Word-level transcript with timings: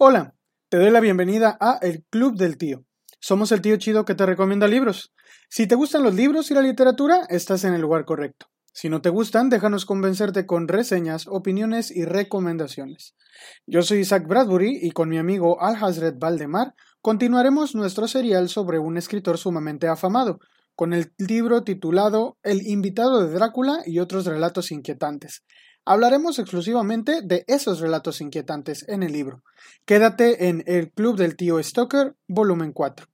Hola, 0.00 0.36
te 0.68 0.76
doy 0.76 0.92
la 0.92 1.00
bienvenida 1.00 1.58
a 1.60 1.76
El 1.82 2.04
Club 2.04 2.36
del 2.36 2.56
Tío. 2.56 2.84
Somos 3.18 3.50
el 3.50 3.60
tío 3.60 3.76
chido 3.78 4.04
que 4.04 4.14
te 4.14 4.26
recomienda 4.26 4.68
libros. 4.68 5.12
Si 5.48 5.66
te 5.66 5.74
gustan 5.74 6.04
los 6.04 6.14
libros 6.14 6.52
y 6.52 6.54
la 6.54 6.62
literatura, 6.62 7.26
estás 7.28 7.64
en 7.64 7.74
el 7.74 7.80
lugar 7.80 8.04
correcto. 8.04 8.46
Si 8.72 8.88
no 8.88 9.02
te 9.02 9.08
gustan, 9.08 9.50
déjanos 9.50 9.86
convencerte 9.86 10.46
con 10.46 10.68
reseñas, 10.68 11.26
opiniones 11.26 11.90
y 11.90 12.04
recomendaciones. 12.04 13.16
Yo 13.66 13.82
soy 13.82 13.98
Isaac 13.98 14.28
Bradbury 14.28 14.78
y 14.80 14.92
con 14.92 15.08
mi 15.08 15.18
amigo 15.18 15.60
Al 15.60 15.74
Hazred 15.82 16.14
Valdemar 16.16 16.76
continuaremos 17.00 17.74
nuestro 17.74 18.06
serial 18.06 18.48
sobre 18.48 18.78
un 18.78 18.98
escritor 18.98 19.36
sumamente 19.36 19.88
afamado, 19.88 20.38
con 20.76 20.92
el 20.92 21.12
libro 21.18 21.64
titulado 21.64 22.38
El 22.44 22.64
invitado 22.64 23.26
de 23.26 23.34
Drácula 23.34 23.82
y 23.84 23.98
otros 23.98 24.26
relatos 24.26 24.70
inquietantes. 24.70 25.42
Hablaremos 25.90 26.38
exclusivamente 26.38 27.22
de 27.22 27.46
esos 27.46 27.80
relatos 27.80 28.20
inquietantes 28.20 28.86
en 28.90 29.02
el 29.02 29.10
libro. 29.10 29.42
Quédate 29.86 30.48
en 30.50 30.62
El 30.66 30.92
Club 30.92 31.16
del 31.16 31.34
Tío 31.34 31.62
Stoker, 31.62 32.14
volumen 32.26 32.74
4. 32.74 33.06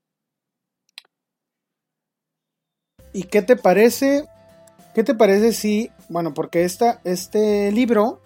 ¿Y 3.12 3.22
qué 3.22 3.42
te 3.42 3.54
parece? 3.54 4.26
¿Qué 4.92 5.04
te 5.04 5.14
parece 5.14 5.52
si, 5.52 5.88
bueno, 6.08 6.34
porque 6.34 6.64
esta, 6.64 7.00
este 7.04 7.70
libro 7.70 8.20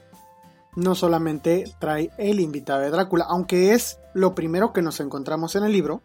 no 0.77 0.95
solamente 0.95 1.65
trae 1.79 2.11
el 2.17 2.41
invitado 2.41 2.81
de 2.81 2.91
Drácula, 2.91 3.27
aunque 3.29 3.75
es 3.75 3.99
lo 4.15 4.35
primero 4.35 4.73
que 4.73 4.81
nos 4.81 4.99
encontramos 5.01 5.57
en 5.57 5.65
el 5.65 5.73
libro, 5.73 6.01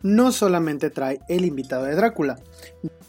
no 0.00 0.32
solamente 0.32 0.88
trae 0.88 1.20
el 1.28 1.44
invitado 1.44 1.84
de 1.84 1.94
Drácula. 1.94 2.38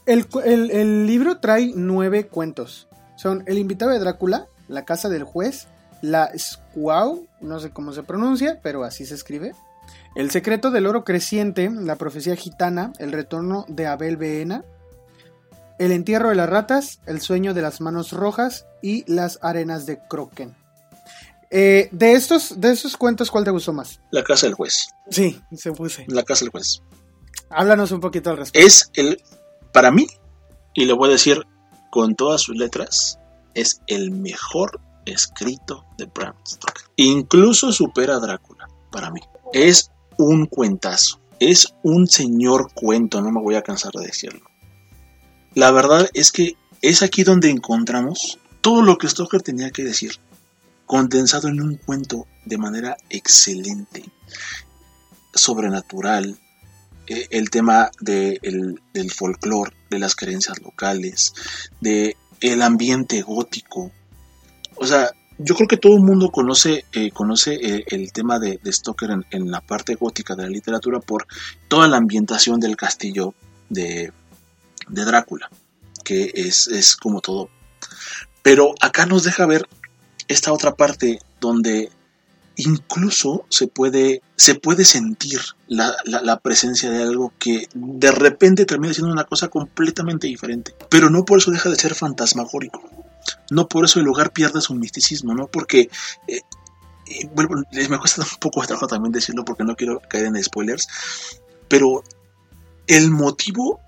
El, 0.06 0.28
el 0.44 1.08
libro 1.08 1.40
trae 1.40 1.72
nueve 1.74 2.28
cuentos. 2.28 2.90
Son 3.16 3.44
El 3.48 3.58
invitado 3.58 3.92
de 3.92 4.00
Drácula, 4.00 4.48
la 4.68 4.86
casa 4.86 5.10
del 5.10 5.24
juez, 5.24 5.68
la 6.02 6.32
Squaw, 6.38 7.26
no 7.42 7.60
sé 7.60 7.72
cómo 7.72 7.94
se 7.94 8.04
pronuncia, 8.04 8.60
pero 8.62 8.84
así 8.84 9.06
se 9.06 9.16
escribe. 9.16 9.54
El 10.16 10.32
secreto 10.32 10.72
del 10.72 10.88
oro 10.88 11.04
creciente, 11.04 11.70
la 11.70 11.96
profecía 11.96 12.36
gitana, 12.36 12.92
el 13.00 13.12
retorno 13.12 13.66
de 13.68 13.88
Abel 13.88 14.18
Beena, 14.18 14.64
el 15.80 15.92
entierro 15.92 16.30
de 16.30 16.36
las 16.36 16.50
ratas, 16.50 17.00
el 17.06 17.22
sueño 17.22 17.54
de 17.54 17.62
las 17.62 17.82
manos 17.82 18.12
rojas 18.12 18.66
y 18.82 19.04
las 19.12 19.40
arenas 19.42 19.86
de 19.86 20.00
Croquen. 20.10 20.56
Eh, 21.50 21.88
de 21.92 22.14
estos, 22.14 22.60
de 22.60 22.72
esos 22.72 22.98
cuentos, 22.98 23.32
¿cuál 23.32 23.44
te 23.44 23.52
gustó 23.52 23.74
más? 23.74 24.02
La 24.12 24.24
casa 24.24 24.48
del 24.48 24.56
juez. 24.56 24.90
Sí, 25.10 25.42
se 25.56 25.72
puse. 25.72 26.06
La 26.08 26.24
casa 26.24 26.44
del 26.44 26.52
juez. 26.52 26.82
Háblanos 27.50 27.92
un 27.92 28.02
poquito 28.02 28.32
al 28.32 28.38
respecto. 28.38 28.68
Es 28.68 28.90
el, 28.96 29.22
para 29.72 29.92
mí, 29.92 30.08
y 30.74 30.86
lo 30.86 30.98
voy 30.98 31.10
a 31.10 31.14
decir 31.14 31.42
con 31.90 32.16
todas 32.16 32.42
sus 32.42 32.58
letras, 32.58 33.20
es 33.58 33.82
el 33.88 34.12
mejor 34.12 34.80
escrito 35.06 35.84
de 35.98 36.06
Bram 36.06 36.36
Stoker. 36.48 36.84
Incluso 36.96 37.72
supera 37.72 38.16
a 38.16 38.20
Drácula, 38.20 38.70
para 38.92 39.10
mí. 39.12 39.20
Es 39.52 39.92
un 40.18 40.46
cuentazo. 40.46 41.20
Es 41.40 41.74
un 41.84 42.08
señor 42.08 42.72
cuento, 42.74 43.22
no 43.22 43.32
me 43.32 43.42
voy 43.42 43.56
a 43.56 43.64
cansar 43.64 43.92
de 43.94 44.06
decirlo. 44.06 44.46
La 45.54 45.72
verdad 45.72 46.10
es 46.14 46.32
que 46.32 46.56
es 46.82 47.02
aquí 47.02 47.24
donde 47.24 47.50
encontramos 47.50 48.40
todo 48.62 48.84
lo 48.84 48.98
que 48.98 49.10
Stoker 49.10 49.42
tenía 49.42 49.72
que 49.72 49.84
decir, 49.84 50.20
condensado 50.86 51.48
en 51.48 51.62
un 51.62 51.78
cuento 51.78 52.28
de 52.46 52.58
manera 52.58 52.98
excelente, 53.10 54.04
sobrenatural, 55.34 56.38
eh, 57.08 57.28
el 57.32 57.50
tema 57.50 57.90
del 58.00 59.12
folclore, 59.16 59.74
de 59.90 60.00
las 60.00 60.16
creencias 60.16 60.60
locales, 60.62 61.34
de 61.82 62.18
el 62.42 62.62
ambiente 62.62 63.22
gótico. 63.22 63.92
O 64.76 64.86
sea, 64.86 65.12
yo 65.38 65.56
creo 65.56 65.68
que 65.68 65.78
todo 65.78 65.96
el 65.96 66.04
mundo 66.04 66.32
conoce, 66.32 66.86
eh, 66.94 67.12
conoce 67.12 67.56
eh, 67.56 67.84
el 67.88 68.12
tema 68.12 68.40
de, 68.40 68.60
Stoker 68.66 69.12
en, 69.30 69.52
la 69.52 69.62
parte 69.62 69.96
gótica 69.96 70.36
de 70.36 70.44
la 70.44 70.50
literatura 70.50 71.00
por 71.00 71.28
toda 71.68 71.88
la 71.88 71.98
ambientación 71.98 72.60
del 72.60 72.76
castillo 72.76 73.34
de, 73.70 74.12
de 74.88 75.06
Drácula, 75.06 75.50
que 76.04 76.32
es, 76.34 76.68
es, 76.68 76.96
como 76.96 77.22
todo. 77.22 77.50
Pero 78.42 78.74
acá 78.82 79.06
nos 79.06 79.24
deja 79.24 79.46
ver 79.46 79.68
esta 80.28 80.52
otra 80.52 80.76
parte 80.76 81.20
donde 81.40 81.92
incluso 82.58 83.46
se 83.50 83.68
puede, 83.68 84.22
se 84.36 84.56
puede 84.56 84.84
sentir 84.84 85.40
la, 85.68 85.96
la, 86.06 86.40
presencia 86.40 86.90
de 86.90 87.04
algo 87.04 87.32
que 87.38 87.68
de 87.74 88.12
repente 88.12 88.66
termina 88.66 88.94
siendo 88.94 89.14
una 89.14 89.26
cosa 89.26 89.48
completamente 89.48 90.28
diferente. 90.28 90.76
Pero 90.90 91.10
no 91.10 91.24
por 91.24 91.38
eso 91.38 91.52
deja 91.52 91.70
de 91.70 91.76
ser 91.76 91.94
fantasmagórico. 91.94 92.82
No 93.52 93.68
por 93.68 93.86
eso 93.86 94.00
el 94.00 94.06
lugar 94.06 94.32
pierde 94.32 94.62
su 94.62 94.74
misticismo, 94.74 95.36
¿no? 95.36 95.48
Porque 95.48 95.90
eh, 96.28 96.42
bueno, 97.34 97.64
me 97.72 98.00
cuesta 98.00 98.22
un 98.32 98.40
poco 98.40 98.62
de 98.62 98.68
trabajo 98.68 98.88
también 98.88 99.12
decirlo 99.12 99.46
porque 99.46 99.64
no 99.64 99.76
quiero 99.76 100.02
caer 100.08 100.26
en 100.26 100.44
spoilers, 100.44 100.88
pero 101.68 102.04
el 102.88 103.12
motivo 103.12 103.82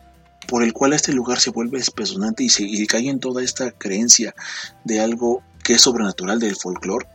por 0.47 0.63
el 0.63 0.73
cual 0.73 0.93
este 0.93 1.13
lugar 1.13 1.39
se 1.39 1.51
vuelve 1.51 1.79
espeluznante 1.79 2.43
y, 2.43 2.49
se, 2.49 2.63
y 2.63 2.85
cae 2.87 3.09
en 3.09 3.19
toda 3.19 3.43
esta 3.43 3.71
creencia 3.71 4.33
de 4.83 4.99
algo 4.99 5.43
que 5.63 5.73
es 5.73 5.81
sobrenatural 5.81 6.39
del 6.39 6.55
folclore 6.55 7.07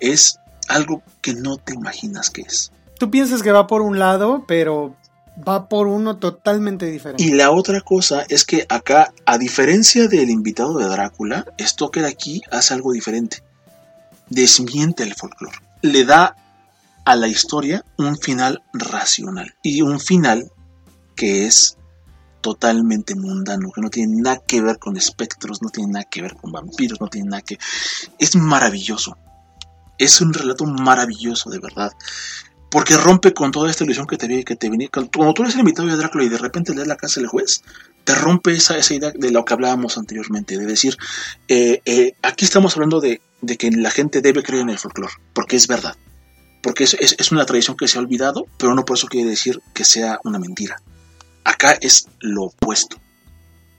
es 0.00 0.38
algo 0.72 1.02
que 1.20 1.34
no 1.34 1.56
te 1.56 1.74
imaginas 1.74 2.30
que 2.30 2.42
es. 2.42 2.72
Tú 2.98 3.10
piensas 3.10 3.42
que 3.42 3.52
va 3.52 3.66
por 3.66 3.82
un 3.82 3.98
lado, 3.98 4.44
pero 4.46 4.96
va 5.36 5.68
por 5.68 5.86
uno 5.86 6.16
totalmente 6.16 6.86
diferente. 6.86 7.22
Y 7.22 7.30
la 7.30 7.50
otra 7.50 7.80
cosa 7.80 8.24
es 8.28 8.44
que 8.44 8.66
acá, 8.68 9.12
a 9.26 9.38
diferencia 9.38 10.08
del 10.08 10.30
invitado 10.30 10.78
de 10.78 10.86
Drácula, 10.86 11.46
Stoker 11.58 12.04
aquí 12.04 12.42
hace 12.50 12.74
algo 12.74 12.92
diferente. 12.92 13.42
Desmiente 14.28 15.02
el 15.02 15.14
folclore. 15.14 15.58
Le 15.82 16.04
da 16.04 16.36
a 17.04 17.16
la 17.16 17.28
historia 17.28 17.84
un 17.98 18.16
final 18.16 18.62
racional. 18.72 19.54
Y 19.62 19.82
un 19.82 19.98
final 19.98 20.50
que 21.16 21.46
es 21.46 21.76
totalmente 22.40 23.14
mundano, 23.14 23.70
que 23.72 23.80
no 23.80 23.90
tiene 23.90 24.20
nada 24.20 24.38
que 24.38 24.60
ver 24.60 24.78
con 24.78 24.96
espectros, 24.96 25.62
no 25.62 25.70
tiene 25.70 25.92
nada 25.92 26.04
que 26.04 26.22
ver 26.22 26.34
con 26.34 26.52
vampiros, 26.52 27.00
no 27.00 27.08
tiene 27.08 27.30
nada 27.30 27.42
que... 27.42 27.58
Es 28.18 28.34
maravilloso. 28.36 29.16
Es 30.02 30.20
un 30.20 30.34
relato 30.34 30.64
maravilloso, 30.64 31.48
de 31.48 31.60
verdad. 31.60 31.92
Porque 32.68 32.96
rompe 32.96 33.32
con 33.32 33.52
toda 33.52 33.70
esta 33.70 33.84
ilusión 33.84 34.08
que 34.08 34.16
te, 34.16 34.42
que 34.42 34.56
te 34.56 34.68
venía. 34.68 34.88
Cuando 34.88 35.32
tú 35.32 35.42
eres 35.42 35.54
el 35.54 35.60
invitado 35.60 35.86
de 35.86 35.96
Drácula 35.96 36.24
y 36.24 36.28
de 36.28 36.38
repente 36.38 36.74
lees 36.74 36.88
la 36.88 36.96
casa 36.96 37.20
del 37.20 37.28
juez, 37.28 37.62
te 38.02 38.16
rompe 38.16 38.50
esa, 38.50 38.76
esa 38.76 38.94
idea 38.94 39.12
de 39.14 39.30
lo 39.30 39.44
que 39.44 39.54
hablábamos 39.54 39.96
anteriormente. 39.96 40.58
De 40.58 40.66
decir, 40.66 40.96
eh, 41.46 41.82
eh, 41.84 42.14
aquí 42.20 42.44
estamos 42.44 42.74
hablando 42.74 43.00
de, 43.00 43.20
que 43.56 43.70
la 43.70 43.92
gente 43.92 44.22
debe 44.22 44.42
creer 44.42 44.62
en 44.62 44.70
el 44.70 44.78
folclore, 44.80 45.14
porque 45.34 45.54
es 45.54 45.68
verdad. 45.68 45.96
Porque 46.64 46.82
es, 46.82 46.94
es 46.94 47.30
una 47.30 47.46
tradición 47.46 47.76
que 47.76 47.86
se 47.86 47.98
ha 47.98 48.00
olvidado, 48.00 48.46
pero 48.58 48.74
no 48.74 48.84
por 48.84 48.96
eso 48.96 49.06
quiere 49.06 49.30
decir 49.30 49.60
que 49.72 49.84
sea 49.84 50.18
una 50.24 50.40
mentira. 50.40 50.82
Acá 51.44 51.78
es 51.80 52.08
lo 52.18 52.46
opuesto. 52.46 52.96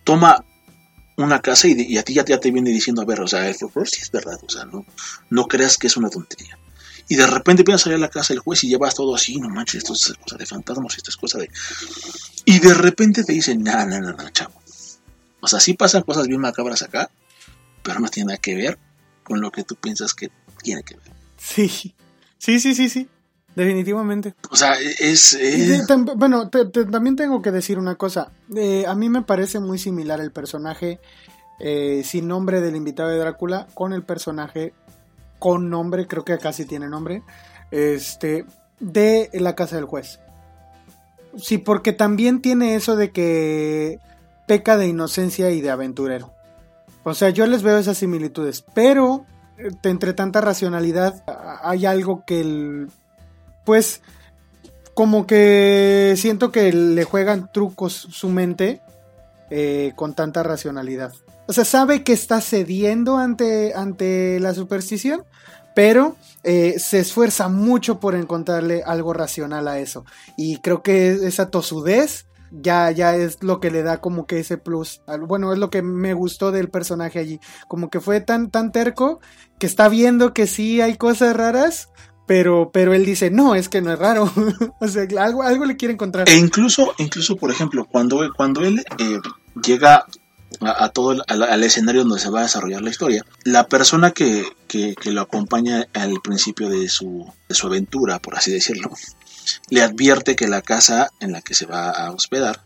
Toma 0.05 0.45
una 1.17 1.41
casa 1.41 1.67
y, 1.67 1.97
a 1.97 2.03
ti 2.03 2.13
ya, 2.13 2.23
te 2.23 2.51
viene 2.51 2.71
diciendo, 2.71 3.01
a 3.01 3.05
ver, 3.05 3.21
o 3.21 3.27
sea, 3.27 3.47
el 3.47 3.55
folclore 3.55 3.89
sí 3.89 4.01
es 4.01 4.11
verdad, 4.11 4.39
o 4.41 4.49
sea, 4.49 4.65
no, 4.65 4.85
no 5.29 5.47
creas 5.47 5.77
que 5.77 5.87
es 5.87 5.97
una 5.97 6.09
tontería. 6.09 6.57
Y 7.07 7.15
de 7.15 7.27
repente 7.27 7.61
empiezas 7.61 7.81
a 7.81 7.83
salir 7.85 7.97
a 7.97 7.99
la 7.99 8.09
casa 8.09 8.33
del 8.33 8.39
juez 8.39 8.63
y 8.63 8.69
llevas 8.69 8.95
todo 8.95 9.15
así, 9.15 9.39
no 9.39 9.49
manches, 9.49 9.83
esto 9.83 9.93
es 9.93 10.13
cosa 10.21 10.37
de 10.37 10.45
fantasmas, 10.45 10.97
esto 10.97 11.09
es 11.09 11.17
cosa 11.17 11.37
de... 11.37 11.49
Y 12.45 12.59
de 12.59 12.73
repente 12.73 13.23
te 13.23 13.33
dicen, 13.33 13.63
no, 13.63 13.85
no, 13.85 13.99
no, 13.99 14.13
no, 14.13 14.29
chavo. 14.29 14.61
O 15.41 15.47
sea, 15.47 15.59
sí 15.59 15.73
pasan 15.73 16.03
cosas 16.03 16.27
bien 16.27 16.39
macabras 16.39 16.81
acá, 16.81 17.11
pero 17.83 17.99
no 17.99 18.07
tiene 18.07 18.27
nada 18.27 18.37
que 18.37 18.55
ver 18.55 18.79
con 19.23 19.41
lo 19.41 19.51
que 19.51 19.63
tú 19.63 19.75
piensas 19.75 20.13
que 20.13 20.31
tiene 20.63 20.83
que 20.83 20.95
ver. 20.95 21.11
Sí, 21.37 21.67
sí, 22.37 22.59
sí, 22.59 22.73
sí, 22.73 22.89
sí. 22.89 23.09
Definitivamente. 23.55 24.33
O 24.49 24.55
sea, 24.55 24.73
es... 24.99 25.37
bueno, 26.15 26.49
también 26.49 27.15
tengo 27.15 27.41
que 27.41 27.51
decir 27.51 27.77
una 27.77 27.95
cosa. 27.95 28.31
Eh, 28.55 28.85
a 28.87 28.95
mí 28.95 29.09
me 29.09 29.21
parece 29.21 29.59
muy 29.59 29.77
similar 29.77 30.19
el 30.19 30.31
personaje 30.31 30.99
eh, 31.59 32.01
sin 32.03 32.27
nombre 32.27 32.61
del 32.61 32.75
invitado 32.75 33.09
de 33.09 33.17
Drácula 33.17 33.67
con 33.73 33.93
el 33.93 34.03
personaje 34.03 34.73
con 35.39 35.69
nombre, 35.69 36.07
creo 36.07 36.23
que 36.23 36.33
acá 36.33 36.53
sí 36.53 36.65
tiene 36.65 36.87
nombre, 36.87 37.21
este, 37.69 38.45
de 38.79 39.29
La 39.33 39.55
Casa 39.55 39.75
del 39.75 39.85
Juez. 39.85 40.19
Sí, 41.37 41.57
porque 41.57 41.93
también 41.93 42.41
tiene 42.41 42.75
eso 42.75 42.95
de 42.95 43.11
que 43.11 43.99
peca 44.47 44.77
de 44.77 44.87
inocencia 44.87 45.51
y 45.51 45.61
de 45.61 45.69
aventurero. 45.69 46.31
O 47.03 47.13
sea, 47.13 47.29
yo 47.29 47.45
les 47.45 47.61
veo 47.61 47.77
esas 47.77 47.97
similitudes, 47.97 48.63
pero 48.73 49.25
eh, 49.57 49.69
entre 49.83 50.13
tanta 50.13 50.41
racionalidad 50.41 51.23
hay 51.61 51.85
algo 51.85 52.23
que 52.25 52.39
el 52.39 52.89
pues 53.65 54.01
como 54.93 55.25
que 55.25 56.13
siento 56.17 56.51
que 56.51 56.71
le 56.71 57.03
juegan 57.03 57.51
trucos 57.51 57.93
su 57.93 58.29
mente 58.29 58.81
eh, 59.49 59.93
con 59.95 60.13
tanta 60.13 60.43
racionalidad. 60.43 61.13
O 61.47 61.53
sea, 61.53 61.65
sabe 61.65 62.03
que 62.03 62.13
está 62.13 62.41
cediendo 62.41 63.17
ante, 63.17 63.73
ante 63.73 64.39
la 64.39 64.53
superstición, 64.53 65.25
pero 65.75 66.15
eh, 66.43 66.75
se 66.79 66.99
esfuerza 66.99 67.49
mucho 67.49 67.99
por 67.99 68.15
encontrarle 68.15 68.83
algo 68.85 69.13
racional 69.13 69.67
a 69.67 69.79
eso. 69.79 70.05
Y 70.37 70.57
creo 70.57 70.83
que 70.83 71.11
esa 71.11 71.49
tosudez 71.49 72.27
ya, 72.51 72.91
ya 72.91 73.15
es 73.15 73.41
lo 73.43 73.59
que 73.59 73.71
le 73.71 73.81
da 73.81 73.99
como 73.99 74.27
que 74.27 74.39
ese 74.39 74.57
plus. 74.57 75.01
Bueno, 75.27 75.51
es 75.51 75.59
lo 75.59 75.69
que 75.69 75.81
me 75.81 76.13
gustó 76.13 76.51
del 76.51 76.69
personaje 76.69 77.19
allí. 77.19 77.39
Como 77.67 77.89
que 77.89 77.99
fue 77.99 78.21
tan, 78.21 78.51
tan 78.51 78.71
terco 78.71 79.19
que 79.57 79.65
está 79.65 79.89
viendo 79.89 80.33
que 80.33 80.47
sí 80.47 80.79
hay 80.79 80.95
cosas 80.95 81.35
raras, 81.35 81.89
pero, 82.25 82.71
pero 82.71 82.93
él 82.93 83.05
dice, 83.05 83.29
no, 83.29 83.55
es 83.55 83.69
que 83.69 83.81
no 83.81 83.91
es 83.91 83.99
raro. 83.99 84.31
o 84.79 84.87
sea, 84.87 85.05
algo, 85.19 85.43
algo 85.43 85.65
le 85.65 85.77
quiere 85.77 85.93
encontrar. 85.93 86.29
E 86.29 86.37
incluso, 86.37 86.93
incluso 86.97 87.35
por 87.35 87.51
ejemplo, 87.51 87.85
cuando, 87.85 88.31
cuando 88.35 88.61
él 88.61 88.83
eh, 88.97 89.19
llega 89.65 90.05
a, 90.61 90.89
todo 90.89 91.13
el, 91.13 91.21
al, 91.27 91.63
escenario 91.63 92.03
donde 92.03 92.19
se 92.19 92.29
va 92.29 92.39
a 92.39 92.43
desarrollar 92.43 92.81
la 92.81 92.89
historia, 92.89 93.25
la 93.43 93.67
persona 93.67 94.11
que, 94.11 94.45
que, 94.67 94.95
lo 95.05 95.21
acompaña 95.21 95.87
al 95.93 96.21
principio 96.21 96.69
de 96.69 96.89
su, 96.89 97.25
de 97.49 97.55
su 97.55 97.67
aventura, 97.67 98.19
por 98.19 98.35
así 98.35 98.51
decirlo, 98.51 98.91
le 99.69 99.81
advierte 99.81 100.35
que 100.35 100.47
la 100.47 100.61
casa 100.61 101.11
en 101.19 101.31
la 101.31 101.41
que 101.41 101.53
se 101.53 101.65
va 101.65 101.89
a 101.89 102.11
hospedar 102.11 102.61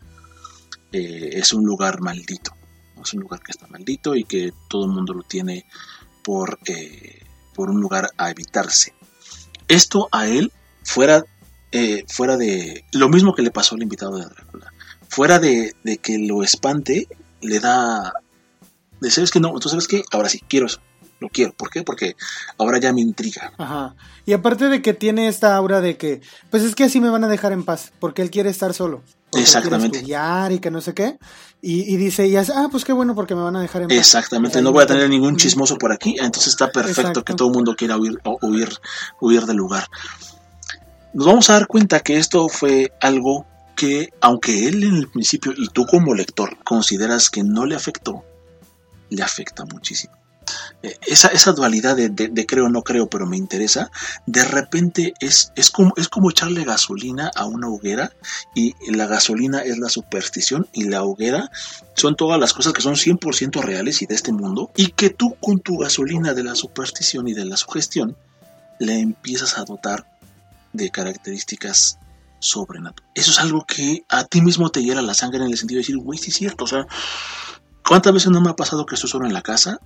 eh, 0.92 1.31
es 1.33 1.54
un 1.54 1.65
lugar 1.65 2.01
maldito. 2.01 2.51
Es 3.01 3.13
un 3.13 3.21
lugar 3.21 3.42
que 3.42 3.51
está 3.51 3.68
maldito 3.68 4.15
y 4.15 4.24
que 4.24 4.51
todo 4.69 4.86
el 4.86 4.92
mundo 4.92 5.13
lo 5.13 5.24
tiene 5.24 5.65
por, 6.24 6.59
eh, 6.65 7.21
por 7.54 7.69
un 7.69 7.80
lugar 7.80 8.09
a 8.18 8.30
evitarse. 8.30 8.94
Esto 9.68 10.10
a 10.12 10.28
él, 10.28 10.52
fuera, 10.84 11.25
eh, 11.72 12.06
fuera 12.08 12.38
de 12.38 12.86
lo 12.94 13.10
mismo 13.10 13.34
que 13.34 13.42
le 13.42 13.52
pasó 13.52 13.75
al 13.75 13.84
invitado 13.84 14.18
de 14.18 14.25
Drácula, 14.25 14.74
fuera 15.10 15.40
de, 15.40 15.75
de 15.84 15.98
que 15.98 16.18
lo 16.18 16.44
espante, 16.44 17.08
le 17.42 17.60
da 17.60 18.14
de 19.00 19.12
sabes 19.12 19.31
que 19.31 19.40
no, 19.40 19.50
entonces 19.50 19.72
sabes 19.72 19.88
que 19.88 20.04
ahora 20.12 20.30
sí, 20.30 20.42
quiero 20.48 20.66
eso, 20.66 20.80
lo 21.19 21.30
quiero. 21.30 21.54
¿Por 21.54 21.69
qué? 21.69 21.84
Porque 21.84 22.16
ahora 22.58 22.80
ya 22.80 22.94
me 22.94 23.02
intriga. 23.02 23.54
Ajá. 23.58 23.96
Y 24.25 24.34
aparte 24.34 24.69
de 24.69 24.81
que 24.81 24.94
tiene 24.94 25.28
esta 25.28 25.56
aura 25.56 25.81
de 25.81 25.98
que, 25.98 26.22
pues 26.50 26.64
es 26.64 26.75
que 26.75 26.86
así 26.86 27.00
me 27.00 27.10
van 27.10 27.24
a 27.24 27.28
dejar 27.28 27.52
en 27.52 27.64
paz, 27.64 27.92
porque 28.00 28.22
él 28.22 28.31
quiere 28.31 28.50
estar 28.50 28.74
solo. 28.74 29.04
Exactamente. 29.34 29.98
estudiar 29.98 30.52
y 30.52 30.60
que 30.60 30.72
no 30.72 30.81
sé 30.81 30.94
qué. 30.94 31.18
Y, 31.59 31.98
dice, 31.98 32.27
y 32.27 32.36
ah, 32.38 32.68
pues 32.69 32.86
qué 32.86 32.94
bueno 32.94 33.15
porque 33.15 33.33
me 33.33 33.42
van 33.42 33.56
a 33.56 33.62
dejar 33.62 33.81
en 33.81 33.88
paz. 33.88 33.98
Exactamente, 33.98 34.62
no 34.62 34.71
voy 34.71 34.83
a 34.83 34.88
tener 34.88 35.09
ningún 35.09 35.38
chismoso 35.38 35.77
por 35.77 35.92
aquí, 35.92 36.15
entonces 36.19 36.50
está 36.50 36.71
perfecto 36.71 37.25
que 37.25 37.33
todo 37.33 37.48
el 37.48 37.54
mundo 37.56 37.75
quiera 37.75 37.98
huir, 37.98 38.19
huir, 38.42 38.69
huir 39.19 39.45
del 39.45 39.57
lugar. 39.57 39.88
Nos 41.13 41.25
vamos 41.25 41.50
a 41.50 41.54
dar 41.54 41.68
cuenta 41.68 42.00
que 42.01 42.18
esto 42.18 42.48
fue 42.48 42.94
algo 43.01 43.45
que, 43.75 44.13
aunque 44.21 44.68
él 44.68 44.83
en 44.83 44.95
el 44.98 45.07
principio 45.09 45.51
y 45.57 45.68
tú 45.69 45.86
como 45.86 46.13
lector 46.13 46.57
consideras 46.63 47.30
que 47.30 47.44
no 47.44 47.65
le 47.65 47.75
afectó, 47.75 48.24
le 49.09 49.24
afecta 49.24 49.65
muchísimo. 49.65 50.13
Eh, 50.84 50.98
esa, 51.08 51.30
esa 51.30 51.54
dualidad 51.54 51.96
de, 51.96 52.46
creo 52.46 52.70
no 52.70 52.84
creo, 52.84 53.10
pero 53.10 53.26
me 53.26 53.38
interesa, 53.38 53.92
de 54.26 54.44
repente 54.44 55.14
es, 55.20 55.52
es, 55.56 55.72
como, 55.72 55.94
es 55.98 56.08
como 56.08 56.30
echarle 56.30 56.64
gasolina 56.64 57.32
a 57.36 57.46
una 57.46 57.68
hoguera 57.68 58.12
y 58.54 58.76
la 58.92 59.08
gasolina 59.08 59.60
es 59.60 59.78
la 59.78 59.90
superstición 59.90 60.68
y 60.74 60.86
la 60.86 61.04
hoguera 61.04 61.50
son 61.96 62.16
todas 62.16 62.40
las 62.40 62.54
cosas 62.54 62.74
que 62.74 62.82
son 62.82 62.96
100% 62.96 63.62
reales 63.62 64.02
y 64.02 64.06
de 64.06 64.16
este 64.16 64.32
mundo 64.32 64.72
y 64.76 64.92
que 64.92 65.10
tú 65.10 65.36
con 65.42 65.60
tu 65.60 65.78
gasolina 65.78 66.34
de 66.34 66.44
la 66.44 66.56
superstición 66.56 67.28
y 67.28 67.34
de 67.34 67.46
la 67.46 67.58
sugestión 67.58 68.16
le 68.80 69.00
empiezas 69.00 69.58
a 69.58 69.66
dotar 69.66 70.08
de 70.74 70.90
características 70.92 71.98
sobrenaturales. 72.40 73.12
Eso 73.16 73.32
es 73.32 73.40
algo 73.40 73.66
que 73.66 74.06
a 74.10 74.26
ti 74.26 74.42
mismo 74.42 74.70
te 74.70 74.84
hiela 74.84 75.02
la 75.02 75.14
sangre 75.14 75.44
en 75.44 75.52
el 75.52 75.58
sentido 75.58 75.78
de 75.78 75.82
decir, 75.82 75.98
güey, 75.98 76.20
sí 76.20 76.30
es 76.30 76.38
cierto, 76.38 76.66
o 76.66 76.68
sea, 76.68 76.86
¿cuántas 77.86 78.14
veces 78.14 78.32
no 78.32 78.42
me 78.42 78.52
ha 78.52 78.56
pasado 78.56 78.86
que 78.86 78.96
estoy 78.96 79.10
solo 79.10 79.26
en 79.26 79.34
la 79.34 79.42
casa 79.42 79.80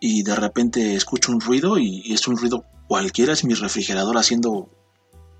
y 0.00 0.22
de 0.22 0.34
repente 0.34 0.94
escucho 0.94 1.32
un 1.32 1.40
ruido 1.40 1.78
y, 1.78 2.12
es 2.12 2.26
un 2.28 2.36
ruido 2.36 2.64
cualquiera, 2.86 3.32
es 3.32 3.44
mi 3.44 3.54
refrigerador 3.54 4.16
haciendo 4.16 4.70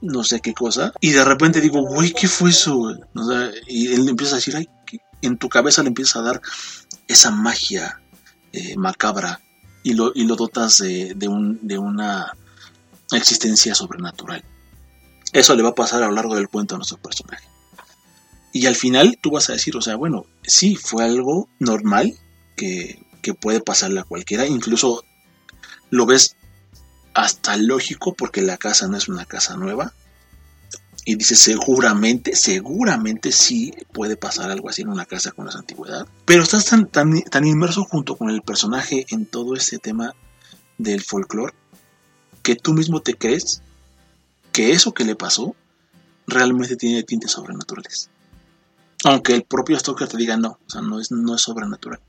no 0.01 0.23
sé 0.23 0.41
qué 0.41 0.55
cosa, 0.55 0.93
y 1.01 1.11
de 1.11 1.25
repente 1.25 1.61
digo, 1.61 1.83
güey, 1.83 2.13
¿qué 2.13 2.29
fue 2.29 2.51
eso? 2.51 2.95
y 3.67 3.93
él 3.93 4.09
empieza 4.09 4.35
a 4.35 4.37
decir, 4.37 4.57
ay, 4.57 4.69
en 5.23 5.39
tu 5.39 5.49
cabeza 5.49 5.83
le 5.83 5.89
empieza 5.89 6.21
a 6.21 6.23
dar 6.23 6.41
esa 7.09 7.33
magia 7.33 8.01
eh, 8.53 8.77
macabra 8.77 9.41
y 9.83 9.95
lo, 9.95 10.13
y 10.15 10.25
lo 10.25 10.37
dotas 10.37 10.79
de, 10.79 11.15
de, 11.15 11.27
un, 11.27 11.59
de 11.67 11.79
una 11.79 12.33
existencia 13.13 13.75
sobrenatural. 13.75 14.45
Eso 15.33 15.55
le 15.55 15.63
va 15.63 15.71
a 15.71 15.75
pasar 15.75 16.03
a 16.03 16.07
lo 16.07 16.15
largo 16.15 16.37
del 16.37 16.49
cuento 16.49 16.75
a 16.75 16.79
nuestro 16.79 16.99
personaje. 16.99 17.45
Y 18.53 18.67
al 18.67 18.77
final 18.77 19.19
tú 19.21 19.31
vas 19.31 19.51
a 19.51 19.53
decir, 19.53 19.77
o 19.77 19.83
sea, 19.83 19.97
bueno, 19.97 20.25
sí, 20.43 20.77
fue 20.77 21.05
algo 21.05 21.49
normal 21.59 22.15
que 22.57 23.08
que 23.21 23.35
puede 23.35 23.61
pasarle 23.61 24.01
a 24.01 24.05
cualquiera, 24.05 24.47
incluso 24.47 25.05
lo 25.91 26.07
ves 26.07 26.37
hasta 27.15 27.57
lógico 27.57 28.15
porque 28.15 28.43
la 28.43 28.57
casa 28.57 28.87
no 28.89 28.97
es 28.97 29.09
una 29.09 29.25
casa 29.25 29.57
nueva. 29.57 29.93
Y 31.05 31.15
dice, 31.15 31.37
seguramente, 31.37 32.37
seguramente 32.37 33.33
sí 33.33 33.73
puede 33.93 34.17
pasar 34.17 34.51
algo 34.51 34.69
así 34.69 34.83
en 34.83 34.91
una 34.91 35.07
casa 35.07 35.33
con 35.33 35.49
esa 35.49 35.59
antigüedad. 35.59 36.07
Pero 36.27 36.43
estás 36.43 36.67
tan, 36.67 36.87
tan, 36.87 37.23
tan 37.23 37.47
inmerso 37.47 37.85
junto 37.85 38.17
con 38.17 38.29
el 38.29 38.43
personaje 38.43 39.07
en 39.09 39.25
todo 39.25 39.55
este 39.55 39.79
tema 39.79 40.15
del 40.77 41.03
folclore 41.03 41.55
que 42.43 42.57
tú 42.57 42.75
mismo 42.75 43.01
te 43.01 43.15
crees 43.15 43.63
que 44.53 44.73
eso 44.73 44.93
que 44.93 45.05
le 45.05 45.17
pasó 45.17 45.57
realmente 46.27 46.77
tiene 46.77 47.03
tintes 47.05 47.33
sobrenaturales. 47.33 48.11
Aunque 49.05 49.35
el 49.35 49.45
propio 49.45 49.79
Stoker 49.79 50.09
te 50.09 50.19
diga 50.19 50.37
no, 50.37 50.59
o 50.67 50.71
sea, 50.71 50.83
no 50.83 51.01
es, 51.01 51.11
no 51.11 51.35
es 51.35 51.41
sobrenatural 51.41 52.01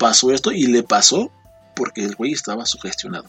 pasó 0.00 0.32
esto 0.32 0.50
y 0.50 0.66
le 0.66 0.82
pasó 0.82 1.30
porque 1.76 2.02
el 2.02 2.16
güey 2.16 2.32
estaba 2.32 2.64
sugestionado. 2.64 3.26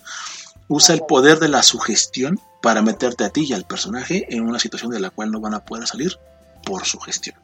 Usa 0.69 0.95
el 0.95 1.01
poder 1.01 1.38
de 1.39 1.50
la 1.50 1.63
sugestión 1.63 2.39
para 2.62 2.81
meterte 2.81 3.25
a 3.25 3.29
ti 3.29 3.45
y 3.47 3.53
al 3.53 3.65
personaje 3.65 4.25
en 4.29 4.44
una 4.44 4.57
situación 4.57 4.91
de 4.91 5.01
la 5.01 5.09
cual 5.09 5.31
no 5.31 5.41
van 5.41 5.53
a 5.53 5.65
poder 5.65 5.85
salir 5.85 6.18
por 6.65 6.85
sugestión. 6.85 7.35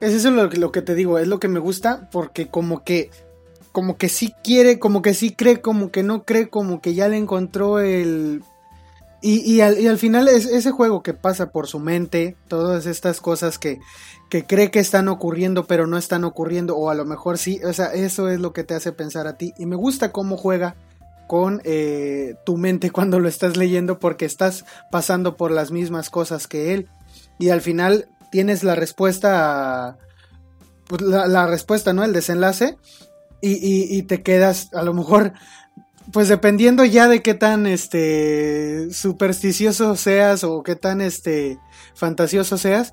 Es 0.00 0.12
eso 0.12 0.30
lo, 0.30 0.48
lo 0.48 0.70
que 0.70 0.82
te 0.82 0.94
digo, 0.94 1.18
es 1.18 1.26
lo 1.26 1.40
que 1.40 1.48
me 1.48 1.60
gusta 1.60 2.10
porque 2.12 2.48
como 2.48 2.84
que 2.84 3.10
como 3.72 3.98
que 3.98 4.08
sí 4.08 4.34
quiere, 4.42 4.78
como 4.78 5.02
que 5.02 5.12
sí 5.12 5.32
cree, 5.32 5.60
como 5.60 5.90
que 5.90 6.02
no 6.02 6.24
cree, 6.24 6.48
como 6.48 6.80
que 6.80 6.94
ya 6.94 7.08
le 7.08 7.18
encontró 7.18 7.78
el... 7.78 8.42
Y, 9.22 9.40
y, 9.50 9.60
al, 9.62 9.78
y 9.80 9.88
al, 9.88 9.98
final 9.98 10.28
es 10.28 10.46
ese 10.46 10.70
juego 10.70 11.02
que 11.02 11.14
pasa 11.14 11.50
por 11.50 11.66
su 11.66 11.78
mente, 11.78 12.36
todas 12.48 12.86
estas 12.86 13.20
cosas 13.20 13.58
que, 13.58 13.80
que 14.28 14.44
cree 14.44 14.70
que 14.70 14.78
están 14.78 15.08
ocurriendo 15.08 15.66
pero 15.66 15.86
no 15.86 15.96
están 15.96 16.24
ocurriendo 16.24 16.76
o 16.76 16.90
a 16.90 16.94
lo 16.94 17.04
mejor 17.04 17.38
sí, 17.38 17.60
o 17.64 17.72
sea, 17.72 17.86
eso 17.86 18.28
es 18.28 18.40
lo 18.40 18.52
que 18.52 18.64
te 18.64 18.74
hace 18.74 18.92
pensar 18.92 19.26
a 19.26 19.36
ti 19.36 19.54
y 19.58 19.66
me 19.66 19.76
gusta 19.76 20.12
cómo 20.12 20.36
juega 20.36 20.76
con 21.26 21.60
eh, 21.64 22.34
tu 22.44 22.56
mente 22.56 22.90
cuando 22.92 23.20
lo 23.20 23.28
estás 23.28 23.56
leyendo 23.56 23.98
porque 23.98 24.24
estás 24.24 24.64
pasando 24.90 25.36
por 25.36 25.50
las 25.50 25.70
mismas 25.70 26.10
cosas 26.10 26.46
que 26.46 26.74
él 26.74 26.88
y 27.38 27.50
al 27.50 27.60
final 27.60 28.08
tienes 28.30 28.64
la 28.64 28.74
respuesta 28.74 29.96
pues, 30.88 31.02
la, 31.02 31.46
respuesta, 31.46 31.92
¿no? 31.92 32.04
El 32.04 32.12
desenlace 32.12 32.76
y, 33.40 33.96
y, 33.96 34.02
te 34.02 34.22
quedas 34.22 34.72
a 34.72 34.82
lo 34.82 34.94
mejor 34.94 35.32
pues 36.12 36.28
dependiendo 36.28 36.84
ya 36.84 37.08
de 37.08 37.22
qué 37.22 37.34
tan 37.34 37.66
este 37.66 38.90
supersticioso 38.92 39.96
seas 39.96 40.44
o 40.44 40.62
qué 40.62 40.76
tan 40.76 41.00
este 41.00 41.58
fantasioso 41.94 42.58
seas, 42.58 42.92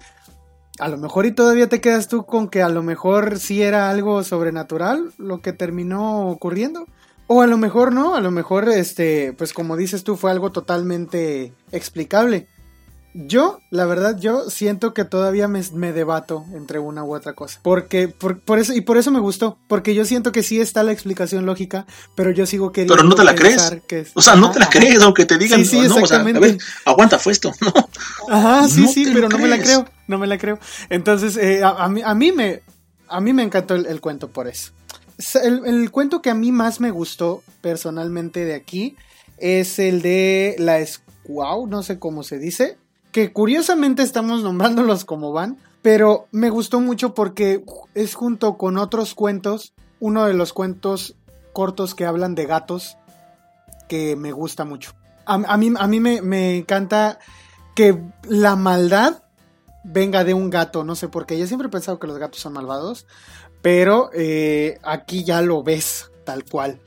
a 0.79 0.87
lo 0.87 0.97
mejor 0.97 1.25
y 1.25 1.31
todavía 1.31 1.69
te 1.69 1.81
quedas 1.81 2.07
tú 2.07 2.25
con 2.25 2.49
que 2.49 2.61
a 2.61 2.69
lo 2.69 2.81
mejor 2.81 3.39
sí 3.39 3.61
era 3.61 3.89
algo 3.89 4.23
sobrenatural 4.23 5.11
lo 5.17 5.41
que 5.41 5.53
terminó 5.53 6.29
ocurriendo. 6.29 6.85
O 7.27 7.41
a 7.41 7.47
lo 7.47 7.57
mejor 7.57 7.93
no, 7.93 8.15
a 8.15 8.21
lo 8.21 8.31
mejor, 8.31 8.67
este, 8.67 9.33
pues 9.33 9.53
como 9.53 9.77
dices 9.77 10.03
tú, 10.03 10.17
fue 10.17 10.29
algo 10.29 10.51
totalmente 10.51 11.53
explicable. 11.71 12.47
Yo, 13.15 13.61
la 13.69 13.85
verdad, 13.85 14.17
yo 14.19 14.49
siento 14.49 14.95
que 14.95 15.05
todavía 15.05 15.47
me, 15.47 15.61
debato 15.93 16.45
entre 16.53 16.79
una 16.79 17.03
u 17.03 17.13
otra 17.13 17.33
cosa. 17.33 17.59
Porque, 17.61 18.07
por, 18.07 18.57
eso, 18.57 18.73
y 18.73 18.81
por 18.81 18.97
eso 18.97 19.11
me 19.11 19.19
gustó. 19.19 19.59
Porque 19.67 19.93
yo 19.93 20.03
siento 20.03 20.31
que 20.31 20.41
sí 20.41 20.59
está 20.59 20.81
la 20.81 20.91
explicación 20.91 21.45
lógica, 21.45 21.85
pero 22.15 22.31
yo 22.31 22.47
sigo 22.47 22.71
queriendo. 22.71 22.95
Pero 22.95 23.07
no 23.07 23.13
te 23.13 23.23
la 23.23 23.35
crees. 23.35 23.61
o 24.15 24.21
sea, 24.21 24.35
no 24.35 24.49
te 24.49 24.59
la 24.59 24.67
crees, 24.67 24.99
aunque 25.03 25.25
te 25.25 25.37
digan. 25.37 25.59
Sí, 25.59 25.77
sí, 25.77 25.85
exactamente. 25.85 26.37
a 26.39 26.41
ver, 26.41 26.57
aguanta, 26.85 27.19
fue 27.19 27.33
esto. 27.33 27.51
Ajá, 28.29 28.67
sí, 28.67 28.87
sí, 28.87 29.07
pero 29.13 29.29
no 29.29 29.37
me 29.37 29.47
la 29.47 29.59
creo. 29.59 29.85
No 30.07 30.17
me 30.17 30.25
la 30.25 30.39
creo. 30.39 30.57
Entonces, 30.89 31.37
eh, 31.37 31.61
a, 31.63 31.87
mí, 31.89 32.01
a, 32.03 32.15
mí, 32.15 32.31
me, 32.31 32.63
a 33.07 33.21
mí 33.21 33.31
me 33.31 33.43
encantó 33.43 33.75
el, 33.75 34.01
cuento 34.01 34.29
por 34.29 34.47
eso. 34.47 34.71
El, 35.43 35.67
el, 35.67 35.91
cuento 35.91 36.23
que 36.23 36.31
a 36.31 36.35
mí 36.35 36.51
más 36.51 36.79
me 36.79 36.89
gustó 36.89 37.43
personalmente 37.61 38.43
de 38.43 38.55
aquí 38.55 38.95
es 39.37 39.77
el 39.77 40.01
de 40.01 40.55
la 40.57 40.83
Squaw, 40.83 41.67
no 41.67 41.83
sé 41.83 41.99
cómo 41.99 42.23
se 42.23 42.39
dice 42.39 42.77
que 43.13 43.31
curiosamente 43.31 44.01
estamos 44.01 44.43
nombrándolos 44.43 45.05
como 45.05 45.31
van, 45.31 45.59
pero 45.81 46.27
me 46.31 46.49
gustó 46.49 46.81
mucho 46.81 47.13
porque 47.13 47.63
es 47.93 48.15
junto 48.15 48.57
con 48.57 48.77
otros 48.77 49.13
cuentos, 49.13 49.73
uno 49.99 50.25
de 50.25 50.33
los 50.33 50.51
cuentos 50.51 51.15
cortos 51.53 51.93
que 51.93 52.05
hablan 52.05 52.33
de 52.33 52.47
gatos 52.47 52.97
que 53.87 54.15
me 54.15 54.31
gusta 54.31 54.65
mucho. 54.65 54.93
A, 55.25 55.37
mí, 55.57 55.71
a 55.77 55.87
mí 55.87 55.99
me, 55.99 56.57
encanta 56.57 57.19
que 57.75 58.01
la 58.27 58.55
maldad 58.55 59.23
venga 59.83 60.23
de 60.23 60.33
un 60.33 60.49
gato, 60.49 60.83
no 60.83 60.95
sé 60.95 61.07
por 61.07 61.27
qué. 61.27 61.37
Yo 61.37 61.45
siempre 61.45 61.67
he 61.67 61.71
pensado 61.71 61.99
que 61.99 62.07
los 62.07 62.17
gatos 62.17 62.41
son 62.41 62.53
malvados, 62.53 63.05
pero 63.61 64.09
eh, 64.13 64.79
aquí 64.81 65.23
ya 65.23 65.41
lo 65.41 65.61
ves 65.61 66.11
tal 66.25 66.43
cual. 66.45 66.81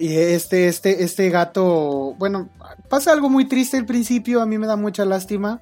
Y 0.00 0.16
este, 0.16 0.66
este, 0.66 1.04
este 1.04 1.28
gato, 1.28 2.14
bueno, 2.18 2.48
pasa 2.88 3.12
algo 3.12 3.28
muy 3.28 3.46
triste 3.46 3.76
al 3.76 3.84
principio, 3.84 4.40
a 4.40 4.46
mí 4.46 4.56
me 4.56 4.66
da 4.66 4.76
mucha 4.76 5.04
lástima. 5.04 5.60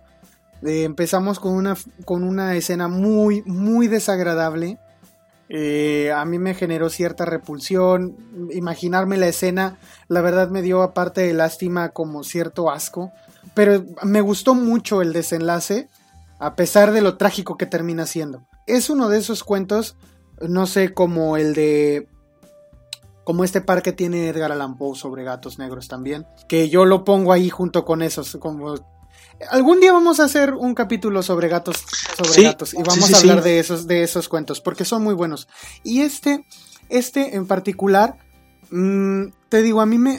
Eh, 0.62 0.84
empezamos 0.84 1.40
con 1.40 1.54
una, 1.54 1.76
con 2.04 2.22
una 2.22 2.54
escena 2.54 2.86
muy, 2.86 3.42
muy 3.46 3.88
desagradable. 3.88 4.78
Eh, 5.48 6.12
a 6.14 6.24
mí 6.24 6.38
me 6.38 6.54
generó 6.54 6.88
cierta 6.88 7.24
repulsión. 7.24 8.16
Imaginarme 8.52 9.16
la 9.16 9.26
escena, 9.26 9.76
la 10.06 10.20
verdad 10.20 10.50
me 10.50 10.62
dio 10.62 10.82
aparte 10.82 11.22
de 11.22 11.32
lástima 11.32 11.88
como 11.88 12.22
cierto 12.22 12.70
asco. 12.70 13.10
Pero 13.54 13.86
me 14.04 14.20
gustó 14.20 14.54
mucho 14.54 15.02
el 15.02 15.12
desenlace, 15.12 15.88
a 16.38 16.54
pesar 16.54 16.92
de 16.92 17.00
lo 17.00 17.16
trágico 17.16 17.56
que 17.56 17.66
termina 17.66 18.06
siendo. 18.06 18.46
Es 18.68 18.88
uno 18.88 19.08
de 19.08 19.18
esos 19.18 19.42
cuentos, 19.42 19.96
no 20.40 20.68
sé, 20.68 20.94
como 20.94 21.36
el 21.36 21.54
de 21.54 22.06
como 23.28 23.44
este 23.44 23.60
par 23.60 23.82
que 23.82 23.92
tiene 23.92 24.26
Edgar 24.28 24.52
Allan 24.52 24.78
Poe 24.78 24.96
sobre 24.96 25.22
gatos 25.22 25.58
negros 25.58 25.86
también, 25.86 26.26
que 26.48 26.70
yo 26.70 26.86
lo 26.86 27.04
pongo 27.04 27.30
ahí 27.30 27.50
junto 27.50 27.84
con 27.84 28.00
esos, 28.00 28.38
como 28.40 28.74
algún 29.50 29.80
día 29.80 29.92
vamos 29.92 30.18
a 30.18 30.24
hacer 30.24 30.54
un 30.54 30.74
capítulo 30.74 31.22
sobre 31.22 31.48
gatos, 31.48 31.76
sobre 32.16 32.44
gatos 32.44 32.72
y 32.72 32.82
vamos 32.82 33.12
a 33.12 33.18
hablar 33.18 33.42
de 33.42 33.58
esos 33.58 33.86
de 33.86 34.02
esos 34.02 34.30
cuentos 34.30 34.62
porque 34.62 34.86
son 34.86 35.04
muy 35.04 35.12
buenos. 35.12 35.46
Y 35.84 36.00
este 36.00 36.46
este 36.88 37.36
en 37.36 37.46
particular 37.46 38.16
mm, 38.70 39.24
te 39.50 39.60
digo, 39.60 39.82
a 39.82 39.86
mí 39.86 39.98
me 39.98 40.18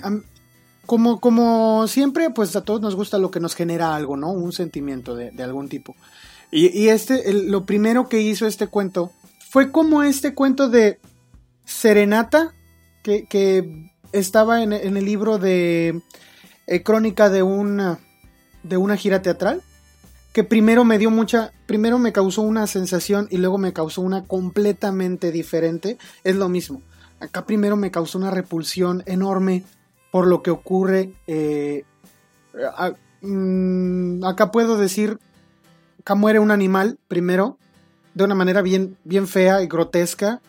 como, 0.86 1.20
como 1.20 1.88
siempre, 1.88 2.30
pues 2.30 2.56
a 2.56 2.62
todos 2.62 2.80
nos 2.80 2.96
gusta 2.96 3.18
lo 3.18 3.32
que 3.32 3.40
nos 3.40 3.56
genera 3.56 3.96
algo, 3.96 4.18
¿no? 4.18 4.30
Un 4.30 4.52
sentimiento 4.52 5.16
de, 5.16 5.32
algún 5.42 5.68
tipo. 5.68 5.96
Y, 6.52 6.90
este, 6.90 7.34
lo 7.34 7.66
primero 7.66 8.08
que 8.08 8.22
hizo 8.22 8.46
este 8.46 8.68
cuento 8.68 9.12
fue 9.50 9.72
como 9.72 10.04
este 10.04 10.36
cuento 10.36 10.70
de 10.70 11.00
Serenata 11.66 12.54
que, 13.30 13.92
estaba 14.12 14.64
en, 14.64 14.74
el 14.74 15.06
libro 15.06 15.38
de 15.38 16.02
eh, 16.66 16.84
Crónica 16.84 17.30
de 17.30 17.44
una, 17.44 18.00
de 18.64 18.78
una 18.78 18.98
gira 18.98 19.22
teatral, 19.22 19.62
que 20.34 20.44
primero 20.44 20.84
me 20.84 20.98
dio 20.98 21.12
mucha, 21.12 21.52
primero 21.66 22.00
me 22.00 22.12
causó 22.12 22.42
una 22.42 22.66
sensación 22.68 23.28
y 23.30 23.38
luego 23.38 23.58
me 23.58 23.74
causó 23.74 24.02
una 24.02 24.24
completamente 24.26 25.32
diferente, 25.32 25.98
es 26.24 26.36
lo 26.36 26.50
mismo. 26.50 26.82
Acá 27.20 27.46
primero 27.46 27.76
me 27.76 27.92
causó 27.92 28.18
una 28.18 28.32
repulsión 28.32 29.04
enorme 29.06 29.64
por 30.12 30.28
lo 30.28 30.42
que 30.42 30.52
ocurre. 30.52 31.12
Eh, 31.28 31.84
mm, 33.22 34.24
acá 34.24 34.52
puedo 34.52 34.78
decir 34.78 35.20
que 36.06 36.16
muere 36.16 36.40
un 36.40 36.52
animal 36.52 36.98
primero, 37.08 37.58
de 38.14 38.24
una 38.24 38.36
manera 38.36 38.62
bien, 38.62 38.98
bien 39.04 39.28
fea 39.28 39.62
y 39.62 39.68
grotesca. 39.68 40.42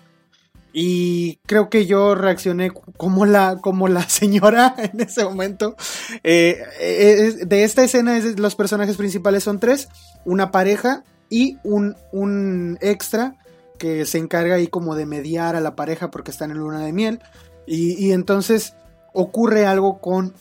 Y 0.72 1.36
creo 1.46 1.68
que 1.68 1.86
yo 1.86 2.14
reaccioné 2.14 2.70
como 2.70 3.26
la, 3.26 3.58
como 3.60 3.88
la 3.88 4.08
señora 4.08 4.74
en 4.78 5.00
ese 5.00 5.24
momento. 5.24 5.76
Eh, 6.22 6.62
eh, 6.80 7.32
de 7.46 7.64
esta 7.64 7.82
escena 7.82 8.18
los 8.36 8.54
personajes 8.54 8.96
principales 8.96 9.44
son 9.44 9.58
tres, 9.58 9.88
una 10.24 10.50
pareja 10.50 11.02
y 11.28 11.58
un, 11.64 11.96
un 12.12 12.78
extra 12.80 13.36
que 13.78 14.04
se 14.04 14.18
encarga 14.18 14.56
ahí 14.56 14.66
como 14.68 14.94
de 14.94 15.06
mediar 15.06 15.56
a 15.56 15.60
la 15.60 15.74
pareja 15.74 16.10
porque 16.10 16.30
están 16.30 16.50
en 16.50 16.58
luna 16.58 16.84
de 16.84 16.92
miel. 16.92 17.20
Y, 17.66 18.10
entonces 18.10 18.74
ocurre 19.12 19.64
algo 19.64 20.00
con, 20.00 20.34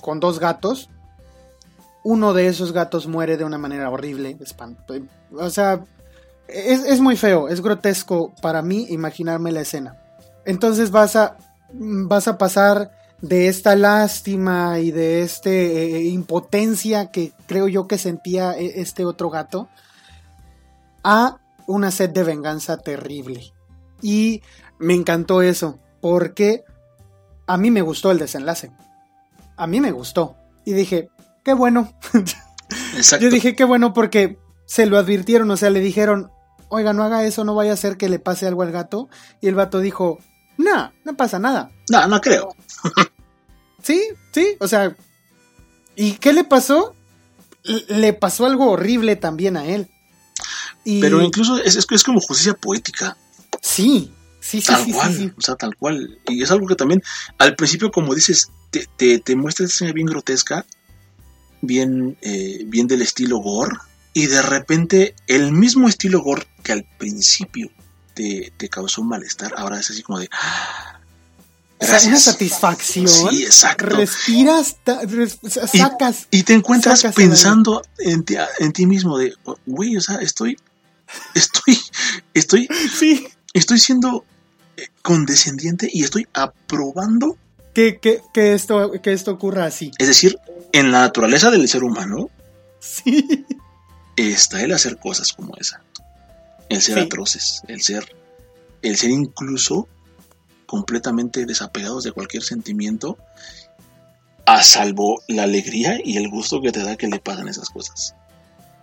con 0.00 0.20
dos 0.20 0.40
gatos. 0.40 0.90
Uno 2.02 2.34
de 2.34 2.48
esos 2.48 2.72
gatos 2.72 3.06
muere 3.06 3.36
de 3.36 3.44
una 3.44 3.58
manera 3.58 3.88
horrible. 3.90 4.36
O 5.32 5.50
sea, 5.50 5.84
es, 6.48 7.00
muy 7.00 7.16
feo, 7.16 7.48
es 7.48 7.60
grotesco 7.60 8.34
para 8.42 8.62
mí 8.62 8.86
imaginarme 8.90 9.52
la 9.52 9.62
escena. 9.62 9.96
Entonces 10.44 10.90
vas 10.90 11.16
a, 11.16 11.36
vas 11.72 12.28
a 12.28 12.38
pasar 12.38 12.90
de 13.20 13.48
esta 13.48 13.74
lástima 13.74 14.78
y 14.80 14.90
de 14.90 15.22
esta 15.22 15.50
eh, 15.50 16.04
impotencia 16.04 17.10
que 17.10 17.32
creo 17.46 17.68
yo 17.68 17.86
que 17.88 17.96
sentía 17.96 18.52
e, 18.52 18.80
este 18.80 19.04
otro 19.06 19.30
gato 19.30 19.68
a 21.02 21.38
una 21.66 21.90
sed 21.90 22.10
de 22.10 22.24
venganza 22.24 22.76
terrible. 22.76 23.52
Y 24.02 24.42
me 24.78 24.94
encantó 24.94 25.40
eso, 25.40 25.78
porque 26.00 26.64
a 27.46 27.56
mí 27.56 27.70
me 27.70 27.82
gustó 27.82 28.10
el 28.10 28.18
desenlace. 28.18 28.70
A 29.56 29.66
mí 29.66 29.80
me 29.80 29.92
gustó. 29.92 30.36
Y 30.64 30.72
dije, 30.72 31.08
qué 31.42 31.54
bueno. 31.54 31.92
Yo 33.20 33.30
dije, 33.30 33.54
qué 33.54 33.64
bueno 33.64 33.92
porque 33.92 34.38
se 34.66 34.86
lo 34.86 34.98
advirtieron, 34.98 35.50
o 35.50 35.56
sea, 35.56 35.70
le 35.70 35.80
dijeron, 35.80 36.30
oiga, 36.68 36.92
no 36.92 37.04
haga 37.04 37.24
eso, 37.24 37.44
no 37.44 37.54
vaya 37.54 37.72
a 37.72 37.76
ser 37.76 37.96
que 37.96 38.08
le 38.08 38.18
pase 38.18 38.46
algo 38.46 38.62
al 38.62 38.72
gato. 38.72 39.08
Y 39.40 39.48
el 39.48 39.54
vato 39.54 39.80
dijo, 39.80 40.18
no, 40.56 40.92
no 41.04 41.16
pasa 41.16 41.38
nada. 41.38 41.70
No, 41.90 42.06
no 42.06 42.20
creo. 42.20 42.54
sí, 43.82 44.02
sí, 44.32 44.56
o 44.60 44.68
sea, 44.68 44.96
¿y 45.96 46.12
qué 46.12 46.32
le 46.32 46.44
pasó? 46.44 46.94
Le 47.88 48.12
pasó 48.12 48.46
algo 48.46 48.70
horrible 48.70 49.16
también 49.16 49.56
a 49.56 49.66
él. 49.66 49.88
Pero 50.84 51.22
incluso 51.22 51.56
es, 51.58 51.76
es, 51.76 52.02
como 52.02 52.20
justicia 52.20 52.52
poética. 52.52 53.16
Sí, 53.62 54.12
sí, 54.40 54.60
sí. 54.60 54.66
Tal 54.66 54.84
sí, 54.84 54.92
cual, 54.92 55.34
o 55.38 55.40
sea, 55.40 55.54
tal 55.56 55.76
cual. 55.76 56.18
Y 56.28 56.42
es 56.42 56.50
algo 56.50 56.66
que 56.66 56.74
también, 56.74 57.02
al 57.38 57.56
principio, 57.56 57.90
como 57.90 58.14
dices, 58.14 58.50
te, 58.70 58.86
te, 58.96 59.18
te 59.18 59.34
muestra 59.34 59.64
esa 59.64 59.74
escena 59.74 59.92
bien 59.92 60.06
grotesca, 60.06 60.66
bien, 61.62 62.18
eh, 62.20 62.64
bien 62.66 62.86
del 62.86 63.00
estilo 63.00 63.38
gore 63.38 63.78
y 64.14 64.28
de 64.28 64.40
repente 64.40 65.14
el 65.26 65.52
mismo 65.52 65.88
estilo 65.88 66.22
gore 66.22 66.46
que 66.62 66.72
al 66.72 66.84
principio 66.98 67.70
te, 68.14 68.52
causó 68.70 69.02
un 69.02 69.08
malestar, 69.08 69.52
ahora 69.58 69.78
es 69.78 69.90
así 69.90 70.02
como 70.02 70.20
de... 70.20 70.30
Gracias. 71.80 72.06
una 72.06 72.20
satisfacción. 72.20 73.08
Sí, 73.08 73.44
exacto. 73.44 73.96
Respiras, 73.96 74.76
sacas. 75.70 76.28
Y, 76.30 76.44
te 76.44 76.54
encuentras 76.54 77.04
pensando 77.14 77.82
en 77.98 78.24
ti, 78.24 78.36
en 78.60 78.72
ti 78.72 78.86
mismo 78.86 79.18
de, 79.18 79.34
güey, 79.66 79.96
o 79.96 80.00
sea, 80.00 80.16
estoy, 80.16 80.56
estoy, 81.34 81.78
estoy, 82.32 82.68
sí. 82.98 83.26
estoy 83.52 83.80
siendo 83.80 84.24
eh, 84.76 84.86
condescendiente 85.02 85.90
y 85.92 86.04
estoy 86.04 86.26
aprobando 86.32 87.36
que, 87.74 87.98
que, 87.98 88.22
que, 88.32 88.54
esto, 88.54 88.92
que 89.02 89.12
esto 89.12 89.32
ocurra 89.32 89.66
así. 89.66 89.90
Es 89.98 90.06
decir, 90.06 90.38
en 90.72 90.92
la 90.92 91.00
naturaleza 91.00 91.50
del 91.50 91.68
ser 91.68 91.82
humano, 91.82 92.30
sí 92.78 93.44
está 94.16 94.62
el 94.62 94.72
hacer 94.72 94.98
cosas 94.98 95.32
como 95.32 95.54
esa. 95.56 95.82
El 96.68 96.80
ser 96.80 96.98
atroces, 96.98 97.62
el 97.68 97.82
ser, 97.82 98.16
el 98.82 98.96
ser 98.96 99.10
incluso 99.10 99.88
completamente 100.66 101.46
desapegados 101.46 102.04
de 102.04 102.12
cualquier 102.12 102.42
sentimiento, 102.42 103.18
a 104.46 104.62
salvo 104.62 105.22
la 105.28 105.44
alegría 105.44 105.98
y 106.02 106.16
el 106.16 106.28
gusto 106.28 106.60
que 106.60 106.72
te 106.72 106.82
da 106.82 106.96
que 106.96 107.06
le 107.06 107.18
pasan 107.18 107.48
esas 107.48 107.70
cosas. 107.70 108.14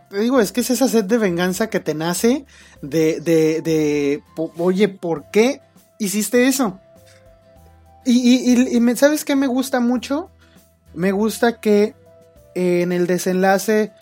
Te 0.09 0.19
digo, 0.19 0.41
es 0.41 0.51
que 0.51 0.61
es 0.61 0.69
esa 0.69 0.87
sed 0.87 1.05
de 1.05 1.17
venganza 1.17 1.69
que 1.69 1.79
te 1.79 1.93
nace 1.93 2.45
de, 2.81 3.21
de, 3.21 3.61
de 3.61 4.23
oye, 4.57 4.89
¿por 4.89 5.31
qué 5.31 5.61
hiciste 5.99 6.47
eso? 6.47 6.79
Y, 8.05 8.51
y, 8.53 8.95
¿sabes 8.95 9.23
qué 9.23 9.35
me 9.35 9.47
gusta 9.47 9.79
mucho? 9.79 10.29
Me 10.93 11.11
gusta 11.11 11.59
que 11.61 11.93
en 12.55 12.91
el 12.91 13.07
desenlace 13.07 13.93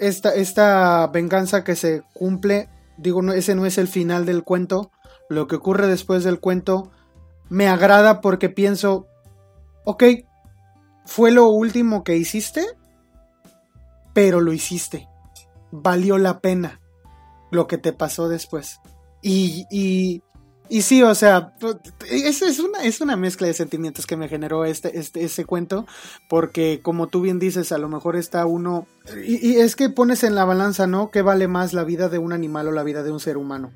esta, 0.00 0.34
esta 0.34 1.06
venganza 1.08 1.62
que 1.62 1.76
se 1.76 2.02
cumple, 2.14 2.68
digo, 2.96 3.22
no, 3.22 3.32
ese 3.32 3.54
no 3.54 3.66
es 3.66 3.78
el 3.78 3.88
final 3.88 4.26
del 4.26 4.42
cuento, 4.42 4.90
lo 5.28 5.46
que 5.46 5.56
ocurre 5.56 5.86
después 5.86 6.24
del 6.24 6.40
cuento 6.40 6.90
me 7.48 7.68
agrada 7.68 8.20
porque 8.20 8.48
pienso, 8.48 9.06
ok, 9.84 10.04
fue 11.04 11.30
lo 11.30 11.48
último 11.48 12.04
que 12.04 12.16
hiciste, 12.16 12.64
pero 14.12 14.40
lo 14.40 14.52
hiciste, 14.52 15.08
valió 15.70 16.18
la 16.18 16.40
pena 16.40 16.80
lo 17.50 17.66
que 17.66 17.78
te 17.78 17.92
pasó 17.92 18.28
después. 18.28 18.80
Y, 19.22 19.66
y, 19.70 20.22
y 20.70 20.82
sí, 20.82 21.02
o 21.02 21.14
sea, 21.16 21.52
es, 22.08 22.42
es, 22.42 22.60
una, 22.60 22.84
es 22.84 23.00
una 23.00 23.16
mezcla 23.16 23.48
de 23.48 23.54
sentimientos 23.54 24.06
que 24.06 24.16
me 24.16 24.28
generó 24.28 24.64
este, 24.64 24.96
este, 24.98 25.24
ese 25.24 25.44
cuento, 25.44 25.84
porque 26.28 26.78
como 26.80 27.08
tú 27.08 27.20
bien 27.22 27.40
dices, 27.40 27.72
a 27.72 27.78
lo 27.78 27.88
mejor 27.88 28.14
está 28.14 28.46
uno, 28.46 28.86
y, 29.26 29.56
es 29.56 29.74
que 29.74 29.90
pones 29.90 30.22
en 30.22 30.36
la 30.36 30.44
balanza, 30.44 30.86
¿no? 30.86 31.10
¿Qué 31.10 31.22
vale 31.22 31.48
más 31.48 31.72
la 31.72 31.82
vida 31.82 32.08
de 32.08 32.18
un 32.18 32.32
animal 32.32 32.68
o 32.68 32.72
la 32.72 32.84
vida 32.84 33.02
de 33.02 33.10
un 33.10 33.18
ser 33.18 33.36
humano? 33.36 33.72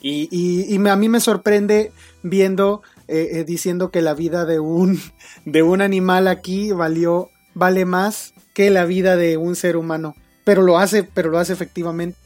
Y, 0.00 0.28
y, 0.30 0.72
y 0.72 0.88
a 0.88 0.96
mí 0.96 1.08
me 1.08 1.18
sorprende 1.18 1.92
viendo, 2.22 2.82
eh, 3.08 3.30
eh, 3.32 3.44
diciendo 3.44 3.90
que 3.90 4.00
la 4.00 4.14
vida 4.14 4.44
de 4.44 4.60
un, 4.60 5.00
de 5.44 5.62
un 5.64 5.82
animal 5.82 6.28
aquí 6.28 6.70
valió, 6.70 7.30
vale 7.54 7.84
más 7.84 8.32
que 8.54 8.70
la 8.70 8.84
vida 8.84 9.16
de 9.16 9.38
un 9.38 9.56
ser 9.56 9.76
humano. 9.76 10.14
Pero 10.44 10.62
lo 10.62 10.78
hace, 10.78 11.02
pero 11.02 11.30
lo 11.30 11.38
hace 11.38 11.52
efectivamente. 11.52 12.16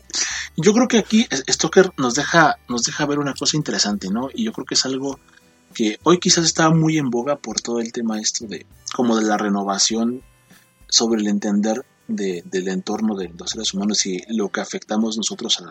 Yo 0.57 0.73
creo 0.73 0.89
que 0.89 0.99
aquí 0.99 1.27
Stoker 1.49 1.93
nos 1.99 2.15
deja, 2.15 2.59
nos 2.69 2.85
deja 2.85 3.05
ver 3.07 3.19
una 3.19 3.35
cosa 3.35 3.57
interesante, 3.57 4.09
¿no? 4.09 4.31
Y 4.33 4.45
yo 4.45 4.53
creo 4.53 4.65
que 4.65 4.75
es 4.75 4.87
algo 4.87 5.19
que 5.75 5.99
hoy 6.05 6.19
quizás 6.19 6.45
está 6.45 6.71
muy 6.71 6.97
en 6.97 7.11
boga 7.11 7.37
por 7.37 7.61
todo 7.61 7.81
el 7.81 7.93
tema 7.93 8.19
esto 8.19 8.47
de 8.47 8.65
como 8.95 9.17
de 9.17 9.25
la 9.25 9.37
renovación 9.37 10.23
sobre 10.89 11.21
el 11.21 11.29
entender 11.29 11.85
del 12.09 12.69
entorno 12.69 13.17
de 13.17 13.29
los 13.37 13.51
seres 13.51 13.75
humanos 13.75 14.07
y 14.07 14.23
lo 14.29 14.49
que 14.49 14.61
afectamos 14.61 15.17
nosotros 15.19 15.63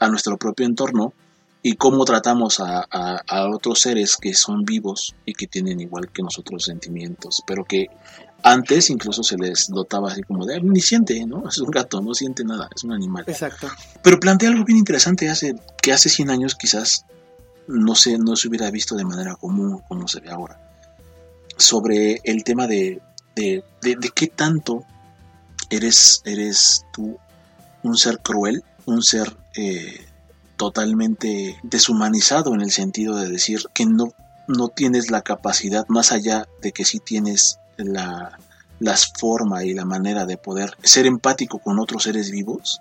a, 0.00 0.08
nuestro 0.08 0.36
propio 0.36 0.66
entorno 0.66 1.14
y 1.62 1.76
cómo 1.76 2.04
tratamos 2.04 2.60
a, 2.60 2.84
a, 2.90 3.48
otros 3.48 3.80
seres 3.80 4.16
que 4.16 4.34
son 4.34 4.64
vivos 4.64 5.14
y 5.24 5.32
que 5.32 5.46
tienen 5.46 5.80
igual 5.80 6.10
que 6.12 6.22
nosotros 6.22 6.64
sentimientos, 6.64 7.42
pero 7.46 7.64
que 7.64 7.86
antes 8.44 8.90
incluso 8.90 9.22
se 9.22 9.38
les 9.38 9.68
dotaba 9.68 10.12
así 10.12 10.22
como 10.22 10.44
de, 10.44 10.60
ni 10.60 10.80
siente, 10.80 11.24
¿no? 11.26 11.44
Es 11.48 11.58
un 11.58 11.70
gato, 11.70 12.00
no 12.02 12.14
siente 12.14 12.44
nada, 12.44 12.68
es 12.76 12.84
un 12.84 12.92
animal. 12.92 13.24
Exacto. 13.26 13.68
Pero 14.02 14.20
plantea 14.20 14.50
algo 14.50 14.64
bien 14.64 14.78
interesante 14.78 15.28
hace, 15.30 15.56
que 15.82 15.92
hace 15.92 16.10
100 16.10 16.30
años 16.30 16.54
quizás 16.54 17.06
no 17.66 17.94
se, 17.94 18.18
no 18.18 18.36
se 18.36 18.48
hubiera 18.48 18.70
visto 18.70 18.96
de 18.96 19.04
manera 19.04 19.34
común 19.34 19.80
como 19.88 20.06
se 20.06 20.20
ve 20.20 20.30
ahora. 20.30 20.60
Sobre 21.56 22.20
el 22.24 22.44
tema 22.44 22.66
de, 22.66 23.00
de, 23.34 23.64
de, 23.80 24.10
qué 24.14 24.26
tanto 24.26 24.84
eres, 25.70 26.20
eres 26.26 26.84
tú 26.92 27.16
un 27.82 27.96
ser 27.96 28.18
cruel, 28.18 28.62
un 28.84 29.02
ser 29.02 29.34
eh, 29.56 30.04
totalmente 30.58 31.58
deshumanizado 31.62 32.54
en 32.54 32.60
el 32.60 32.72
sentido 32.72 33.16
de 33.16 33.30
decir 33.30 33.62
que 33.72 33.86
no, 33.86 34.12
no 34.48 34.68
tienes 34.68 35.10
la 35.10 35.22
capacidad, 35.22 35.86
más 35.88 36.12
allá 36.12 36.46
de 36.60 36.72
que 36.72 36.84
sí 36.84 36.98
tienes 36.98 37.58
la, 37.76 38.38
las 38.80 39.12
forma 39.18 39.64
y 39.64 39.74
la 39.74 39.84
manera 39.84 40.26
de 40.26 40.36
poder 40.36 40.76
ser 40.82 41.06
empático 41.06 41.58
con 41.58 41.78
otros 41.78 42.04
seres 42.04 42.30
vivos, 42.30 42.80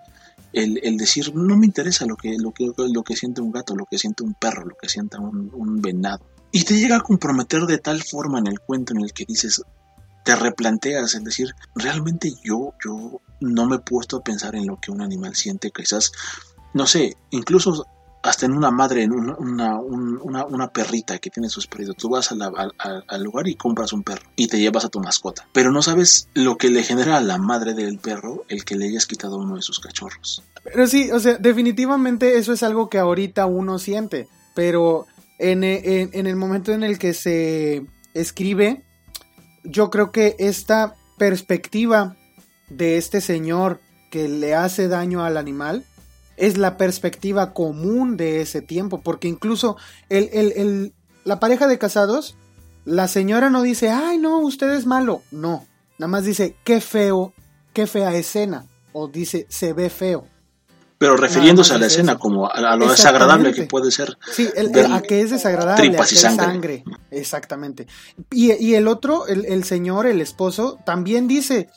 el, 0.52 0.80
el, 0.84 0.98
decir 0.98 1.36
no 1.36 1.58
me 1.58 1.66
interesa 1.66 2.06
lo 2.06 2.16
que, 2.16 2.38
lo, 2.38 2.52
que, 2.52 2.72
lo 2.78 3.04
que 3.04 3.16
siente 3.16 3.42
un 3.42 3.52
gato, 3.52 3.76
lo 3.76 3.86
que 3.86 3.98
siente 3.98 4.24
un 4.24 4.34
perro, 4.34 4.66
lo 4.66 4.76
que 4.76 4.90
siente 4.90 5.18
un, 5.18 5.50
un 5.54 5.82
venado. 5.82 6.24
Y 6.52 6.64
te 6.64 6.78
llega 6.78 6.98
a 6.98 7.02
comprometer 7.02 7.66
de 7.66 7.80
tal 7.80 8.04
forma 8.04 8.40
en 8.40 8.48
el 8.48 8.60
cuento 8.60 8.94
en 8.94 9.02
el 9.02 9.14
que 9.14 9.26
dices, 9.26 9.64
te 10.24 10.36
replanteas, 10.36 11.16
es 11.16 11.24
decir, 11.24 11.56
realmente 11.76 12.34
yo, 12.44 12.74
yo 12.84 13.22
no 13.42 13.66
me 13.66 13.78
he 13.78 13.80
puesto 13.80 14.18
a 14.18 14.24
pensar 14.24 14.56
en 14.56 14.68
lo 14.68 14.80
que 14.80 14.92
un 14.92 15.02
animal 15.02 15.36
siente, 15.36 15.72
quizás, 15.72 16.12
no 16.74 16.86
sé, 16.86 17.18
incluso 17.32 17.86
hasta 18.24 18.46
en 18.46 18.54
una 18.54 18.72
madre, 18.72 19.04
en 19.04 19.12
una, 19.12 19.78
una, 19.78 20.46
una, 20.46 20.72
perrita 20.72 21.20
que 21.20 21.30
tiene 21.30 21.50
sus 21.50 21.68
perritos. 21.68 21.98
Tú 21.98 22.08
vas 22.08 22.32
al 22.32 23.24
lugar 23.24 23.50
y 23.50 23.56
compras 23.56 23.92
un 23.92 24.02
perro 24.02 24.24
y 24.38 24.48
te 24.48 24.60
llevas 24.60 24.86
a 24.86 24.90
tu 24.90 25.02
mascota. 25.02 25.46
Pero 25.52 25.74
no 25.74 25.82
sabes 25.82 26.30
lo 26.34 26.58
que 26.58 26.70
le 26.70 26.84
genera 26.84 27.18
a 27.18 27.22
la 27.22 27.38
madre 27.38 27.74
del 27.74 28.00
perro 28.00 28.46
el 28.48 28.64
que 28.64 28.78
le 28.78 28.88
hayas 28.88 29.08
quitado 29.08 29.38
uno 29.38 29.58
de 29.58 29.62
sus 29.62 29.82
cachorros. 29.82 30.42
Pero 30.64 30.88
sí, 30.88 31.12
o 31.12 31.20
sea, 31.20 31.34
definitivamente 31.34 32.38
eso 32.38 32.54
es 32.54 32.64
algo 32.64 32.90
que 32.90 32.98
ahorita 32.98 33.46
uno 33.46 33.78
siente. 33.78 34.30
Pero 34.56 35.06
en, 35.38 35.66
en 35.66 36.26
el 36.26 36.38
momento 36.38 36.72
en 36.72 36.84
el 36.84 36.98
que 36.98 37.14
se 37.14 37.86
escribe, 38.14 38.84
yo 39.66 39.90
creo 39.90 40.14
que 40.14 40.38
esta 40.40 40.96
perspectiva 41.18 42.16
de 42.70 42.98
este 42.98 43.20
señor 43.20 43.82
que 44.10 44.30
le 44.30 44.56
hace 44.56 44.88
daño 44.88 45.26
al 45.26 45.36
animal 45.36 45.84
es 46.38 46.58
la 46.58 46.78
perspectiva 46.78 47.54
común 47.54 48.18
de 48.18 48.42
ese 48.42 48.62
tiempo, 48.62 49.02
porque 49.02 49.28
incluso 49.28 49.78
el, 50.10 50.94
la 51.24 51.40
pareja 51.40 51.68
de 51.68 51.78
casados, 51.78 52.36
la 52.86 53.08
señora 53.08 53.50
no 53.50 53.62
dice, 53.62 53.90
ay 53.90 54.18
no, 54.18 54.40
usted 54.40 54.72
es 54.72 54.86
malo, 54.86 55.22
no, 55.32 55.66
nada 55.98 56.10
más 56.10 56.26
dice, 56.26 56.56
qué 56.64 56.82
feo, 56.82 57.34
qué 57.74 57.88
fea 57.88 58.14
escena, 58.16 58.66
o 58.92 59.08
dice, 59.08 59.46
se 59.50 59.74
ve 59.74 59.90
feo. 59.90 60.28
Pero 60.98 61.18
refiriéndose 61.18 61.74
a 61.74 61.78
la 61.78 61.88
escena 61.88 62.18
como 62.18 62.50
a, 62.50 62.78
lo 62.78 62.90
desagradable 62.90 63.54
que 63.54 63.64
puede 63.64 63.92
ser. 63.92 64.18
Sí, 64.32 64.48
a 64.90 65.02
que 65.02 65.20
es 65.20 65.32
desagradable, 65.32 65.90
tripas 65.90 66.14
y 66.14 66.16
sangre. 66.16 66.86
Exactamente. 67.12 67.88
Y, 68.32 68.54
y, 68.54 68.76
el 68.76 68.88
otro, 68.88 69.28
el, 69.28 69.44
el 69.46 69.66
señor, 69.66 70.08
el 70.08 70.22
esposo, 70.22 70.80
también 70.86 71.28
dice, 71.28 71.68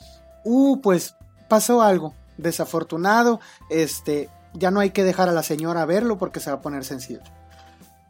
uh, 0.44 0.80
pues 0.80 1.16
pasó 1.48 1.82
algo 1.82 2.14
desafortunado, 2.36 3.40
este, 3.70 4.28
ya 4.56 4.70
no 4.70 4.80
hay 4.80 4.90
que 4.90 5.04
dejar 5.04 5.28
a 5.28 5.32
la 5.32 5.42
señora 5.42 5.84
verlo 5.84 6.18
porque 6.18 6.40
se 6.40 6.50
va 6.50 6.56
a 6.56 6.62
poner 6.62 6.84
sensible. 6.84 7.25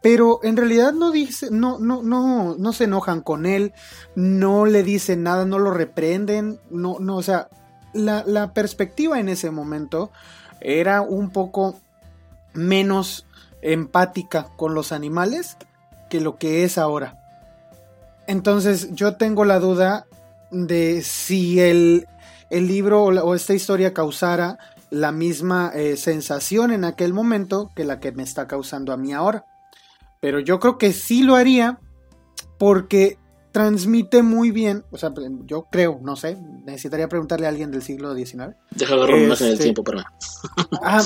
Pero 0.01 0.39
en 0.43 0.57
realidad 0.57 0.93
no 0.93 1.11
dice, 1.11 1.49
no, 1.51 1.79
no, 1.79 2.03
no, 2.03 2.55
no 2.57 2.73
se 2.73 2.85
enojan 2.85 3.21
con 3.21 3.45
él, 3.45 3.73
no 4.15 4.65
le 4.65 4.83
dicen 4.83 5.23
nada, 5.23 5.45
no 5.45 5.59
lo 5.59 5.71
reprenden, 5.71 6.59
no, 6.69 6.97
no, 6.99 7.17
o 7.17 7.23
sea, 7.23 7.49
la, 7.93 8.23
la 8.25 8.53
perspectiva 8.53 9.19
en 9.19 9.27
ese 9.29 9.49
momento 9.49 10.11
era 10.61 11.01
un 11.01 11.31
poco 11.31 11.79
menos 12.53 13.25
empática 13.61 14.47
con 14.55 14.73
los 14.73 14.91
animales 14.91 15.57
que 16.09 16.21
lo 16.21 16.37
que 16.37 16.63
es 16.63 16.77
ahora. 16.77 17.17
Entonces 18.27 18.93
yo 18.93 19.15
tengo 19.15 19.45
la 19.45 19.59
duda 19.59 20.05
de 20.51 21.01
si 21.01 21.59
el, 21.59 22.07
el 22.49 22.67
libro 22.67 23.05
o, 23.05 23.35
esta 23.35 23.53
historia 23.53 23.93
causara 23.93 24.57
la 24.89 25.11
misma 25.11 25.71
eh, 25.73 25.97
sensación 25.97 26.71
en 26.71 26.83
aquel 26.83 27.13
momento 27.13 27.71
que 27.75 27.85
la 27.85 27.99
que 27.99 28.11
me 28.11 28.23
está 28.23 28.47
causando 28.47 28.93
a 28.93 28.97
mí 28.97 29.13
ahora. 29.13 29.45
Pero 30.21 30.39
yo 30.39 30.59
creo 30.59 30.77
que 30.77 30.93
sí 30.93 31.23
lo 31.23 31.35
haría 31.35 31.79
porque 32.57 33.19
transmite 33.51 34.21
muy 34.21 34.51
bien, 34.51 34.85
o 34.91 34.97
sea, 34.97 35.11
yo 35.45 35.67
creo, 35.71 35.99
no 36.03 36.15
sé, 36.15 36.37
necesitaría 36.63 37.07
preguntarle 37.07 37.47
a 37.47 37.49
alguien 37.49 37.71
del 37.71 37.81
siglo 37.81 38.13
XIX. 38.13 38.55
Deja 38.71 38.93
agarrar 38.93 39.15
una 39.15 39.25
imagen 39.25 39.47
del 39.47 39.53
este, 39.53 39.63
tiempo 39.63 39.83
para... 39.83 40.13
Ah, 40.83 41.03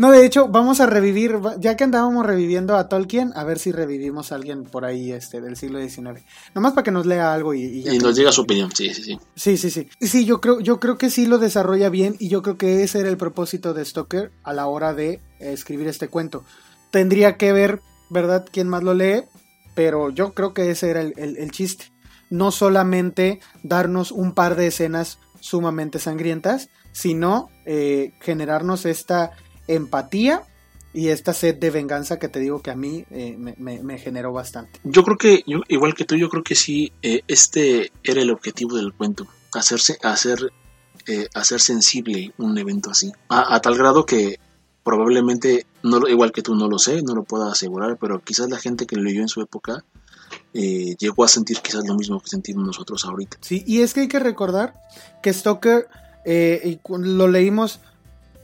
no, 0.00 0.10
de 0.10 0.24
hecho, 0.24 0.48
vamos 0.48 0.80
a 0.80 0.86
revivir, 0.86 1.38
ya 1.58 1.76
que 1.76 1.84
andábamos 1.84 2.24
reviviendo 2.24 2.74
a 2.74 2.88
Tolkien, 2.88 3.32
a 3.34 3.44
ver 3.44 3.58
si 3.58 3.70
revivimos 3.70 4.32
a 4.32 4.36
alguien 4.36 4.64
por 4.64 4.86
ahí 4.86 5.12
este, 5.12 5.42
del 5.42 5.58
siglo 5.58 5.78
XIX. 5.78 6.24
Nomás 6.54 6.72
para 6.72 6.84
que 6.84 6.90
nos 6.90 7.04
lea 7.04 7.34
algo 7.34 7.52
y... 7.52 7.86
Y, 7.86 7.98
nos 7.98 8.16
diga 8.16 8.32
su 8.32 8.40
opinión, 8.40 8.70
sí, 8.74 8.94
sí, 8.94 9.02
sí. 9.02 9.18
Sí, 9.36 9.58
sí, 9.58 9.70
sí. 9.70 9.88
Sí, 10.00 10.24
yo 10.24 10.40
creo, 10.40 10.58
yo 10.60 10.80
creo 10.80 10.96
que 10.96 11.10
sí 11.10 11.26
lo 11.26 11.36
desarrolla 11.36 11.90
bien 11.90 12.16
y 12.18 12.30
yo 12.30 12.40
creo 12.40 12.56
que 12.56 12.82
ese 12.82 13.00
era 13.00 13.10
el 13.10 13.18
propósito 13.18 13.74
de 13.74 13.84
Stoker 13.84 14.32
a 14.42 14.54
la 14.54 14.68
hora 14.68 14.94
de 14.94 15.20
escribir 15.38 15.86
este 15.86 16.08
cuento. 16.08 16.46
Tendría 16.90 17.36
que 17.36 17.52
ver, 17.52 17.82
¿verdad?, 18.08 18.46
quién 18.50 18.70
más 18.70 18.82
lo 18.82 18.94
lee, 18.94 19.24
pero 19.74 20.08
yo 20.08 20.32
creo 20.32 20.54
que 20.54 20.70
ese 20.70 20.88
era 20.88 21.02
el, 21.02 21.50
chiste. 21.50 21.92
No 22.30 22.52
solamente 22.52 23.40
darnos 23.62 24.12
un 24.12 24.32
par 24.32 24.56
de 24.56 24.68
escenas 24.68 25.18
sumamente 25.40 25.98
sangrientas, 25.98 26.70
sino 26.92 27.50
eh, 27.66 28.14
generarnos 28.22 28.86
esta 28.86 29.32
empatía 29.74 30.42
y 30.92 31.08
esta 31.08 31.32
sed 31.32 31.56
de 31.56 31.70
venganza 31.70 32.18
que 32.18 32.28
te 32.28 32.40
digo 32.40 32.62
que 32.62 32.70
a 32.70 32.76
mí 32.76 33.04
eh, 33.10 33.36
me, 33.38 33.98
generó 33.98 34.32
bastante. 34.32 34.80
Yo 34.82 35.04
creo 35.04 35.16
que, 35.16 35.42
igual 35.68 35.94
que 35.94 36.04
tú, 36.04 36.16
yo 36.16 36.28
creo 36.28 36.42
que 36.42 36.54
sí, 36.54 36.92
eh, 37.02 37.22
este 37.28 37.92
era 38.02 38.20
el 38.20 38.30
objetivo 38.30 38.76
del 38.76 38.92
cuento, 38.92 39.26
hacerse, 39.54 39.98
hacer, 40.02 40.52
hacer 41.34 41.60
sensible 41.60 42.32
un 42.38 42.58
evento 42.58 42.90
así, 42.90 43.12
a, 43.28 43.60
tal 43.60 43.76
grado 43.76 44.04
que 44.04 44.38
probablemente, 44.82 45.66
no, 45.82 46.08
igual 46.08 46.32
que 46.32 46.42
tú, 46.42 46.54
no 46.54 46.68
lo 46.68 46.78
sé, 46.78 47.02
no 47.02 47.14
lo 47.14 47.22
puedo 47.22 47.48
asegurar, 47.48 47.96
pero 48.00 48.20
quizás 48.20 48.50
la 48.50 48.58
gente 48.58 48.86
que 48.86 48.96
lo 48.96 49.02
leyó 49.02 49.20
en 49.20 49.28
su 49.28 49.40
época 49.40 49.84
eh, 50.52 50.96
llegó 50.98 51.24
a 51.24 51.28
sentir 51.28 51.60
quizás 51.60 51.86
lo 51.86 51.94
mismo 51.94 52.20
que 52.20 52.28
sentimos 52.28 52.64
nosotros 52.64 53.04
ahorita. 53.04 53.38
Sí, 53.40 53.62
y 53.66 53.82
es 53.82 53.94
que 53.94 54.00
hay 54.00 54.08
que 54.08 54.18
recordar 54.18 54.74
que 55.22 55.32
Stoker, 55.32 55.88
eh, 56.24 56.78
lo 56.88 57.28
leímos, 57.28 57.80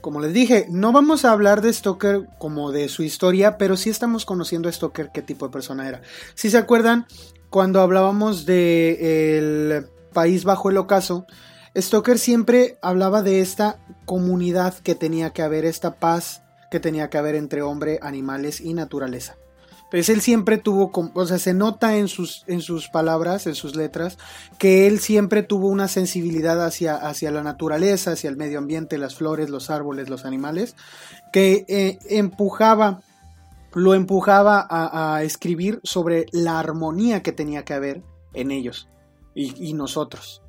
como 0.07 0.21
les 0.21 0.31
dije, 0.31 0.67
no 0.69 0.93
vamos 0.93 1.25
a 1.25 1.33
hablar 1.33 1.59
de 1.59 1.73
Stoker 1.73 2.29
como 2.37 2.71
de 2.71 2.87
su 2.87 3.03
historia, 3.03 3.57
pero 3.57 3.75
sí 3.75 3.89
estamos 3.89 4.23
conociendo 4.23 4.69
a 4.69 4.71
Stoker 4.71 5.11
qué 5.13 5.21
tipo 5.21 5.45
de 5.45 5.51
persona 5.51 5.85
era. 5.85 6.01
Si 6.33 6.49
se 6.49 6.57
acuerdan, 6.57 7.07
cuando 7.49 7.81
hablábamos 7.81 8.45
de 8.45 9.37
el 9.37 9.87
país 10.13 10.45
bajo 10.45 10.69
el 10.69 10.77
ocaso, 10.77 11.25
Stoker 11.75 12.19
siempre 12.19 12.77
hablaba 12.81 13.21
de 13.21 13.41
esta 13.41 13.79
comunidad 14.05 14.75
que 14.75 14.95
tenía 14.95 15.31
que 15.31 15.41
haber, 15.41 15.65
esta 15.65 15.95
paz 15.95 16.41
que 16.71 16.79
tenía 16.79 17.09
que 17.09 17.17
haber 17.17 17.35
entre 17.35 17.61
hombre, 17.61 17.99
animales 18.01 18.61
y 18.61 18.73
naturaleza. 18.73 19.35
Pues 19.89 20.09
él 20.09 20.21
siempre 20.21 20.57
tuvo, 20.57 20.91
o 21.13 21.25
sea, 21.25 21.39
se 21.39 21.53
nota 21.53 21.97
en 21.97 22.07
sus, 22.07 22.43
en 22.47 22.61
sus 22.61 22.89
palabras, 22.89 23.47
en 23.47 23.55
sus 23.55 23.75
letras, 23.75 24.17
que 24.57 24.87
él 24.87 24.99
siempre 24.99 25.43
tuvo 25.43 25.67
una 25.67 25.87
sensibilidad 25.87 26.63
hacia, 26.63 26.95
hacia 26.95 27.31
la 27.31 27.43
naturaleza, 27.43 28.11
hacia 28.11 28.29
el 28.29 28.37
medio 28.37 28.59
ambiente, 28.59 28.97
las 28.97 29.15
flores, 29.15 29.49
los 29.49 29.69
árboles, 29.69 30.09
los 30.09 30.25
animales, 30.25 30.75
que 31.31 31.65
eh, 31.67 31.99
empujaba, 32.09 33.01
lo 33.73 33.93
empujaba 33.93 34.67
a, 34.69 35.23
escribir 35.23 35.79
sobre 35.83 36.25
la 36.31 36.59
armonía 36.59 37.23
que 37.23 37.31
tenía 37.31 37.63
que 37.63 37.73
haber 37.73 38.03
en 38.33 38.51
ellos 38.51 38.89
y 39.33 39.73
nosotros 39.73 40.41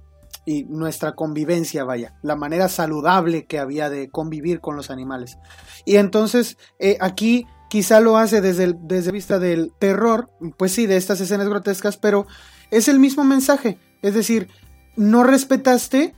y 0.48 0.64
nuestra 0.64 1.12
convivencia, 1.12 1.84
vaya, 1.84 2.14
la 2.22 2.34
manera 2.34 2.70
saludable 2.70 3.44
que 3.44 3.58
había 3.58 3.90
de 3.90 4.08
convivir 4.08 4.62
con 4.62 4.76
los 4.76 4.90
animales. 4.90 5.36
Y 5.84 5.96
entonces 5.96 6.56
eh, 6.78 6.96
aquí 7.02 7.46
quizá 7.68 8.00
lo 8.00 8.16
hace 8.16 8.40
desde 8.40 8.64
el, 8.64 8.76
desde 8.82 9.12
vista 9.12 9.38
del 9.38 9.72
terror, 9.78 10.30
pues 10.56 10.72
sí, 10.72 10.86
de 10.86 10.96
estas 10.96 11.20
escenas 11.20 11.48
grotescas, 11.48 11.96
pero 11.96 12.26
es 12.70 12.88
el 12.88 12.98
mismo 12.98 13.24
mensaje, 13.24 13.78
es 14.02 14.14
decir, 14.14 14.48
no 14.96 15.22
respetaste, 15.22 16.14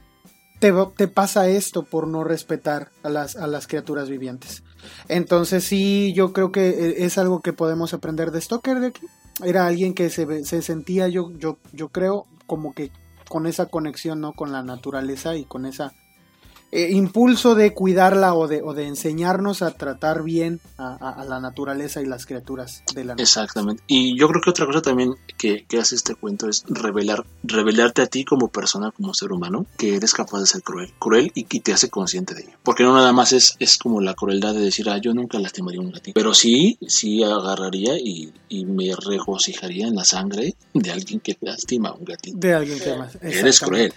te, 0.59 0.73
te 0.97 1.09
pasa 1.09 1.49
esto 1.49 1.85
por 1.85 2.07
no 2.07 2.25
respetar 2.25 2.91
a 3.03 3.09
las, 3.09 3.37
a 3.37 3.47
las 3.47 3.67
criaturas 3.67 4.09
vivientes. 4.09 4.63
Entonces 5.09 5.65
sí, 5.65 6.13
yo 6.15 6.33
creo 6.33 6.53
que 6.53 6.69
eh, 6.69 7.05
es 7.05 7.19
algo 7.19 7.41
que 7.41 7.53
podemos 7.53 7.95
aprender 7.95 8.31
de 8.31 8.41
Stoker 8.41 8.81
de 8.81 8.89
aquí. 8.89 9.07
Era 9.43 9.67
alguien 9.67 9.95
que 9.95 10.11
se, 10.11 10.45
se 10.45 10.63
sentía, 10.63 11.09
yo, 11.09 11.31
yo, 11.39 11.59
yo 11.73 11.89
creo, 11.89 12.27
como 12.47 12.75
que 12.75 12.91
con 13.29 13.47
esa 13.47 13.67
conexión 13.67 14.21
¿no? 14.21 14.33
con 14.33 14.53
la 14.53 14.63
naturaleza 14.63 15.37
y 15.37 15.45
con 15.45 15.65
esa 15.65 15.93
eh, 16.73 16.91
impulso 16.93 17.55
de 17.55 17.75
cuidarla 17.75 18.35
o 18.35 18.47
de, 18.47 18.63
o 18.63 18.75
de 18.75 18.87
enseñarnos 18.87 19.63
a 19.63 19.73
tratar 19.73 20.23
bien 20.23 20.61
a, 20.79 20.97
a- 21.01 21.21
a 21.23 21.25
la 21.25 21.41
naturaleza 21.41 22.01
y 22.01 22.07
las 22.07 22.27
criaturas 22.27 22.83
de 22.95 23.05
la 23.05 23.13
naturaleza. 23.15 23.23
Exactamente. 23.43 23.83
Y 23.89 24.17
yo 24.19 24.29
creo 24.29 24.41
que 24.41 24.51
otra 24.51 24.67
cosa 24.67 24.81
también 24.83 25.15
que, 25.37 25.65
que 25.67 25.79
hace 25.79 25.95
este 25.97 26.15
cuento 26.15 26.49
es 26.49 26.65
revelar, 26.69 27.25
revelarte 27.43 28.03
a 28.03 28.07
ti 28.07 28.25
como 28.25 28.49
persona, 28.49 28.93
como 28.93 29.15
ser 29.15 29.33
humano, 29.33 29.67
que 29.77 29.97
eres 29.97 30.13
capaz 30.15 30.41
de 30.41 30.47
ser 30.47 30.63
cruel, 30.63 30.93
cruel 30.99 31.33
y 31.35 31.45
que 31.45 31.61
te 31.61 31.73
hace 31.73 31.91
consciente 31.91 32.35
de 32.35 32.43
ello. 32.43 32.57
Porque 32.63 32.85
no 32.85 32.95
nada 32.95 33.13
más 33.13 33.33
es, 33.33 33.57
es 33.59 33.77
como 33.77 34.01
la 34.01 34.15
crueldad 34.15 34.55
de 34.55 34.61
decir, 34.61 34.89
ah, 34.91 34.99
yo 34.99 35.13
nunca 35.13 35.39
lastimaría 35.41 35.81
a 35.81 35.85
un 35.85 35.91
gatito. 35.91 36.15
Pero 36.15 36.35
sí, 36.35 36.79
sí 36.87 37.23
agarraría 37.25 37.99
y, 37.99 38.33
y 38.49 38.65
me 38.65 38.95
regocijaría 38.95 39.89
en 39.89 39.97
la 39.97 40.05
sangre 40.05 40.55
de 40.75 40.91
alguien 40.91 41.21
que 41.21 41.37
lastima 41.41 41.89
a 41.91 41.95
un 41.95 42.05
gatito. 42.05 42.39
De 42.39 42.55
alguien 42.55 42.79
que 42.79 42.95
más. 42.97 43.17
Eres 43.21 43.59
cruel. 43.61 43.93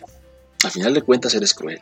Al 0.64 0.72
final 0.72 0.94
de 0.94 1.02
cuentas 1.02 1.34
eres 1.36 1.54
cruel. 1.54 1.80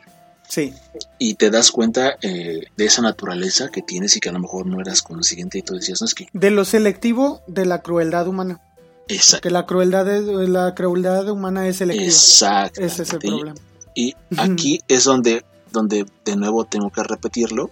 Sí, 0.52 0.74
Y 1.18 1.34
te 1.36 1.48
das 1.50 1.70
cuenta 1.70 2.16
eh, 2.20 2.64
de 2.76 2.84
esa 2.84 3.00
naturaleza 3.00 3.70
que 3.70 3.80
tienes 3.80 4.14
y 4.16 4.20
que 4.20 4.28
a 4.28 4.32
lo 4.32 4.38
mejor 4.40 4.66
no 4.66 4.80
eras 4.82 5.00
consciente 5.00 5.56
y 5.58 5.62
tú 5.62 5.74
decías, 5.74 6.02
no 6.02 6.06
es 6.06 6.14
que... 6.14 6.28
de 6.34 6.50
lo 6.50 6.66
selectivo 6.66 7.40
de 7.46 7.64
la 7.64 7.80
crueldad 7.80 8.28
humana. 8.28 8.60
Exacto. 9.08 9.42
Que 9.48 9.50
la 9.50 9.64
crueldad, 9.64 10.06
es- 10.14 10.26
la 10.50 10.74
crueldad 10.74 11.26
humana 11.30 11.66
es 11.68 11.76
selectiva. 11.78 12.06
Exacto. 12.06 12.82
Ese 12.82 13.02
es 13.04 13.12
el 13.14 13.18
problema. 13.20 13.54
Y 13.94 14.14
aquí 14.36 14.80
es 14.88 15.04
donde, 15.04 15.42
donde 15.70 16.04
de 16.26 16.36
nuevo 16.36 16.64
tengo 16.66 16.90
que 16.90 17.02
repetirlo. 17.02 17.70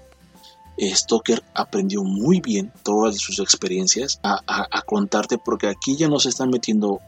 Stoker 0.78 1.42
aprendió 1.52 2.02
muy 2.02 2.40
bien 2.40 2.72
todas 2.82 3.16
sus 3.18 3.38
experiencias 3.40 4.18
a, 4.22 4.40
a- 4.46 4.66
a 4.70 4.82
contarte 4.82 5.36
porque 5.36 5.66
aquí 5.66 5.96
ya 5.98 6.08
no 6.08 6.18
se 6.18 6.30
están 6.30 6.48
metiendo 6.48 7.00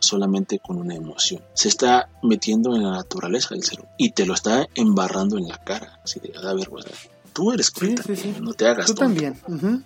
solamente 0.00 0.58
con 0.58 0.78
una 0.78 0.94
emoción, 0.94 1.42
se 1.54 1.68
está 1.68 2.08
metiendo 2.22 2.74
en 2.74 2.82
la 2.82 2.90
naturaleza 2.92 3.54
del 3.54 3.62
ser 3.62 3.80
humano 3.80 3.94
y 3.98 4.10
te 4.10 4.26
lo 4.26 4.34
está 4.34 4.66
embarrando 4.74 5.38
en 5.38 5.48
la 5.48 5.58
cara. 5.58 6.00
Así 6.02 6.20
de, 6.20 6.32
a 6.36 6.54
ver, 6.54 6.68
pues, 6.68 6.86
tú 7.32 7.52
eres 7.52 7.70
cruel 7.70 7.96
Sí, 7.98 8.02
sí, 8.02 8.22
también, 8.22 8.34
sí. 8.36 8.40
no 8.42 8.54
te 8.54 8.66
hagas 8.66 8.86
Tú 8.86 8.94
tonto", 8.94 9.20
también. 9.20 9.84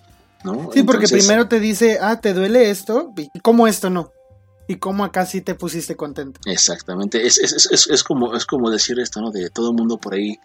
Sí, 0.73 0.83
porque 0.83 1.07
primero 1.07 1.47
te 1.47 1.59
dice, 1.59 1.97
ah, 2.01 2.19
¿te 2.21 2.33
duele 2.33 2.69
esto? 2.69 3.13
¿Y 3.17 3.39
cómo 3.39 3.67
esto 3.67 3.89
no? 3.89 4.11
¿Y 4.67 4.77
cómo 4.77 5.03
acá 5.05 5.25
sí 5.27 5.41
te 5.41 5.53
pusiste 5.53 5.95
contento? 5.95 6.39
Exactamente, 6.45 7.25
es, 7.27 7.37
es, 7.37 7.67
es, 7.71 7.87
es- 7.87 8.03
como, 8.03 8.35
es 8.35 8.45
como 8.45 8.71
decir 8.71 8.99
esto, 8.99 9.21
¿no? 9.21 9.29
De 9.31 9.49
todo 9.51 9.69
el 9.69 9.75
mundo 9.75 9.97
por 9.99 10.15
ahí 10.15 10.37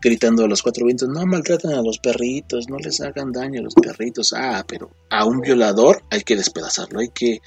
gritando 0.00 0.44
a 0.44 0.48
los 0.48 0.62
cuatro 0.62 0.86
vientos, 0.86 1.08
no 1.08 1.26
maltratan 1.26 1.72
a 1.74 1.82
los 1.82 1.98
perritos, 1.98 2.68
no 2.68 2.78
les 2.78 3.00
hagan 3.00 3.32
daño 3.32 3.60
a 3.60 3.64
los 3.64 3.74
perritos. 3.74 4.32
Ah, 4.34 4.64
pero 4.66 4.90
a 5.10 5.24
un 5.26 5.40
violador 5.40 6.02
hay 6.10 6.22
que 6.22 6.36
despedazarlo, 6.36 7.00
hay 7.00 7.08
que, 7.10 7.40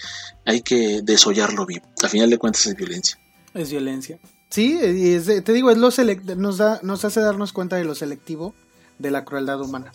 hay 0.46 0.62
que 0.62 1.02
desollarlo 1.04 1.65
vivo. 1.65 1.86
A 2.04 2.10
final 2.10 2.30
de 2.30 2.38
cuentas 2.38 2.65
es 2.68 2.76
violencia. 2.76 3.18
Es 3.56 3.72
violencia. 3.72 4.20
Sí, 4.50 4.80
y 4.82 5.13
es 5.13 5.26
de- 5.26 5.42
te 5.42 5.54
digo, 5.54 5.72
es 5.72 5.78
lo 5.78 5.89
nos, 6.36 6.58
da, 6.58 6.80
nos 6.84 7.06
hace 7.06 7.22
darnos 7.22 7.54
cuenta 7.54 7.76
de 7.78 7.86
lo 7.86 7.96
selectivo 7.96 8.54
de 9.00 9.10
la 9.12 9.26
crueldad 9.26 9.62
humana. 9.62 9.92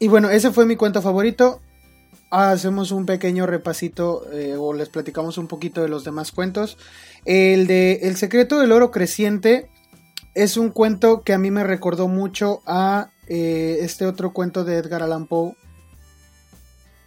Y 0.00 0.08
bueno, 0.08 0.30
ese 0.30 0.50
fue 0.52 0.66
mi 0.66 0.76
cuento 0.76 1.02
favorito. 1.02 1.60
Hacemos 2.30 2.90
un 2.90 3.06
pequeño 3.06 3.46
repasito 3.46 4.30
eh, 4.32 4.54
o 4.58 4.74
les 4.74 4.90
platicamos 4.90 5.38
un 5.38 5.46
poquito 5.46 5.82
de 5.82 5.88
los 5.88 6.04
demás 6.04 6.30
cuentos. 6.30 6.76
El 7.24 7.66
de 7.66 8.00
El 8.02 8.16
secreto 8.16 8.58
del 8.60 8.72
oro 8.72 8.90
creciente 8.90 9.70
es 10.34 10.56
un 10.56 10.70
cuento 10.70 11.22
que 11.22 11.32
a 11.32 11.38
mí 11.38 11.50
me 11.50 11.64
recordó 11.64 12.06
mucho 12.06 12.60
a 12.66 13.10
eh, 13.28 13.78
este 13.80 14.06
otro 14.06 14.32
cuento 14.32 14.64
de 14.64 14.76
Edgar 14.76 15.02
Allan 15.02 15.26
Poe 15.26 15.56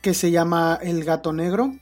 que 0.02 0.14
se 0.14 0.32
llama 0.32 0.80
El 0.82 1.04
gato 1.04 1.32
negro. 1.32 1.74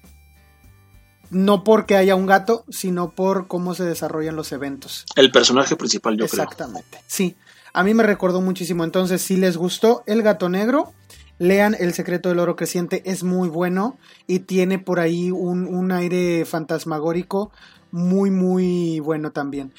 No 1.32 1.64
porque 1.64 1.96
haya 1.96 2.16
un 2.16 2.26
gato, 2.26 2.66
sino 2.70 3.12
por 3.12 3.48
cómo 3.48 3.76
se 3.76 3.84
desarrollan 3.84 4.36
los 4.36 4.52
eventos. 4.52 5.06
El 5.16 5.32
personaje 5.32 5.76
principal, 5.76 6.18
yo 6.18 6.28
creo. 6.28 6.44
Exactamente. 6.44 7.00
Sí, 7.08 7.38
a 7.72 7.84
mí 7.84 7.94
me 7.94 8.04
recordó 8.04 8.42
muchísimo. 8.42 8.84
Entonces, 8.84 9.22
si 9.22 9.38
les 9.38 9.56
gustó 9.56 10.04
El 10.08 10.24
gato 10.24 10.50
negro, 10.50 10.94
lean 11.40 11.76
El 11.80 11.94
secreto 11.94 12.30
del 12.30 12.40
oro 12.40 12.56
creciente. 12.56 13.02
Es 13.06 13.24
muy 13.24 13.50
bueno 13.50 13.98
y 14.28 14.40
tiene 14.40 14.78
por 14.78 15.00
ahí 15.00 15.32
un, 15.32 15.66
un 15.66 15.92
aire 15.92 16.46
fantasmagórico 16.46 17.52
muy, 17.92 18.30
muy 18.30 19.00
bueno 19.00 19.32
también. 19.32 19.74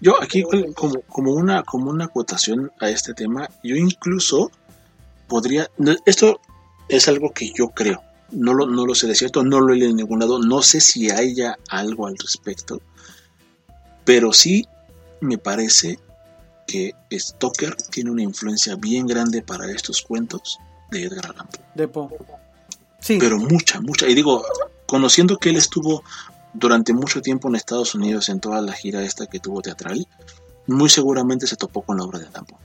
Yo 0.00 0.22
aquí 0.22 0.44
como, 0.74 1.00
como 1.02 1.32
una 1.32 1.62
como 1.62 1.90
una 1.90 2.06
acotación 2.06 2.70
a 2.80 2.90
este 2.90 3.14
tema, 3.14 3.48
yo 3.62 3.76
incluso 3.76 4.50
podría 5.28 5.70
esto 6.04 6.40
es 6.88 7.08
algo 7.08 7.32
que 7.32 7.50
yo 7.52 7.68
creo. 7.70 8.02
No 8.30 8.54
lo, 8.54 8.66
no 8.66 8.86
lo 8.86 8.94
sé 8.94 9.06
de 9.06 9.14
cierto, 9.14 9.44
no 9.44 9.60
lo 9.60 9.72
he 9.72 9.76
leído 9.76 9.90
en 9.90 9.96
ningún 9.96 10.18
lado, 10.18 10.38
no 10.38 10.62
sé 10.62 10.80
si 10.80 11.10
haya 11.10 11.58
algo 11.68 12.06
al 12.06 12.16
respecto, 12.18 12.80
pero 14.04 14.32
sí 14.32 14.66
me 15.20 15.38
parece 15.38 15.98
que 16.66 16.94
Stoker 17.12 17.76
tiene 17.90 18.10
una 18.10 18.22
influencia 18.22 18.74
bien 18.76 19.06
grande 19.06 19.42
para 19.42 19.70
estos 19.70 20.02
cuentos 20.02 20.58
de 20.90 21.04
Edgar 21.04 21.26
Allan 21.30 21.46
Poe. 21.48 21.60
De 21.74 21.88
Poe. 21.88 22.08
Sí, 23.00 23.18
Pero 23.20 23.38
mucha, 23.38 23.80
mucha. 23.80 24.08
Y 24.08 24.14
digo, 24.14 24.44
conociendo 24.86 25.36
que 25.38 25.50
él 25.50 25.56
estuvo 25.56 26.02
durante 26.52 26.92
mucho 26.92 27.20
tiempo 27.20 27.48
en 27.48 27.56
Estados 27.56 27.94
Unidos 27.94 28.28
en 28.28 28.40
toda 28.40 28.60
la 28.62 28.72
gira 28.72 29.02
esta 29.02 29.26
que 29.26 29.40
tuvo 29.40 29.60
teatral, 29.60 30.06
muy 30.66 30.88
seguramente 30.88 31.46
se 31.46 31.56
topó 31.56 31.82
con 31.82 31.98
la 31.98 32.04
obra 32.04 32.18
de 32.20 32.26
Allan 32.28 32.46
Poe. 32.46 32.58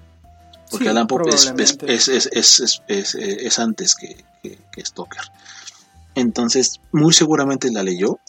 Porque 0.70 0.86
Sí, 0.86 0.90
Allan 0.90 1.08
Poe 1.08 1.24
es, 1.28 1.52
es, 1.58 1.78
es, 1.82 2.08
es, 2.08 2.28
es, 2.32 2.60
es- 2.88 3.16
es- 3.16 3.16
es 3.16 3.60
antes 3.60 3.96
que, 3.96 4.24
que, 4.44 4.60
que 4.72 4.86
Stoker. 4.86 5.22
Entonces, 6.16 6.80
muy 6.92 7.14
seguramente 7.14 7.72
la 7.72 7.84
leyó. 7.84 8.20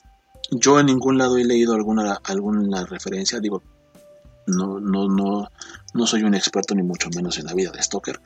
Yo 0.51 0.81
en 0.81 0.87
ningún 0.87 1.19
lado 1.19 1.39
he 1.39 1.45
leído 1.45 1.75
alguna, 1.75 2.19
alguna 2.25 2.85
referencia. 2.87 3.39
Digo, 3.41 3.63
no, 4.47 4.81
no, 4.81 5.07
no, 5.09 5.49
no 5.95 6.07
soy 6.07 6.23
un 6.25 6.35
experto 6.35 6.75
ni 6.75 6.83
mucho 6.83 7.09
menos 7.15 7.39
en 7.39 7.47
la 7.47 7.55
vida 7.55 7.71
de 7.71 7.83
Stoker. 7.83 8.21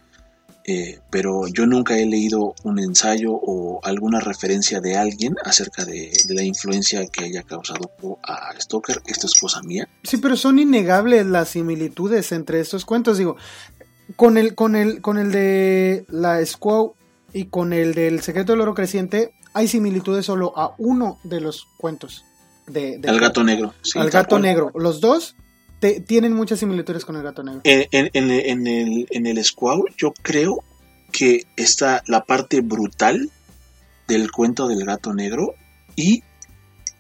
Eh, 0.66 0.98
pero 1.11 1.46
yo 1.48 1.66
nunca 1.66 1.98
he 1.98 2.07
leído 2.07 2.55
un 2.62 2.79
ensayo 2.79 3.33
o 3.35 3.81
alguna 3.85 4.18
referencia 4.20 4.81
de 4.81 4.96
alguien 4.96 5.37
acerca 5.44 5.85
de, 5.85 6.11
de 6.27 6.35
la 6.35 6.42
influencia 6.42 7.07
que 7.07 7.24
haya 7.24 7.42
causado 7.42 7.92
a 8.22 8.53
Stoker. 8.59 9.03
Esto 9.07 9.27
es 9.27 9.38
cosa 9.38 9.61
mía. 9.62 9.88
Sí, 10.03 10.16
pero 10.16 10.37
son 10.37 10.59
innegables 10.59 11.27
las 11.27 11.50
similitudes 11.50 12.33
entre 12.33 12.61
estos 12.61 12.87
cuentos. 12.87 13.18
Digo, 13.18 13.37
con 14.16 14.38
el, 14.38 14.55
con 14.55 14.74
el, 14.74 15.03
con 15.03 15.18
el 15.18 15.33
de 15.33 16.07
la 16.09 16.44
Squaw 16.44 16.94
y 17.35 17.44
con 17.46 17.72
el 17.74 17.92
del 17.94 18.22
secreto 18.22 18.53
del 18.53 18.62
oro 18.62 18.74
creciente, 18.74 19.35
hay 19.53 19.68
similitudes 19.68 20.24
solo 20.24 20.53
a 20.57 20.74
uno 20.79 21.18
de 21.24 21.40
los 21.40 21.66
cuentos. 21.79 22.24
De, 22.66 22.96
de 22.98 23.09
Al 23.11 23.20
gato 23.20 23.44
negro. 23.44 23.74
sí, 23.83 23.98
al 23.98 24.09
gato 24.09 24.38
negro. 24.38 24.70
Los 24.74 25.03
dos 25.03 25.37
te- 25.85 26.01
tienen 26.01 26.33
muchas 26.33 26.61
similitudes 26.61 27.05
con 27.05 27.14
el 27.16 27.23
gato 27.23 27.42
negro. 27.42 27.61
En, 27.64 27.87
en- 27.92 28.09
en- 28.14 28.31
en 28.31 28.66
el, 28.66 29.07
en 29.11 29.27
el 29.27 29.44
Squaw, 29.44 29.85
yo 29.99 30.14
creo 30.23 30.64
que 31.12 31.44
está 31.57 32.03
la 32.07 32.25
parte 32.25 32.62
brutal 32.62 33.31
del 34.09 34.31
cuento 34.33 34.66
del 34.66 34.87
gato 34.87 35.12
negro 35.12 35.55
y 35.94 36.23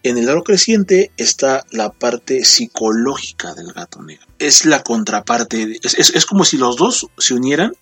en 0.02 0.18
el 0.18 0.28
aro 0.28 0.44
creciente 0.44 1.10
está 1.16 1.64
la 1.70 1.92
parte 1.92 2.44
psicológica 2.44 3.54
del 3.54 3.72
gato 3.72 4.02
negro. 4.02 4.26
Es 4.38 4.66
la 4.66 4.82
contraparte, 4.82 5.78
es, 5.82 5.94
es- 5.94 6.14
es 6.14 6.26
como 6.26 6.44
si 6.44 6.58
los 6.58 6.76
dos 6.76 7.06
se 7.16 7.32
unieran, 7.32 7.72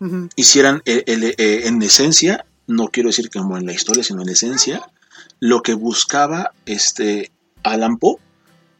Ujú. 0.00 0.28
hicieran 0.34 0.82
el- 0.86 1.04
el- 1.06 1.24
eh, 1.38 1.68
en 1.68 1.80
esencia, 1.82 2.46
no 2.66 2.88
quiero 2.88 3.10
decir 3.10 3.30
como 3.30 3.56
en 3.58 3.66
la 3.66 3.72
historia, 3.74 4.02
sino 4.02 4.22
en 4.22 4.30
esencia, 4.30 4.82
lo 5.38 5.62
que 5.62 5.74
buscaba 5.74 6.50
este 6.66 7.30
Alan 7.62 7.96
Poe 7.98 8.16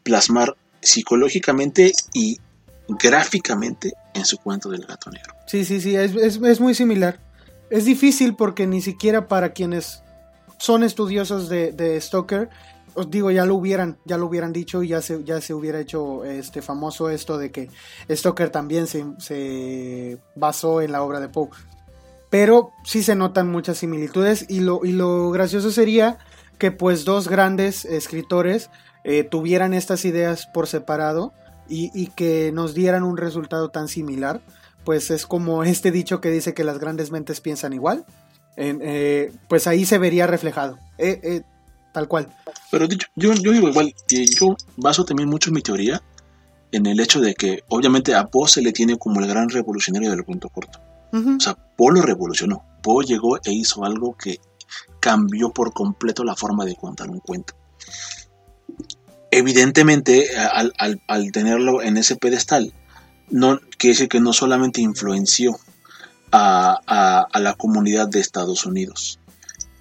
plasmar 0.03 0.57
psicológicamente 0.83 1.91
y 2.13 2.39
gráficamente 2.87 3.93
en 4.13 4.25
su 4.25 4.37
cuento 4.37 4.69
del 4.69 4.85
gato 4.85 5.09
negro. 5.09 5.33
Sí, 5.47 5.65
sí, 5.65 5.81
sí, 5.81 5.95
es, 5.95 6.15
es- 6.15 6.39
es 6.41 6.59
muy 6.59 6.73
similar. 6.75 7.19
Es 7.69 7.85
difícil 7.85 8.35
porque 8.35 8.67
ni 8.67 8.81
siquiera 8.81 9.27
para 9.27 9.53
quienes 9.53 10.01
son 10.59 10.83
estudiosos 10.83 11.49
de, 11.49 11.71
de 11.71 11.99
Stoker, 11.99 12.49
os 12.95 13.09
digo, 13.09 13.31
ya 13.31 13.45
lo 13.45 13.55
hubieran, 13.55 13.97
ya 14.05 14.17
lo 14.17 14.27
hubieran 14.27 14.53
dicho 14.53 14.83
y 14.83 14.89
ya 14.89 15.01
se, 15.01 15.23
ya 15.23 15.41
se 15.41 15.53
hubiera 15.55 15.79
hecho 15.79 16.23
este 16.25 16.61
famoso 16.61 17.09
esto 17.09 17.37
de 17.39 17.51
que 17.51 17.69
Stoker 18.09 18.51
también 18.51 18.85
se, 18.85 19.03
se 19.17 20.19
basó 20.35 20.81
en 20.81 20.91
la 20.91 21.01
obra 21.01 21.19
de 21.19 21.29
Poe. 21.29 21.49
Pero 22.29 22.71
sí 22.83 23.01
se 23.03 23.15
notan 23.15 23.49
muchas 23.51 23.77
similitudes 23.79 24.45
y 24.47 24.59
lo, 24.59 24.85
y 24.85 24.91
lo 24.91 25.31
gracioso 25.31 25.71
sería 25.71 26.19
que 26.59 26.71
pues 26.71 27.03
dos 27.05 27.27
grandes 27.27 27.85
escritores 27.85 28.69
eh, 29.03 29.23
tuvieran 29.23 29.73
estas 29.73 30.05
ideas 30.05 30.47
por 30.47 30.67
separado 30.67 31.33
y, 31.67 31.91
y 31.93 32.07
que 32.07 32.51
nos 32.53 32.73
dieran 32.73 33.03
un 33.03 33.17
resultado 33.17 33.69
tan 33.69 33.87
similar 33.87 34.41
pues 34.83 35.11
es 35.11 35.25
como 35.25 35.63
este 35.63 35.91
dicho 35.91 36.21
que 36.21 36.29
dice 36.29 36.53
que 36.53 36.63
las 36.63 36.79
grandes 36.79 37.11
mentes 37.11 37.41
piensan 37.41 37.73
igual. 37.73 38.05
En, 38.55 38.79
eh, 38.83 39.31
pues 39.47 39.65
ahí 39.65 39.85
se 39.85 39.97
vería 39.97 40.27
reflejado. 40.27 40.77
Eh, 40.97 41.19
eh, 41.23 41.41
tal 41.91 42.07
cual. 42.07 42.31
Pero 42.71 42.87
dicho, 42.87 43.07
yo, 43.15 43.33
yo 43.33 43.51
digo 43.51 43.69
igual, 43.69 43.93
yo 44.09 44.55
baso 44.77 45.05
también 45.05 45.29
mucho 45.29 45.51
mi 45.51 45.61
teoría 45.61 46.01
en 46.71 46.85
el 46.87 46.99
hecho 46.99 47.21
de 47.21 47.35
que 47.35 47.63
obviamente 47.69 48.15
a 48.15 48.27
Poe 48.27 48.47
se 48.47 48.61
le 48.61 48.71
tiene 48.71 48.97
como 48.97 49.19
el 49.19 49.27
gran 49.27 49.49
revolucionario 49.49 50.09
del 50.09 50.23
cuento 50.23 50.49
corto. 50.49 50.79
Ujú. 51.11 51.37
O 51.37 51.39
sea, 51.39 51.55
Poe 51.55 51.93
lo 51.93 52.01
revolucionó. 52.01 52.63
Poe 52.81 53.05
llegó 53.05 53.37
e 53.37 53.51
hizo 53.51 53.85
algo 53.85 54.15
que 54.17 54.39
cambió 54.99 55.51
por 55.51 55.73
completo 55.73 56.23
la 56.23 56.35
forma 56.35 56.65
de 56.65 56.75
contar 56.75 57.09
un 57.09 57.19
cuento. 57.19 57.53
Evidentemente, 59.37 60.37
al, 60.37 60.73
al- 60.77 61.01
al 61.07 61.31
tenerlo 61.31 61.81
en 61.81 61.97
ese 61.97 62.15
pedestal, 62.15 62.73
no, 63.29 63.59
quiere 63.77 63.93
decir 63.95 64.09
que 64.09 64.19
no 64.19 64.31
solamente 64.33 64.81
influenció 64.81 65.57
a, 66.31 67.27
a, 67.31 67.39
la 67.39 67.53
comunidad 67.55 68.07
de 68.07 68.19
Estados 68.19 68.65
Unidos, 68.65 69.19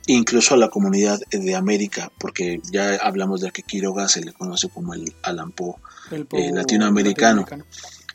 incluso 0.07 0.55
a 0.55 0.59
la 0.59 0.69
comunidad 0.69 1.21
de 1.31 1.55
América, 1.55 2.11
porque 2.19 2.61
ya 2.71 2.97
hablamos 2.97 3.41
de 3.41 3.51
que 3.51 3.63
Quiroga 3.63 4.09
se 4.09 4.23
le 4.23 4.33
conoce 4.33 4.69
como 4.69 4.95
el 4.95 5.15
Alan 5.23 5.53
Poe, 5.53 5.75
eh, 6.11 6.51
latinoamericano, 6.53 7.47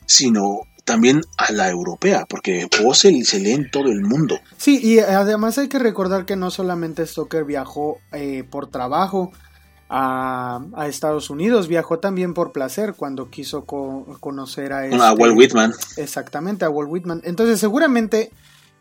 sino 0.05 0.61
también 0.85 1.21
a 1.37 1.51
la 1.51 1.69
europea, 1.69 2.25
porque 2.29 2.67
Poe 2.69 2.95
se, 2.95 3.11
lee 3.39 3.51
en 3.51 3.69
todo 3.69 3.89
el 3.91 4.01
mundo. 4.01 4.39
Sí, 4.57 4.79
y 4.81 4.99
además 4.99 5.57
hay 5.57 5.67
que 5.67 5.79
recordar 5.79 6.25
que 6.25 6.35
no 6.35 6.49
solamente 6.49 7.05
Stoker 7.05 7.43
viajó 7.43 7.97
eh, 8.13 8.43
por 8.49 8.69
trabajo, 8.71 9.31
a, 9.89 10.87
Estados 10.87 11.29
Unidos. 11.29 11.67
Viajó 11.67 11.99
también 11.99 12.33
por 12.33 12.51
placer 12.51 12.93
cuando 12.95 13.29
quiso 13.29 13.65
conocer 13.65 14.73
a, 14.73 14.85
este, 14.85 15.01
a 15.01 15.13
Walt 15.13 15.37
Whitman. 15.37 15.73
Exactamente, 15.97 16.65
a 16.65 16.69
Walt 16.69 16.89
Whitman. 16.91 17.21
Entonces, 17.23 17.59
seguramente, 17.59 18.31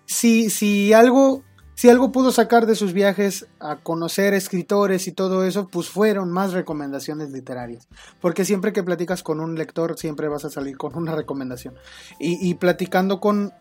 si, 0.04 0.50
si, 0.50 0.92
algo, 0.92 1.42
si 1.74 1.88
algo 1.88 2.12
pudo 2.12 2.32
sacar 2.32 2.66
de 2.66 2.74
sus 2.74 2.92
viajes 2.92 3.46
a 3.60 3.76
conocer 3.76 4.34
escritores 4.34 5.06
y 5.08 5.12
todo 5.12 5.44
eso, 5.44 5.68
pues 5.68 5.88
fueron 5.88 6.30
más 6.30 6.52
recomendaciones 6.52 7.30
literarias. 7.30 7.88
Porque 8.20 8.44
siempre 8.44 8.72
que 8.72 8.82
platicas 8.82 9.22
con 9.22 9.40
un 9.40 9.56
lector, 9.56 9.98
siempre 9.98 10.28
vas 10.28 10.44
a 10.44 10.50
salir 10.50 10.76
con 10.76 10.96
una 10.96 11.14
recomendación. 11.14 11.74
Y, 12.18 12.48
y 12.48 12.54
platicando 12.54 13.20
con, 13.20 13.52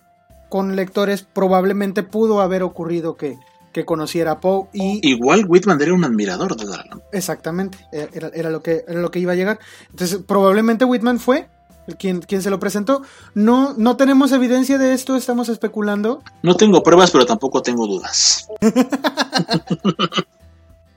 con 0.49 0.75
lectores, 0.75 1.23
probablemente 1.23 2.03
pudo 2.03 2.41
haber 2.41 2.63
ocurrido 2.63 3.17
que 3.17 3.38
que 3.76 3.84
conociera 3.84 4.32
a 4.32 4.40
Poe 4.40 4.70
y... 4.72 5.06
Igual 5.06 5.44
Whitman 5.50 5.82
era 5.82 5.94
un 5.94 6.06
admirador 6.06 6.56
de 6.56 6.66
Darlan. 6.66 7.02
Exactamente, 7.12 7.78
era, 7.92 8.50
lo 8.50 8.64
que, 8.64 8.86
era 8.88 9.02
lo 9.02 9.12
que 9.12 9.20
iba 9.20 9.34
a 9.34 9.36
llegar. 9.36 9.60
Entonces, 9.90 10.22
probablemente 10.26 10.86
Whitman 10.86 11.20
fue 11.20 11.50
quien, 12.00 12.22
quien 12.22 12.42
se 12.42 12.50
lo 12.50 12.58
presentó. 12.58 13.02
No, 13.34 13.74
no 13.74 13.98
tenemos 13.98 14.32
evidencia 14.32 14.78
de 14.78 14.94
esto, 14.94 15.18
estamos 15.18 15.50
especulando. 15.50 16.24
No 16.42 16.56
tengo 16.56 16.84
pruebas, 16.84 17.12
pero 17.12 17.26
tampoco 17.26 17.62
tengo 17.62 17.86
dudas. 17.86 18.48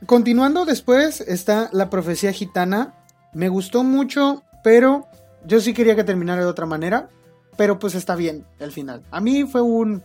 Continuando 0.07 0.65
después 0.65 1.21
está 1.21 1.71
la 1.73 1.91
profecía 1.91 2.33
gitana. 2.33 2.95
Me 3.33 3.49
gustó 3.49 3.83
mucho, 3.83 4.45
pero 4.63 5.09
yo 5.45 5.61
sí 5.61 5.75
quería 5.75 5.97
que 5.97 6.05
terminara 6.05 6.43
de 6.43 6.47
otra 6.47 6.67
manera. 6.67 7.09
Pero 7.57 7.81
pues 7.81 7.97
está 7.97 8.15
bien 8.15 8.47
el 8.61 8.71
final. 8.71 9.03
A 9.11 9.21
mí 9.21 9.49
fue 9.49 9.63
un 9.63 10.01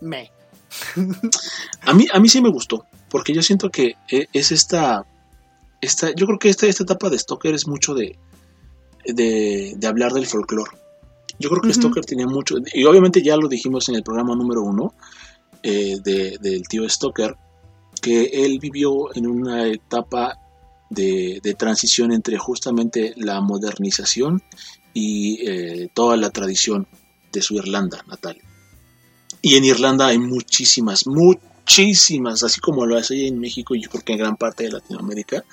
me 0.00 0.32
a, 1.82 1.94
mí, 1.94 2.06
a 2.12 2.20
mí 2.20 2.28
sí 2.28 2.40
me 2.40 2.50
gustó, 2.50 2.86
porque 3.10 3.32
yo 3.32 3.42
siento 3.42 3.70
que 3.70 3.96
eh, 4.10 4.26
es 4.32 4.52
esta, 4.52 5.06
esta 5.80 6.14
yo 6.14 6.26
creo 6.26 6.38
que 6.38 6.48
esta, 6.48 6.66
esta 6.66 6.84
etapa 6.84 7.10
de 7.10 7.18
Stoker 7.18 7.54
es 7.54 7.66
mucho 7.66 7.94
de, 7.94 8.18
de, 9.04 9.86
hablar 9.86 10.12
del 10.12 10.26
folclore. 10.26 10.70
Yo 11.38 11.50
creo 11.50 11.62
que 11.62 11.72
Stoker 11.72 12.04
tenía 12.04 12.26
mucho, 12.26 12.56
y 12.74 12.84
obviamente 12.84 13.22
ya 13.22 13.36
lo 13.36 13.48
dijimos 13.48 13.88
en 13.88 13.94
el 13.94 14.02
programa 14.02 14.34
número 14.34 14.62
uno 14.62 14.94
eh, 15.62 15.98
del 16.02 16.62
tío 16.68 16.88
Stoker, 16.88 17.36
que 18.00 18.24
él 18.24 18.58
vivió 18.60 19.14
en 19.14 19.26
una 19.26 19.68
etapa 19.68 20.38
de, 20.90 21.54
transición 21.58 22.12
entre 22.12 22.38
justamente 22.38 23.12
la 23.16 23.40
modernización 23.40 24.42
y 24.94 25.46
eh, 25.46 25.90
toda 25.94 26.16
la 26.16 26.30
tradición 26.30 26.86
de 27.32 27.42
su 27.42 27.54
Irlanda 27.56 28.04
natal. 28.06 28.38
Y 29.42 29.56
en 29.56 29.64
Irlanda 29.64 30.06
hay 30.06 30.18
muchísimas, 30.18 31.06
muchísimas, 31.06 32.42
así 32.42 32.60
como 32.60 32.86
lo 32.86 32.96
hace 32.96 33.26
en 33.26 33.38
México 33.38 33.74
y 33.74 33.82
yo 33.82 33.90
creo 33.90 34.04
que 34.04 34.12
en 34.12 34.18
gran 34.18 34.36
parte 34.36 34.64
de 34.64 34.72
Latinoamérica, 34.72 35.44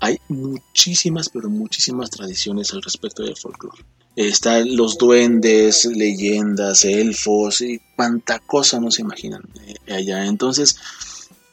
hay 0.00 0.18
muchísimas, 0.28 1.28
pero 1.28 1.50
muchísimas 1.50 2.10
tradiciones 2.10 2.72
al 2.72 2.82
respecto 2.82 3.22
del 3.22 3.36
folclore. 3.36 3.84
Están 4.14 4.74
los 4.74 4.96
duendes, 4.96 5.84
leyendas, 5.84 6.84
elfos 6.84 7.60
y 7.60 7.80
cuánta 7.94 8.38
cosa 8.38 8.80
no 8.80 8.90
se 8.90 9.02
imaginan 9.02 9.42
eh, 9.66 9.92
allá. 9.92 10.24
Entonces, 10.24 10.78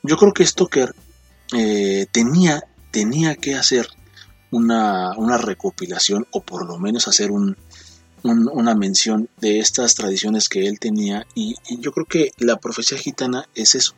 yo 0.01 0.15
creo 0.15 0.33
que 0.33 0.45
Stoker 0.45 0.95
eh, 1.53 2.07
tenía, 2.11 2.63
tenía 2.91 3.35
que 3.35 3.55
hacer 3.55 3.87
una, 4.51 5.17
una 5.17 5.37
recopilación 5.37 6.25
o 6.31 6.41
por 6.41 6.65
lo 6.65 6.79
menos 6.79 7.09
hacer 7.09 7.31
un, 7.31 7.57
una 8.23 8.75
mención 8.75 9.29
de 9.39 9.59
estas 9.59 9.95
tradiciones 9.95 10.49
que 10.49 10.67
él 10.67 10.79
tenía 10.79 11.25
y, 11.35 11.55
yo 11.79 11.91
creo 11.91 12.05
que 12.05 12.31
la 12.37 12.57
profecía 12.57 12.97
gitana 12.97 13.47
es 13.53 13.75
eso, 13.75 13.93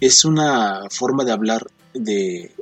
es 0.00 0.24
una 0.24 0.88
forma 0.90 1.24
de 1.24 1.32
hablar 1.32 1.66
de, 1.92 2.52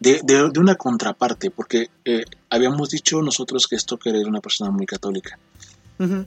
de, 0.00 0.52
una 0.58 0.74
contraparte, 0.74 1.50
porque 1.50 1.90
eh, 2.04 2.24
habíamos 2.48 2.90
dicho 2.90 3.22
nosotros 3.22 3.66
que 3.66 3.78
Stoker 3.78 4.16
era 4.16 4.28
una 4.28 4.40
persona 4.40 4.70
muy 4.70 4.86
católica. 4.86 5.38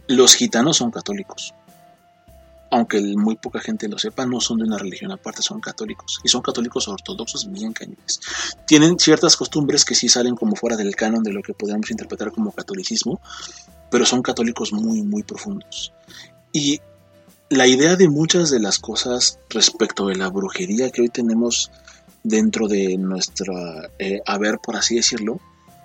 Los 0.07 0.35
gitanos 0.35 0.77
son 0.77 0.91
católicos 0.91 1.55
aunque 2.73 2.99
muy 3.15 3.35
poca 3.35 3.59
gente 3.59 3.87
lo 3.87 3.99
sepa, 3.99 4.25
no 4.25 4.41
son 4.41 4.57
de 4.57 4.63
una 4.63 4.79
religión 4.79 5.11
aparte, 5.11 5.43
son 5.43 5.61
católicos. 5.61 6.19
Y 6.23 6.27
son 6.27 6.41
católicos 6.41 6.87
ortodoxos 6.87 7.51
bien 7.51 7.71
cañones. 7.71 8.19
Tienen 8.65 8.97
ciertas 8.97 9.37
costumbres 9.37 9.85
que 9.85 9.93
sí 9.93 10.09
salen 10.09 10.35
como 10.35 10.55
fuera 10.55 10.75
del 10.75 10.95
canon 10.95 11.21
de 11.21 11.31
lo 11.31 11.43
que 11.43 11.53
podríamos 11.53 11.91
interpretar 11.91 12.31
como 12.31 12.51
catolicismo, 12.51 13.21
pero 13.91 14.05
son 14.05 14.23
católicos 14.23 14.73
muy, 14.73 15.03
muy 15.03 15.21
profundos. 15.21 15.93
Y 16.51 16.81
la 17.49 17.67
idea 17.67 17.95
de 17.95 18.09
muchas 18.09 18.49
de 18.49 18.59
las 18.59 18.79
cosas 18.79 19.37
respecto 19.49 20.07
de 20.07 20.15
la 20.15 20.29
brujería 20.29 20.89
que 20.89 21.01
hoy 21.01 21.09
tenemos 21.09 21.69
dentro 22.23 22.67
de 22.67 22.97
nuestra 22.97 23.91
eh, 23.99 24.21
haber, 24.25 24.57
por 24.57 24.77
así 24.77 24.95
decirlo, 24.95 25.39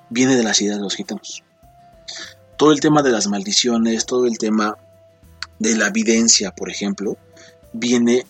viene 0.09 0.37
de 0.37 0.43
las 0.43 0.63
ideas 0.63 0.79
de 0.79 0.85
los 0.85 0.97
gitanos. 0.97 1.43
Todo 2.57 2.73
el 2.73 2.81
tema 2.81 3.03
de 3.03 3.11
las 3.11 3.27
maldiciones, 3.27 4.07
todo 4.07 4.25
el 4.25 4.39
tema 4.39 4.79
de 5.59 5.77
la 5.77 5.89
evidencia, 5.89 6.53
por 6.53 6.71
ejemplo, 6.71 7.17
viene 7.73 8.27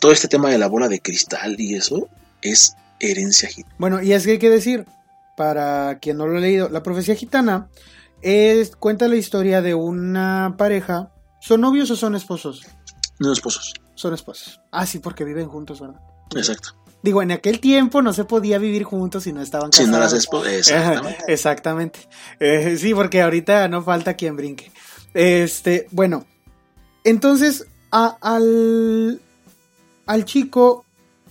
todo 0.00 0.12
este 0.12 0.28
tema 0.28 0.50
de 0.50 0.58
la 0.58 0.66
bola 0.66 0.88
de 0.88 1.00
cristal 1.00 1.56
y 1.58 1.74
eso 1.74 2.08
es 2.40 2.74
herencia 2.98 3.48
gitana. 3.48 3.74
Bueno, 3.78 4.02
y 4.02 4.12
es 4.12 4.24
que 4.24 4.32
hay 4.32 4.38
que 4.38 4.50
decir, 4.50 4.86
para 5.36 5.98
quien 6.00 6.16
no 6.18 6.26
lo 6.26 6.38
ha 6.38 6.40
leído, 6.40 6.68
la 6.68 6.82
profecía 6.82 7.14
gitana 7.14 7.68
es, 8.20 8.76
cuenta 8.76 9.08
la 9.08 9.16
historia 9.16 9.62
de 9.62 9.74
una 9.74 10.54
pareja. 10.56 11.12
¿Son 11.40 11.60
novios 11.60 11.90
o 11.90 11.96
son 11.96 12.14
esposos? 12.14 12.66
No 13.18 13.32
esposos. 13.32 13.74
Son 13.94 14.14
esposos. 14.14 14.60
Ah, 14.70 14.86
sí, 14.86 14.98
porque 14.98 15.24
viven 15.24 15.48
juntos, 15.48 15.80
¿verdad? 15.80 16.00
Exacto. 16.34 16.76
Digo, 17.02 17.20
en 17.20 17.32
aquel 17.32 17.58
tiempo 17.58 18.00
no 18.00 18.12
se 18.12 18.24
podía 18.24 18.58
vivir 18.58 18.84
juntos 18.84 19.24
si 19.24 19.32
no 19.32 19.42
estaban 19.42 19.70
casados. 19.70 19.88
Si 19.88 19.92
no 19.92 19.98
las 19.98 20.12
esposas. 20.12 20.52
Exactamente. 20.52 21.24
Exactamente. 21.26 21.98
Eh, 22.38 22.76
sí, 22.78 22.94
porque 22.94 23.22
ahorita 23.22 23.66
no 23.68 23.82
falta 23.82 24.14
quien 24.14 24.36
brinque. 24.36 24.70
Este, 25.12 25.88
bueno, 25.90 26.26
entonces, 27.04 27.66
al, 27.90 29.20
al 30.06 30.24
chico, 30.24 30.84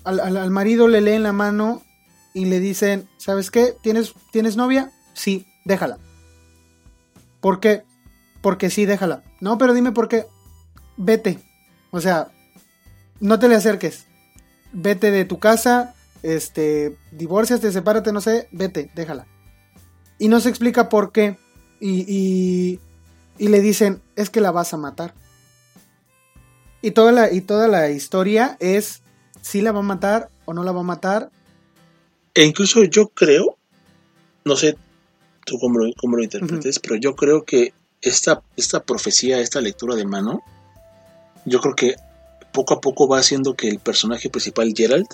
al, 0.03 0.51
marido 0.51 0.87
le 0.87 1.01
leen 1.01 1.23
la 1.23 1.33
mano 1.33 1.81
y 2.33 2.45
le 2.45 2.59
dicen, 2.59 3.07
¿sabes 3.17 3.51
qué? 3.51 3.75
¿Tienes, 3.81 4.13
¿Tienes 4.31 4.57
novia? 4.57 4.91
Sí, 5.13 5.45
déjala. 5.65 5.97
¿Por 7.39 7.59
qué? 7.59 7.83
Porque 8.41 8.69
sí, 8.69 8.85
déjala. 8.85 9.23
No, 9.39 9.57
pero 9.57 9.73
dime 9.73 9.91
por 9.91 10.07
qué. 10.07 10.25
Vete. 10.97 11.39
O 11.91 12.01
sea, 12.01 12.31
no 13.19 13.39
te 13.39 13.47
le 13.47 13.55
acerques. 13.55 14.05
Vete 14.73 15.11
de 15.11 15.25
tu 15.25 15.39
casa, 15.39 15.95
este, 16.23 16.97
te 17.17 17.71
sepárate, 17.71 18.13
no 18.13 18.21
sé, 18.21 18.47
vete, 18.51 18.89
déjala. 18.95 19.27
Y 20.17 20.27
no 20.27 20.39
se 20.39 20.49
explica 20.49 20.87
por 20.87 21.11
qué. 21.11 21.37
Y, 21.79 22.79
y 23.37 23.47
le 23.47 23.59
dicen, 23.59 24.01
es 24.15 24.29
que 24.29 24.39
la 24.39 24.51
vas 24.51 24.73
a 24.73 24.77
matar. 24.77 25.13
Y 26.81 26.91
toda 26.91 27.11
la, 27.11 27.31
y 27.31 27.41
toda 27.41 27.67
la 27.67 27.89
historia 27.89 28.57
es 28.59 29.01
si 29.41 29.61
la 29.61 29.71
va 29.71 29.79
a 29.79 29.83
matar 29.83 30.29
o 30.45 30.53
no 30.53 30.63
la 30.63 30.71
va 30.71 30.81
a 30.81 30.83
matar. 30.83 31.29
E 32.33 32.43
incluso 32.43 32.83
yo 32.83 33.09
creo, 33.09 33.57
no 34.45 34.55
sé 34.55 34.77
tú 35.45 35.59
cómo 35.59 35.79
lo, 35.79 36.23
interpretes, 36.23 36.79
pero 36.79 36.95
yo 36.95 37.15
creo 37.15 37.43
que 37.43 37.73
esta, 38.01 38.41
esta 38.55 38.83
profecía, 38.83 39.39
esta 39.39 39.61
lectura 39.61 39.95
de 39.95 40.05
mano, 40.05 40.41
yo 41.45 41.59
creo 41.59 41.75
que 41.75 41.95
poco 42.51 42.73
a 42.73 42.81
poco 42.81 43.07
va 43.07 43.19
haciendo 43.19 43.55
que 43.55 43.67
el 43.67 43.79
personaje 43.79 44.29
principal, 44.29 44.73
Gerald, 44.75 45.07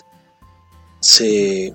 se, 0.99 1.73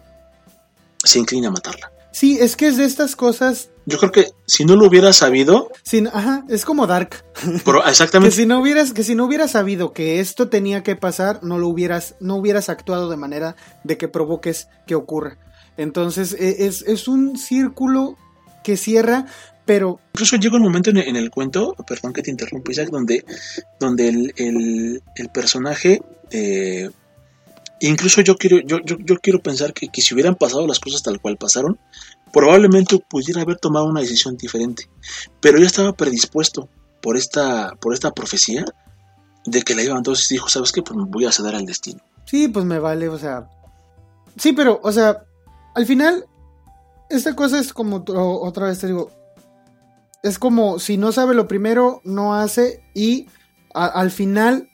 se 1.05 1.19
incline 1.19 1.47
a 1.47 1.51
matarla. 1.51 1.91
Sí, 2.13 2.39
es 2.41 2.57
que 2.57 2.69
es 2.69 2.77
de 2.77 2.85
estas 2.85 3.17
cosas 3.17 3.71
yo 3.85 3.99
creo 3.99 4.13
que 4.13 4.27
si 4.47 4.65
no 4.65 4.77
lo 4.77 4.87
hubiera 4.87 5.13
sabido. 5.13 5.71
Sin, 5.83 6.07
ajá, 6.07 6.45
es 6.49 6.65
como 6.65 6.87
Dark. 6.87 7.25
exactamente. 7.87 8.35
que 8.35 8.43
si 8.43 8.47
no 8.47 8.61
hubieras, 8.61 8.93
que 8.93 9.03
si 9.03 9.15
no 9.15 9.25
hubieras 9.25 9.53
sabido 9.53 9.93
que 9.93 10.21
esto 10.21 10.49
tenía 10.49 10.83
que 10.83 10.95
pasar, 10.95 11.43
no 11.43 11.59
lo 11.59 11.69
hubieras, 11.69 12.15
no 12.21 12.37
hubieras 12.37 12.69
actuado 12.69 13.09
de 13.09 13.17
manera 13.17 13.57
de 13.83 13.99
que 13.99 14.09
provoques 14.09 14.69
que 14.87 14.95
ocurra. 14.95 15.39
Entonces, 15.77 16.35
e, 16.39 16.67
es, 16.67 16.83
es 16.83 17.09
un 17.09 17.37
círculo 17.37 18.17
que 18.63 18.77
cierra, 18.77 19.27
pero. 19.65 19.99
Incluso 20.15 20.37
llega 20.37 20.57
un 20.57 20.63
momento 20.63 20.91
en 20.91 21.17
el, 21.17 21.31
cuento, 21.31 21.75
perdón 21.87 22.13
que 22.13 22.23
te 22.23 22.31
interrumpa, 22.31 22.71
Isaac, 22.71 22.91
donde, 22.91 23.25
donde 23.81 24.09
el, 24.37 25.03
personaje. 25.33 26.03
Eh, 26.31 26.89
incluso 27.89 28.21
yo 28.21 28.37
quiero, 28.37 28.61
yo, 28.61 28.79
yo, 28.85 28.97
yo 28.99 29.19
quiero 29.19 29.43
pensar 29.43 29.73
que, 29.73 29.89
que 29.89 30.03
si 30.03 30.15
hubieran 30.15 30.35
pasado 30.35 30.67
las 30.67 30.81
cosas 30.81 31.03
tal 31.03 31.21
cual 31.21 31.37
pasaron, 31.37 31.79
probablemente 32.33 32.99
pudiera 32.99 33.43
haber 33.43 33.59
tomado 33.59 33.87
una 33.87 34.01
decisión 34.01 34.37
diferente. 34.37 34.89
Pero 35.41 35.59
ya 35.59 35.67
estaba 35.67 35.93
predispuesto 35.93 36.69
por 37.01 37.17
esta, 37.17 37.75
por 37.81 37.93
esta 37.95 38.13
profecía 38.13 38.65
de 39.45 39.63
que 39.63 39.75
la 39.75 39.83
iba. 39.83 39.97
Entonces 39.97 40.29
dijo, 40.29 40.49
¿sabes 40.49 40.73
qué? 40.73 40.83
Pues 40.83 40.97
me 40.97 41.05
voy 41.05 41.27
a 41.27 41.33
ceder 41.33 41.55
al 41.55 41.67
destino. 41.67 42.01
Sí, 42.25 42.49
pues 42.49 42.65
me 42.65 42.79
vale, 42.79 43.09
o 43.09 43.19
sea. 43.19 43.49
Sí, 44.39 44.53
pero, 44.53 44.81
o 44.83 44.93
sea, 44.93 45.25
al 45.75 45.87
final, 45.87 46.25
esta 47.11 47.37
cosa 47.37 47.59
es 47.59 47.73
como 47.73 48.05
otra 48.07 48.67
vez 48.67 48.79
te 48.79 48.87
digo. 48.87 49.11
Es 50.23 50.39
como 50.39 50.79
si 50.79 50.97
no 50.97 51.13
sabe 51.13 51.35
lo 51.35 51.49
primero, 51.49 52.01
no 52.05 52.35
hace 52.35 52.85
y 52.95 53.29
al 53.75 54.11
final 54.11 54.69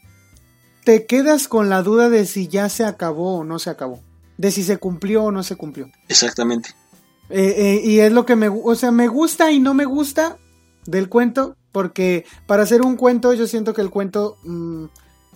te 0.88 1.05
quedas 1.05 1.48
con 1.48 1.68
la 1.68 1.83
duda 1.83 2.09
de 2.09 2.24
si 2.24 2.48
ya 2.48 2.70
se 2.70 2.83
acabó 2.83 3.40
o 3.40 3.44
no 3.44 3.59
se 3.59 3.68
acabó. 3.68 4.01
De 4.38 4.51
si 4.51 4.62
se 4.62 4.79
cumplió 4.79 5.24
o 5.24 5.31
no 5.31 5.42
se 5.42 5.55
cumplió. 5.55 5.90
Exactamente. 6.09 6.70
Eh, 7.29 7.55
eh, 7.59 7.81
y 7.85 8.01
es 8.01 8.11
lo 8.11 8.24
que 8.24 8.37
me, 8.37 8.48
o 8.48 8.74
sea, 8.74 8.90
me 8.90 9.07
gusta 9.07 9.53
y 9.53 9.61
no 9.61 9.74
me 9.74 9.85
gusta 9.85 10.38
del 10.87 11.11
cuento, 11.11 11.59
porque 11.72 12.24
para 12.46 12.62
hacer 12.62 12.81
un 12.81 12.96
cuento 12.96 13.35
yo 13.35 13.46
siento 13.46 13.74
que 13.74 13.83
el 13.83 13.90
cuento 13.90 14.38
mm, 14.44 14.87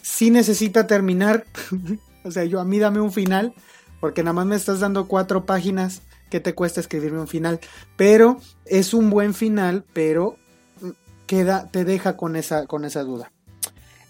sí 0.01 0.31
necesita 0.31 0.87
terminar. 0.87 1.45
o 2.25 2.31
sea, 2.31 2.47
yo 2.47 2.59
a 2.59 2.65
mí 2.65 2.79
dame 2.79 3.03
un 3.03 3.13
final, 3.13 3.53
porque 4.01 4.23
nada 4.23 4.33
más 4.33 4.47
me 4.47 4.57
estás 4.57 4.81
dando 4.81 5.07
cuatro 5.07 5.45
páginas 5.45 6.01
que 6.31 6.41
te 6.41 6.55
cuesta 6.55 6.81
escribirme 6.81 7.21
un 7.21 7.29
final. 7.29 7.61
Pero 7.99 8.39
es 8.65 8.95
un 8.95 9.11
buen 9.11 9.35
final, 9.35 9.85
pero 9.93 10.39
mm, 10.81 10.89
queda, 11.27 11.69
te 11.71 11.85
deja 11.85 12.17
con 12.17 12.37
esa, 12.37 12.67
con 12.67 12.87
esa 12.87 13.03
duda. 13.03 13.32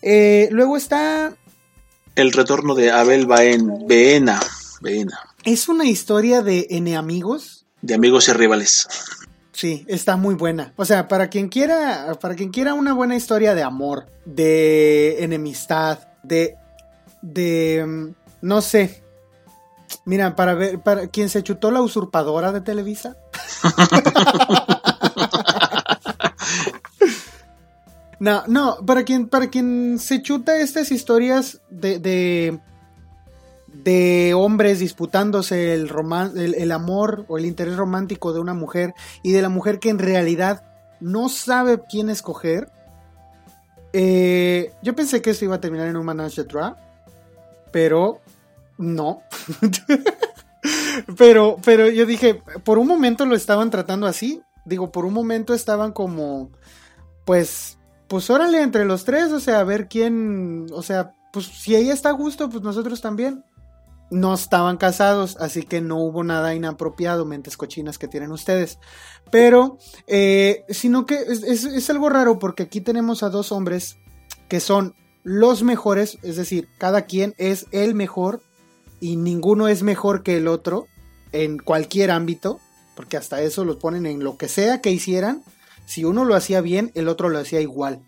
Eh, 0.02 0.48
luego 0.50 0.76
está... 0.76 1.32
El 2.14 2.32
retorno 2.32 2.74
de 2.74 2.90
Abel 2.90 3.26
Baen, 3.26 3.86
Beena. 3.86 4.40
Es 5.44 5.68
una 5.68 5.84
historia 5.84 6.42
de 6.42 6.66
N 6.70 6.96
amigos. 6.96 7.64
De 7.80 7.94
amigos 7.94 8.28
y 8.28 8.32
rivales. 8.32 8.88
Sí, 9.52 9.84
está 9.88 10.16
muy 10.16 10.34
buena. 10.34 10.72
O 10.76 10.84
sea, 10.84 11.08
para 11.08 11.28
quien 11.28 11.48
quiera, 11.48 12.18
para 12.20 12.34
quien 12.34 12.50
quiera 12.50 12.74
una 12.74 12.92
buena 12.92 13.16
historia 13.16 13.54
de 13.54 13.62
amor, 13.62 14.06
de 14.24 15.22
enemistad, 15.22 16.00
de, 16.22 16.56
de, 17.22 17.84
mm, 17.86 18.14
no 18.42 18.60
sé. 18.60 19.02
Mira, 20.04 20.34
para 20.36 20.54
ver, 20.54 20.80
para 20.80 21.06
quien 21.08 21.28
se 21.28 21.42
chutó 21.42 21.70
la 21.70 21.80
usurpadora 21.80 22.52
de 22.52 22.60
Televisa. 22.60 23.16
no, 28.22 28.44
no, 28.46 28.76
para 28.86 29.02
quien, 29.02 29.28
para 29.28 29.48
quien 29.48 29.98
se 29.98 30.22
chuta 30.22 30.60
estas 30.60 30.92
historias 30.92 31.60
de, 31.70 31.98
de 31.98 32.60
de 33.72 34.32
hombres 34.34 34.78
disputándose 34.78 35.74
el, 35.74 35.90
el, 36.36 36.72
amor 36.72 37.24
o 37.26 37.36
el 37.36 37.46
interés 37.46 37.76
romántico 37.76 38.32
de 38.32 38.38
una 38.38 38.54
mujer 38.54 38.94
y 39.22 39.32
de 39.32 39.42
la 39.42 39.48
mujer 39.48 39.80
que 39.80 39.88
en 39.88 39.98
realidad 39.98 40.62
no 41.00 41.28
sabe 41.28 41.80
quién 41.90 42.10
escoger. 42.10 42.70
Eh, 43.92 44.72
yo 44.82 44.94
pensé 44.94 45.20
que 45.20 45.30
esto 45.30 45.46
iba 45.46 45.56
a 45.56 45.60
terminar 45.60 45.88
en 45.88 45.96
un 45.96 46.06
Manage 46.06 46.44
de 46.44 46.74
pero 47.72 48.20
no. 48.78 49.22
pero, 51.18 51.56
pero 51.64 51.90
yo 51.90 52.06
dije, 52.06 52.40
por 52.62 52.78
un 52.78 52.86
momento 52.86 53.26
lo 53.26 53.34
estaban 53.34 53.70
tratando 53.70 54.06
así. 54.06 54.42
Digo, 54.64 54.92
por 54.92 55.06
un 55.06 55.14
momento 55.14 55.54
estaban 55.54 55.90
como, 55.90 56.50
pues, 57.24 57.78
pues 58.12 58.28
órale 58.28 58.60
entre 58.60 58.84
los 58.84 59.06
tres, 59.06 59.32
o 59.32 59.40
sea, 59.40 59.60
a 59.60 59.64
ver 59.64 59.88
quién, 59.88 60.66
o 60.70 60.82
sea, 60.82 61.14
pues 61.32 61.46
si 61.46 61.74
ella 61.74 61.94
está 61.94 62.10
a 62.10 62.12
gusto, 62.12 62.50
pues 62.50 62.62
nosotros 62.62 63.00
también 63.00 63.42
no 64.10 64.34
estaban 64.34 64.76
casados, 64.76 65.38
así 65.40 65.62
que 65.62 65.80
no 65.80 65.96
hubo 65.96 66.22
nada 66.22 66.54
inapropiado, 66.54 67.24
mentes 67.24 67.56
cochinas 67.56 67.96
que 67.96 68.08
tienen 68.08 68.30
ustedes. 68.30 68.78
Pero, 69.30 69.78
eh, 70.06 70.66
sino 70.68 71.06
que 71.06 71.20
es, 71.22 71.88
algo 71.88 72.10
raro 72.10 72.38
porque 72.38 72.64
aquí 72.64 72.82
tenemos 72.82 73.22
a 73.22 73.30
dos 73.30 73.50
hombres 73.50 73.96
que 74.46 74.60
son 74.60 74.94
los 75.22 75.62
mejores, 75.62 76.18
es 76.20 76.36
decir, 76.36 76.68
cada 76.76 77.06
quien 77.06 77.34
es 77.38 77.64
el 77.70 77.94
mejor 77.94 78.42
y 79.00 79.16
ninguno 79.16 79.68
es 79.68 79.82
mejor 79.82 80.22
que 80.22 80.36
el 80.36 80.48
otro 80.48 80.86
en 81.32 81.56
cualquier 81.56 82.10
ámbito, 82.10 82.60
porque 82.94 83.16
hasta 83.16 83.40
eso 83.40 83.64
los 83.64 83.76
ponen 83.76 84.04
en 84.04 84.22
lo 84.22 84.36
que 84.36 84.48
sea 84.48 84.82
que 84.82 84.90
hicieran, 84.90 85.42
si 85.84 86.04
uno 86.04 86.24
lo 86.24 86.34
hacía 86.34 86.60
bien, 86.60 86.90
el 86.94 87.08
otro 87.08 87.28
lo 87.28 87.38
hacía 87.38 87.60
igual. 87.60 88.02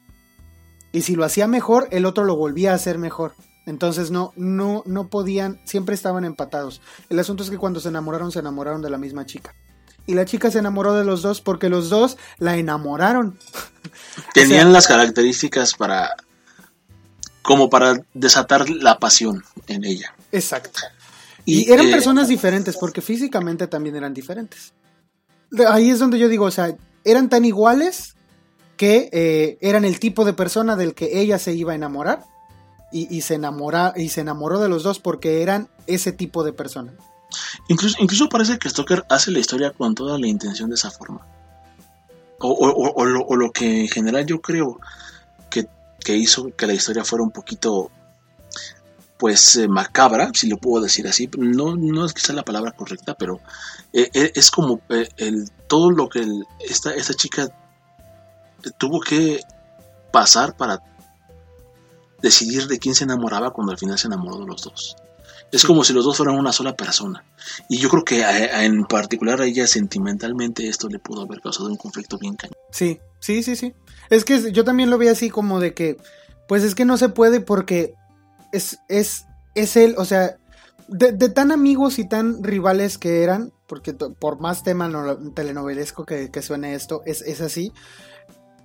Y 0.92 1.02
si 1.02 1.16
lo 1.16 1.24
hacía 1.24 1.48
mejor, 1.48 1.88
el 1.90 2.06
otro 2.06 2.24
lo 2.24 2.37
volvía 2.37 2.72
a 2.72 2.76
hacer 2.76 2.98
mejor. 2.98 3.34
Entonces 3.66 4.10
no, 4.10 4.32
no, 4.37 4.82
no 4.87 5.08
podían, 5.08 5.60
siempre 5.64 5.94
estaban 5.94 6.24
empatados. 6.24 6.80
El 7.08 7.18
asunto 7.18 7.42
es 7.42 7.50
que 7.50 7.58
cuando 7.58 7.80
se 7.80 7.88
enamoraron, 7.88 8.30
se 8.30 8.40
enamoraron 8.40 8.82
de 8.82 8.90
la 8.90 8.98
misma 8.98 9.26
chica. 9.26 9.54
Y 10.06 10.14
la 10.14 10.26
chica 10.26 10.50
se 10.50 10.58
enamoró 10.58 10.94
de 10.94 11.04
los 11.04 11.22
dos 11.22 11.40
porque 11.40 11.68
los 11.68 11.88
dos 11.88 12.18
la 12.38 12.56
enamoraron. 12.56 13.38
Tenían 14.34 14.72
las 14.72 14.87
características 14.87 15.74
para, 15.74 16.14
como 17.42 17.70
para 17.70 18.00
desatar 18.12 18.68
la 18.68 18.98
pasión 18.98 19.42
en 19.66 19.84
ella. 19.84 20.14
Exacto. 20.30 20.80
Y, 21.46 21.70
eran 21.70 21.88
eh, 21.88 21.90
personas 21.90 22.28
diferentes 22.28 22.76
porque 22.76 23.00
físicamente 23.00 23.66
también 23.66 23.96
eran 23.96 24.12
diferentes. 24.12 24.72
Ahí 25.68 25.90
es 25.90 25.98
donde 25.98 26.18
yo 26.18 26.28
digo, 26.28 26.46
o 26.46 26.50
sea, 26.50 26.74
eran 27.05 27.29
tan 27.29 27.45
iguales 27.45 28.14
que 28.77 29.09
eh, 29.12 29.59
eran 29.61 29.85
el 29.85 30.01
tipo 30.01 30.25
de 30.25 30.33
persona 30.33 30.77
del 30.77 30.95
que 30.95 31.21
ella 31.21 31.38
se 31.38 31.55
iba 31.55 31.73
a 31.73 31.75
enamorar 31.77 32.25
y, 32.93 33.23
se 33.23 33.35
enamora, 33.35 33.93
y 33.97 34.11
se 34.11 34.21
enamoró 34.21 34.61
de 34.61 34.69
los 34.69 34.85
dos 34.85 35.01
porque 35.01 35.43
eran 35.43 35.69
ese 35.88 36.12
tipo 36.12 36.45
de 36.45 36.53
persona. 36.53 36.93
Incluso, 37.69 37.97
incluso 37.99 38.29
parece 38.29 38.57
que 38.57 38.71
Stoker 38.71 39.05
hace 39.09 39.33
la 39.33 39.40
historia 39.40 39.73
con 39.73 39.97
toda 39.97 40.17
la 40.17 40.29
intención 40.29 40.69
de 40.71 40.77
esa 40.77 40.93
forma. 40.93 41.27
O, 42.38 43.05
lo, 43.37 43.53
que 43.53 43.81
en 43.81 43.88
general 43.88 44.27
yo 44.27 44.40
creo 44.40 44.79
que, 45.51 46.17
hizo 46.17 46.55
que 46.55 46.67
la 46.67 46.75
historia 46.75 47.03
fuera 47.03 47.25
un 47.25 47.31
poquito 47.31 47.90
pues 49.17 49.57
eh, 49.57 49.69
macabra, 49.69 50.31
si 50.35 50.49
lo 50.49 50.59
puedo 50.59 50.85
decir 50.85 51.09
así. 51.09 51.31
No, 51.38 51.75
no 51.77 52.05
es 52.05 52.12
quizá 52.12 52.35
la 52.35 52.45
palabra 52.45 52.73
correcta, 52.73 53.14
pero 53.14 53.40
eh, 53.93 54.11
eh, 54.12 54.33
es 54.35 54.51
como 54.51 54.83
el, 55.17 55.49
todo 55.74 55.90
lo 55.90 56.08
que 56.08 56.24
esta, 56.60 56.94
esta 56.94 57.14
chica 57.14 57.48
tuvo 58.78 59.00
que 59.00 59.40
pasar 60.12 60.56
para 60.56 60.80
decidir 62.22 62.68
de 62.68 62.78
quién 62.78 62.94
se 62.94 63.02
enamoraba 63.02 63.50
cuando 63.50 63.72
al 63.72 63.78
final 63.78 63.98
se 63.98 64.06
enamoró 64.06 64.38
de 64.38 64.46
los 64.46 64.62
dos. 64.62 64.94
Es 65.50 65.64
como 65.64 65.82
si 65.82 65.92
los 65.92 66.04
dos 66.04 66.16
fueran 66.16 66.38
una 66.38 66.52
sola 66.52 66.76
persona. 66.76 67.24
Y 67.68 67.78
yo 67.78 67.88
creo 67.88 68.04
que 68.04 68.22
en 68.22 68.84
particular 68.84 69.40
a 69.40 69.46
ella 69.46 69.66
sentimentalmente 69.66 70.68
esto 70.68 70.88
le 70.88 71.00
pudo 71.00 71.22
haber 71.22 71.40
causado 71.40 71.68
un 71.68 71.76
conflicto 71.76 72.18
bien 72.18 72.37
cañón. 72.37 72.54
Sí, 72.70 73.00
sí, 73.18 73.42
sí, 73.42 73.56
sí. 73.56 73.74
Es 74.10 74.24
que 74.24 74.52
yo 74.52 74.62
también 74.62 74.90
lo 74.90 74.98
vi 74.98 75.08
así 75.08 75.28
como 75.28 75.58
de 75.58 75.74
que, 75.74 75.96
pues 76.46 76.62
es 76.62 76.76
que 76.76 76.84
no 76.84 76.98
se 76.98 77.08
puede 77.08 77.40
porque 77.40 77.94
es, 78.52 78.78
es, 78.88 79.24
es 79.56 79.76
él, 79.76 79.96
o 79.98 80.04
sea, 80.04 80.37
de, 80.87 81.28
tan 81.30 81.50
amigos 81.50 81.98
y 81.98 82.08
tan 82.08 82.44
rivales 82.44 82.96
que 82.96 83.24
eran, 83.24 83.52
porque 83.74 83.92
por 83.92 84.38
más 84.38 84.62
tema 84.62 84.88
telenovelesco 85.34 86.06
que, 86.06 86.30
suene 86.42 86.76
esto, 86.76 87.02
es, 87.06 87.22
es 87.22 87.40
así, 87.40 87.72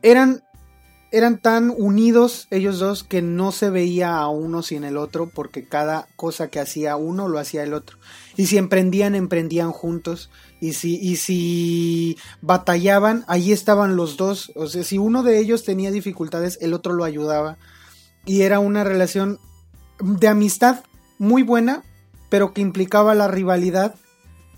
eran 0.03 0.43
eran 1.11 1.41
tan 1.41 1.73
unidos 1.75 2.45
ellos 2.51 2.77
dos 2.77 3.03
que 3.03 3.23
no 3.23 3.51
se 3.51 3.71
veía 3.71 4.17
a 4.17 4.29
uno 4.29 4.61
sin 4.61 4.83
el 4.83 4.95
otro 4.95 5.31
porque 5.33 5.67
cada 5.67 6.07
cosa 6.15 6.49
que 6.49 6.59
hacía 6.59 6.97
uno 6.97 7.27
lo 7.27 7.39
hacía 7.39 7.63
el 7.63 7.73
otro. 7.73 7.97
Y 8.37 8.45
si 8.45 8.59
emprendían, 8.59 9.15
emprendían 9.15 9.71
juntos. 9.71 10.29
Y 10.61 10.73
si, 10.73 10.97
y 10.97 11.15
si 11.15 12.15
batallaban, 12.41 13.25
ahí 13.27 13.51
estaban 13.51 13.95
los 13.95 14.17
dos. 14.17 14.51
O 14.55 14.67
sea, 14.67 14.83
si 14.83 14.99
uno 14.99 15.23
de 15.23 15.39
ellos 15.39 15.63
tenía 15.63 15.89
dificultades, 15.89 16.59
el 16.61 16.75
otro 16.75 16.93
lo 16.93 17.05
ayudaba. 17.05 17.57
Y 18.27 18.43
era 18.43 18.59
una 18.59 18.83
relación 18.83 19.39
de 19.99 20.27
amistad 20.27 20.83
muy 21.17 21.41
buena, 21.41 21.81
pero 22.29 22.53
que 22.53 22.61
implicaba 22.61 23.15
la 23.15 23.27
rivalidad 23.27 23.95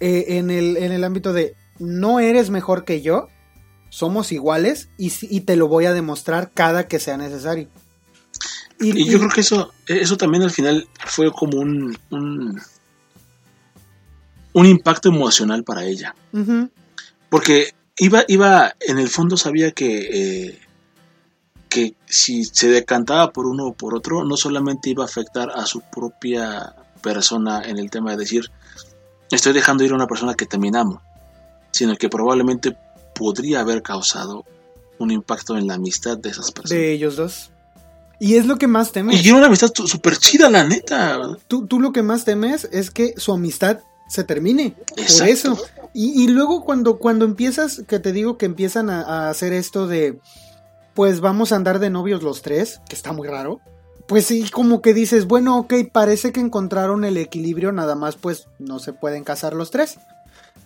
eh, 0.02 0.40
en, 0.40 0.50
el, 0.50 0.78
en 0.78 0.92
el 0.92 1.04
ámbito 1.04 1.32
de 1.32 1.56
no 1.78 2.20
eres 2.20 2.50
mejor 2.50 2.86
que 2.86 3.02
yo, 3.02 3.28
somos 3.90 4.32
iguales 4.32 4.90
y, 4.98 5.42
te 5.42 5.56
lo 5.56 5.68
voy 5.68 5.86
a 5.86 5.94
demostrar 5.94 6.50
cada 6.54 6.88
que 6.88 7.00
sea 7.00 7.18
necesario. 7.18 7.68
Y, 8.80 9.08
yo 9.08 9.20
creo 9.20 9.30
que 9.30 9.42
eso, 9.42 9.72
eso 9.86 10.18
también 10.18 10.42
al 10.42 10.50
final 10.50 10.88
fue 11.06 11.32
como 11.32 11.60
un, 11.60 11.96
un, 12.10 12.60
impacto 14.66 15.10
emocional 15.10 15.64
para 15.64 15.84
ella. 15.84 16.16
Porque 17.30 17.76
iba, 17.98 18.24
iba, 18.28 18.74
en 18.80 18.98
el 18.98 19.08
fondo 19.08 19.38
sabía 19.38 19.72
que, 19.72 20.48
eh, 20.48 20.60
que 21.70 21.94
si 22.08 22.46
se 22.46 22.70
decantaba 22.70 23.32
por 23.32 23.46
uno 23.46 23.68
o 23.68 23.74
por 23.74 23.94
otro, 23.94 24.24
no 24.24 24.36
solamente 24.36 24.90
iba 24.90 25.04
a 25.04 25.08
afectar 25.08 25.52
a 25.54 25.68
su 25.68 25.82
propia 25.82 26.76
persona 27.04 27.62
en 27.64 27.78
el 27.78 27.92
tema 27.92 28.12
de 28.12 28.18
decir, 28.18 28.50
estoy 29.36 29.54
dejando 29.54 29.84
ir 29.84 29.92
a 29.92 29.96
una 29.96 30.08
persona 30.08 30.34
que 30.34 30.46
también 30.46 30.76
amo, 30.76 31.02
sino 31.72 31.96
que 31.96 32.10
probablemente 32.10 32.76
podría 33.14 33.62
haber 33.62 33.82
causado 33.82 34.46
un 35.00 35.12
impacto 35.12 35.58
en 35.58 35.68
la 35.68 35.76
amistad 35.76 36.18
de 36.18 36.30
esas 36.30 36.52
personas. 36.52 36.82
De 36.82 36.92
ellos 36.92 37.16
dos. 37.16 37.52
Y 38.20 38.36
es 38.36 38.46
lo 38.46 38.58
que 38.58 38.68
más 38.68 38.92
temes. 38.92 39.26
Y 39.26 39.30
era 39.30 39.38
una 39.38 39.48
amistad 39.48 39.72
súper 39.74 40.16
chida, 40.18 40.50
la 40.50 40.64
neta. 40.64 41.38
Tú, 41.48 41.66
tú 41.66 41.80
lo 41.80 41.92
que 41.92 42.04
más 42.04 42.24
temes 42.24 42.70
es 42.72 42.92
que 42.92 43.16
su 43.18 43.34
amistad 43.34 43.80
se 44.08 44.24
termine. 44.24 44.76
Por 44.96 45.28
eso. 45.28 45.58
Y, 45.94 46.24
y 46.24 46.28
luego 46.28 46.64
cuando, 46.64 47.00
cuando 47.00 47.26
empiezas, 47.26 47.82
que 47.88 48.00
te 48.00 48.12
digo 48.12 48.38
que 48.38 48.46
empiezan 48.46 48.92
a, 48.92 49.02
a 49.02 49.30
hacer 49.32 49.54
esto 49.54 49.88
de, 49.88 50.20
pues 50.94 51.20
vamos 51.20 51.52
a 51.52 51.56
andar 51.56 51.80
de 51.80 51.90
novios 51.90 52.22
los 52.22 52.44
tres, 52.44 52.80
que 52.88 52.96
está 52.96 53.12
muy 53.12 53.28
raro. 53.28 53.60
Pues 54.12 54.26
sí, 54.26 54.50
como 54.52 54.82
que 54.82 54.94
dices, 54.94 55.26
bueno, 55.26 55.58
ok, 55.58 55.74
parece 55.90 56.34
que 56.34 56.42
encontraron 56.42 57.06
el 57.06 57.16
equilibrio, 57.16 57.72
nada 57.72 57.96
más 57.96 58.18
pues 58.18 58.50
no 58.60 58.78
se 58.80 58.92
pueden 58.92 59.24
casar 59.24 59.54
los 59.54 59.72
tres. 59.72 60.00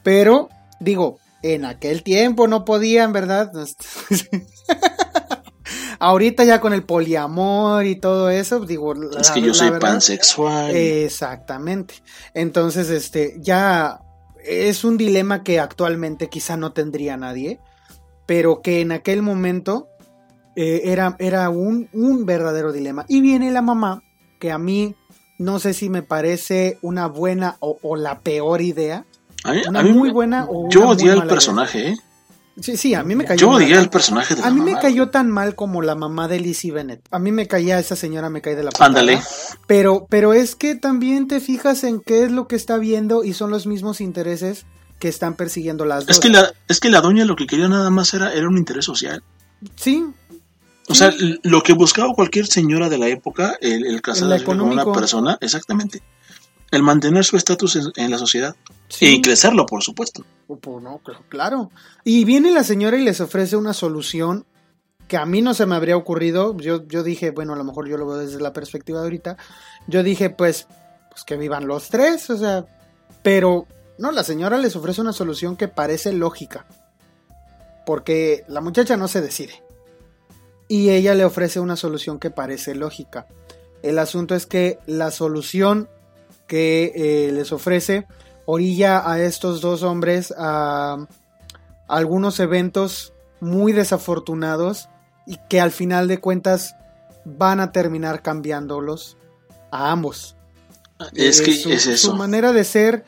Pero, 0.01 0.49
digo, 0.79 1.19
en 1.43 1.63
aquel 1.63 2.01
tiempo 2.01 2.47
no 2.47 2.65
podían, 2.65 3.13
¿verdad? 3.13 3.51
Ahorita 5.99 6.43
ya 6.43 6.59
con 6.59 6.73
el 6.73 6.81
poliamor 6.83 7.85
y 7.85 7.95
todo 7.95 8.31
eso, 8.31 8.61
digo, 8.61 8.95
la, 8.95 9.21
Es 9.21 9.29
que 9.29 9.41
yo 9.41 9.49
la 9.49 9.53
soy 9.53 9.69
verdad- 9.69 9.91
pansexual. 9.91 10.75
Exactamente. 10.75 11.93
Entonces, 12.33 12.89
este, 12.89 13.35
ya 13.39 13.99
es 14.43 14.83
un 14.83 14.97
dilema 14.97 15.43
que 15.43 15.59
actualmente 15.59 16.29
quizá 16.29 16.57
no 16.57 16.73
tendría 16.73 17.15
nadie, 17.15 17.59
pero 18.25 18.63
que 18.63 18.81
en 18.81 18.91
aquel 18.91 19.21
momento 19.21 19.87
eh, 20.55 20.81
era, 20.85 21.15
era 21.19 21.49
un, 21.49 21.89
un 21.93 22.25
verdadero 22.25 22.71
dilema. 22.71 23.05
Y 23.07 23.21
viene 23.21 23.51
la 23.51 23.61
mamá, 23.61 24.03
que 24.39 24.51
a 24.51 24.57
mí 24.57 24.95
no 25.37 25.59
sé 25.59 25.73
si 25.73 25.89
me 25.89 26.01
parece 26.01 26.77
una 26.81 27.07
buena 27.07 27.57
o, 27.59 27.77
o 27.81 27.95
la 27.95 28.19
peor 28.19 28.61
idea. 28.61 29.05
A 29.43 29.53
mí- 29.53 29.61
Una 29.67 29.79
a 29.81 29.83
mí 29.83 29.91
muy 29.91 30.09
me- 30.09 30.13
buena 30.13 30.45
o 30.49 30.69
Yo 30.69 30.87
odié 30.89 31.11
al 31.11 31.27
personaje, 31.27 31.89
¿eh? 31.89 31.97
Sí, 32.61 32.77
sí, 32.77 32.93
a 32.93 33.03
mí 33.03 33.15
me 33.15 33.25
cayó 33.25 33.41
Yo 33.41 33.49
odié 33.49 33.75
al 33.75 33.89
personaje 33.89 34.33
de 34.33 34.39
la 34.39 34.47
A 34.47 34.49
mí 34.49 34.61
me 34.61 34.79
cayó 34.79 35.09
tan 35.09 35.29
mal 35.29 35.55
como 35.55 35.81
la 35.81 35.93
mamá 35.93 36.29
de 36.29 36.39
Lizzie 36.39 36.71
Bennett. 36.71 37.01
A 37.11 37.19
mí 37.19 37.33
me 37.33 37.47
caía 37.49 37.77
esa 37.79 37.97
señora, 37.97 38.29
me 38.29 38.41
cae 38.41 38.55
de 38.55 38.63
la 38.63 38.71
patada. 38.71 38.85
Ándale. 38.87 39.19
Pero, 39.67 40.07
pero 40.09 40.31
es 40.33 40.55
que 40.55 40.75
también 40.75 41.27
te 41.27 41.41
fijas 41.41 41.83
en 41.83 41.99
qué 41.99 42.23
es 42.23 42.31
lo 42.31 42.47
que 42.47 42.55
está 42.55 42.77
viendo 42.77 43.25
y 43.25 43.33
son 43.33 43.51
los 43.51 43.67
mismos 43.67 43.99
intereses 43.99 44.65
que 44.99 45.09
están 45.09 45.33
persiguiendo 45.33 45.83
las 45.83 46.05
dos. 46.05 46.15
Es 46.15 46.21
que, 46.21 46.29
la, 46.29 46.49
es 46.69 46.79
que 46.79 46.89
la 46.89 47.01
doña 47.01 47.25
lo 47.25 47.35
que 47.35 47.45
quería 47.45 47.67
nada 47.67 47.89
más 47.89 48.13
era, 48.13 48.31
era 48.33 48.47
un 48.47 48.57
interés 48.57 48.85
social. 48.85 49.21
Sí, 49.75 50.05
O 50.87 50.93
sea, 50.95 51.13
lo 51.43 51.61
que 51.63 51.73
buscaba 51.73 52.13
cualquier 52.13 52.45
señora 52.45 52.89
de 52.89 52.97
la 52.99 53.07
época, 53.07 53.57
el, 53.59 53.85
el 53.85 54.01
casarse 54.01 54.43
con 54.43 54.61
una 54.61 54.85
persona, 54.93 55.37
exactamente. 55.41 56.03
El 56.71 56.83
mantener 56.83 57.23
su 57.25 57.37
estatus 57.37 57.75
en, 57.75 57.85
en 57.95 58.11
la 58.11 58.17
sociedad. 58.17 58.55
sí. 58.89 59.15
Y 59.15 59.21
crecerlo, 59.21 59.65
por 59.65 59.83
supuesto. 59.83 60.25
Pues 60.47 60.83
no, 60.83 60.99
cl- 61.03 61.17
claro. 61.29 61.71
Y 62.03 62.23
viene 62.25 62.51
la 62.51 62.63
señora 62.63 62.97
y 62.97 63.03
les 63.03 63.19
ofrece 63.21 63.55
una 63.55 63.73
solución 63.73 64.45
que 65.07 65.17
a 65.17 65.25
mí 65.25 65.41
no 65.41 65.53
se 65.53 65.65
me 65.65 65.75
habría 65.75 65.95
ocurrido. 65.97 66.55
Yo, 66.57 66.85
yo 66.87 67.01
dije, 67.03 67.31
bueno, 67.31 67.53
a 67.53 67.55
lo 67.55 67.63
mejor 67.63 67.87
yo 67.87 67.97
lo 67.97 68.05
veo 68.07 68.17
desde 68.17 68.39
la 68.41 68.53
perspectiva 68.53 68.99
de 68.99 69.05
ahorita. 69.05 69.37
Yo 69.87 70.03
dije, 70.03 70.29
pues, 70.31 70.67
pues 71.11 71.23
que 71.23 71.37
vivan 71.37 71.67
los 71.67 71.89
tres, 71.89 72.29
o 72.29 72.37
sea. 72.37 72.65
Pero 73.23 73.67
no, 73.97 74.11
la 74.11 74.23
señora 74.23 74.57
les 74.57 74.75
ofrece 74.75 75.01
una 75.01 75.13
solución 75.13 75.55
que 75.55 75.67
parece 75.67 76.11
lógica. 76.13 76.65
Porque 77.85 78.43
la 78.47 78.61
muchacha 78.61 78.97
no 78.97 79.07
se 79.07 79.21
decide. 79.21 79.63
Y 80.67 80.89
ella 80.89 81.13
le 81.13 81.25
ofrece 81.25 81.59
una 81.59 81.75
solución 81.75 82.19
que 82.19 82.31
parece 82.31 82.73
lógica. 82.75 83.27
El 83.83 83.99
asunto 83.99 84.33
es 84.35 84.45
que 84.45 84.79
la 84.87 85.11
solución 85.11 85.89
que 86.47 86.91
eh, 86.95 87.31
les 87.31 87.51
ofrece 87.51 88.07
orilla 88.45 89.09
a 89.09 89.19
estos 89.21 89.61
dos 89.61 89.83
hombres 89.83 90.33
a 90.37 91.05
algunos 91.87 92.39
eventos 92.39 93.13
muy 93.41 93.73
desafortunados 93.73 94.89
y 95.27 95.37
que 95.49 95.59
al 95.59 95.71
final 95.71 96.07
de 96.07 96.19
cuentas 96.19 96.75
van 97.25 97.59
a 97.59 97.71
terminar 97.71 98.21
cambiándolos 98.21 99.17
a 99.71 99.91
ambos. 99.91 100.35
Es 101.15 101.39
Eh, 101.41 101.43
que 101.43 101.53
su, 101.53 101.69
es 101.71 101.83
su 101.83 101.91
eso. 101.91 102.15
manera 102.15 102.53
de 102.53 102.63
ser 102.63 103.03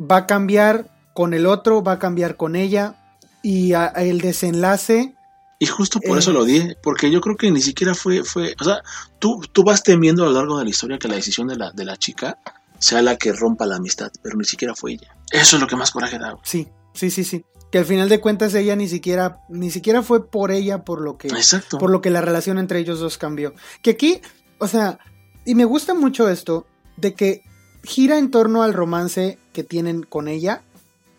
va 0.00 0.18
a 0.18 0.26
cambiar 0.26 0.86
con 1.14 1.34
el 1.34 1.46
otro, 1.46 1.82
va 1.82 1.92
a 1.92 1.98
cambiar 1.98 2.36
con 2.36 2.54
ella 2.56 2.94
y 3.42 3.72
a- 3.72 3.86
el 3.86 4.20
desenlace 4.20 5.14
Y 5.60 5.66
justo 5.66 6.00
por 6.00 6.16
Eh. 6.16 6.20
eso 6.20 6.32
lo 6.32 6.40
odié, 6.40 6.76
porque 6.82 7.10
yo 7.10 7.20
creo 7.20 7.36
que 7.36 7.50
ni 7.52 7.60
siquiera 7.60 7.94
fue, 7.94 8.24
fue, 8.24 8.56
o 8.60 8.64
sea, 8.64 8.82
tú, 9.20 9.40
tú 9.52 9.62
vas 9.62 9.82
temiendo 9.84 10.24
a 10.24 10.26
lo 10.26 10.32
largo 10.32 10.58
de 10.58 10.64
la 10.64 10.70
historia 10.70 10.98
que 10.98 11.06
la 11.06 11.14
decisión 11.16 11.46
de 11.46 11.56
la, 11.56 11.70
de 11.70 11.84
la 11.84 11.96
chica 11.96 12.38
sea 12.78 13.02
la 13.02 13.16
que 13.16 13.32
rompa 13.32 13.66
la 13.66 13.76
amistad, 13.76 14.10
pero 14.22 14.36
ni 14.36 14.44
siquiera 14.44 14.74
fue 14.74 14.92
ella. 14.92 15.14
Eso 15.30 15.56
es 15.56 15.62
lo 15.62 15.68
que 15.68 15.76
más 15.76 15.90
coraje 15.92 16.18
da. 16.18 16.30
güey. 16.32 16.42
sí, 16.44 16.66
sí, 16.94 17.10
sí, 17.10 17.24
sí, 17.24 17.44
que 17.70 17.78
al 17.78 17.84
final 17.84 18.08
de 18.08 18.20
cuentas 18.20 18.54
ella 18.54 18.74
ni 18.74 18.88
siquiera 18.88 19.40
ni 19.50 19.70
siquiera 19.70 20.02
fue 20.02 20.28
por 20.28 20.50
ella 20.50 20.82
por 20.82 21.02
lo 21.02 21.18
que 21.18 21.28
Exacto. 21.28 21.76
por 21.78 21.90
lo 21.90 22.00
que 22.00 22.08
la 22.10 22.22
relación 22.22 22.58
entre 22.58 22.78
ellos 22.80 22.98
dos 22.98 23.18
cambió. 23.18 23.54
Que 23.82 23.90
aquí, 23.90 24.22
o 24.58 24.66
sea, 24.66 24.98
y 25.44 25.54
me 25.54 25.66
gusta 25.66 25.92
mucho 25.94 26.28
esto, 26.30 26.66
de 26.96 27.12
que 27.14 27.42
gira 27.84 28.16
en 28.18 28.30
torno 28.30 28.62
al 28.62 28.72
romance 28.72 29.38
que 29.52 29.62
tienen 29.62 30.02
con 30.04 30.26
ella, 30.26 30.62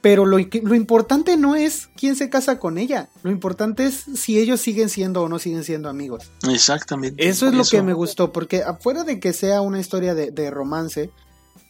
pero 0.01 0.25
lo, 0.25 0.37
lo 0.37 0.75
importante 0.75 1.37
no 1.37 1.55
es 1.55 1.89
quién 1.95 2.15
se 2.15 2.29
casa 2.29 2.59
con 2.59 2.77
ella, 2.77 3.09
lo 3.23 3.31
importante 3.31 3.85
es 3.85 4.03
si 4.15 4.39
ellos 4.39 4.59
siguen 4.59 4.89
siendo 4.89 5.21
o 5.21 5.29
no 5.29 5.39
siguen 5.39 5.63
siendo 5.63 5.89
amigos. 5.89 6.31
Exactamente. 6.49 7.27
Eso 7.27 7.47
es 7.47 7.53
lo 7.53 7.63
que 7.63 7.81
me 7.81 7.93
gustó, 7.93 8.31
porque 8.31 8.63
afuera 8.63 9.03
de 9.03 9.19
que 9.19 9.33
sea 9.33 9.61
una 9.61 9.79
historia 9.79 10.15
de, 10.15 10.31
de 10.31 10.49
romance, 10.49 11.11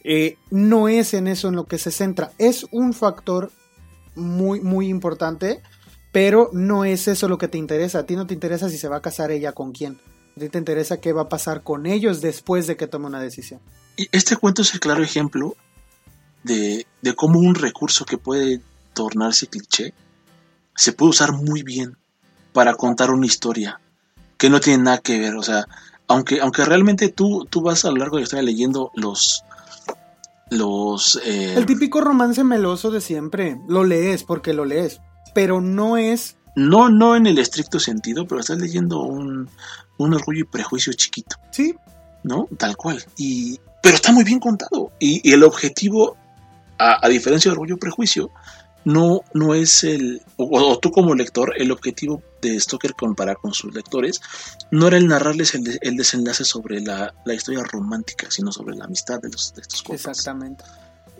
eh, 0.04 0.36
no 0.50 0.88
es 0.88 1.14
en 1.14 1.28
eso 1.28 1.48
en 1.48 1.56
lo 1.56 1.66
que 1.66 1.78
se 1.78 1.90
centra. 1.90 2.32
Es 2.38 2.66
un 2.72 2.92
factor 2.92 3.52
muy, 4.14 4.60
muy 4.60 4.88
importante, 4.88 5.62
pero 6.10 6.50
no 6.52 6.84
es 6.84 7.08
eso 7.08 7.28
lo 7.28 7.38
que 7.38 7.48
te 7.48 7.58
interesa. 7.58 8.00
A 8.00 8.06
ti 8.06 8.16
no 8.16 8.26
te 8.26 8.34
interesa 8.34 8.68
si 8.68 8.78
se 8.78 8.88
va 8.88 8.96
a 8.96 9.02
casar 9.02 9.30
ella 9.30 9.52
con 9.52 9.72
quién. 9.72 9.98
A 10.36 10.40
ti 10.40 10.48
te 10.48 10.58
interesa 10.58 11.00
qué 11.00 11.12
va 11.12 11.22
a 11.22 11.28
pasar 11.28 11.62
con 11.62 11.86
ellos 11.86 12.20
después 12.20 12.66
de 12.66 12.76
que 12.76 12.86
tome 12.86 13.06
una 13.06 13.20
decisión. 13.20 13.60
Y 13.96 14.08
este 14.12 14.36
cuento 14.36 14.62
es 14.62 14.72
el 14.74 14.80
claro 14.80 15.02
ejemplo 15.02 15.54
de, 16.42 16.86
de 17.00 17.14
cómo 17.14 17.38
un 17.38 17.54
recurso 17.54 18.04
que 18.04 18.18
puede 18.18 18.60
tornarse 18.94 19.46
cliché 19.46 19.94
se 20.74 20.92
puede 20.92 21.10
usar 21.10 21.32
muy 21.32 21.62
bien 21.62 21.96
para 22.52 22.74
contar 22.74 23.10
una 23.10 23.26
historia 23.26 23.80
que 24.36 24.50
no 24.50 24.60
tiene 24.60 24.82
nada 24.82 24.98
que 24.98 25.18
ver. 25.18 25.36
O 25.36 25.42
sea, 25.42 25.66
aunque, 26.08 26.40
aunque 26.40 26.64
realmente 26.64 27.08
tú, 27.08 27.46
tú 27.48 27.62
vas 27.62 27.84
a 27.84 27.90
lo 27.90 27.96
largo 27.96 28.16
de 28.16 28.22
la 28.22 28.24
historia 28.24 28.42
leyendo 28.42 28.90
los. 28.94 29.44
los 30.50 31.20
eh, 31.24 31.54
El 31.56 31.66
típico 31.66 32.00
romance 32.00 32.42
meloso 32.44 32.90
de 32.90 33.00
siempre. 33.00 33.60
Lo 33.68 33.84
lees 33.84 34.24
porque 34.24 34.52
lo 34.52 34.64
lees, 34.64 35.00
pero 35.34 35.60
no 35.60 35.96
es... 35.96 36.36
no, 36.56 36.88
no 36.88 37.16
en 37.16 37.26
el 37.26 37.38
estricto 37.38 37.78
sentido, 37.78 38.26
pero 38.26 38.40
estás 38.40 38.58
leyendo 38.58 39.00
un, 39.02 39.48
un 39.98 40.14
orgullo 40.14 40.40
y 40.40 40.44
prejuicio 40.44 40.92
chiquito. 40.92 41.36
Sí, 41.50 41.74
¿no? 42.22 42.48
Tal 42.58 42.76
cual. 42.76 43.02
Y, 43.16 43.60
pero 43.82 43.94
está 43.94 44.12
muy 44.12 44.24
bien 44.24 44.40
contado. 44.40 44.90
Y, 44.98 45.26
y 45.28 45.32
el 45.32 45.44
objetivo, 45.44 46.16
a, 46.78 47.04
a 47.04 47.08
diferencia 47.08 47.50
de 47.50 47.52
Orgullo 47.52 47.74
y 47.76 47.78
Prejuicio, 47.78 48.30
no, 48.84 49.20
no 49.32 49.54
es 49.54 49.84
el, 49.84 50.22
o, 50.36 50.44
o 50.72 50.78
tú 50.78 50.90
como 50.90 51.14
lector, 51.14 51.54
el 51.56 51.70
objetivo 51.70 52.20
de 52.40 52.58
Stoker 52.58 52.94
comparar 52.94 53.36
con 53.36 53.54
sus 53.54 53.72
lectores, 53.74 54.20
no 54.72 54.88
era 54.88 54.96
el 54.96 55.06
narrarles 55.06 55.54
el, 55.54 55.62
de- 55.62 55.78
el 55.82 55.96
desenlace 55.96 56.44
sobre 56.44 56.80
la, 56.80 57.14
la 57.24 57.34
historia 57.34 57.62
romántica, 57.62 58.26
sino 58.30 58.50
sobre 58.50 58.74
la 58.76 58.86
amistad 58.86 59.20
de, 59.20 59.28
los, 59.28 59.54
de 59.54 59.60
estos 59.62 59.82
compas. 59.84 60.00
exactamente. 60.06 60.64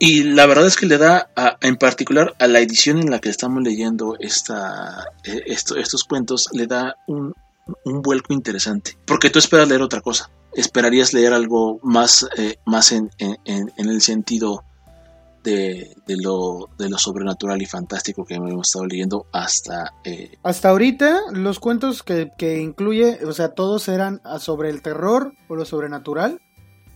Y 0.01 0.25
la 0.25 0.47
verdad 0.47 0.67
es 0.67 0.75
que 0.77 0.87
le 0.87 0.99
da, 0.99 1.31
a- 1.37 1.57
en 1.61 1.77
particular 1.77 2.35
a 2.41 2.49
la 2.49 2.59
edición 2.59 2.99
en 2.99 3.11
la 3.11 3.21
que 3.21 3.29
estamos 3.29 3.63
leyendo 3.63 4.17
esta, 4.19 5.07
eh, 5.23 5.43
esto- 5.47 5.77
estos 5.77 6.03
cuentos, 6.03 6.49
le 6.53 6.67
da 6.67 6.97
un, 7.07 7.33
un 7.85 8.03
vuelco 8.03 8.35
interesante. 8.35 8.99
Porque 9.07 9.31
tú 9.31 9.39
esperas 9.39 9.69
leer 9.69 9.83
otra 9.83 10.01
cosa. 10.01 10.29
Esperarías 10.53 11.13
leer 11.13 11.33
algo 11.33 11.79
más, 11.85 12.27
eh, 12.37 12.57
más 12.67 12.91
en- 12.91 13.11
en 13.19 13.71
el 13.77 14.03
sentido 14.03 14.65
de, 15.45 15.95
de 16.07 16.17
lo, 16.17 16.69
de 16.79 16.89
lo 16.89 16.99
sobrenatural 16.99 17.61
y 17.63 17.67
fantástico 17.67 18.25
que 18.25 18.35
hemos 18.35 18.67
estado 18.69 18.87
leyendo 18.87 19.27
hasta... 19.33 19.93
eh, 20.05 20.37
Hasta 20.43 20.69
ahorita, 20.71 21.21
los 21.33 21.59
cuentos 21.59 22.03
que, 22.03 22.31
que 22.39 22.61
incluye, 22.61 23.19
o 23.27 23.33
sea, 23.33 23.49
todos 23.55 23.89
eran 23.89 24.21
ah, 24.25 24.39
sobre 24.39 24.71
el 24.71 24.83
terror 24.83 25.33
o 25.49 25.57
lo 25.57 25.65
sobrenatural, 25.65 26.41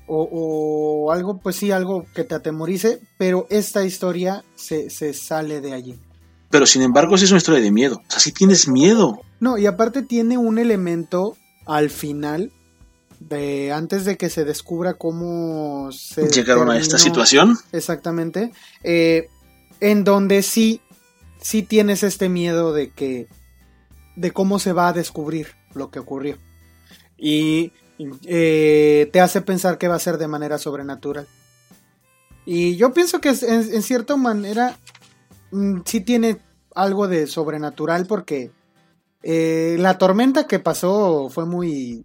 o, 0.09 0.29
o 0.31 1.13
algo, 1.13 1.39
pues 1.39 1.57
sí, 1.57 1.73
algo 1.73 2.05
que 2.15 2.23
te 2.25 2.35
atemorice, 2.37 3.01
pero 3.19 3.47
esta 3.51 3.85
historia 3.85 4.45
se, 4.55 4.89
se 4.91 5.13
sale 5.15 5.61
de 5.61 5.73
allí. 5.75 5.99
pero 6.49 6.65
sin 6.67 6.83
embargo, 6.83 7.19
sí 7.19 7.25
es 7.25 7.31
una 7.33 7.39
historia 7.39 7.61
de 7.61 7.73
miedo. 7.73 7.97
O 8.07 8.11
sea, 8.11 8.21
si 8.21 8.31
tienes 8.33 8.69
miedo. 8.69 9.21
No, 9.41 9.59
y 9.59 9.67
aparte 9.67 10.03
tiene 10.03 10.39
un 10.39 10.59
elemento 10.59 11.37
al 11.67 11.91
final, 11.91 12.53
de 13.21 13.73
antes 13.73 14.05
de 14.05 14.17
que 14.17 14.31
se 14.31 14.45
descubra 14.45 14.95
cómo 14.95 15.91
se 15.93 16.29
Llegaron 16.29 16.71
a 16.71 16.79
esta 16.79 16.99
situación. 16.99 17.59
Exactamente. 17.73 18.53
eh, 18.83 19.29
en 19.81 20.05
donde 20.05 20.43
sí, 20.43 20.81
sí 21.41 21.63
tienes 21.63 22.03
este 22.03 22.29
miedo 22.29 22.73
de 22.73 22.91
que. 22.91 23.29
de 24.17 24.31
cómo 24.33 24.59
se 24.59 24.73
va 24.73 24.89
a 24.89 24.93
descubrir 24.93 25.49
lo 25.75 25.91
que 25.91 25.99
ocurrió. 25.99 26.39
Y 27.19 27.73
eh, 28.27 29.09
te 29.13 29.21
hace 29.21 29.41
pensar 29.41 29.79
que 29.79 29.89
va 29.89 29.97
a 29.97 30.01
ser 30.01 30.19
de 30.19 30.29
manera 30.29 30.59
sobrenatural. 30.59 31.27
Y 32.45 32.77
yo 32.77 32.93
pienso 32.93 33.21
que 33.21 33.31
en 33.31 33.83
cierta 33.83 34.17
manera 34.17 34.77
mm, 35.51 35.81
sí 35.85 36.01
tiene 36.01 36.39
algo 36.75 37.09
de 37.09 37.27
sobrenatural 37.27 38.07
porque 38.07 38.53
eh, 39.23 39.77
la 39.81 39.99
tormenta 39.99 40.47
que 40.47 40.61
pasó 40.61 41.29
fue 41.31 41.47
muy... 41.47 42.05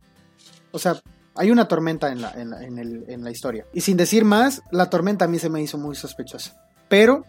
O 0.71 0.79
sea, 0.79 1.01
hay 1.35 1.51
una 1.51 1.67
tormenta 1.67 2.11
en 2.11 2.21
la, 2.21 2.31
en, 2.31 2.49
la, 2.51 2.63
en 2.63 2.77
el- 2.77 3.05
en 3.07 3.23
la 3.23 3.31
historia. 3.31 3.65
Y 3.73 3.81
sin 3.81 3.97
decir 3.97 4.25
más, 4.25 4.61
la 4.71 4.89
tormenta 4.89 5.25
a 5.25 5.27
mí 5.27 5.39
se 5.39 5.49
me 5.49 5.61
hizo 5.61 5.77
muy 5.77 5.95
sospechosa. 5.95 6.53
Pero 6.89 7.25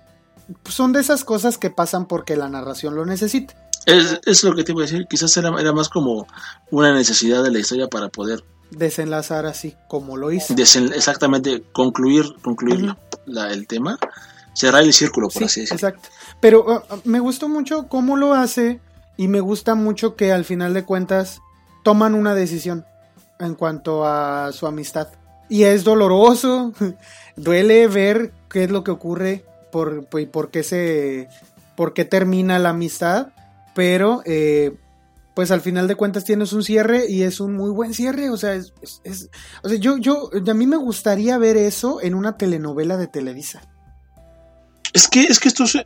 son 0.69 0.93
de 0.93 1.01
esas 1.01 1.25
cosas 1.25 1.57
que 1.59 1.71
pasan 1.71 2.07
porque 2.07 2.37
la 2.37 2.49
narración 2.49 2.95
lo 2.95 3.07
necesita. 3.07 3.55
Es, 3.87 4.21
es 4.27 4.45
lo 4.45 4.55
que 4.55 4.65
te 4.65 4.73
iba 4.73 4.81
a 4.83 4.87
decir, 4.87 5.07
quizás 5.09 5.37
era, 5.37 5.51
era 5.61 5.73
más 5.73 5.89
como 5.89 6.27
una 6.71 6.93
necesidad 6.95 7.43
de 7.43 7.51
la 7.51 7.59
historia 7.59 7.89
para 7.89 8.09
poder 8.09 8.45
Desenlazar 8.71 9.45
así 9.45 9.77
como 9.89 10.17
lo 10.17 10.33
hice. 10.33 10.55
desen- 10.55 10.95
exactamente 10.95 11.63
concluir, 11.73 12.25
concluir 12.43 12.95
la- 13.27 13.53
el 13.53 13.67
tema, 13.67 13.99
cerrar 14.55 14.83
el 14.83 14.93
círculo, 14.95 15.29
por 15.29 15.41
Sí, 15.41 15.45
así 15.45 15.61
decirlo. 15.61 15.89
exacto. 15.89 16.09
Pero 16.41 16.65
uh, 16.65 16.95
uh, 16.95 17.01
me 17.05 17.21
gustó 17.21 17.49
mucho 17.51 17.87
cómo 17.89 18.17
lo 18.17 18.33
hace 18.35 18.81
y 19.19 19.29
me 19.29 19.41
gusta 19.41 19.75
mucho 19.75 20.17
que 20.17 20.33
al 20.33 20.45
final 20.47 20.73
de 20.75 20.85
cuentas 20.85 21.41
toman 21.85 22.15
una 22.15 22.35
decisión 22.35 22.87
en 23.43 23.55
cuanto 23.55 24.05
a 24.07 24.51
su 24.53 24.67
amistad. 24.67 25.09
Y 25.49 25.65
es 25.65 25.85
doloroso, 25.85 26.73
duele 27.37 27.87
ver 27.89 28.33
qué 28.49 28.65
es 28.65 28.71
lo 28.71 28.85
que 28.85 28.91
ocurre 28.91 29.45
por, 29.71 30.07
por- 30.07 30.21
y 30.21 30.27
por 30.27 30.51
qué 30.51 30.63
se 30.63 31.29
por 31.77 31.95
qué 31.95 32.05
termina 32.05 32.59
la 32.59 32.71
amistad, 32.71 33.29
pero 33.75 34.23
eh, 34.27 34.77
pues 35.35 35.51
al 35.51 35.63
final 35.63 35.89
de 35.89 35.95
cuentas 35.95 36.25
tienes 36.25 36.53
un 36.53 36.63
cierre 36.63 37.09
y 37.09 37.23
es 37.23 37.41
un 37.41 37.55
muy 37.55 37.71
buen 37.71 37.95
cierre, 37.95 38.29
o 38.29 38.37
sea, 38.37 38.55
es, 38.55 38.73
es- 38.83 39.01
es- 39.05 39.31
o 39.63 39.69
sea, 39.69 39.79
yo 39.79 39.97
yo 39.97 40.31
a 40.47 40.55
mí 40.55 40.67
me 40.67 40.77
gustaría 40.77 41.39
ver 41.39 41.57
eso 41.57 42.01
en 42.03 42.15
una 42.15 42.37
telenovela 42.37 42.97
de 42.99 43.07
Televisa. 43.07 43.63
Es 44.93 45.09
que, 45.09 45.23
es 45.23 45.41
que 45.41 45.49
esto 45.49 45.65
es, 45.65 45.79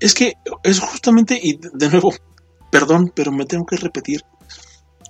es 0.00 0.14
que 0.14 0.32
es 0.62 0.80
justamente, 0.80 1.38
y 1.40 1.60
de 1.74 1.90
nuevo, 1.90 2.10
perdón, 2.72 3.12
pero 3.14 3.30
me 3.30 3.44
tengo 3.44 3.66
que 3.66 3.76
repetir. 3.76 4.22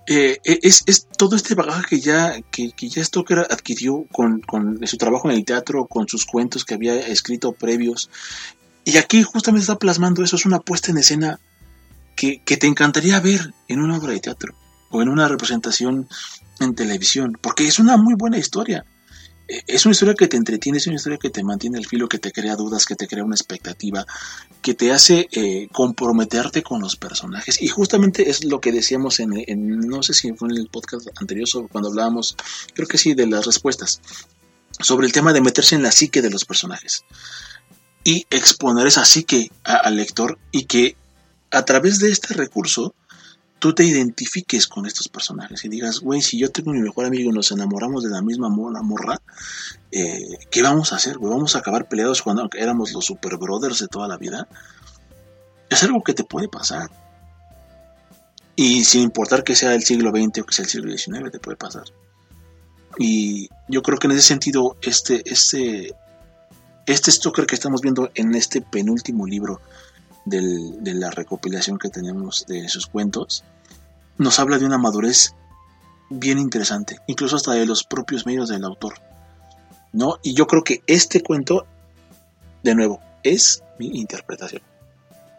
Eh, 0.08 0.38
es, 0.44 0.82
es 0.86 1.08
todo 1.16 1.34
este 1.34 1.54
bagaje 1.54 1.86
que 1.88 2.00
ya, 2.00 2.40
que, 2.50 2.72
Stoker 3.04 3.40
adquirió 3.50 4.06
con, 4.12 4.40
con 4.40 4.86
su 4.86 4.96
trabajo 4.96 5.30
en 5.30 5.36
el 5.36 5.44
teatro, 5.44 5.86
con 5.86 6.06
sus 6.08 6.24
cuentos 6.24 6.64
que 6.64 6.74
había 6.74 6.94
escrito 6.94 7.52
previos. 7.52 8.10
Y 8.84 8.98
aquí 8.98 9.22
justamente 9.22 9.62
está 9.62 9.78
plasmando 9.78 10.22
eso, 10.22 10.36
es 10.36 10.46
una 10.46 10.60
puesta 10.60 10.92
en 10.92 10.98
escena 10.98 11.40
que, 12.14 12.40
que 12.44 12.56
te 12.56 12.68
encantaría 12.68 13.18
ver 13.20 13.52
en 13.68 13.80
una 13.80 13.98
obra 13.98 14.12
de 14.12 14.20
teatro 14.20 14.54
o 14.90 15.02
en 15.02 15.08
una 15.08 15.26
representación 15.26 16.08
en 16.60 16.74
televisión, 16.74 17.36
porque 17.40 17.66
es 17.66 17.78
una 17.78 17.96
muy 17.96 18.14
buena 18.14 18.38
historia. 18.38 18.84
Es 19.48 19.86
una 19.86 19.92
historia 19.92 20.14
que 20.14 20.26
te 20.26 20.36
entretiene, 20.36 20.78
es 20.78 20.86
una 20.86 20.96
historia 20.96 21.18
que 21.18 21.30
te 21.30 21.44
mantiene 21.44 21.78
el 21.78 21.86
filo, 21.86 22.08
que 22.08 22.18
te 22.18 22.32
crea 22.32 22.56
dudas, 22.56 22.84
que 22.84 22.96
te 22.96 23.06
crea 23.06 23.22
una 23.22 23.36
expectativa, 23.36 24.04
que 24.60 24.74
te 24.74 24.92
hace 24.92 25.28
eh, 25.30 25.68
comprometerte 25.72 26.62
con 26.62 26.80
los 26.80 26.96
personajes. 26.96 27.62
Y 27.62 27.68
justamente 27.68 28.28
es 28.28 28.44
lo 28.44 28.60
que 28.60 28.72
decíamos 28.72 29.20
en, 29.20 29.30
no 29.80 30.02
sé 30.02 30.14
si 30.14 30.32
fue 30.32 30.48
en 30.48 30.56
el 30.56 30.68
podcast 30.68 31.08
anterior, 31.20 31.46
sobre 31.46 31.68
cuando 31.68 31.90
hablábamos, 31.90 32.36
creo 32.74 32.88
que 32.88 32.98
sí, 32.98 33.14
de 33.14 33.26
las 33.26 33.46
respuestas, 33.46 34.00
sobre 34.80 35.06
el 35.06 35.12
tema 35.12 35.32
de 35.32 35.40
meterse 35.40 35.76
en 35.76 35.82
la 35.82 35.92
psique 35.92 36.22
de 36.22 36.30
los 36.30 36.44
personajes 36.44 37.04
y 38.02 38.26
exponer 38.30 38.86
esa 38.86 39.04
psique 39.04 39.50
al 39.64 39.96
lector 39.96 40.38
y 40.52 40.64
que 40.64 40.96
a 41.50 41.64
través 41.64 41.98
de 41.98 42.10
este 42.10 42.34
recurso 42.34 42.94
tú 43.58 43.74
te 43.74 43.84
identifiques 43.84 44.66
con 44.66 44.86
estos 44.86 45.08
personajes 45.08 45.64
y 45.64 45.68
digas, 45.68 46.00
güey, 46.00 46.20
si 46.20 46.38
yo 46.38 46.50
tengo 46.50 46.72
mi 46.72 46.80
mejor 46.80 47.06
amigo 47.06 47.30
y 47.30 47.32
nos 47.32 47.50
enamoramos 47.50 48.02
de 48.04 48.10
la 48.10 48.20
misma 48.22 48.48
mo- 48.48 48.70
la 48.70 48.82
morra, 48.82 49.20
eh, 49.90 50.38
¿qué 50.50 50.62
vamos 50.62 50.92
a 50.92 50.96
hacer? 50.96 51.18
güey? 51.18 51.32
¿Vamos 51.32 51.56
a 51.56 51.60
acabar 51.60 51.88
peleados 51.88 52.22
cuando 52.22 52.48
éramos 52.56 52.92
los 52.92 53.04
super 53.06 53.36
brothers 53.38 53.78
de 53.78 53.88
toda 53.88 54.08
la 54.08 54.18
vida? 54.18 54.46
Es 55.70 55.82
algo 55.82 56.02
que 56.02 56.14
te 56.14 56.24
puede 56.24 56.48
pasar. 56.48 56.90
Y 58.54 58.84
sin 58.84 59.02
importar 59.02 59.44
que 59.44 59.54
sea 59.56 59.74
el 59.74 59.82
siglo 59.82 60.10
XX 60.10 60.40
o 60.40 60.44
que 60.46 60.54
sea 60.54 60.64
el 60.64 60.70
siglo 60.70 60.96
XIX, 60.96 61.30
te 61.30 61.38
puede 61.38 61.56
pasar. 61.56 61.84
Y 62.98 63.48
yo 63.68 63.82
creo 63.82 63.98
que 63.98 64.06
en 64.06 64.12
ese 64.12 64.22
sentido, 64.22 64.76
este, 64.80 65.22
este, 65.30 65.94
este 66.86 67.10
que 67.46 67.54
estamos 67.54 67.80
viendo 67.82 68.10
en 68.14 68.34
este 68.34 68.62
penúltimo 68.62 69.26
libro 69.26 69.60
del- 70.26 70.84
de 70.84 70.92
la 70.94 71.10
recopilación 71.10 71.78
que 71.78 71.88
tenemos 71.88 72.44
de 72.46 72.68
sus 72.68 72.86
cuentos, 72.86 73.42
nos 74.18 74.38
habla 74.38 74.58
de 74.58 74.66
una 74.66 74.76
madurez 74.78 75.34
bien 76.10 76.38
interesante, 76.38 76.98
incluso 77.06 77.36
hasta 77.36 77.52
de 77.52 77.64
los 77.66 77.84
propios 77.84 78.26
medios 78.26 78.48
del 78.50 78.64
autor. 78.64 78.94
¿No? 79.92 80.18
Y 80.22 80.34
yo 80.34 80.46
creo 80.46 80.62
que 80.62 80.82
este 80.86 81.22
cuento, 81.22 81.66
de 82.62 82.74
nuevo, 82.74 83.00
es 83.22 83.62
mi 83.78 83.86
interpretación. 83.98 84.60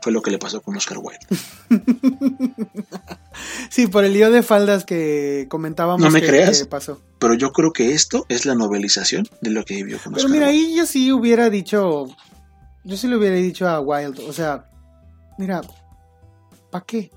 Fue 0.01 0.11
lo 0.11 0.21
que 0.21 0.31
le 0.31 0.39
pasó 0.39 0.61
con 0.61 0.75
Oscar 0.75 0.97
Wilde. 0.99 1.27
Sí, 3.69 3.87
por 3.87 4.03
el 4.03 4.13
lío 4.13 4.31
de 4.31 4.41
faldas 4.41 4.83
que 4.85 5.45
comentábamos 5.49 6.01
No 6.01 6.09
me 6.09 6.21
que, 6.21 6.27
creas. 6.27 6.59
que 6.59 6.65
pasó. 6.65 6.99
Pero 7.19 7.33
yo 7.35 7.51
creo 7.51 7.71
que 7.71 7.93
esto 7.93 8.25
es 8.29 8.45
la 8.45 8.55
novelización 8.55 9.27
de 9.41 9.51
lo 9.51 9.63
que 9.63 9.75
vivió 9.75 9.99
con 10.03 10.13
Pero 10.13 10.25
Oscar 10.25 10.31
mira, 10.31 10.47
Wilde. 10.51 10.67
ahí 10.69 10.75
yo 10.75 10.85
sí 10.85 11.11
hubiera 11.11 11.49
dicho, 11.49 12.07
yo 12.83 12.97
sí 12.97 13.07
le 13.07 13.17
hubiera 13.17 13.35
dicho 13.35 13.67
a 13.67 13.79
Wild, 13.79 14.19
o 14.21 14.33
sea, 14.33 14.65
mira, 15.37 15.61
¿para 16.71 16.85
qué? 16.85 17.11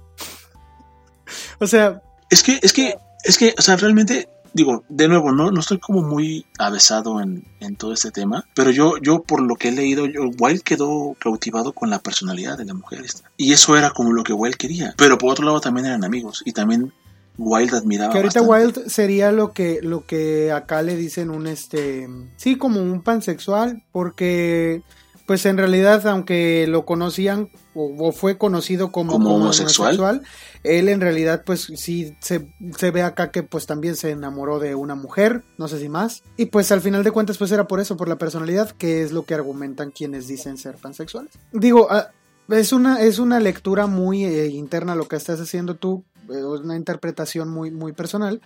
o 1.58 1.66
sea, 1.66 2.02
Es 2.30 2.42
que, 2.42 2.58
es 2.62 2.72
que, 2.72 2.94
es 3.24 3.38
que, 3.38 3.54
o 3.58 3.62
sea, 3.62 3.76
realmente, 3.76 4.28
digo, 4.52 4.84
de 4.88 5.08
nuevo, 5.08 5.32
no, 5.32 5.50
no 5.50 5.60
estoy 5.60 5.78
como 5.78 6.02
muy 6.02 6.46
avesado 6.58 7.20
en, 7.20 7.44
en 7.60 7.76
todo 7.76 7.92
este 7.92 8.10
tema, 8.10 8.44
pero 8.54 8.70
yo, 8.70 8.98
yo 8.98 9.22
por 9.22 9.40
lo 9.40 9.56
que 9.56 9.68
he 9.68 9.72
leído, 9.72 10.06
yo, 10.06 10.30
Wilde 10.38 10.62
quedó 10.62 11.16
cautivado 11.18 11.72
con 11.72 11.90
la 11.90 11.98
personalidad 11.98 12.56
de 12.56 12.64
la 12.64 12.74
mujer 12.74 13.02
esta. 13.04 13.30
Y 13.36 13.52
eso 13.52 13.76
era 13.76 13.90
como 13.90 14.12
lo 14.12 14.22
que 14.22 14.32
Wilde 14.32 14.56
quería. 14.56 14.94
Pero 14.96 15.18
por 15.18 15.30
otro 15.30 15.44
lado 15.44 15.60
también 15.60 15.86
eran 15.86 16.04
amigos 16.04 16.42
y 16.44 16.52
también 16.52 16.92
Wilde 17.38 17.76
admiraba 17.76 18.12
que 18.12 18.18
ahorita 18.18 18.42
bastante. 18.42 18.80
Wild 18.80 18.88
sería 18.90 19.32
lo 19.32 19.52
que, 19.52 19.80
lo 19.82 20.06
que 20.06 20.52
acá 20.52 20.82
le 20.82 20.96
dicen 20.96 21.30
un 21.30 21.46
este, 21.46 22.08
sí, 22.36 22.56
como 22.56 22.80
un 22.80 23.02
pansexual, 23.02 23.82
porque 23.92 24.82
pues 25.30 25.46
en 25.46 25.58
realidad, 25.58 26.08
aunque 26.08 26.66
lo 26.66 26.84
conocían 26.84 27.50
o, 27.74 28.08
o 28.08 28.10
fue 28.10 28.36
conocido 28.36 28.90
como, 28.90 29.12
Como 29.12 29.36
homosexual. 29.36 30.22
él 30.64 30.88
en 30.88 31.00
realidad 31.00 31.44
pues 31.46 31.70
sí 31.76 32.16
se, 32.20 32.52
se 32.76 32.90
ve 32.90 33.04
acá 33.04 33.30
que 33.30 33.44
pues 33.44 33.66
también 33.66 33.94
se 33.94 34.10
enamoró 34.10 34.58
de 34.58 34.74
una 34.74 34.96
mujer, 34.96 35.44
no 35.56 35.68
sé 35.68 35.78
si 35.78 35.88
más, 35.88 36.24
y 36.36 36.46
pues 36.46 36.72
al 36.72 36.80
final 36.80 37.04
de 37.04 37.12
cuentas 37.12 37.38
pues 37.38 37.52
era 37.52 37.68
por 37.68 37.78
eso, 37.78 37.96
por 37.96 38.08
la 38.08 38.18
personalidad, 38.18 38.72
que 38.72 39.04
es 39.04 39.12
lo 39.12 39.22
que 39.24 39.34
argumentan 39.34 39.92
quienes 39.92 40.26
dicen 40.26 40.58
ser 40.58 40.74
pansexuales. 40.78 41.30
Digo, 41.52 41.86
ah, 41.92 42.08
es 42.48 42.72
una, 42.72 43.00
es 43.00 43.20
una 43.20 43.38
lectura 43.38 43.86
muy 43.86 44.24
eh, 44.24 44.48
interna 44.48 44.96
lo 44.96 45.06
que 45.06 45.14
estás 45.14 45.40
haciendo 45.40 45.76
tú, 45.76 46.02
eh, 46.28 46.42
una 46.42 46.74
interpretación 46.74 47.50
muy, 47.50 47.70
muy 47.70 47.92
personal, 47.92 48.40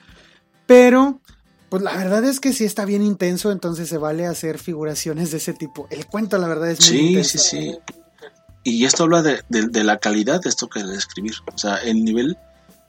pero 0.67 1.23
pues 1.75 1.83
la 1.83 1.97
verdad 1.97 2.25
es 2.25 2.39
que 2.39 2.53
sí 2.53 2.65
está 2.65 2.85
bien 2.85 3.03
intenso, 3.03 3.51
entonces 3.51 3.89
se 3.89 3.99
vale 3.99 4.27
hacer 4.27 4.59
figuraciones 4.59 5.33
de 5.33 5.39
ese 5.39 5.55
tipo. 5.55 5.89
El 5.91 6.07
cuento 6.07 6.39
la 6.39 6.47
verdad 6.47 6.71
es 6.71 6.79
muy 6.81 6.89
Sí, 6.99 7.07
intenso. 7.09 7.39
sí, 7.39 7.59
sí. 7.73 7.79
Y 8.63 8.85
esto 8.85 9.03
habla 9.03 9.23
de, 9.23 9.43
de- 9.49 9.67
de 9.67 9.83
la 9.83 9.99
calidad 9.99 10.41
de 10.41 10.49
esto 10.51 10.69
que 10.69 10.79
es 10.79 10.89
de 10.89 10.97
escribir. 10.97 11.35
O 11.53 11.59
sea, 11.59 11.79
el 11.79 12.05
nivel 12.05 12.39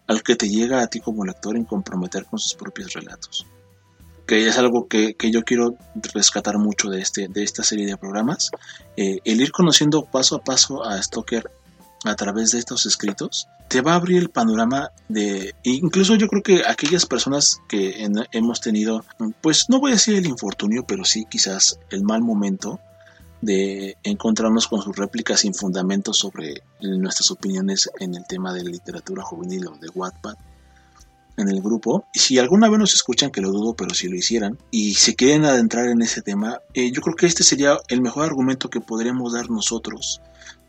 al 0.05 0.21
que 0.21 0.35
te 0.35 0.47
llega 0.47 0.81
a 0.81 0.87
ti 0.87 0.99
como 0.99 1.25
lector 1.25 1.55
en 1.57 1.63
comprometer 1.65 2.25
con 2.25 2.37
sus 2.37 2.53
propios 2.53 2.93
relatos. 2.93 3.47
Que 4.27 4.47
es 4.47 4.57
algo 4.59 4.87
que, 4.87 5.15
que 5.15 5.31
yo 5.31 5.43
quiero 5.43 5.75
rescatar 6.13 6.57
mucho 6.59 6.89
de, 6.89 7.01
este, 7.01 7.27
de 7.27 7.43
esta 7.43 7.63
serie 7.63 7.87
de 7.87 7.97
programas. 7.97 8.51
Eh, 8.97 9.19
el 9.25 9.41
ir 9.41 9.51
conociendo 9.51 10.05
paso 10.05 10.35
a 10.35 10.43
paso 10.43 10.83
a 10.83 11.01
Stoker 11.01 11.49
a 12.05 12.15
través 12.15 12.51
de 12.51 12.59
estos 12.59 12.85
escritos 12.85 13.47
te 13.67 13.81
va 13.81 13.93
a 13.93 13.95
abrir 13.95 14.17
el 14.19 14.29
panorama 14.29 14.91
de 15.09 15.55
incluso 15.63 16.15
yo 16.15 16.27
creo 16.27 16.43
que 16.43 16.63
aquellas 16.67 17.05
personas 17.05 17.59
que 17.67 18.03
en- 18.03 18.25
hemos 18.31 18.61
tenido 18.61 19.03
pues 19.41 19.65
no 19.69 19.79
voy 19.79 19.91
a 19.91 19.95
decir 19.95 20.15
el 20.15 20.25
infortunio 20.27 20.85
pero 20.85 21.03
sí 21.03 21.25
quizás 21.29 21.79
el 21.89 22.03
mal 22.03 22.21
momento 22.21 22.79
de 23.41 23.97
encontrarnos 24.03 24.67
con 24.67 24.81
sus 24.81 24.95
réplicas 24.95 25.41
sin 25.41 25.53
fundamento 25.53 26.13
sobre 26.13 26.63
nuestras 26.81 27.29
opiniones 27.31 27.89
en 27.99 28.15
el 28.15 28.25
tema 28.27 28.53
de 28.53 28.63
literatura 28.63 29.23
juvenil 29.23 29.67
o 29.67 29.77
de 29.77 29.89
Wattpad 29.93 30.35
en 31.37 31.49
el 31.49 31.61
grupo. 31.61 32.05
Y 32.13 32.19
si 32.19 32.39
alguna 32.39 32.69
vez 32.69 32.79
nos 32.79 32.93
escuchan, 32.95 33.29
que 33.29 33.41
lo 33.41 33.51
dudo, 33.51 33.73
pero 33.75 33.93
si 33.93 34.07
lo 34.07 34.15
hicieran, 34.15 34.57
y 34.71 34.93
se 34.93 35.15
quieren 35.15 35.43
adentrar 35.43 35.89
en 35.89 36.01
ese 36.01 36.21
tema, 36.21 36.59
eh, 36.73 36.91
yo 36.91 37.01
creo 37.01 37.15
que 37.17 37.25
este 37.25 37.43
sería 37.43 37.77
el 37.89 38.01
mejor 38.01 38.23
argumento 38.25 38.69
que 38.69 38.79
podríamos 38.79 39.33
dar 39.33 39.49
nosotros 39.49 40.21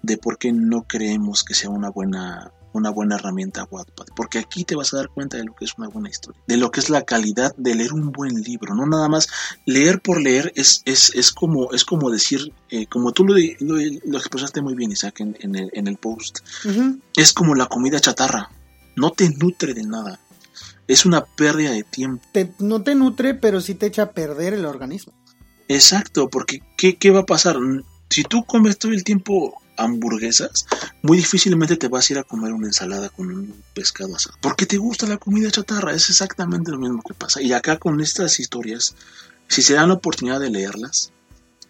de 0.06 0.16
por 0.16 0.38
qué 0.38 0.52
no 0.52 0.86
creemos 0.86 1.44
que 1.44 1.54
sea 1.54 1.70
una 1.70 1.90
buena 1.90 2.52
una 2.72 2.90
buena 2.90 3.14
herramienta 3.14 3.66
Wattpad, 3.70 4.08
porque 4.14 4.38
aquí 4.38 4.64
te 4.64 4.76
vas 4.76 4.92
a 4.92 4.98
dar 4.98 5.08
cuenta 5.08 5.38
de 5.38 5.44
lo 5.44 5.54
que 5.54 5.64
es 5.64 5.72
una 5.78 5.88
buena 5.88 6.10
historia, 6.10 6.38
de 6.46 6.58
lo 6.58 6.70
que 6.70 6.80
es 6.80 6.90
la 6.90 7.06
calidad 7.06 7.54
de 7.56 7.74
leer 7.74 7.94
un 7.94 8.12
buen 8.12 8.42
libro, 8.42 8.74
no 8.74 8.84
nada 8.84 9.08
más 9.08 9.28
leer 9.64 10.00
por 10.02 10.20
leer 10.20 10.52
es, 10.56 10.82
es, 10.84 11.10
es 11.14 11.32
como 11.32 11.72
es 11.72 11.86
como 11.86 12.10
decir, 12.10 12.52
eh, 12.68 12.86
como 12.86 13.12
tú 13.12 13.24
lo, 13.24 13.34
lo, 13.60 13.76
lo, 14.04 14.18
expresaste 14.18 14.60
muy 14.60 14.74
bien 14.74 14.92
Isaac 14.92 15.20
en, 15.20 15.38
en, 15.40 15.54
el, 15.56 15.70
en 15.72 15.86
el 15.88 15.96
post, 15.96 16.40
Uh 16.66 16.68
-huh. 16.68 17.00
es 17.16 17.32
como 17.32 17.54
la 17.54 17.66
comida 17.66 17.98
chatarra, 17.98 18.50
no 18.94 19.10
te 19.10 19.30
nutre 19.30 19.72
de 19.72 19.84
nada, 19.84 20.20
es 20.86 21.06
una 21.06 21.24
pérdida 21.24 21.70
de 21.70 21.82
tiempo. 21.82 22.22
Te, 22.32 22.52
no 22.58 22.82
te 22.82 22.94
nutre, 22.94 23.34
pero 23.34 23.60
sí 23.62 23.74
te 23.74 23.86
echa 23.86 24.02
a 24.02 24.12
perder 24.12 24.52
el 24.52 24.66
organismo. 24.66 25.12
Exacto, 25.68 26.28
porque 26.28 26.60
¿qué, 26.76 26.96
qué 26.96 27.10
va 27.10 27.20
a 27.20 27.26
pasar? 27.26 27.56
Si 28.10 28.22
tú 28.22 28.44
comes 28.44 28.78
todo 28.78 28.92
el 28.92 29.02
tiempo 29.02 29.60
hamburguesas, 29.76 30.66
muy 31.02 31.18
difícilmente 31.18 31.76
te 31.76 31.88
vas 31.88 32.08
a 32.08 32.12
ir 32.14 32.18
a 32.18 32.24
comer 32.24 32.52
una 32.52 32.66
ensalada 32.66 33.08
con 33.08 33.28
un 33.28 33.62
pescado 33.74 34.16
asado. 34.16 34.36
Porque 34.40 34.66
te 34.66 34.76
gusta 34.76 35.06
la 35.06 35.18
comida 35.18 35.50
chatarra, 35.50 35.92
es 35.92 36.08
exactamente 36.08 36.70
lo 36.70 36.78
mismo 36.78 37.02
que 37.02 37.14
pasa. 37.14 37.40
Y 37.42 37.52
acá 37.52 37.78
con 37.78 38.00
estas 38.00 38.40
historias, 38.40 38.94
si 39.48 39.62
se 39.62 39.74
dan 39.74 39.88
la 39.88 39.94
oportunidad 39.94 40.40
de 40.40 40.50
leerlas, 40.50 41.12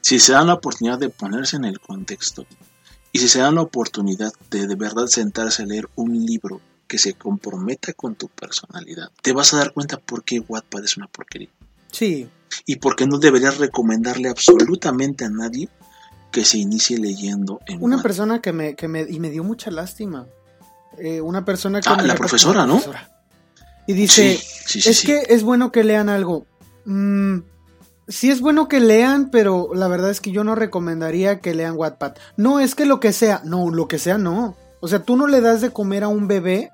si 0.00 0.20
se 0.20 0.32
dan 0.32 0.46
la 0.46 0.54
oportunidad 0.54 0.98
de 0.98 1.08
ponerse 1.08 1.56
en 1.56 1.64
el 1.64 1.80
contexto 1.80 2.46
y 3.12 3.18
si 3.18 3.28
se 3.28 3.40
dan 3.40 3.56
la 3.56 3.62
oportunidad 3.62 4.32
de 4.50 4.66
de 4.66 4.74
verdad 4.76 5.06
sentarse 5.06 5.62
a 5.62 5.66
leer 5.66 5.88
un 5.96 6.24
libro 6.24 6.60
que 6.86 6.98
se 6.98 7.14
comprometa 7.14 7.92
con 7.92 8.14
tu 8.14 8.28
personalidad, 8.28 9.10
te 9.22 9.32
vas 9.32 9.52
a 9.52 9.58
dar 9.58 9.72
cuenta 9.72 9.98
por 9.98 10.22
qué 10.22 10.38
Wattpad 10.40 10.84
es 10.84 10.96
una 10.96 11.08
porquería. 11.08 11.48
Sí. 11.90 12.28
Y 12.64 12.76
por 12.76 12.94
qué 12.94 13.06
no 13.06 13.18
deberías 13.18 13.58
recomendarle 13.58 14.28
absolutamente 14.28 15.24
a 15.24 15.30
nadie 15.30 15.68
que 16.30 16.44
se 16.44 16.58
inicie 16.58 16.98
leyendo 16.98 17.60
en 17.66 17.82
Una 17.82 18.02
persona 18.02 18.40
que 18.40 18.52
me, 18.52 18.74
que 18.74 18.88
me, 18.88 19.02
y 19.02 19.20
me 19.20 19.30
dio 19.30 19.44
mucha 19.44 19.70
lástima. 19.70 20.26
Eh, 20.98 21.20
una 21.20 21.44
persona 21.44 21.80
que 21.80 21.88
Ah, 21.88 22.02
la 22.02 22.14
profesora, 22.14 22.66
¿no? 22.66 22.82
Y 23.86 23.92
dice, 23.92 24.36
Sí, 24.36 24.44
sí, 24.66 24.80
sí, 24.80 24.90
es 24.90 25.02
que 25.02 25.22
es 25.28 25.42
bueno 25.42 25.70
que 25.72 25.84
lean 25.84 26.08
algo. 26.08 26.46
Mm, 26.84 27.38
sí 28.08 28.30
es 28.30 28.40
bueno 28.40 28.68
que 28.68 28.80
lean, 28.80 29.30
pero 29.30 29.70
la 29.74 29.88
verdad 29.88 30.10
es 30.10 30.20
que 30.20 30.32
yo 30.32 30.44
no 30.44 30.54
recomendaría 30.54 31.40
que 31.40 31.54
lean 31.54 31.76
Wattpad. 31.76 32.14
No, 32.36 32.60
es 32.60 32.74
que 32.74 32.86
lo 32.86 33.00
que 33.00 33.12
sea, 33.12 33.42
no, 33.44 33.70
lo 33.70 33.88
que 33.88 33.98
sea 33.98 34.18
no. 34.18 34.56
O 34.80 34.88
sea, 34.88 35.00
tú 35.00 35.16
no 35.16 35.26
le 35.26 35.40
das 35.40 35.60
de 35.60 35.70
comer 35.70 36.04
a 36.04 36.08
un 36.08 36.28
bebé 36.28 36.70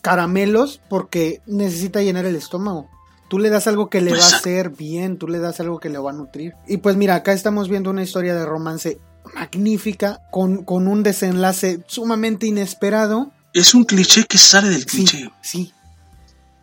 caramelos 0.00 0.80
porque 0.88 1.40
necesita 1.46 2.02
llenar 2.02 2.24
el 2.24 2.36
estómago. 2.36 2.88
Tú 3.28 3.38
le 3.38 3.50
das 3.50 3.66
algo 3.66 3.90
que 3.90 4.00
le 4.00 4.12
va 4.12 4.24
a 4.24 4.26
hacer 4.26 4.70
bien, 4.70 5.18
tú 5.18 5.28
le 5.28 5.38
das 5.38 5.60
algo 5.60 5.80
que 5.80 5.88
le 5.90 5.98
va 5.98 6.10
a 6.10 6.14
nutrir. 6.14 6.54
Y 6.66 6.78
pues 6.78 6.96
mira, 6.96 7.14
acá 7.16 7.32
estamos 7.32 7.68
viendo 7.68 7.90
una 7.90 8.02
historia 8.02 8.34
de 8.34 8.46
romance 8.46 8.98
magnífica, 9.34 10.20
con, 10.30 10.64
con 10.64 10.88
un 10.88 11.02
desenlace 11.02 11.80
sumamente 11.86 12.46
inesperado. 12.46 13.30
Es 13.52 13.74
un 13.74 13.84
cliché 13.84 14.24
que 14.24 14.38
sale 14.38 14.68
del 14.70 14.80
Sí, 14.82 14.86
cliché. 15.04 15.30
sí, 15.42 15.72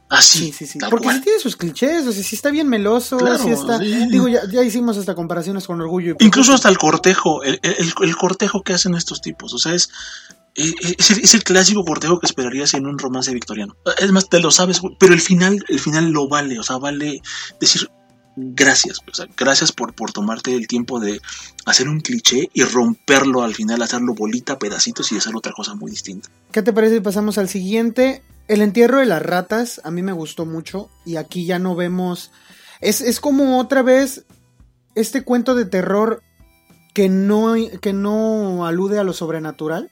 Así, 0.08 0.38
Sí, 0.40 0.52
sí, 0.52 0.68
sí. 0.68 0.80
tal 0.80 0.92
Porque 0.92 1.12
sí 1.12 1.22
tiene 1.22 1.40
sus 1.40 1.56
clichés, 1.56 2.06
o 2.06 2.12
sea, 2.12 2.24
sí 2.24 2.36
está 2.36 2.52
bien 2.52 2.70
meloso, 2.70 3.18
Claro, 3.18 3.40
sí 3.44 3.50
está... 3.50 3.80
sí. 3.80 4.08
Digo, 4.12 4.28
ya, 4.28 4.42
ya 4.52 4.62
hicimos 4.64 4.98
hasta 4.98 5.16
comparaciones 5.16 5.66
con 5.66 5.82
Orgullo 5.82 6.16
y 6.20 6.26
Incluso 6.26 6.54
hasta 6.54 6.70
el 6.70 6.78
cortejo, 6.78 7.44
el, 7.44 7.60
el- 7.64 7.94
el 8.02 8.16
cortejo 8.16 8.62
que 8.62 8.74
hacen 8.74 8.94
estos 8.94 9.20
tipos, 9.22 9.52
o 9.54 9.58
sea, 9.58 9.74
es, 9.74 9.90
es, 10.56 11.12
el, 11.12 11.20
es 11.20 11.34
el 11.34 11.44
clásico 11.44 11.84
cortejo 11.84 12.20
que 12.20 12.28
esperarías 12.28 12.74
en 12.74 12.86
un 12.86 12.98
romance 12.98 13.34
victoriano. 13.34 13.76
Es 14.00 14.12
más, 14.12 14.30
te 14.30 14.40
lo 14.40 14.52
sabes, 14.52 14.82
pero 15.00 15.14
el 15.14 15.22
final, 15.22 15.64
el 15.68 15.80
final 15.80 16.12
lo 16.12 16.28
vale, 16.28 16.60
o 16.60 16.64
sea, 16.64 16.78
vale 16.78 17.22
decir 17.60 17.90
gracias, 18.38 19.00
o 19.10 19.14
sea, 19.14 19.28
gracias 19.38 19.72
por, 19.72 19.94
por 19.94 20.12
tomarte 20.12 20.54
el 20.54 20.68
tiempo 20.68 21.00
de 21.00 21.22
hacer 21.66 21.88
un 21.88 22.02
cliché 22.02 22.50
y 22.54 22.64
romperlo 22.64 23.44
al 23.44 23.56
final, 23.56 23.82
hacerlo 23.82 24.14
bolita, 24.14 24.60
pedacitos 24.60 25.12
y 25.12 25.18
hacer 25.18 25.36
otra 25.36 25.54
cosa 25.54 25.76
muy 25.76 25.92
distinta. 25.92 26.30
¿Qué 26.52 26.62
te 26.62 26.74
parece 26.74 27.02
pasamos 27.02 27.38
al 27.38 27.50
siguiente? 27.50 28.24
El 28.48 28.62
entierro 28.62 29.00
de 29.00 29.06
las 29.06 29.22
ratas, 29.22 29.82
a 29.84 29.92
mí 29.92 30.04
me 30.04 30.12
gustó 30.12 30.46
mucho 30.46 30.90
y 31.06 31.16
aquí 31.16 31.46
ya 31.46 31.60
no 31.60 31.76
vemos... 31.76 32.32
Es, 32.82 33.02
es 33.02 33.20
como 33.20 33.58
otra 33.58 33.82
vez 33.82 34.26
este 34.96 35.24
cuento 35.24 35.56
de 35.56 35.66
terror 35.66 36.22
que 36.94 37.10
no, 37.10 37.56
que 37.82 37.94
no 37.94 38.66
alude 38.66 39.00
a 39.00 39.04
lo 39.04 39.14
sobrenatural, 39.14 39.92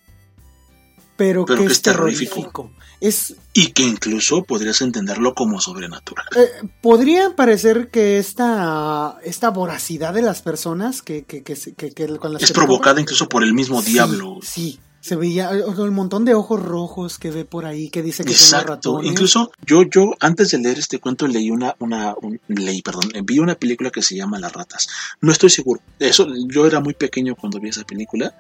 pero, 1.16 1.45
Pero 1.45 1.59
que, 1.61 1.68
que 1.68 1.72
es 1.74 1.82
terrorífico. 1.82 2.34
terrorífico. 2.36 2.72
Es, 2.99 3.36
Y 3.51 3.68
que 3.74 3.84
incluso 3.84 4.43
podrías 4.43 4.80
entenderlo 4.82 5.34
como 5.36 5.59
sobrenatural. 5.59 6.26
Eh, 6.38 6.68
podría 6.82 7.36
parecer 7.36 7.89
que 7.89 8.18
esta, 8.18 9.18
esta 9.24 9.49
voracidad 9.49 10.14
de 10.14 10.22
las 10.22 10.41
personas 10.41 11.01
que, 11.01 11.24
que, 11.26 11.43
que, 11.43 12.18
con 12.18 12.34
las 12.34 12.43
Es 12.43 12.51
provocada 12.53 13.01
incluso 13.01 13.28
por 13.28 13.43
el 13.43 13.53
mismo 13.53 13.82
Sí, 13.82 13.91
diablo. 13.91 14.39
Sí, 14.41 14.80
se 15.01 15.18
veía 15.18 15.49
el 15.49 15.91
montón 15.91 16.24
de 16.24 16.34
ojos 16.34 16.61
rojos 16.64 17.20
que 17.20 17.30
ve 17.30 17.43
por 17.43 17.66
ahí 17.66 17.89
que 17.89 18.01
dice 18.01 18.24
que 18.24 18.34
son 18.34 18.45
Exacto. 18.59 18.74
ratones. 18.76 19.11
Incluso 19.11 19.51
yo, 19.66 19.84
yo 19.84 20.11
antes 20.22 20.51
de 20.51 20.59
leer 20.59 20.80
este 20.80 20.99
cuento 20.99 21.28
leí 21.28 21.51
una, 21.51 21.76
una, 21.80 22.16
un- 22.22 22.39
leí, 22.47 22.82
perdón, 22.82 23.11
vi 23.26 23.38
una 23.39 23.55
película 23.55 23.89
que 23.91 24.01
se 24.01 24.16
llama 24.16 24.39
Las 24.39 24.53
ratas. 24.53 24.88
No 25.20 25.34
estoy 25.34 25.49
seguro. 25.49 25.82
Eso, 25.99 26.26
yo 26.47 26.66
era 26.66 26.80
muy 26.80 26.93
pequeño 26.93 27.36
cuando 27.36 27.59
vi 27.59 27.68
esa 27.68 27.84
película 27.84 28.34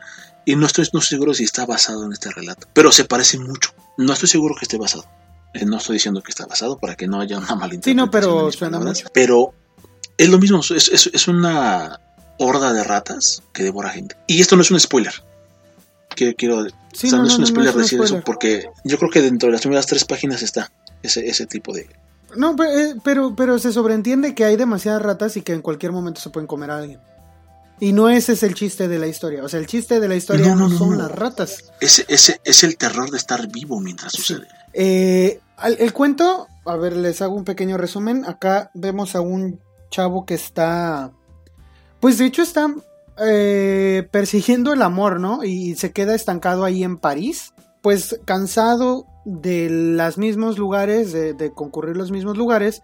y 0.45 0.55
no 0.55 0.65
estoy, 0.65 0.87
no 0.93 0.99
estoy 0.99 1.17
seguro 1.17 1.33
si 1.33 1.43
está 1.43 1.65
basado 1.65 2.05
en 2.05 2.13
este 2.13 2.31
relato. 2.31 2.67
Pero 2.73 2.91
se 2.91 3.05
parece 3.05 3.37
mucho. 3.39 3.71
No 3.97 4.13
estoy 4.13 4.29
seguro 4.29 4.55
que 4.55 4.65
esté 4.65 4.77
basado. 4.77 5.05
Eh, 5.53 5.65
No 5.65 5.77
estoy 5.77 5.95
diciendo 5.95 6.21
que 6.21 6.31
está 6.31 6.45
basado 6.45 6.77
para 6.77 6.95
que 6.95 7.07
no 7.07 7.19
haya 7.19 7.37
una 7.37 7.55
malinterpretación. 7.55 7.83
Sí, 7.83 7.95
no, 7.95 8.09
pero 8.11 8.51
suena 8.51 8.79
mucho. 8.79 9.07
Pero 9.13 9.53
es 10.17 10.29
lo 10.29 10.39
mismo. 10.39 10.59
Es, 10.59 10.71
es, 10.71 11.09
es 11.13 11.27
una 11.27 11.99
horda 12.39 12.73
de 12.73 12.83
ratas 12.83 13.43
que 13.53 13.63
devora 13.63 13.89
gente. 13.89 14.15
Y 14.27 14.41
esto 14.41 14.55
no 14.55 14.61
es 14.63 14.71
un 14.71 14.79
spoiler. 14.79 15.13
Quiero, 16.15 16.35
quiero 16.37 16.65
Sí, 16.93 17.07
o 17.07 17.09
sea, 17.09 17.19
no, 17.19 17.25
no, 17.25 17.29
es 17.29 17.39
un 17.39 17.47
spoiler 17.47 17.75
no 17.75 17.81
es 17.81 17.91
un 17.91 17.97
decir 17.97 17.99
spoiler. 17.99 18.15
eso, 18.17 18.25
porque 18.25 18.65
yo 18.83 18.97
creo 18.97 19.09
que 19.09 19.21
dentro 19.21 19.47
de 19.47 19.53
las 19.53 19.61
primeras 19.61 19.85
tres 19.87 20.05
páginas 20.05 20.41
está 20.43 20.71
ese, 21.01 21.27
ese 21.27 21.45
tipo 21.47 21.73
de... 21.73 21.87
No, 22.35 22.55
eh, 22.63 22.95
pero, 23.03 23.35
pero 23.35 23.57
se 23.59 23.71
sobreentiende 23.71 24.33
que 24.35 24.45
hay 24.45 24.55
demasiadas 24.55 25.01
ratas 25.01 25.37
y 25.37 25.41
que 25.41 25.53
en 25.53 25.61
cualquier 25.61 25.91
momento 25.91 26.19
se 26.21 26.29
pueden 26.29 26.47
comer 26.47 26.71
a 26.71 26.77
alguien. 26.77 26.99
Y 27.83 27.91
no 27.91 28.09
ese 28.09 28.33
es 28.33 28.43
el 28.43 28.53
chiste 28.53 28.87
de 28.87 28.97
la 28.97 29.07
historia. 29.07 29.43
O 29.43 29.49
sea, 29.49 29.59
el 29.59 29.67
chiste 29.67 29.99
de 29.99 30.07
la 30.07 30.15
historia 30.15 30.45
No, 30.47 30.55
no, 30.55 30.67
no, 30.67 30.69
no, 30.69 30.77
son 30.77 30.89
no. 30.91 30.95
las 30.97 31.11
ratas. 31.11 31.71
Ese, 31.81 32.05
ese 32.07 32.39
es 32.45 32.63
el 32.63 32.77
terror 32.77 33.11
de 33.11 33.17
estar 33.17 33.47
vivo 33.51 33.79
mientras 33.81 34.13
Sí. 34.13 34.21
sucede. 34.21 34.47
Eh, 34.73 35.39
el 35.79 35.91
cuento, 35.91 36.47
a 36.65 36.75
ver, 36.77 36.95
les 36.95 37.21
hago 37.21 37.35
un 37.35 37.43
pequeño 37.43 37.77
resumen. 37.77 38.23
Acá 38.25 38.71
vemos 38.73 39.15
a 39.15 39.21
un 39.21 39.59
chavo 39.91 40.25
que 40.25 40.33
está, 40.33 41.11
pues 41.99 42.17
de 42.17 42.25
hecho 42.25 42.41
está 42.41 42.73
eh, 43.21 44.07
persiguiendo 44.11 44.71
el 44.73 44.81
amor, 44.81 45.19
¿no? 45.19 45.43
Y 45.43 45.75
se 45.75 45.91
queda 45.91 46.15
estancado 46.15 46.63
ahí 46.63 46.83
en 46.83 46.97
París, 46.97 47.53
pues 47.81 48.19
cansado 48.25 49.05
de 49.25 49.69
los 49.69 50.17
mismos 50.17 50.57
lugares, 50.57 51.11
de, 51.11 51.33
de 51.33 51.51
concurrir 51.53 51.95
los 51.97 52.11
mismos 52.11 52.37
lugares, 52.37 52.81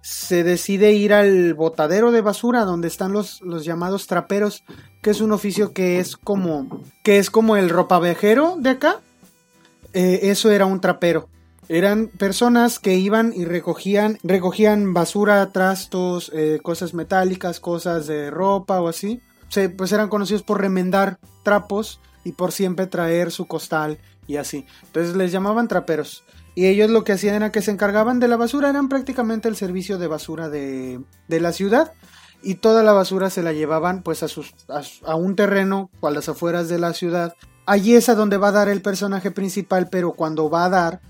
se 0.00 0.44
decide 0.44 0.92
ir 0.92 1.12
al 1.12 1.54
botadero 1.54 2.12
de 2.12 2.20
basura 2.20 2.64
donde 2.64 2.88
están 2.88 3.12
los, 3.12 3.40
los 3.42 3.64
llamados 3.64 4.06
traperos, 4.06 4.64
que 5.02 5.10
es 5.10 5.20
un 5.20 5.32
oficio 5.32 5.72
que 5.72 6.00
es 6.00 6.16
como, 6.16 6.82
que 7.02 7.18
es 7.18 7.30
como 7.30 7.56
el 7.56 7.68
ropavejero 7.70 8.56
de 8.58 8.70
acá. 8.70 9.00
Eh, 9.92 10.20
eso 10.24 10.50
era 10.50 10.66
un 10.66 10.80
trapero. 10.80 11.28
Eran 11.68 12.08
personas 12.08 12.78
que 12.78 12.94
iban 12.94 13.32
y 13.34 13.44
recogían, 13.44 14.18
recogían 14.22 14.94
basura, 14.94 15.52
trastos, 15.52 16.30
eh, 16.34 16.60
cosas 16.62 16.94
metálicas, 16.94 17.60
cosas 17.60 18.06
de 18.06 18.30
ropa 18.30 18.80
o 18.80 18.88
así. 18.88 19.20
Se, 19.48 19.68
pues 19.68 19.92
eran 19.92 20.08
conocidos 20.08 20.42
por 20.42 20.60
remendar 20.60 21.18
trapos 21.42 22.00
y 22.24 22.32
por 22.32 22.52
siempre 22.52 22.86
traer 22.86 23.30
su 23.30 23.46
costal 23.46 23.98
y 24.26 24.36
así. 24.36 24.66
Entonces 24.84 25.14
les 25.16 25.30
llamaban 25.30 25.68
traperos. 25.68 26.24
Y 26.58 26.66
ellos 26.66 26.90
lo 26.90 27.04
que 27.04 27.12
hacían 27.12 27.36
era 27.36 27.52
que 27.52 27.62
se 27.62 27.70
encargaban 27.70 28.18
de 28.18 28.26
la 28.26 28.36
basura, 28.36 28.68
eran 28.68 28.88
prácticamente 28.88 29.46
el 29.46 29.54
servicio 29.54 29.96
de 29.96 30.08
basura 30.08 30.48
de, 30.48 31.00
de 31.28 31.40
la 31.40 31.52
ciudad. 31.52 31.92
Y 32.42 32.56
toda 32.56 32.82
la 32.82 32.92
basura 32.92 33.30
se 33.30 33.44
la 33.44 33.52
llevaban 33.52 34.02
pues 34.02 34.24
a, 34.24 35.14
un 35.14 35.36
terreno 35.36 35.88
a 36.02 36.10
las 36.10 36.28
afueras 36.28 36.68
de 36.68 36.80
la 36.80 36.94
ciudad. 36.94 37.32
Allí 37.64 37.94
es 37.94 38.08
a 38.08 38.16
donde 38.16 38.38
va 38.38 38.48
a 38.48 38.58
dar 38.58 38.68
el 38.68 38.82
personaje 38.82 39.30
principal, 39.30 39.86
pero 39.88 40.14
cuando 40.14 40.50
va 40.50 40.64
a 40.64 40.68
dar, 40.68 41.00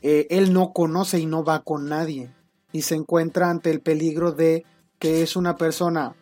eh, 0.00 0.28
él 0.30 0.52
no 0.52 0.72
conoce 0.72 1.18
y 1.18 1.26
no 1.26 1.42
va 1.42 1.62
con 1.62 1.88
nadie. 1.88 2.32
Y 2.70 2.82
se 2.82 2.94
encuentra 2.94 3.50
ante 3.50 3.72
el 3.72 3.80
peligro 3.80 4.30
de 4.30 4.64
que 5.00 5.24
es 5.24 5.34
una 5.34 5.56
persona 5.56 6.14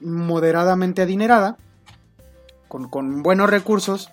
moderadamente 0.00 1.02
adinerada, 1.02 1.56
con, 2.68 2.88
con 2.88 3.24
buenos 3.24 3.50
recursos, 3.50 4.12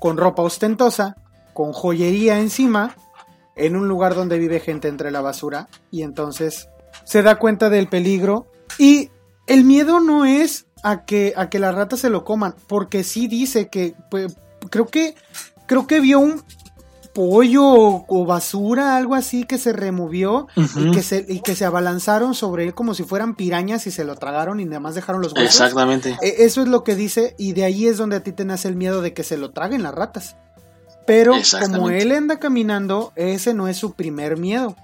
con 0.00 0.16
ropa 0.16 0.40
ostentosa, 0.40 1.16
con 1.52 1.74
joyería 1.74 2.40
encima, 2.40 2.96
en 3.56 3.76
un 3.76 3.88
lugar 3.88 4.14
donde 4.14 4.38
vive 4.38 4.60
gente 4.60 4.88
entre 4.88 5.10
la 5.10 5.20
basura. 5.20 5.68
Y 5.90 6.02
entonces 6.02 6.68
se 7.04 7.22
da 7.22 7.36
cuenta 7.36 7.70
del 7.70 7.88
peligro. 7.88 8.46
Y 8.78 9.10
el 9.46 9.64
miedo 9.64 10.00
no 10.00 10.24
es 10.24 10.66
a 10.82 11.04
que, 11.04 11.32
a 11.36 11.48
que 11.50 11.58
las 11.58 11.74
ratas 11.74 12.00
se 12.00 12.10
lo 12.10 12.24
coman, 12.24 12.54
porque 12.66 13.04
sí 13.04 13.28
dice 13.28 13.68
que, 13.68 13.94
pues, 14.10 14.36
creo 14.70 14.86
que, 14.86 15.14
creo 15.66 15.86
que 15.86 16.00
vio 16.00 16.18
un 16.18 16.42
pollo 17.14 17.64
o, 17.64 18.04
o 18.08 18.24
basura, 18.24 18.96
algo 18.96 19.14
así 19.14 19.44
que 19.44 19.58
se 19.58 19.72
removió 19.74 20.46
y, 20.76 20.90
que 20.92 21.02
se, 21.02 21.26
y 21.28 21.40
que 21.40 21.54
se 21.54 21.66
abalanzaron 21.66 22.34
sobre 22.34 22.64
él 22.64 22.74
como 22.74 22.94
si 22.94 23.02
fueran 23.04 23.34
pirañas 23.34 23.86
y 23.86 23.90
se 23.90 24.04
lo 24.04 24.16
tragaron 24.16 24.60
y 24.60 24.64
nada 24.64 24.80
más 24.80 24.94
dejaron 24.94 25.20
los 25.20 25.34
huesos. 25.34 25.60
Exactamente. 25.60 26.16
E- 26.22 26.36
Eso 26.44 26.62
es 26.62 26.68
lo 26.68 26.84
que 26.84 26.96
dice 26.96 27.34
y 27.38 27.52
de 27.52 27.64
ahí 27.64 27.86
es 27.86 27.98
donde 27.98 28.16
a 28.16 28.22
ti 28.22 28.32
te 28.32 28.46
nace 28.46 28.68
el 28.68 28.76
miedo 28.76 29.02
de 29.02 29.12
que 29.12 29.24
se 29.24 29.36
lo 29.36 29.50
traguen 29.52 29.82
las 29.82 29.94
ratas. 29.94 30.36
Pero 31.06 31.34
como 31.60 31.90
él 31.90 32.12
anda 32.12 32.38
caminando, 32.38 33.12
ese 33.16 33.54
no 33.54 33.68
es 33.68 33.76
su 33.76 33.94
primer 33.94 34.36
miedo. 34.36 34.76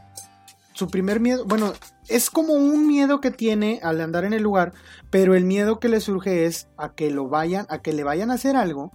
Su 0.72 0.88
primer 0.88 1.20
miedo, 1.20 1.44
bueno, 1.44 1.72
es 2.08 2.30
como 2.30 2.54
un 2.54 2.86
miedo 2.86 3.20
que 3.20 3.30
tiene 3.30 3.80
al 3.82 4.00
andar 4.00 4.24
en 4.24 4.32
el 4.32 4.42
lugar, 4.42 4.72
pero 5.10 5.34
el 5.34 5.44
miedo 5.44 5.78
que 5.78 5.88
le 5.88 6.00
surge 6.00 6.46
es 6.46 6.68
a 6.76 6.94
que 6.94 7.10
lo 7.10 7.28
vayan, 7.28 7.66
a 7.68 7.82
que 7.82 7.92
le 7.92 8.04
vayan 8.04 8.30
a 8.30 8.34
hacer 8.34 8.56
algo 8.56 8.92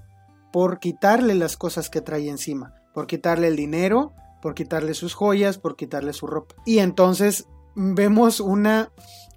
por 0.52 0.80
quitarle 0.80 1.36
las 1.36 1.58
cosas 1.58 1.90
que 1.90 2.02
trae 2.02 2.30
encima, 2.30 2.74
por 2.94 3.08
quitarle 3.08 3.48
el 3.48 3.56
dinero, 3.56 4.14
por 4.42 4.56
quitarle 4.56 4.94
sus 4.94 5.14
joyas, 5.14 5.58
por 5.58 5.76
quitarle 5.76 6.14
su 6.14 6.28
ropa. 6.28 6.56
Y 6.66 6.80
entonces 6.80 7.46
vemos 7.76 8.40
una, 8.40 8.92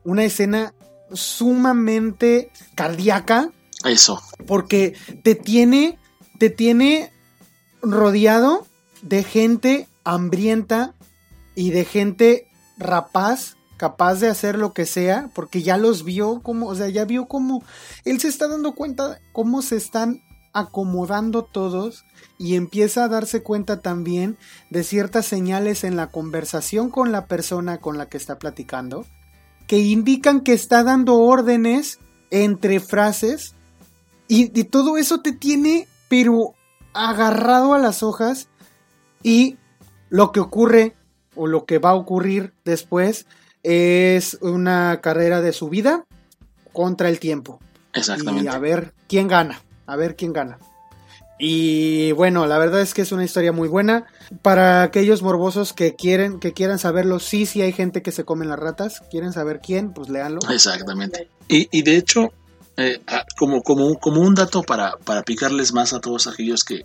una 0.04 0.24
escena 0.24 0.74
sumamente 1.12 2.50
cardíaca 2.74 3.50
Eso. 3.84 4.20
porque 4.46 4.94
te 5.22 5.34
tiene, 5.34 5.98
te 6.38 6.50
tiene 6.50 7.12
rodeado 7.82 8.66
de 9.02 9.22
gente 9.22 9.88
hambrienta 10.04 10.94
y 11.54 11.70
de 11.70 11.84
gente 11.84 12.48
rapaz 12.78 13.56
capaz 13.76 14.20
de 14.20 14.28
hacer 14.28 14.56
lo 14.56 14.72
que 14.72 14.86
sea, 14.86 15.30
porque 15.34 15.62
ya 15.62 15.76
los 15.76 16.04
vio 16.04 16.40
como, 16.42 16.66
o 16.66 16.74
sea, 16.74 16.88
ya 16.88 17.04
vio 17.04 17.26
cómo 17.26 17.62
él 18.04 18.20
se 18.20 18.28
está 18.28 18.48
dando 18.48 18.74
cuenta 18.74 19.20
cómo 19.32 19.62
se 19.62 19.76
están 19.76 20.22
acomodando 20.52 21.44
todos 21.44 22.04
y 22.38 22.54
empieza 22.54 23.04
a 23.04 23.08
darse 23.08 23.42
cuenta 23.42 23.82
también 23.82 24.38
de 24.70 24.84
ciertas 24.84 25.26
señales 25.26 25.84
en 25.84 25.96
la 25.96 26.10
conversación 26.10 26.88
con 26.88 27.12
la 27.12 27.26
persona 27.26 27.78
con 27.78 27.98
la 27.98 28.08
que 28.08 28.16
está 28.16 28.38
platicando 28.38 29.04
que 29.66 29.80
indican 29.80 30.40
que 30.40 30.54
está 30.54 30.82
dando 30.82 31.16
órdenes 31.16 31.98
entre 32.30 32.80
frases 32.80 33.54
y, 34.28 34.58
y 34.58 34.64
todo 34.64 34.96
eso 34.96 35.20
te 35.20 35.32
tiene 35.32 35.88
pero 36.08 36.54
agarrado 36.96 37.74
a 37.74 37.78
las 37.78 38.02
hojas 38.02 38.48
y 39.22 39.56
lo 40.08 40.32
que 40.32 40.40
ocurre 40.40 40.94
o 41.34 41.46
lo 41.46 41.66
que 41.66 41.78
va 41.78 41.90
a 41.90 41.94
ocurrir 41.94 42.52
después 42.64 43.26
es 43.62 44.38
una 44.40 45.00
carrera 45.00 45.40
de 45.40 45.52
subida 45.52 46.06
contra 46.72 47.08
el 47.08 47.18
tiempo. 47.18 47.60
Exactamente. 47.92 48.44
Y 48.44 48.54
a 48.54 48.58
ver 48.58 48.94
quién 49.08 49.28
gana, 49.28 49.60
a 49.86 49.96
ver 49.96 50.16
quién 50.16 50.32
gana. 50.32 50.58
Y 51.38 52.12
bueno, 52.12 52.46
la 52.46 52.58
verdad 52.58 52.80
es 52.80 52.94
que 52.94 53.02
es 53.02 53.12
una 53.12 53.24
historia 53.24 53.52
muy 53.52 53.68
buena. 53.68 54.06
Para 54.42 54.82
aquellos 54.82 55.22
morbosos 55.22 55.72
que 55.72 55.94
quieren, 55.94 56.40
que 56.40 56.52
quieran 56.52 56.78
saberlo, 56.78 57.18
sí, 57.18 57.44
sí 57.44 57.60
hay 57.60 57.72
gente 57.72 58.02
que 58.02 58.12
se 58.12 58.24
come 58.24 58.46
las 58.46 58.58
ratas. 58.58 59.02
Quieren 59.10 59.32
saber 59.32 59.60
quién, 59.62 59.92
pues 59.92 60.08
léanlo. 60.08 60.40
Exactamente. 60.50 61.28
Y, 61.48 61.68
y 61.70 61.82
de 61.82 61.96
hecho, 61.96 62.32
eh, 62.76 63.00
ah, 63.06 63.24
como, 63.36 63.62
como, 63.62 64.20
un 64.20 64.34
dato 64.34 64.62
para, 64.62 64.96
para 64.98 65.22
picarles 65.22 65.72
más 65.72 65.92
a 65.92 66.00
todos 66.00 66.26
aquellos 66.26 66.64
que, 66.64 66.84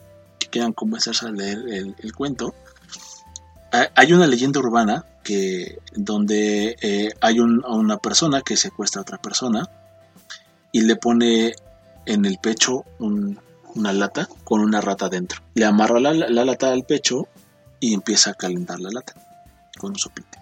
quieran 0.50 0.74
convencerse 0.74 1.26
a 1.26 1.32
leer 1.32 1.60
el, 1.70 2.14
cuento, 2.14 2.54
hay 3.72 4.12
una 4.12 4.28
leyenda 4.28 4.60
urbana 4.60 5.06
que 5.24 5.80
donde 5.94 6.76
eh, 6.82 7.14
hay 7.22 7.40
un, 7.40 7.64
una 7.66 7.98
persona 7.98 8.42
que 8.42 8.58
secuestra 8.58 9.00
a 9.00 9.04
otra 9.04 9.18
persona 9.18 9.70
y 10.74 10.82
le 10.82 10.98
pone 10.98 11.56
en 12.06 12.26
el 12.26 12.38
pecho 12.40 12.84
un, 13.00 13.40
una 13.76 13.94
lata 13.94 14.28
con 14.44 14.62
una 14.62 14.82
rata 14.82 15.10
dentro. 15.10 15.42
Le 15.54 15.66
amarra 15.66 16.00
la, 16.00 16.14
la, 16.14 16.46
lata 16.46 16.72
al 16.72 16.84
pecho 16.84 17.28
y 17.80 17.94
empieza 17.94 18.32
a 18.32 18.34
calentar 18.34 18.80
la 18.80 18.90
lata 18.92 19.14
con 19.78 19.92
un 19.92 20.00
soplete. 20.00 20.40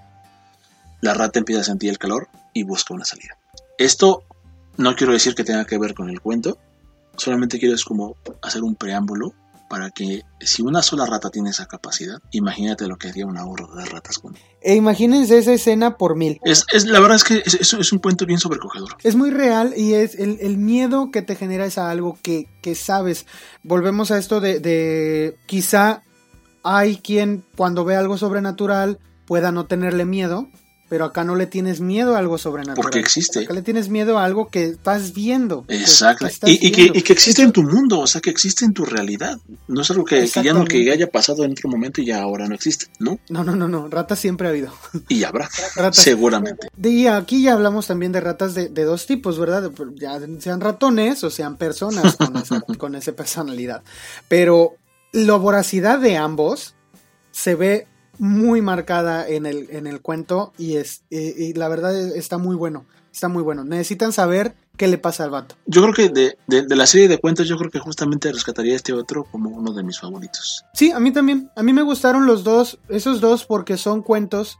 La 1.02 1.14
rata 1.14 1.40
empieza 1.40 1.62
a 1.62 1.66
sentir 1.66 1.90
el 1.90 1.98
calor 1.98 2.30
y 2.54 2.64
busca 2.64 2.94
una 2.94 3.06
salida. 3.06 3.38
Esto 3.78 4.24
no 4.80 4.96
quiero 4.96 5.14
decir 5.14 5.36
que 5.36 5.44
tenga 5.44 5.66
que 5.66 5.78
ver 5.78 5.94
con 5.94 6.10
el 6.10 6.22
cuento, 6.22 6.58
solamente 7.18 7.60
quiero 7.60 7.76
es 7.76 7.84
como 7.84 8.16
hacer 8.42 8.64
un 8.64 8.76
preámbulo 8.76 9.34
para 9.70 9.92
que 9.92 10.24
si 10.40 10.64
una 10.64 10.82
sola 10.82 11.06
rata 11.06 11.30
tiene 11.30 11.52
esa 11.52 11.68
capacidad, 11.68 12.20
imagínate 12.32 12.88
lo 12.88 12.98
que 12.98 13.10
haría 13.10 13.28
una 13.28 13.46
horda 13.46 13.76
de 13.76 13.86
ratas 13.86 14.18
con 14.18 14.36
E 14.62 14.76
imagínense 14.76 15.38
esa 15.38 15.54
escena 15.54 15.98
por 15.98 16.16
mil. 16.16 16.40
Es, 16.44 16.66
es 16.74 16.86
la 16.86 17.00
verdad 17.00 17.18
es 17.18 17.24
que 17.24 17.44
es, 17.46 17.54
es, 17.54 17.74
es, 17.74 17.92
un 17.92 18.00
cuento 18.00 18.26
bien 18.26 18.40
sobrecogedor. 18.40 18.96
Es 19.04 19.16
muy 19.16 19.30
real 19.30 19.74
y 19.78 19.94
es 19.94 20.16
el, 20.16 20.40
el 20.42 20.58
miedo 20.58 21.12
que 21.12 21.22
te 21.22 21.36
genera 21.36 21.66
es 21.66 21.78
a 21.78 21.92
algo 21.92 22.18
que, 22.24 22.48
que 22.64 22.74
sabes. 22.74 23.28
Volvemos 23.64 24.10
a 24.12 24.18
esto 24.18 24.40
de, 24.40 24.60
de 24.60 25.38
quizá 25.46 26.02
hay 26.64 26.98
quien 26.98 27.44
cuando 27.56 27.86
ve 27.86 27.96
algo 27.96 28.18
sobrenatural 28.18 28.98
pueda 29.28 29.52
no 29.52 29.68
tenerle 29.68 30.06
miedo, 30.06 30.48
pero 30.90 31.06
acá 31.06 31.24
no 31.24 31.36
le 31.36 31.46
tienes 31.46 31.80
miedo 31.80 32.16
a 32.16 32.20
algo 32.20 32.38
sobrenatural. 32.40 32.82
Porque 32.82 33.00
existe. 33.00 33.44
Acá 33.44 33.54
le 33.54 33.62
tienes 33.62 33.90
miedo 33.90 34.18
a 34.18 34.26
algo 34.26 34.50
que 34.50 34.66
estás 34.66 35.14
viendo. 35.14 35.64
Exacto. 35.68 36.28
Que, 36.44 36.52
y, 36.52 36.68
y, 36.68 36.72
que, 36.72 36.92
y, 36.94 37.02
que, 37.04 37.14
existe 37.14 37.44
en 37.44 37.52
tu 37.52 37.62
mundo, 37.62 38.00
o 38.00 38.08
sea, 38.08 38.20
que 38.20 38.32
existe 38.32 38.66
en 38.66 38.74
tu 38.74 38.86
realidad. 38.86 39.40
No 39.68 39.82
es 39.82 39.92
algo 39.92 40.04
que, 40.04 40.28
que, 40.28 40.44
ya 40.44 40.52
no 40.52 40.66
que 40.66 40.92
haya 40.92 41.08
pasado 41.10 41.44
en 41.46 41.52
otro 41.52 41.70
momento 41.70 42.02
y 42.02 42.06
ya 42.06 42.22
ahora 42.22 42.48
no 42.48 42.56
existe, 42.56 42.88
¿no? 43.00 43.20
No, 43.30 43.44
no, 43.44 43.56
no, 43.56 43.68
no. 43.68 43.88
Ratas 43.88 44.20
siempre 44.20 44.48
ha 44.48 44.50
habido. 44.50 44.74
Y 45.08 45.24
habrá. 45.24 45.48
Ratas. 45.76 46.04
Seguramente. 46.04 46.70
Y 46.84 47.06
aquí 47.06 47.44
ya 47.44 47.54
hablamos 47.54 47.86
también 47.86 48.12
de 48.12 48.22
ratas 48.22 48.56
de, 48.56 48.70
de, 48.70 48.84
dos 48.84 49.06
tipos, 49.06 49.38
¿verdad? 49.38 49.72
Ya 49.96 50.20
sean 50.40 50.60
ratones 50.60 51.24
o 51.24 51.30
sean 51.30 51.58
personas 51.58 52.16
con 52.16 52.36
esa, 52.36 52.62
con 52.78 52.96
esa 52.96 53.12
personalidad. 53.12 53.84
Pero 54.28 54.74
la 55.12 55.36
voracidad 55.36 56.00
de 56.00 56.18
ambos 56.18 56.74
se 57.32 57.56
ve 57.56 57.88
muy 58.20 58.62
marcada 58.62 59.28
en 59.28 59.46
el, 59.46 59.68
en 59.72 59.88
el 59.88 60.02
cuento 60.02 60.54
y, 60.58 60.76
es, 60.76 61.04
y, 61.10 61.44
y 61.44 61.54
la 61.54 61.68
verdad 61.70 61.96
está 62.16 62.38
muy 62.38 62.56
bueno. 62.56 62.86
Está 63.12 63.28
muy 63.28 63.42
bueno. 63.42 63.64
Necesitan 63.64 64.14
saber 64.14 64.54
qué 64.78 64.88
le 64.88 64.98
pasa 64.98 65.24
al 65.24 65.32
vato. 65.32 65.56
Yo 65.66 65.82
creo 65.82 65.94
que 65.94 66.10
de, 66.10 66.38
de, 66.48 66.62
de, 66.62 66.76
la 66.76 66.86
serie 66.86 67.08
de 67.08 67.18
cuentos, 67.18 67.48
yo 67.48 67.58
creo 67.58 67.72
que 67.72 67.80
justamente 67.80 68.32
rescataría 68.32 68.76
este 68.76 68.94
otro 68.94 69.26
como 69.26 69.50
uno 69.50 69.74
de 69.74 69.84
mis 69.84 70.00
favoritos. 70.00 70.64
Sí, 70.74 70.92
a 70.92 71.00
mí 71.00 71.12
también. 71.12 71.50
A 71.56 71.64
mí 71.64 71.74
me 71.74 71.82
gustaron 71.82 72.26
los 72.26 72.44
dos, 72.44 72.80
esos 72.88 73.20
dos 73.20 73.46
porque 73.46 73.78
son 73.78 74.04
cuentos. 74.04 74.60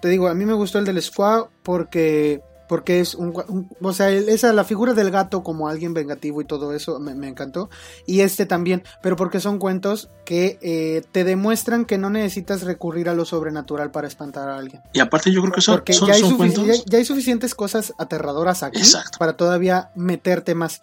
Te 0.00 0.08
digo, 0.08 0.28
a 0.28 0.34
mí 0.34 0.46
me 0.46 0.54
gustó 0.54 0.78
el 0.78 0.86
del 0.86 1.00
Squad 1.02 1.46
porque 1.62 2.42
porque 2.70 3.00
es 3.00 3.16
un, 3.16 3.34
un, 3.48 3.68
o 3.82 3.92
sea, 3.92 4.10
esa 4.10 4.52
la 4.52 4.62
figura 4.62 4.94
del 4.94 5.10
gato 5.10 5.42
como 5.42 5.66
alguien 5.66 5.92
vengativo 5.92 6.40
y 6.40 6.44
todo 6.44 6.72
eso 6.72 7.00
me, 7.00 7.16
me 7.16 7.26
encantó 7.26 7.68
y 8.06 8.20
este 8.20 8.46
también, 8.46 8.84
pero 9.02 9.16
porque 9.16 9.40
son 9.40 9.58
cuentos 9.58 10.08
que 10.24 10.56
eh, 10.62 11.02
te 11.10 11.24
demuestran 11.24 11.84
que 11.84 11.98
no 11.98 12.10
necesitas 12.10 12.62
recurrir 12.62 13.08
a 13.08 13.14
lo 13.14 13.24
sobrenatural 13.24 13.90
para 13.90 14.06
espantar 14.06 14.48
a 14.48 14.56
alguien. 14.56 14.82
Y 14.92 15.00
aparte 15.00 15.32
yo 15.32 15.40
creo 15.40 15.52
que 15.52 15.60
son, 15.62 15.74
porque 15.78 15.94
son, 15.94 16.06
ya, 16.06 16.14
hay 16.14 16.20
son 16.20 16.36
cuentos... 16.36 16.64
ya, 16.64 16.74
ya, 16.86 16.98
hay 16.98 17.04
suficientes 17.04 17.56
cosas 17.56 17.92
aterradoras 17.98 18.62
aquí 18.62 18.78
Exacto. 18.78 19.18
para 19.18 19.32
todavía 19.32 19.90
meterte 19.96 20.54
más. 20.54 20.80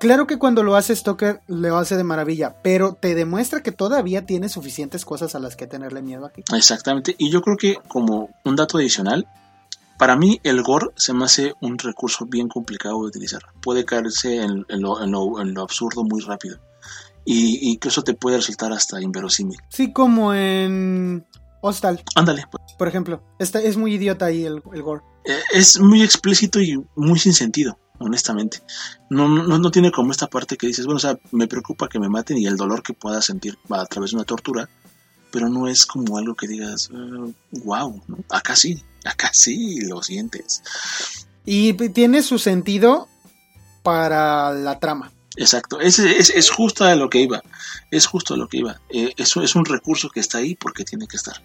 Claro 0.00 0.26
que 0.26 0.36
cuando 0.36 0.64
lo 0.64 0.74
hace 0.74 0.96
Stoker 0.96 1.42
lo 1.46 1.76
hace 1.76 1.96
de 1.96 2.02
maravilla, 2.02 2.56
pero 2.60 2.94
te 2.94 3.14
demuestra 3.14 3.62
que 3.62 3.70
todavía 3.70 4.26
tiene 4.26 4.48
suficientes 4.48 5.04
cosas 5.04 5.36
a 5.36 5.38
las 5.38 5.54
que 5.54 5.68
tenerle 5.68 6.02
miedo 6.02 6.26
aquí. 6.26 6.42
Exactamente, 6.52 7.14
y 7.18 7.30
yo 7.30 7.40
creo 7.40 7.56
que 7.56 7.76
como 7.86 8.30
un 8.44 8.56
dato 8.56 8.78
adicional, 8.78 9.28
para 10.00 10.16
mí 10.16 10.40
el 10.44 10.62
gore 10.62 10.86
se 10.96 11.12
me 11.12 11.26
hace 11.26 11.52
un 11.60 11.76
recurso 11.76 12.24
bien 12.24 12.48
complicado 12.48 13.02
de 13.02 13.08
utilizar. 13.08 13.42
Puede 13.60 13.84
caerse 13.84 14.36
en, 14.42 14.64
en, 14.70 14.80
lo, 14.80 15.04
en, 15.04 15.10
lo, 15.10 15.42
en 15.42 15.52
lo, 15.52 15.60
absurdo 15.60 16.04
muy 16.04 16.22
rápido. 16.22 16.58
Y, 17.26 17.70
y, 17.70 17.76
que 17.76 17.88
eso 17.88 18.02
te 18.02 18.14
puede 18.14 18.38
resultar 18.38 18.72
hasta 18.72 19.02
inverosímil. 19.02 19.58
Sí, 19.68 19.92
como 19.92 20.32
en 20.32 21.26
Hostal. 21.60 22.02
Ándale. 22.14 22.46
Pues. 22.50 22.64
Por 22.78 22.88
ejemplo, 22.88 23.22
está, 23.38 23.60
es 23.60 23.76
muy 23.76 23.92
idiota 23.92 24.24
ahí 24.24 24.46
el, 24.46 24.62
el 24.72 24.82
gore. 24.82 25.02
Eh, 25.26 25.38
es 25.52 25.78
muy 25.78 26.02
explícito 26.02 26.62
y 26.62 26.82
muy 26.96 27.18
sin 27.18 27.34
sentido, 27.34 27.78
honestamente. 27.98 28.62
No, 29.10 29.28
no, 29.28 29.58
no 29.58 29.70
tiene 29.70 29.92
como 29.92 30.12
esta 30.12 30.28
parte 30.28 30.56
que 30.56 30.66
dices, 30.66 30.86
bueno, 30.86 30.96
o 30.96 31.00
sea, 31.00 31.18
me 31.30 31.46
preocupa 31.46 31.90
que 31.90 32.00
me 32.00 32.08
maten 32.08 32.38
y 32.38 32.46
el 32.46 32.56
dolor 32.56 32.82
que 32.82 32.94
pueda 32.94 33.20
sentir 33.20 33.58
a 33.68 33.84
través 33.84 34.12
de 34.12 34.16
una 34.16 34.24
tortura 34.24 34.70
pero 35.30 35.48
no 35.48 35.68
es 35.68 35.86
como 35.86 36.18
algo 36.18 36.34
que 36.34 36.46
digas, 36.46 36.90
uh, 36.90 37.32
wow, 37.64 38.02
¿no? 38.08 38.18
acá 38.30 38.56
sí, 38.56 38.82
acá 39.04 39.30
sí 39.32 39.80
lo 39.82 40.02
sientes. 40.02 40.62
Y 41.44 41.72
tiene 41.90 42.22
su 42.22 42.38
sentido 42.38 43.08
para 43.82 44.52
la 44.52 44.78
trama. 44.78 45.12
Exacto, 45.36 45.80
es, 45.80 45.98
es, 45.98 46.30
es 46.30 46.50
justo 46.50 46.84
a 46.84 46.94
lo 46.96 47.08
que 47.08 47.20
iba, 47.20 47.42
es 47.90 48.06
justo 48.06 48.34
a 48.34 48.36
lo 48.36 48.48
que 48.48 48.58
iba. 48.58 48.80
Eh, 48.90 49.14
eso 49.16 49.42
es 49.42 49.54
un 49.54 49.64
recurso 49.64 50.10
que 50.10 50.20
está 50.20 50.38
ahí 50.38 50.54
porque 50.54 50.84
tiene 50.84 51.06
que 51.06 51.16
estar, 51.16 51.42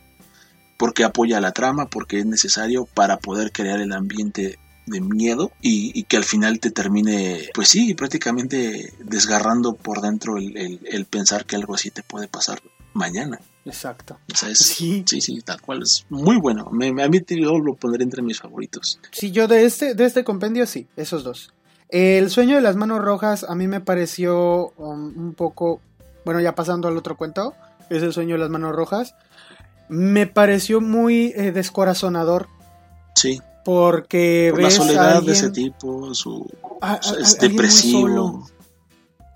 porque 0.77 1.03
apoya 1.03 1.39
la 1.39 1.51
trama, 1.51 1.88
porque 1.89 2.19
es 2.19 2.25
necesario 2.25 2.86
para 2.86 3.17
poder 3.17 3.51
crear 3.51 3.79
el 3.79 3.93
ambiente 3.93 4.59
de 4.88 5.01
miedo 5.01 5.51
y, 5.61 5.97
y, 5.97 6.03
que 6.03 6.17
al 6.17 6.23
final 6.23 6.59
te 6.59 6.71
termine, 6.71 7.49
pues 7.53 7.69
sí, 7.69 7.95
prácticamente 7.95 8.93
desgarrando 8.99 9.75
por 9.75 10.01
dentro 10.01 10.38
el, 10.38 10.55
el, 10.57 10.79
el 10.83 11.05
pensar 11.05 11.45
que 11.45 11.55
algo 11.55 11.73
así 11.73 11.89
te 11.89 12.03
puede 12.03 12.27
pasar 12.27 12.61
mañana. 12.95 13.39
Exacto. 13.65 14.17
O 14.31 14.35
sea, 14.35 14.49
es, 14.49 14.59
sí. 14.59 15.03
sí, 15.05 15.21
sí, 15.21 15.41
tal 15.41 15.61
cual. 15.61 15.83
Es 15.83 16.05
muy 16.09 16.37
bueno. 16.37 16.69
Me, 16.71 16.91
me, 16.93 17.03
a 17.03 17.09
mí 17.09 17.19
yo 17.27 17.59
lo 17.59 17.75
pondré 17.75 18.03
entre 18.03 18.21
mis 18.21 18.39
favoritos. 18.39 18.99
Sí, 19.11 19.31
yo 19.31 19.47
de 19.47 19.65
este, 19.65 19.93
de 19.93 20.05
este 20.05 20.23
compendio 20.23 20.65
sí, 20.65 20.87
esos 20.95 21.23
dos. 21.23 21.51
El 21.89 22.29
sueño 22.29 22.55
de 22.55 22.61
las 22.61 22.75
manos 22.75 23.03
rojas 23.03 23.45
a 23.47 23.55
mí 23.55 23.67
me 23.67 23.81
pareció 23.81 24.71
um, 24.77 25.13
un 25.17 25.33
poco, 25.33 25.81
bueno, 26.25 26.39
ya 26.41 26.55
pasando 26.55 26.87
al 26.87 26.97
otro 26.97 27.15
cuento, 27.17 27.53
es 27.89 28.01
el 28.01 28.13
sueño 28.13 28.35
de 28.35 28.39
las 28.39 28.49
manos 28.49 28.75
rojas. 28.75 29.15
Me 29.87 30.25
pareció 30.25 30.81
muy 30.81 31.33
eh, 31.35 31.51
descorazonador. 31.51 32.47
Sí. 33.15 33.41
Porque 33.63 34.49
Por 34.51 34.63
ves 34.63 34.77
la 34.77 34.83
soledad 34.83 35.05
a 35.05 35.17
alguien, 35.17 35.33
de 35.33 35.39
ese 35.39 35.49
tipo, 35.49 36.13
su, 36.13 36.47
a, 36.81 36.93
a, 36.93 36.99
es 37.19 37.37
depresivo. 37.39 38.47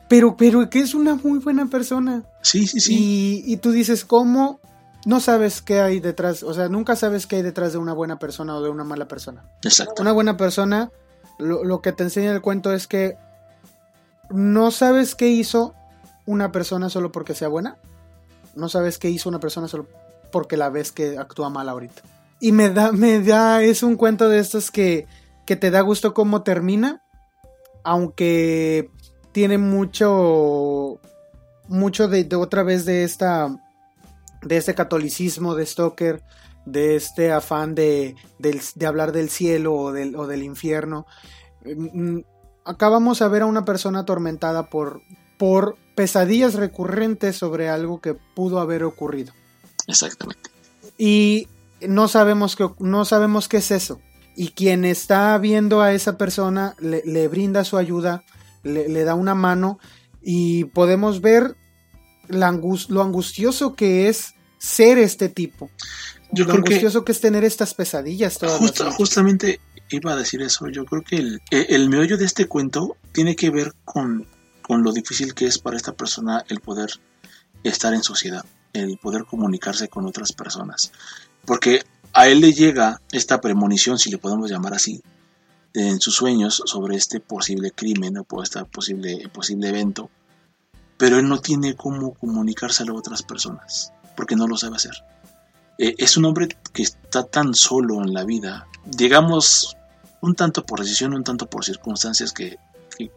Pero, 0.10 0.36
pero 0.36 0.70
que 0.70 0.80
es 0.80 0.94
una 0.94 1.16
muy 1.16 1.40
buena 1.40 1.68
persona. 1.68 2.24
Sí, 2.42 2.68
sí, 2.68 2.80
sí. 2.82 3.44
Y, 3.46 3.54
y, 3.54 3.58
tú 3.58 3.72
dices, 3.72 4.04
¿cómo? 4.04 4.60
No 5.06 5.22
sabes 5.22 5.62
qué 5.62 5.80
hay 5.80 6.02
detrás, 6.02 6.44
o 6.44 6.54
sea, 6.54 6.68
nunca 6.68 6.98
sabes 6.98 7.26
qué 7.26 7.38
hay 7.38 7.42
detrás 7.44 7.72
de 7.72 7.78
una 7.78 7.94
buena 7.94 8.20
persona 8.20 8.56
o 8.56 8.62
de 8.62 8.70
una 8.70 8.84
mala 8.84 9.08
persona. 9.08 9.46
Exacto. 9.64 10.02
Una 10.02 10.12
buena 10.12 10.36
persona, 10.36 10.92
lo, 11.38 11.64
lo 11.64 11.82
que 11.82 11.94
te 11.94 12.04
enseña 12.04 12.34
el 12.34 12.42
cuento 12.42 12.74
es 12.74 12.88
que 12.88 13.16
no 14.30 14.72
sabes 14.72 15.16
qué 15.16 15.30
hizo 15.30 15.74
una 16.26 16.52
persona 16.52 16.90
solo 16.90 17.12
porque 17.12 17.36
sea 17.36 17.48
buena. 17.48 17.78
No 18.56 18.68
sabes 18.68 18.98
qué 18.98 19.10
hizo 19.10 19.30
una 19.30 19.40
persona 19.40 19.68
solo 19.68 19.88
porque 20.32 20.58
la 20.58 20.70
ves 20.70 20.92
que 20.92 21.18
actúa 21.18 21.50
mal 21.50 21.70
ahorita. 21.70 22.02
Y 22.40 22.52
me 22.52 22.70
da, 22.70 22.92
me 22.92 23.22
da, 23.22 23.62
es 23.64 23.84
un 23.84 23.96
cuento 23.96 24.30
de 24.30 24.40
estos 24.40 24.72
que, 24.72 25.08
que 25.46 25.56
te 25.56 25.72
da 25.72 25.82
gusto 25.82 26.14
cómo 26.14 26.44
termina, 26.44 27.04
aunque 27.84 28.92
tiene 29.32 29.58
mucho 29.58 31.00
mucho 31.68 32.08
de, 32.08 32.24
de, 32.24 32.36
otra 32.36 32.64
vez 32.64 32.86
de 32.86 33.04
esta 33.04 33.56
de 34.42 34.58
este 34.58 34.74
catolicismo 34.74 35.56
de 35.56 35.66
Stoker, 35.66 36.24
de 36.66 36.96
este 36.96 37.32
afán 37.32 37.76
de, 37.76 38.16
de 38.38 38.86
hablar 38.86 39.12
del 39.12 39.30
cielo 39.30 39.76
o 39.76 39.92
del, 39.92 40.16
o 40.16 40.28
del 40.28 40.44
infierno. 40.44 41.06
Mm, 41.66 42.16
mm, 42.18 42.24
acabamos 42.66 43.22
a 43.22 43.28
ver 43.28 43.42
a 43.42 43.48
una 43.48 43.66
persona 43.66 44.00
atormentada 44.00 44.70
por, 44.70 45.02
por 45.38 45.78
pesadillas 45.96 46.54
recurrentes 46.54 47.36
sobre 47.36 47.70
algo 47.70 48.00
que 48.00 48.14
pudo 48.14 48.60
haber 48.60 48.84
ocurrido. 48.84 49.34
Exactamente. 49.88 50.50
Y 50.98 51.48
no 51.88 52.08
sabemos, 52.08 52.56
que, 52.56 52.70
no 52.80 53.06
sabemos 53.06 53.48
qué 53.48 53.58
es 53.58 53.72
eso. 53.72 54.00
Y 54.36 54.50
quien 54.50 54.86
está 54.86 55.38
viendo 55.38 55.82
a 55.82 55.94
esa 55.94 56.18
persona 56.18 56.76
le, 56.80 57.28
brinda 57.28 57.66
su 57.66 57.78
ayuda, 57.78 58.24
le, 58.64 59.04
da 59.04 59.16
una 59.16 59.36
mano 59.36 59.80
y 60.22 60.66
podemos 60.66 61.22
ver 61.22 61.56
lo 62.28 63.02
angustioso 63.02 63.76
que 63.76 64.10
es 64.10 64.34
ser 64.58 64.98
este 64.98 65.30
tipo. 65.30 65.70
Yo 66.32 66.46
lo 66.46 66.54
angustioso 66.54 67.04
que, 67.04 67.12
es 67.12 67.22
tener 67.22 67.44
estas 67.44 67.74
pesadillas. 67.74 68.40
justamente 68.96 69.60
iba 69.90 70.14
a 70.14 70.16
decir 70.16 70.42
eso. 70.42 70.68
Yo 70.68 70.86
creo 70.86 71.02
que 71.02 71.18
el, 71.18 71.42
el, 71.50 71.90
meollo 71.90 72.18
de 72.18 72.26
este 72.26 72.46
cuento 72.46 72.98
tiene 73.12 73.36
que 73.36 73.50
ver 73.50 73.74
con, 73.86 74.28
con 74.62 74.84
lo 74.84 74.92
difícil 74.92 75.34
que 75.34 75.48
es 75.48 75.60
para 75.60 75.78
esta 75.78 75.94
persona 75.94 76.44
el 76.50 76.60
poder 76.60 76.92
estar 77.64 77.94
en 77.94 78.04
sociedad, 78.04 78.46
el 78.74 78.98
poder 78.98 79.26
comunicarse 79.26 79.88
con 79.88 80.06
otras 80.06 80.34
personas. 80.34 80.92
Porque 81.46 81.84
a 82.14 82.28
él 82.28 82.42
le 82.42 82.54
llega 82.54 83.02
esta 83.12 83.42
premonición, 83.42 83.98
si 83.98 84.12
le 84.12 84.18
podemos 84.18 84.50
llamar 84.50 84.74
así, 84.74 85.02
en 85.74 86.00
sus 86.00 86.16
sueños 86.16 86.62
sobre 86.66 86.96
este 86.96 87.20
posible 87.20 87.72
crimen 87.72 88.18
o 88.18 88.44
este 88.44 88.64
posible, 88.66 89.30
posible 89.30 89.70
evento, 89.70 90.10
pero 90.98 91.18
él 91.18 91.28
no 91.28 91.40
tiene 91.40 91.76
cómo 91.76 92.14
comunicárselo 92.14 92.94
a 92.94 93.00
otras 93.00 93.24
personas, 93.24 93.94
porque 94.16 94.36
no 94.36 94.48
lo 94.48 94.58
sabe 94.58 94.76
hacer. 94.76 94.94
Eh, 95.78 95.96
es 95.98 96.18
un 96.18 96.26
hombre 96.26 96.50
que 96.74 96.84
está 96.84 97.24
tan 97.24 97.54
solo 97.54 98.04
en 98.04 98.14
la 98.14 98.26
vida, 98.26 98.68
digamos, 98.86 99.78
un 100.22 100.36
tanto 100.36 100.66
por 100.66 100.82
decisión, 100.82 101.14
un 101.14 101.24
tanto 101.24 101.50
por 101.50 101.64
circunstancias 101.64 102.34
que, 102.34 102.58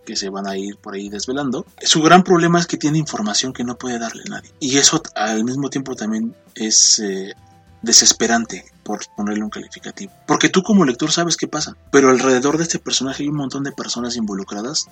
que, 0.07 0.17
se 0.17 0.29
van 0.29 0.47
a 0.47 0.57
ir 0.57 0.77
por 0.77 0.95
ahí 0.95 1.09
desvelando. 1.09 1.67
Su 1.83 2.03
gran 2.03 2.23
problema 2.23 2.61
es 2.61 2.67
que 2.67 2.77
tiene 2.77 2.99
información 2.99 3.53
que 3.53 3.65
no 3.65 3.77
puede 3.77 3.99
darle 3.99 4.23
nadie. 4.29 4.53
Y 4.61 4.79
eso 4.79 5.03
al 5.17 5.45
mismo 5.45 5.71
tiempo 5.71 5.97
también 5.97 6.37
es 6.55 7.01
eh, 7.01 7.35
desesperante, 7.83 8.65
por 8.83 9.01
ponerle 9.17 9.45
un 9.45 9.51
calificativo. 9.51 10.13
Porque 10.27 10.49
tú 10.49 10.63
como 10.63 10.85
lector 10.85 11.13
sabes 11.13 11.37
qué 11.37 11.49
pasa, 11.49 11.77
pero 11.91 12.11
alrededor 12.11 12.57
de 12.57 12.65
este 12.65 12.79
personaje 12.79 13.23
hay 13.23 13.29
un 13.29 13.37
montón 13.37 13.65
de 13.65 13.73
personas 13.73 14.17
involucradas 14.17 14.87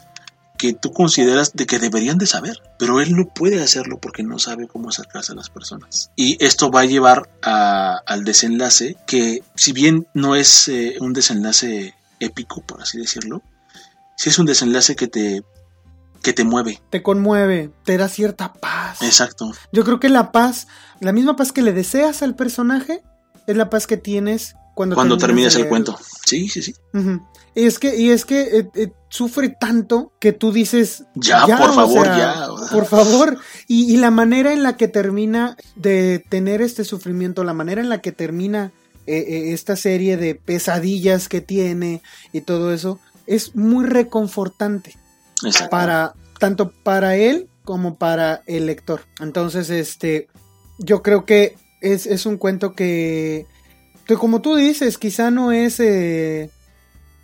que 0.61 0.75
tú 0.75 0.93
consideras 0.93 1.55
de 1.55 1.65
que 1.65 1.79
deberían 1.79 2.19
de 2.19 2.27
saber, 2.27 2.59
pero 2.79 3.01
él 3.01 3.17
no 3.17 3.29
puede 3.29 3.63
hacerlo 3.63 3.99
porque 3.99 4.23
no 4.23 4.39
sabe 4.39 4.69
cómo 4.69 4.91
acercarse 4.91 5.33
a 5.33 5.35
las 5.35 5.49
personas. 5.49 6.11
Y 6.17 6.37
esto 6.45 6.71
va 6.71 6.81
a 6.81 6.85
llevar 6.85 7.31
al 7.41 8.25
desenlace 8.25 8.97
que, 9.07 9.43
si 9.55 9.73
bien 9.73 10.07
no 10.13 10.37
es 10.37 10.69
eh, 10.69 10.97
un 11.01 11.15
desenlace 11.15 11.95
épico, 12.21 12.61
por 12.61 12.83
así 12.83 12.99
decirlo, 12.99 13.43
sí 14.17 14.29
es 14.29 14.39
un 14.39 14.45
desenlace 14.45 14.97
que 14.97 15.09
te 15.09 15.43
que 16.23 16.35
te 16.35 16.45
mueve. 16.45 16.83
Te 16.91 17.03
conmueve, 17.03 17.71
te 17.85 17.97
da 17.97 18.07
cierta 18.09 18.53
paz. 18.53 19.01
Exacto. 19.01 19.53
Yo 19.73 19.85
creo 19.85 19.99
que 19.99 20.11
la 20.11 20.33
paz, 20.33 20.69
la 21.01 21.13
misma 21.13 21.37
paz 21.37 21.53
que 21.53 21.63
le 21.63 21.73
deseas 21.73 22.23
al 22.23 22.37
personaje, 22.37 23.03
es 23.47 23.57
la 23.57 23.71
paz 23.71 23.87
que 23.87 23.97
tienes 23.97 24.55
cuando, 24.75 24.95
cuando 24.95 25.19
terminas, 25.19 25.55
el 25.57 25.69
cuento. 25.69 25.99
Sí, 26.25 26.49
sí, 26.49 26.63
sí. 26.63 26.75
Y 27.55 27.65
es 27.65 27.79
que, 27.79 27.97
y 27.97 28.11
es 28.11 28.25
que 28.25 28.41
eh, 28.43 28.71
eh, 28.75 28.93
sufre 29.09 29.49
tanto 29.49 30.13
que 30.21 30.33
tú 30.33 30.53
dices. 30.53 31.05
Ya, 31.15 31.45
por 31.47 31.75
favor, 31.75 32.07
ya. 32.07 32.49
Por 32.71 32.87
favor. 32.87 33.39
Y, 33.67 33.97
la 33.97 34.11
manera 34.11 34.53
en 34.53 34.63
la 34.63 34.77
que 34.77 34.89
termina 34.89 35.57
de 35.75 36.25
tener 36.29 36.63
este 36.63 36.85
sufrimiento, 36.85 37.45
la 37.45 37.55
manera 37.55 37.81
en 37.81 37.89
la 37.89 38.01
que 38.01 38.13
termina 38.13 38.73
eh, 39.07 39.53
esta 39.53 39.77
serie 39.77 40.17
de 40.17 40.35
pesadillas 40.35 41.29
que 41.29 41.41
tiene 41.41 42.03
y 42.33 42.43
todo 42.43 42.73
eso, 42.73 43.01
es 43.27 43.57
muy 43.57 43.85
reconfortante. 43.85 44.97
Para, 45.71 46.15
tanto 46.39 46.71
para 46.83 47.17
él 47.17 47.49
como 47.65 47.97
para 47.97 48.43
el 48.47 48.67
lector. 48.67 49.01
Entonces, 49.21 49.71
este, 49.71 50.29
yo 50.79 51.03
creo 51.03 51.25
que 51.25 51.57
es, 51.81 52.27
un 52.27 52.37
cuento 52.37 52.75
que, 52.75 53.47
como 54.19 54.41
tú 54.41 54.57
dices, 54.57 54.99
quizá 54.99 55.31
no 55.31 55.53
es 55.53 55.81
eh, 55.81 56.51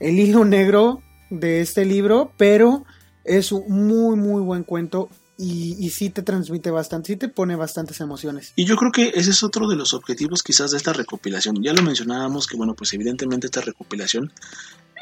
el 0.00 0.18
hilo 0.18 0.44
negro 0.44 1.02
de 1.30 1.60
este 1.60 1.84
libro, 1.84 2.32
pero 2.36 2.84
es 3.24 3.52
un 3.52 3.86
muy, 3.86 4.16
muy 4.16 4.42
buen 4.42 4.64
cuento 4.64 5.08
y, 5.38 5.76
y, 5.78 5.90
sí 5.90 6.08
te 6.08 6.22
transmite 6.22 6.70
bastante, 6.70 7.08
sí 7.08 7.16
te 7.16 7.28
pone 7.28 7.56
bastantes 7.56 8.00
emociones. 8.00 8.52
Y 8.56 8.64
yo 8.64 8.76
creo 8.76 8.90
que 8.90 9.12
ese 9.14 9.30
es 9.30 9.42
otro 9.42 9.68
de 9.68 9.76
los 9.76 9.92
objetivos 9.92 10.42
quizás 10.42 10.70
de 10.70 10.78
esta 10.78 10.94
recopilación. 10.94 11.62
Ya 11.62 11.74
lo 11.74 11.82
mencionábamos 11.82 12.46
que, 12.46 12.56
bueno, 12.56 12.74
pues 12.74 12.94
evidentemente 12.94 13.48
esta 13.48 13.60
recopilación 13.60 14.32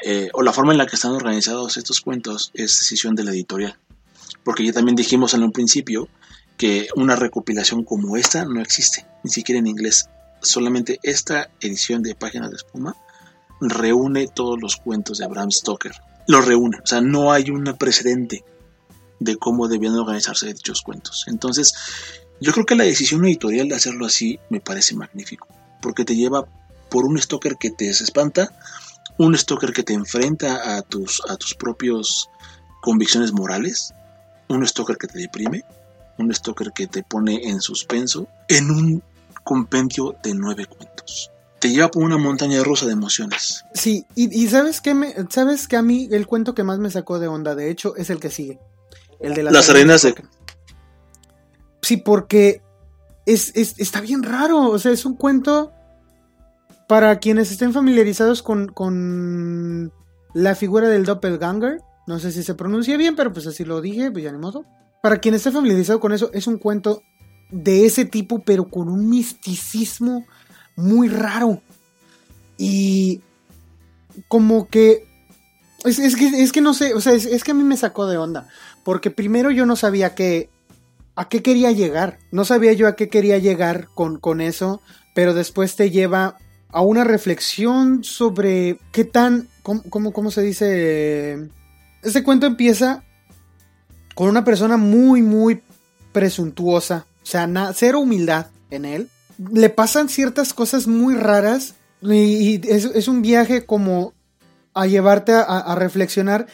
eh, 0.03 0.29
o 0.33 0.41
la 0.41 0.51
forma 0.51 0.73
en 0.73 0.77
la 0.77 0.87
que 0.87 0.97
están 0.97 1.11
organizados 1.11 1.77
estos 1.77 2.01
cuentos 2.01 2.51
es 2.53 2.77
decisión 2.79 3.15
de 3.15 3.23
la 3.23 3.31
editorial. 3.31 3.77
Porque 4.43 4.65
ya 4.65 4.73
también 4.73 4.95
dijimos 4.95 5.33
en 5.33 5.43
un 5.43 5.51
principio 5.51 6.09
que 6.57 6.87
una 6.95 7.15
recopilación 7.15 7.83
como 7.83 8.17
esta 8.17 8.45
no 8.45 8.61
existe, 8.61 9.05
ni 9.23 9.31
siquiera 9.31 9.59
en 9.59 9.67
inglés. 9.67 10.09
Solamente 10.41 10.99
esta 11.03 11.49
edición 11.59 12.03
de 12.03 12.15
Páginas 12.15 12.51
de 12.51 12.57
Espuma 12.57 12.95
reúne 13.59 14.27
todos 14.27 14.61
los 14.61 14.75
cuentos 14.77 15.17
de 15.17 15.25
Abraham 15.25 15.51
Stoker. 15.51 15.93
Los 16.27 16.45
reúne, 16.45 16.77
o 16.83 16.87
sea, 16.87 17.01
no 17.01 17.31
hay 17.31 17.49
un 17.49 17.63
precedente 17.77 18.43
de 19.19 19.37
cómo 19.37 19.67
debían 19.67 19.95
organizarse 19.95 20.53
dichos 20.53 20.81
cuentos. 20.81 21.25
Entonces, 21.27 21.73
yo 22.41 22.51
creo 22.51 22.65
que 22.65 22.75
la 22.75 22.83
decisión 22.83 23.25
editorial 23.25 23.69
de 23.69 23.75
hacerlo 23.75 24.05
así 24.05 24.39
me 24.49 24.59
parece 24.59 24.95
magnífico, 24.95 25.47
porque 25.81 26.05
te 26.05 26.15
lleva 26.15 26.45
por 26.89 27.05
un 27.05 27.19
Stoker 27.19 27.57
que 27.57 27.71
te 27.71 27.85
desespanta, 27.85 28.51
un 29.17 29.37
Stoker 29.37 29.71
que 29.71 29.83
te 29.83 29.93
enfrenta 29.93 30.77
a 30.77 30.81
tus, 30.81 31.21
a 31.29 31.37
tus 31.37 31.55
propios 31.55 32.29
convicciones 32.81 33.31
morales, 33.31 33.93
un 34.47 34.65
Stoker 34.67 34.97
que 34.97 35.07
te 35.07 35.19
deprime, 35.19 35.63
un 36.17 36.33
Stoker 36.33 36.71
que 36.71 36.87
te 36.87 37.03
pone 37.03 37.49
en 37.49 37.61
suspenso 37.61 38.27
en 38.47 38.71
un 38.71 39.03
compendio 39.43 40.15
de 40.23 40.33
nueve 40.33 40.65
cuentos. 40.65 41.31
Te 41.59 41.69
lleva 41.69 41.89
por 41.89 42.03
una 42.03 42.17
montaña 42.17 42.63
rusa 42.63 42.85
de 42.85 42.93
emociones. 42.93 43.63
Sí, 43.73 44.05
y, 44.15 44.47
sabes 44.47 44.81
que 44.81 44.93
me, 44.93 45.13
sabes 45.29 45.67
que 45.67 45.77
a 45.77 45.81
mí 45.81 46.09
el 46.11 46.27
cuento 46.27 46.53
que 46.53 46.63
más 46.63 46.79
me 46.79 46.91
sacó 46.91 47.19
de 47.19 47.27
onda, 47.27 47.55
de 47.55 47.71
hecho, 47.71 47.95
es 47.95 48.09
el 48.09 48.19
que 48.19 48.29
sigue. 48.29 48.59
El 49.19 49.33
de 49.33 49.43
las, 49.43 49.69
arenas 49.69 50.01
de... 50.01 50.15
Sí, 51.81 51.97
porque 51.97 52.61
es, 53.25 53.53
está 53.55 54.01
bien 54.01 54.23
raro. 54.23 54.69
O 54.69 54.79
sea, 54.79 54.91
es 54.91 55.05
un 55.05 55.15
cuento 55.15 55.71
para 56.87 57.19
quienes 57.19 57.51
estén 57.51 57.73
familiarizados 57.73 58.43
con, 58.43 58.67
con 58.67 59.91
la 60.33 60.55
figura 60.55 60.89
del 60.89 61.05
doppelganger. 61.05 61.81
No 62.07 62.19
sé 62.19 62.31
si 62.31 62.43
se 62.43 62.53
pronuncia 62.53 62.97
bien, 62.97 63.15
pero 63.15 63.33
pues 63.33 63.47
así 63.47 63.63
lo 63.63 63.81
dije, 63.81 64.11
pues 64.11 64.23
ya 64.23 64.31
ni 64.31 64.37
modo. 64.37 64.65
Para 65.05 65.19
quien 65.19 65.35
esté 65.35 65.51
familiarizado 65.51 65.99
con 65.99 66.13
eso, 66.13 66.31
es 66.33 66.47
un 66.47 66.57
cuento 66.57 67.03
de 67.51 67.85
ese 67.85 68.05
tipo, 68.05 68.39
pero 68.39 68.71
con 68.71 68.89
un 68.89 69.07
misticismo 69.07 70.25
muy 70.75 71.09
raro. 71.09 71.61
Y 72.57 73.21
como 74.27 74.67
que... 74.67 75.07
Es, 75.83 76.51
que, 76.51 76.61
no 76.61 76.73
sé, 76.73 76.95
o 76.95 77.01
sea, 77.01 77.13
es, 77.13 77.43
que 77.43 77.51
a 77.51 77.53
mí 77.53 77.63
me 77.63 77.77
sacó 77.77 78.07
de 78.07 78.17
onda. 78.17 78.47
Porque 78.83 79.11
primero 79.11 79.51
yo 79.51 79.67
no 79.67 79.75
sabía 79.75 80.15
que, 80.15 80.49
a 81.15 81.29
qué 81.29 81.43
quería 81.43 81.71
llegar. 81.71 82.17
No 82.31 82.43
sabía 82.43 82.73
yo 82.73 82.87
a 82.87 82.95
qué 82.95 83.07
quería 83.07 83.37
llegar 83.37 83.89
con, 83.93 84.17
con 84.17 84.41
eso. 84.41 84.81
Pero 85.13 85.35
después 85.35 85.75
te 85.75 85.91
lleva 85.91 86.39
a 86.69 86.81
una 86.81 87.03
reflexión 87.03 88.03
sobre 88.03 88.79
qué 88.91 89.05
tan... 89.05 89.49
¿Cómo, 89.61 89.83
cómo, 89.87 90.13
cómo 90.13 90.31
se 90.31 90.41
dice? 90.41 91.47
Este 92.01 92.23
cuento 92.23 92.47
empieza 92.47 93.03
con 94.15 94.29
una 94.29 94.43
persona 94.43 94.77
muy, 94.77 95.21
muy 95.21 95.61
presuntuosa, 96.11 97.05
o 97.21 97.25
sea, 97.25 97.47
cero 97.73 97.99
humildad 97.99 98.47
en 98.71 98.85
él. 98.85 99.09
Le 99.51 99.69
pasan 99.69 100.09
ciertas 100.09 100.53
cosas 100.53 100.87
muy 100.87 101.15
raras 101.15 101.75
y, 102.01 102.61
es, 102.67 103.07
un 103.07 103.21
viaje 103.21 103.65
como 103.65 104.13
a 104.73 104.87
llevarte 104.87 105.33
a, 105.33 105.75
reflexionar 105.75 106.47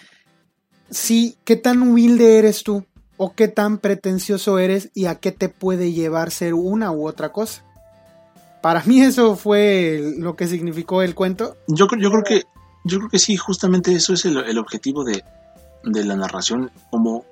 si 0.90 1.38
qué 1.46 1.56
tan 1.56 1.82
humilde 1.82 2.40
eres 2.40 2.64
tú 2.64 2.86
o 3.18 3.34
qué 3.34 3.48
tan 3.48 3.78
pretencioso 3.78 4.58
eres 4.58 4.90
y 4.94 5.06
a 5.06 5.16
qué 5.16 5.32
te 5.32 5.48
puede 5.48 5.94
llevar 5.94 6.32
ser 6.32 6.56
una 6.56 6.92
u 6.92 7.08
otra 7.08 7.32
cosa. 7.32 7.64
Para 8.64 8.84
mí 8.84 9.02
eso 9.02 9.36
fue 9.36 10.16
lo 10.18 10.36
que 10.36 10.48
significó 10.48 11.02
el 11.04 11.16
cuento. 11.16 11.56
Yo, 11.68 11.88
yo 12.00 12.10
creo 12.10 12.24
que 12.24 12.44
yo 12.84 12.98
creo 12.98 13.10
que 13.10 13.20
sí, 13.20 13.38
justamente 13.38 13.94
eso 13.94 14.14
es 14.14 14.26
el, 14.26 14.58
objetivo 14.58 15.04
de, 15.04 15.24
de, 15.84 16.04
la 16.04 16.16
narración, 16.16 16.72
como 16.90 17.26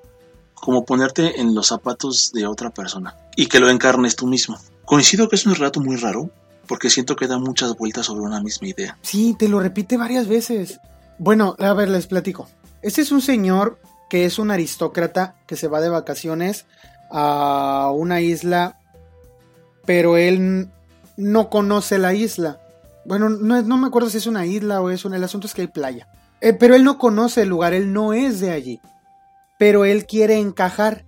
como 0.59 0.85
ponerte 0.85 1.39
en 1.41 1.55
los 1.55 1.67
zapatos 1.67 2.31
de 2.33 2.45
otra 2.45 2.69
persona 2.69 3.15
y 3.35 3.47
que 3.47 3.59
lo 3.59 3.69
encarnes 3.69 4.15
tú 4.15 4.27
mismo. 4.27 4.57
Coincido 4.85 5.29
que 5.29 5.35
es 5.35 5.45
un 5.45 5.55
relato 5.55 5.79
muy 5.79 5.95
raro 5.95 6.29
porque 6.67 6.89
siento 6.89 7.15
que 7.15 7.27
da 7.27 7.39
muchas 7.39 7.75
vueltas 7.75 8.05
sobre 8.05 8.21
una 8.21 8.41
misma 8.41 8.67
idea. 8.67 8.97
Sí, 9.01 9.35
te 9.37 9.47
lo 9.47 9.59
repite 9.59 9.97
varias 9.97 10.27
veces. 10.27 10.79
Bueno, 11.17 11.55
a 11.59 11.73
ver, 11.73 11.89
les 11.89 12.07
platico. 12.07 12.47
Este 12.81 13.01
es 13.01 13.11
un 13.11 13.21
señor 13.21 13.79
que 14.09 14.25
es 14.25 14.39
un 14.39 14.51
aristócrata 14.51 15.35
que 15.47 15.55
se 15.55 15.67
va 15.67 15.81
de 15.81 15.89
vacaciones 15.89 16.65
a 17.11 17.91
una 17.93 18.21
isla 18.21 18.79
pero 19.89 20.17
él 20.17 20.69
no 21.17 21.49
conoce 21.49 21.97
la 21.97 22.13
isla. 22.13 22.59
Bueno, 23.05 23.27
no, 23.27 23.77
me 23.77 23.87
acuerdo 23.87 24.07
si 24.11 24.17
es 24.17 24.27
una 24.27 24.45
isla 24.45 24.81
o 24.81 24.91
es 24.91 25.03
un... 25.03 25.15
El 25.15 25.23
asunto 25.23 25.47
es 25.47 25.55
que 25.55 25.61
hay 25.61 25.67
playa. 25.67 26.07
Eh, 26.41 26.53
pero 26.53 26.75
él 26.75 26.83
no 26.83 26.99
conoce 26.99 27.41
el 27.41 27.49
lugar, 27.49 27.73
él 27.73 27.91
no 27.91 28.13
es 28.13 28.39
de 28.39 28.51
allí. 28.51 28.79
Pero 29.59 29.85
él 29.85 30.07
quiere 30.07 30.39
encajar. 30.39 31.05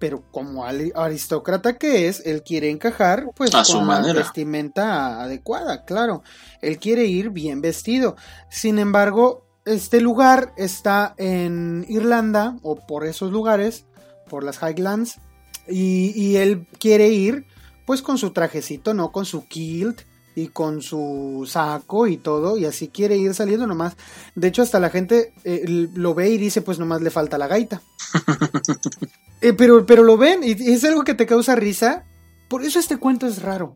Pero 0.00 0.24
como 0.32 0.64
aristócrata 0.66 1.78
que 1.78 2.08
es, 2.08 2.26
él 2.26 2.42
quiere 2.42 2.70
encajar 2.70 3.26
pues 3.36 3.54
A 3.54 3.62
con 3.62 3.86
la 3.86 4.12
vestimenta 4.12 5.22
adecuada, 5.22 5.84
claro. 5.84 6.24
Él 6.60 6.80
quiere 6.80 7.04
ir 7.04 7.30
bien 7.30 7.60
vestido. 7.60 8.16
Sin 8.50 8.80
embargo, 8.80 9.46
este 9.64 10.00
lugar 10.00 10.52
está 10.56 11.14
en 11.18 11.86
Irlanda 11.88 12.56
o 12.62 12.74
por 12.74 13.06
esos 13.06 13.30
lugares, 13.30 13.86
por 14.28 14.42
las 14.42 14.58
Highlands, 14.60 15.20
y, 15.68 16.12
y 16.20 16.38
él 16.38 16.66
quiere 16.80 17.10
ir 17.10 17.46
pues 17.86 18.02
con 18.02 18.18
su 18.18 18.32
trajecito, 18.32 18.94
¿no? 18.94 19.12
Con 19.12 19.24
su 19.24 19.46
kilt 19.46 20.00
y 20.34 20.48
con 20.48 20.82
su 20.82 21.46
saco 21.48 22.06
y 22.06 22.16
todo, 22.16 22.56
y 22.56 22.64
así 22.64 22.88
quiere 22.88 23.16
ir 23.16 23.34
saliendo 23.34 23.66
nomás. 23.66 23.96
De 24.34 24.48
hecho, 24.48 24.62
hasta 24.62 24.80
la 24.80 24.90
gente 24.90 25.34
eh, 25.44 25.88
lo 25.94 26.14
ve 26.14 26.30
y 26.30 26.38
dice, 26.38 26.62
pues 26.62 26.78
nomás 26.78 27.02
le 27.02 27.10
falta 27.10 27.38
la 27.38 27.48
gaita. 27.48 27.82
Eh, 29.44 29.54
pero, 29.54 29.84
pero 29.86 30.04
lo 30.04 30.16
ven 30.16 30.42
y 30.44 30.52
es 30.52 30.84
algo 30.84 31.02
que 31.02 31.14
te 31.14 31.26
causa 31.26 31.56
risa. 31.56 32.04
Por 32.48 32.62
eso 32.62 32.78
este 32.78 32.98
cuento 32.98 33.26
es 33.26 33.42
raro. 33.42 33.74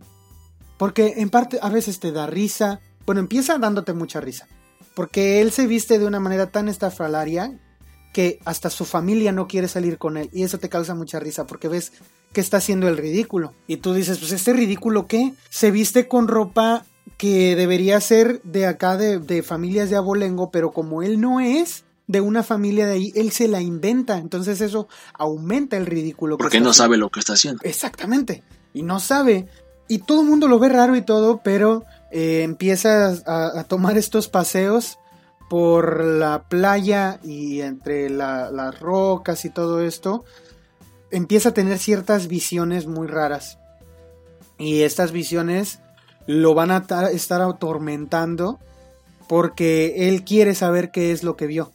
Porque 0.79 1.15
en 1.17 1.29
parte 1.29 1.59
a 1.61 1.69
veces 1.71 1.99
te 1.99 2.13
da 2.13 2.29
risa. 2.29 2.79
Bueno, 3.05 3.21
empieza 3.21 3.59
dándote 3.59 3.93
mucha 3.93 4.21
risa. 4.21 4.47
Porque 4.95 5.41
él 5.41 5.51
se 5.51 5.67
viste 5.67 5.99
de 5.99 6.07
una 6.07 6.21
manera 6.21 6.53
tan 6.53 6.69
estafalaria 6.69 7.59
que 8.13 8.39
hasta 8.45 8.71
su 8.71 8.85
familia 8.85 9.33
no 9.33 9.47
quiere 9.47 9.69
salir 9.69 9.99
con 9.99 10.17
él. 10.17 10.31
Y 10.33 10.43
eso 10.45 10.59
te 10.59 10.69
causa 10.69 10.95
mucha 10.95 11.19
risa 11.19 11.47
porque 11.47 11.69
ves 11.69 11.93
que 12.37 12.43
está 12.43 12.59
haciendo 12.59 12.87
el 12.87 12.99
ridículo. 12.99 13.55
Y 13.67 13.79
tú 13.79 13.95
dices, 13.95 14.19
pues 14.19 14.31
este 14.33 14.53
ridículo 14.53 15.07
qué? 15.07 15.33
Se 15.49 15.71
viste 15.71 16.07
con 16.07 16.29
ropa 16.29 16.85
que 17.17 17.57
debería 17.57 17.99
ser 18.03 18.43
de 18.43 18.67
acá 18.67 18.99
de, 18.99 19.19
de 19.19 19.43
familias 19.43 19.89
de 19.89 19.97
abolengo, 19.97 20.51
pero 20.51 20.71
como 20.71 21.03
él 21.03 21.19
no 21.19 21.41
es 21.41 21.85
de 22.09 22.21
una 22.21 22.43
familia 22.43 22.87
de 22.87 22.93
ahí, 22.93 23.13
él 23.17 23.33
se 23.33 23.49
la 23.49 23.63
inventa. 23.63 24.19
Entonces 24.19 24.61
eso 24.61 24.87
aumenta 25.15 25.79
el 25.79 25.87
ridículo. 25.87 26.37
que 26.37 26.43
Porque 26.45 26.61
no 26.61 26.69
haciendo. 26.71 26.75
sabe 26.75 26.97
lo 26.99 27.09
que 27.09 27.21
está 27.21 27.33
haciendo. 27.33 27.63
Exactamente. 27.65 28.43
Y 28.75 28.83
no 28.83 29.01
sabe. 29.01 29.49
Y 29.89 30.01
todo 30.01 30.21
el 30.21 30.29
mundo 30.29 30.47
lo 30.47 30.59
ve 30.59 30.69
raro 30.69 30.95
y 30.95 31.01
todo, 31.03 31.41
pero 31.43 31.85
eh, 32.13 32.43
empieza 32.43 33.15
a, 33.25 33.61
a 33.61 33.65
tomar 33.65 33.97
estos 33.97 34.29
paseos 34.29 34.99
por 35.49 36.05
la 36.05 36.43
playa 36.49 37.19
y 37.25 37.61
entre 37.63 38.11
la- 38.11 38.51
las 38.51 38.79
rocas 38.81 39.45
y 39.47 39.51
todo 39.51 39.81
esto. 39.81 40.25
Empieza 41.11 41.51
a 41.51 41.55
tener 41.55 41.79
ciertas 41.79 42.29
visiones 42.29 42.87
muy 42.87 43.07
raras. 43.07 43.59
Y 44.59 44.83
estas 44.83 45.13
visiones 45.13 45.81
lo 46.27 46.55
van 46.55 46.71
a 46.71 46.87
ta- 46.87 47.11
estar 47.11 47.41
atormentando 47.43 48.59
porque 49.29 50.09
él 50.09 50.25
quiere 50.25 50.55
saber 50.55 50.91
qué 50.91 51.13
es 51.13 51.23
lo 51.23 51.37
que 51.37 51.47
vio. 51.47 51.73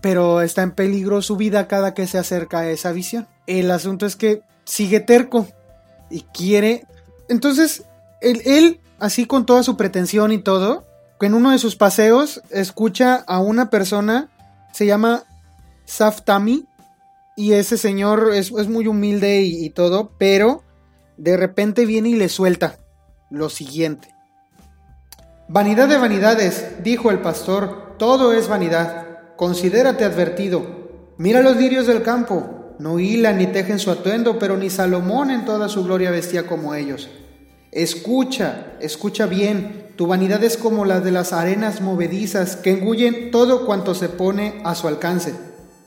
Pero 0.00 0.40
está 0.40 0.62
en 0.62 0.72
peligro 0.72 1.22
su 1.22 1.36
vida 1.36 1.68
cada 1.68 1.94
que 1.94 2.06
se 2.06 2.18
acerca 2.18 2.60
a 2.60 2.70
esa 2.70 2.92
visión. 2.92 3.28
El 3.46 3.70
asunto 3.70 4.06
es 4.06 4.16
que 4.16 4.42
sigue 4.64 5.00
terco 5.00 5.46
y 6.10 6.22
quiere. 6.34 6.86
Entonces, 7.28 7.84
él, 8.20 8.80
así 8.98 9.26
con 9.26 9.46
toda 9.46 9.62
su 9.62 9.76
pretensión 9.76 10.32
y 10.32 10.38
todo, 10.38 10.84
en 11.20 11.32
uno 11.32 11.52
de 11.52 11.58
sus 11.58 11.76
paseos 11.76 12.42
escucha 12.50 13.24
a 13.26 13.38
una 13.40 13.70
persona, 13.70 14.28
se 14.74 14.84
llama 14.84 15.24
Saftami, 15.86 16.66
y 17.36 17.52
ese 17.52 17.76
señor 17.76 18.30
es, 18.34 18.50
muy 18.68 18.86
humilde 18.86 19.42
y, 19.42 19.64
y 19.64 19.70
todo, 19.70 20.12
pero 20.18 20.62
de 21.16 21.36
repente 21.36 21.86
viene 21.86 22.10
y 22.10 22.14
le 22.14 22.28
suelta 22.28 22.78
lo 23.30 23.48
siguiente. 23.50 24.14
Vanidad 25.48 25.88
de 25.88 25.98
vanidades, 25.98 26.82
dijo 26.82 27.10
el 27.10 27.20
pastor, 27.20 27.96
todo 27.98 28.32
es 28.32 28.48
vanidad. 28.48 29.06
Considérate 29.36 30.04
advertido. 30.04 30.84
Mira 31.18 31.42
los 31.42 31.56
lirios 31.56 31.86
del 31.86 32.02
campo, 32.02 32.74
no 32.78 32.98
hilan 32.98 33.38
ni 33.38 33.46
tejen 33.46 33.78
su 33.78 33.90
atuendo, 33.90 34.38
pero 34.38 34.56
ni 34.56 34.70
Salomón 34.70 35.30
en 35.30 35.44
toda 35.44 35.68
su 35.68 35.84
gloria 35.84 36.10
vestía 36.10 36.46
como 36.46 36.74
ellos. 36.74 37.08
Escucha, 37.70 38.72
escucha 38.80 39.26
bien, 39.26 39.88
tu 39.96 40.06
vanidad 40.06 40.42
es 40.42 40.56
como 40.56 40.84
la 40.84 41.00
de 41.00 41.12
las 41.12 41.32
arenas 41.32 41.80
movedizas 41.80 42.56
que 42.56 42.70
engullen 42.70 43.30
todo 43.30 43.66
cuanto 43.66 43.94
se 43.94 44.08
pone 44.08 44.60
a 44.64 44.74
su 44.74 44.88
alcance. 44.88 45.34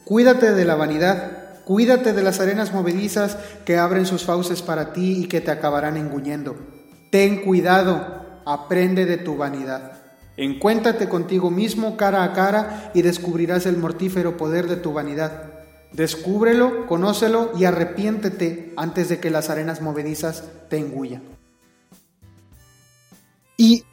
Cuídate 0.06 0.54
de 0.54 0.66
la 0.66 0.76
vanidad, 0.76 1.37
cuídate 1.68 2.14
de 2.14 2.24
las 2.24 2.40
arenas 2.40 2.72
movedizas 2.72 3.38
que 3.66 3.78
abren 3.78 4.06
sus 4.06 4.24
fauces 4.24 4.62
para 4.62 4.94
ti 4.94 5.24
y 5.24 5.28
que 5.28 5.42
te 5.42 5.52
acabarán 5.52 5.98
engullendo. 5.98 6.56
Ten 7.12 7.44
cuidado, 7.44 8.42
aprende 8.46 9.06
de 9.06 9.18
tu 9.18 9.36
vanidad. 9.36 9.92
Encuéntrate 10.38 11.10
contigo 11.10 11.52
mismo 11.52 11.98
cara 11.98 12.24
a 12.24 12.32
cara 12.32 12.90
y 12.94 13.02
descubrirás 13.02 13.66
el 13.66 13.76
mortífero 13.76 14.38
poder 14.38 14.68
de 14.68 14.78
tu 14.78 14.94
vanidad. 14.94 15.44
Descúbrelo, 15.92 16.88
conócelo 16.88 17.52
y 17.60 17.66
arrepiéntete 17.66 18.72
antes 18.78 19.10
de 19.10 19.20
que 19.20 19.30
las 19.30 19.50
arenas 19.50 19.82
movedizas 19.82 20.46
te 20.70 20.78
engullan. 20.78 21.22
Y, 23.58 23.84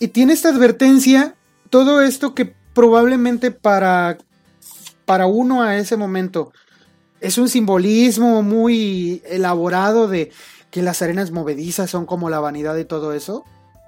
y 0.00 0.08
tiene 0.08 0.32
esta 0.32 0.48
advertencia, 0.48 1.36
todo 1.68 2.02
esto 2.02 2.34
que 2.34 2.52
probablemente 2.74 3.52
para, 3.52 4.18
para 5.04 5.26
uno 5.26 5.62
a 5.62 5.76
ese 5.76 5.96
momento 5.96 6.50
es 7.20 7.38
un 7.38 7.48
simbolismo 7.48 8.42
muy 8.42 9.22
elaborado 9.26 10.08
de 10.08 10.30
que 10.70 10.82
las 10.82 11.02
arenas 11.02 11.30
movedizas 11.30 11.90
son 11.90 12.06
como 12.06 12.30
la 12.30 12.40
vanidad 12.40 12.76
y 12.76 12.84
todo 12.84 13.12
eso, 13.12 13.44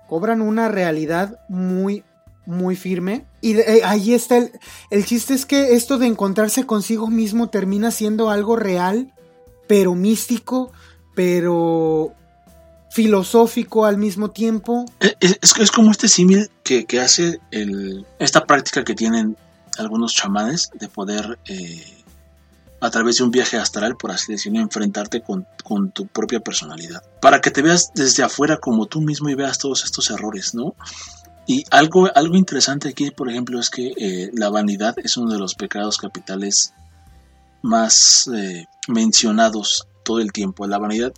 cobran 0.08 0.40
una 0.42 0.68
realidad 0.68 1.38
muy, 1.48 2.02
muy 2.44 2.74
firme. 2.76 3.24
Y 3.40 3.52
de- 3.54 3.62
eh, 3.78 3.80
ahí 3.84 4.14
está 4.14 4.36
el, 4.36 4.50
el 4.90 5.04
chiste 5.06 5.32
es 5.34 5.46
que 5.46 5.74
esto 5.74 5.98
de 5.98 6.06
encontrarse 6.06 6.66
consigo 6.66 7.08
mismo 7.08 7.48
termina 7.50 7.90
siendo 7.90 8.30
algo 8.30 8.56
real, 8.56 9.12
pero 9.68 9.94
místico, 9.94 10.72
pero 11.14 12.12
filosófico 12.90 13.86
al 13.86 13.96
mismo 13.96 14.30
tiempo. 14.30 14.84
Es, 15.00 15.38
es, 15.40 15.52
es 15.58 15.70
como 15.70 15.90
este 15.92 16.08
símil 16.08 16.50
que, 16.62 16.84
que 16.84 17.00
hace 17.00 17.40
el, 17.50 18.04
esta 18.18 18.44
práctica 18.44 18.84
que 18.84 18.94
tienen 18.94 19.36
algunos 19.78 20.12
chamanes 20.14 20.70
de 20.78 20.88
poder, 20.88 21.38
eh, 21.46 22.01
a 22.82 22.90
través 22.90 23.18
de 23.18 23.22
un 23.22 23.30
viaje 23.30 23.56
astral, 23.56 23.96
por 23.96 24.10
así 24.10 24.32
decirlo, 24.32 24.58
enfrentarte 24.58 25.22
con, 25.22 25.46
con 25.62 25.92
tu 25.92 26.08
propia 26.08 26.40
personalidad. 26.40 27.00
Para 27.20 27.40
que 27.40 27.52
te 27.52 27.62
veas 27.62 27.92
desde 27.94 28.24
afuera 28.24 28.56
como 28.56 28.86
tú 28.86 29.00
mismo 29.00 29.28
y 29.28 29.36
veas 29.36 29.58
todos 29.58 29.84
estos 29.84 30.10
errores, 30.10 30.52
¿no? 30.52 30.74
Y 31.46 31.64
algo, 31.70 32.10
algo 32.12 32.36
interesante 32.36 32.88
aquí, 32.88 33.12
por 33.12 33.30
ejemplo, 33.30 33.60
es 33.60 33.70
que 33.70 33.92
eh, 33.96 34.30
la 34.34 34.50
vanidad 34.50 34.96
es 34.98 35.16
uno 35.16 35.32
de 35.32 35.38
los 35.38 35.54
pecados 35.54 35.96
capitales 35.96 36.74
más 37.62 38.28
eh, 38.34 38.66
mencionados 38.88 39.86
todo 40.04 40.18
el 40.18 40.32
tiempo. 40.32 40.66
La 40.66 40.78
vanidad 40.78 41.12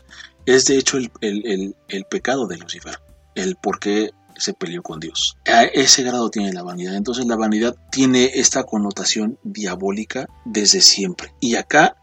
es 0.45 0.67
de 0.67 0.77
hecho 0.77 0.99
el, 0.99 1.11
el, 1.23 1.47
el, 1.47 1.77
el 1.89 2.05
pecado 2.05 2.47
de 2.47 2.59
Lucifer, 2.59 3.01
el 3.35 3.57
por 3.57 3.79
qué 3.79 4.11
se 4.37 4.55
peleó 4.55 4.83
con 4.83 5.01
Dios. 5.01 5.37
A 5.47 5.65
ese 5.65 6.03
grado 6.03 6.31
tiene 6.31 6.53
la 6.53 6.63
vanidad. 6.63 6.95
Entonces 6.95 7.27
la 7.27 7.37
vanidad 7.37 7.77
tiene 7.91 8.33
esta 8.35 8.65
connotación 8.65 9.39
diabólica 9.43 10.29
desde 10.45 10.81
siempre. 10.81 11.33
Y 11.41 11.57
acá 11.57 11.97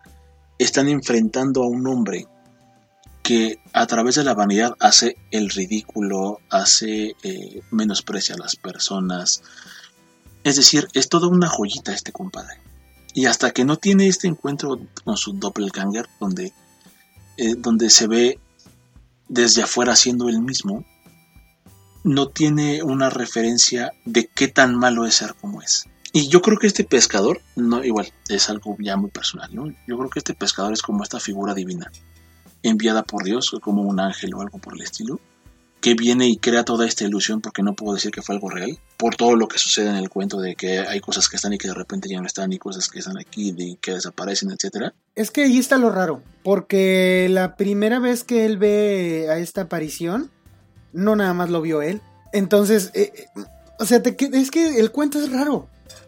están 0.57 0.87
enfrentando 0.87 1.63
a 1.63 1.67
un 1.67 1.87
hombre 1.87 2.27
que 3.23 3.59
a 3.73 3.85
través 3.85 4.15
de 4.15 4.23
la 4.23 4.33
vanidad 4.33 4.75
hace 4.79 5.15
el 5.31 5.49
ridículo, 5.49 6.39
hace 6.49 7.15
eh, 7.23 7.61
menosprecia 7.71 8.35
a 8.35 8.39
las 8.39 8.55
personas. 8.55 9.43
Es 10.43 10.55
decir, 10.55 10.87
es 10.93 11.07
toda 11.07 11.27
una 11.27 11.47
joyita 11.47 11.93
este 11.93 12.11
compadre. 12.11 12.55
Y 13.13 13.25
hasta 13.25 13.51
que 13.51 13.65
no 13.65 13.77
tiene 13.77 14.07
este 14.07 14.27
encuentro 14.27 14.79
con 15.03 15.17
su 15.17 15.33
doppelganger, 15.33 16.07
donde, 16.19 16.53
eh, 17.37 17.55
donde 17.57 17.89
se 17.89 18.07
ve 18.07 18.39
desde 19.27 19.63
afuera 19.63 19.95
siendo 19.95 20.29
él 20.29 20.41
mismo, 20.41 20.85
no 22.03 22.27
tiene 22.27 22.83
una 22.83 23.09
referencia 23.09 23.91
de 24.05 24.27
qué 24.27 24.47
tan 24.47 24.75
malo 24.75 25.05
es 25.05 25.15
ser 25.15 25.35
como 25.39 25.61
es. 25.61 25.85
Y 26.13 26.27
yo 26.27 26.41
creo 26.41 26.57
que 26.57 26.67
este 26.67 26.83
pescador, 26.83 27.41
no, 27.55 27.83
igual, 27.83 28.11
es 28.27 28.49
algo 28.49 28.75
ya 28.79 28.97
muy 28.97 29.09
personal, 29.09 29.49
¿no? 29.53 29.67
Yo 29.87 29.97
creo 29.97 30.09
que 30.09 30.19
este 30.19 30.33
pescador 30.33 30.73
es 30.73 30.81
como 30.81 31.03
esta 31.03 31.19
figura 31.19 31.53
divina, 31.53 31.89
enviada 32.63 33.03
por 33.03 33.23
Dios, 33.23 33.55
como 33.61 33.83
un 33.83 33.99
ángel 33.99 34.33
o 34.33 34.41
algo 34.41 34.57
por 34.57 34.73
el 34.73 34.81
estilo, 34.81 35.19
que 35.79 35.95
viene 35.95 36.27
y 36.27 36.37
crea 36.37 36.63
toda 36.63 36.85
esta 36.85 37.05
ilusión, 37.05 37.41
porque 37.41 37.63
no 37.63 37.73
puedo 37.73 37.95
decir 37.95 38.11
que 38.11 38.21
fue 38.21 38.35
algo 38.35 38.49
real, 38.49 38.77
por 38.97 39.15
todo 39.15 39.35
lo 39.35 39.47
que 39.47 39.57
sucede 39.57 39.89
en 39.89 39.95
el 39.95 40.09
cuento 40.09 40.39
de 40.39 40.55
que 40.55 40.79
hay 40.79 40.99
cosas 40.99 41.27
que 41.27 41.37
están 41.37 41.53
y 41.53 41.57
que 41.57 41.69
de 41.69 41.73
repente 41.73 42.09
ya 42.09 42.19
no 42.19 42.27
están, 42.27 42.51
y 42.51 42.59
cosas 42.59 42.87
que 42.87 42.99
están 42.99 43.17
aquí 43.17 43.55
y 43.57 43.75
que 43.77 43.93
desaparecen, 43.93 44.51
etcétera. 44.51 44.93
Es 45.15 45.31
que 45.31 45.43
ahí 45.43 45.57
está 45.57 45.77
lo 45.77 45.89
raro, 45.89 46.21
porque 46.43 47.27
la 47.31 47.55
primera 47.55 47.99
vez 47.99 48.23
que 48.23 48.45
él 48.45 48.57
ve 48.57 49.27
a 49.31 49.37
esta 49.37 49.61
aparición, 49.61 50.29
no 50.93 51.15
nada 51.15 51.33
más 51.33 51.49
lo 51.49 51.61
vio 51.61 51.81
él. 51.81 52.01
Entonces, 52.33 52.91
eh, 52.93 53.13
eh, 53.15 53.43
o 53.79 53.85
sea, 53.85 54.01
es 54.05 54.51
que 54.51 54.79
el 54.79 54.91
cuento 54.91 55.19
es 55.19 55.31
raro, 55.31 55.67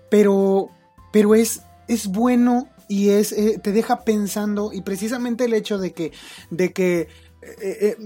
pero, 0.09 0.69
pero 1.11 1.35
es, 1.35 1.61
es 1.87 2.07
bueno 2.07 2.67
y 2.87 3.09
es, 3.09 3.31
eh, 3.31 3.59
te 3.61 3.71
deja 3.71 4.03
pensando 4.03 4.71
y 4.73 4.81
precisamente 4.81 5.45
el 5.45 5.53
hecho 5.53 5.77
de 5.77 5.93
que, 5.93 6.11
de 6.49 6.71
que 6.73 7.07
eh, 7.41 7.97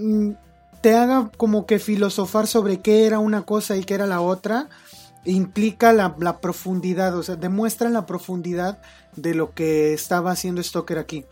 te 0.80 0.94
haga 0.94 1.30
como 1.36 1.66
que 1.66 1.78
filosofar 1.78 2.46
sobre 2.46 2.80
qué 2.80 3.06
era 3.06 3.18
una 3.18 3.42
cosa 3.42 3.76
y 3.76 3.84
qué 3.84 3.94
era 3.94 4.06
la 4.06 4.20
otra, 4.20 4.68
implica 5.24 5.92
la, 5.92 6.16
la 6.18 6.38
profundidad, 6.40 7.16
o 7.16 7.22
sea, 7.22 7.36
demuestra 7.36 7.90
la 7.90 8.06
profundidad 8.06 8.80
de 9.16 9.34
lo 9.34 9.52
que 9.52 9.92
estaba 9.92 10.30
haciendo 10.30 10.62
Stoker 10.62 10.98
aquí. 10.98 11.24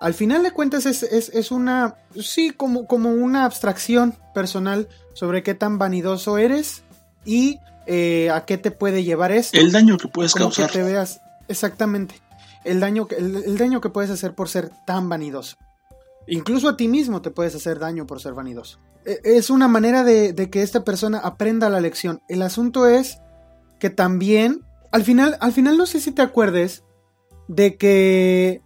Al 0.00 0.14
final 0.14 0.42
de 0.42 0.50
cuentas 0.50 0.84
es, 0.86 1.02
es, 1.02 1.30
es, 1.30 1.50
una, 1.50 1.96
sí, 2.20 2.50
como, 2.50 2.86
como 2.86 3.10
una 3.10 3.44
abstracción 3.44 4.14
personal 4.34 4.88
sobre 5.14 5.42
qué 5.42 5.54
tan 5.54 5.78
vanidoso 5.78 6.36
eres 6.36 6.82
y 7.24 7.60
eh, 7.86 8.30
a 8.30 8.44
qué 8.44 8.58
te 8.58 8.70
puede 8.70 9.04
llevar 9.04 9.32
esto. 9.32 9.58
El 9.58 9.72
daño 9.72 9.96
que 9.96 10.08
puedes 10.08 10.32
como 10.32 10.46
causar. 10.46 10.70
Que 10.70 10.78
te 10.78 10.84
veas, 10.84 11.20
exactamente, 11.48 12.20
el 12.64 12.80
daño, 12.80 13.06
que, 13.06 13.16
el, 13.16 13.36
el 13.36 13.56
daño 13.56 13.80
que 13.80 13.88
puedes 13.88 14.10
hacer 14.10 14.34
por 14.34 14.48
ser 14.48 14.70
tan 14.86 15.08
vanidoso. 15.08 15.56
Incluso 16.26 16.68
a 16.68 16.76
ti 16.76 16.88
mismo 16.88 17.22
te 17.22 17.30
puedes 17.30 17.54
hacer 17.54 17.78
daño 17.78 18.06
por 18.06 18.20
ser 18.20 18.34
vanidoso. 18.34 18.78
E, 19.04 19.20
Es 19.24 19.48
una 19.48 19.68
manera 19.68 20.04
de, 20.04 20.32
de 20.32 20.50
que 20.50 20.62
esta 20.62 20.84
persona 20.84 21.18
aprenda 21.18 21.70
la 21.70 21.80
lección. 21.80 22.20
El 22.28 22.42
asunto 22.42 22.86
es 22.86 23.18
que 23.78 23.90
también, 23.90 24.62
al 24.92 25.04
final, 25.04 25.38
al 25.40 25.52
final 25.52 25.78
no 25.78 25.86
sé 25.86 26.00
si 26.00 26.10
te 26.10 26.22
acuerdes 26.22 26.82
de 27.48 27.76
que 27.76 28.60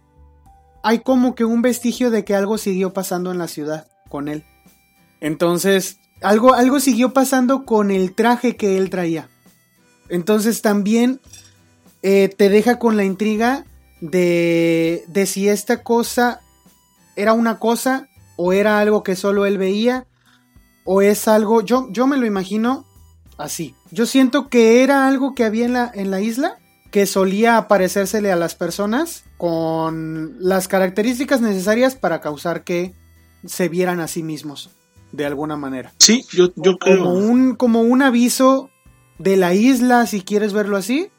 hay 0.83 0.99
como 0.99 1.35
que 1.35 1.45
un 1.45 1.61
vestigio 1.61 2.11
de 2.11 2.25
que 2.25 2.35
algo 2.35 2.57
siguió 2.57 2.93
pasando 2.93 3.31
en 3.31 3.37
la 3.37 3.47
ciudad 3.47 3.87
con 4.09 4.27
él. 4.27 4.43
Entonces, 5.19 5.99
algo, 6.21 6.53
algo 6.53 6.79
siguió 6.79 7.13
pasando 7.13 7.65
con 7.65 7.91
el 7.91 8.13
traje 8.13 8.55
que 8.55 8.77
él 8.77 8.89
traía. 8.89 9.29
Entonces 10.09 10.61
también 10.61 11.21
eh, 12.01 12.29
te 12.35 12.49
deja 12.49 12.79
con 12.79 12.97
la 12.97 13.03
intriga 13.03 13.65
de, 14.01 15.03
de 15.07 15.25
si 15.25 15.47
esta 15.47 15.83
cosa 15.83 16.41
era 17.15 17.33
una 17.33 17.59
cosa 17.59 18.07
o 18.35 18.53
era 18.53 18.79
algo 18.79 19.03
que 19.03 19.15
solo 19.15 19.45
él 19.45 19.57
veía 19.57 20.07
o 20.83 21.01
es 21.01 21.27
algo, 21.27 21.61
yo, 21.61 21.87
yo 21.91 22.07
me 22.07 22.17
lo 22.17 22.25
imagino 22.25 22.85
así. 23.37 23.75
Yo 23.91 24.05
siento 24.05 24.49
que 24.49 24.83
era 24.83 25.07
algo 25.07 25.35
que 25.35 25.43
había 25.43 25.65
en 25.65 25.73
la, 25.73 25.91
en 25.93 26.11
la 26.11 26.21
isla 26.21 26.57
que 26.91 27.05
solía 27.05 27.57
aparecérsele 27.57 28.31
a 28.31 28.35
las 28.35 28.53
personas 28.53 29.23
con 29.37 30.35
las 30.39 30.67
características 30.67 31.41
necesarias 31.41 31.95
para 31.95 32.19
causar 32.19 32.63
que 32.63 32.93
se 33.45 33.69
vieran 33.69 34.01
a 34.01 34.07
sí 34.07 34.21
mismos 34.23 34.69
de 35.11 35.25
alguna 35.25 35.55
manera. 35.55 35.93
Sí, 35.97 36.25
yo, 36.31 36.51
yo 36.55 36.77
creo. 36.77 36.99
Como 36.99 37.13
un, 37.13 37.55
como 37.55 37.81
un 37.81 38.01
aviso 38.01 38.69
de 39.17 39.37
la 39.37 39.53
isla, 39.53 40.05
si 40.05 40.21
quieres 40.21 40.53
verlo 40.53 40.77
así, 40.77 41.09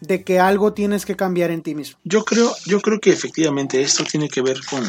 de 0.00 0.24
que 0.24 0.40
algo 0.40 0.72
tienes 0.72 1.04
que 1.04 1.16
cambiar 1.16 1.50
en 1.50 1.62
ti 1.62 1.74
mismo. 1.74 1.98
Yo 2.04 2.24
creo, 2.24 2.52
yo 2.64 2.80
creo 2.80 2.98
que 2.98 3.10
efectivamente 3.10 3.82
esto 3.82 4.04
tiene 4.04 4.28
que 4.28 4.40
ver 4.40 4.58
con, 4.68 4.82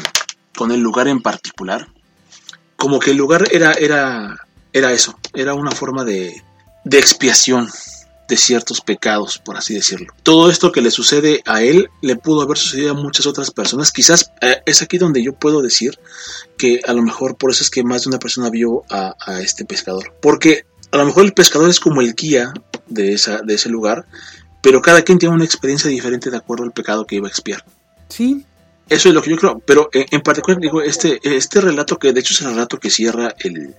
con 0.56 0.72
el 0.72 0.80
lugar 0.80 1.08
en 1.08 1.20
particular. 1.20 1.88
Como 2.76 2.98
que 2.98 3.10
el 3.10 3.18
lugar 3.18 3.44
era, 3.52 3.72
era, 3.72 4.38
era 4.72 4.92
eso, 4.92 5.18
era 5.34 5.54
una 5.54 5.70
forma 5.70 6.04
de, 6.04 6.42
de 6.84 6.98
expiación 6.98 7.68
de 8.28 8.36
ciertos 8.36 8.80
pecados, 8.80 9.38
por 9.38 9.56
así 9.56 9.74
decirlo. 9.74 10.12
Todo 10.22 10.50
esto 10.50 10.72
que 10.72 10.80
le 10.80 10.90
sucede 10.90 11.42
a 11.44 11.62
él 11.62 11.88
le 12.00 12.16
pudo 12.16 12.42
haber 12.42 12.56
sucedido 12.56 12.92
a 12.92 12.94
muchas 12.94 13.26
otras 13.26 13.50
personas. 13.50 13.92
Quizás 13.92 14.32
eh, 14.40 14.62
es 14.64 14.82
aquí 14.82 14.98
donde 14.98 15.22
yo 15.22 15.34
puedo 15.34 15.60
decir 15.60 15.98
que 16.56 16.80
a 16.86 16.92
lo 16.92 17.02
mejor 17.02 17.36
por 17.36 17.50
eso 17.50 17.62
es 17.62 17.70
que 17.70 17.84
más 17.84 18.04
de 18.04 18.08
una 18.08 18.18
persona 18.18 18.48
vio 18.50 18.84
a, 18.88 19.14
a 19.20 19.40
este 19.40 19.64
pescador. 19.64 20.14
Porque 20.20 20.64
a 20.90 20.98
lo 20.98 21.06
mejor 21.06 21.24
el 21.24 21.32
pescador 21.32 21.68
es 21.68 21.80
como 21.80 22.00
el 22.00 22.14
guía 22.14 22.52
de, 22.86 23.12
esa, 23.12 23.42
de 23.42 23.54
ese 23.54 23.68
lugar, 23.68 24.06
pero 24.62 24.80
cada 24.80 25.02
quien 25.02 25.18
tiene 25.18 25.34
una 25.34 25.44
experiencia 25.44 25.90
diferente 25.90 26.30
de 26.30 26.36
acuerdo 26.36 26.64
al 26.64 26.72
pecado 26.72 27.06
que 27.06 27.16
iba 27.16 27.26
a 27.26 27.30
expiar. 27.30 27.64
Sí. 28.08 28.44
Eso 28.88 29.08
es 29.08 29.14
lo 29.14 29.22
que 29.22 29.30
yo 29.30 29.36
creo, 29.36 29.58
pero 29.60 29.88
en, 29.92 30.06
en 30.10 30.20
particular 30.20 30.60
digo, 30.60 30.82
este, 30.82 31.18
este 31.22 31.60
relato 31.60 31.98
que 31.98 32.12
de 32.12 32.20
hecho 32.20 32.34
es 32.34 32.42
el 32.42 32.48
relato 32.48 32.78
que 32.78 32.90
cierra 32.90 33.34
el, 33.38 33.74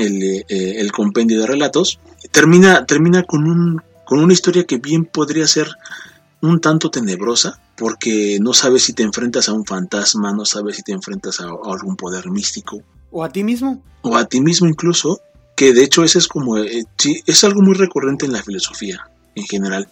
el, 0.00 0.22
eh, 0.22 0.44
el 0.48 0.92
compendio 0.92 1.40
de 1.40 1.46
relatos, 1.46 2.00
termina, 2.30 2.86
termina 2.86 3.22
con, 3.22 3.46
un, 3.46 3.82
con 4.04 4.20
una 4.20 4.32
historia 4.32 4.64
que 4.64 4.78
bien 4.78 5.04
podría 5.04 5.46
ser 5.46 5.68
un 6.42 6.60
tanto 6.60 6.90
tenebrosa, 6.90 7.60
porque 7.76 8.38
no 8.40 8.54
sabes 8.54 8.84
si 8.84 8.92
te 8.92 9.02
enfrentas 9.02 9.48
a 9.48 9.52
un 9.52 9.64
fantasma, 9.64 10.32
no 10.32 10.44
sabes 10.44 10.76
si 10.76 10.82
te 10.82 10.92
enfrentas 10.92 11.40
a, 11.40 11.44
a 11.44 11.72
algún 11.72 11.96
poder 11.96 12.30
místico. 12.30 12.82
O 13.10 13.24
a 13.24 13.30
ti 13.30 13.44
mismo. 13.44 13.82
O 14.02 14.16
a 14.16 14.24
ti 14.24 14.40
mismo 14.40 14.66
incluso, 14.66 15.20
que 15.56 15.72
de 15.74 15.84
hecho 15.84 16.02
ese 16.02 16.18
es 16.18 16.28
como, 16.28 16.58
eh, 16.58 16.84
sí, 16.96 17.22
es 17.26 17.44
algo 17.44 17.60
muy 17.60 17.74
recurrente 17.74 18.26
en 18.26 18.32
la 18.32 18.42
filosofía 18.42 19.10
en 19.34 19.44
general, 19.44 19.88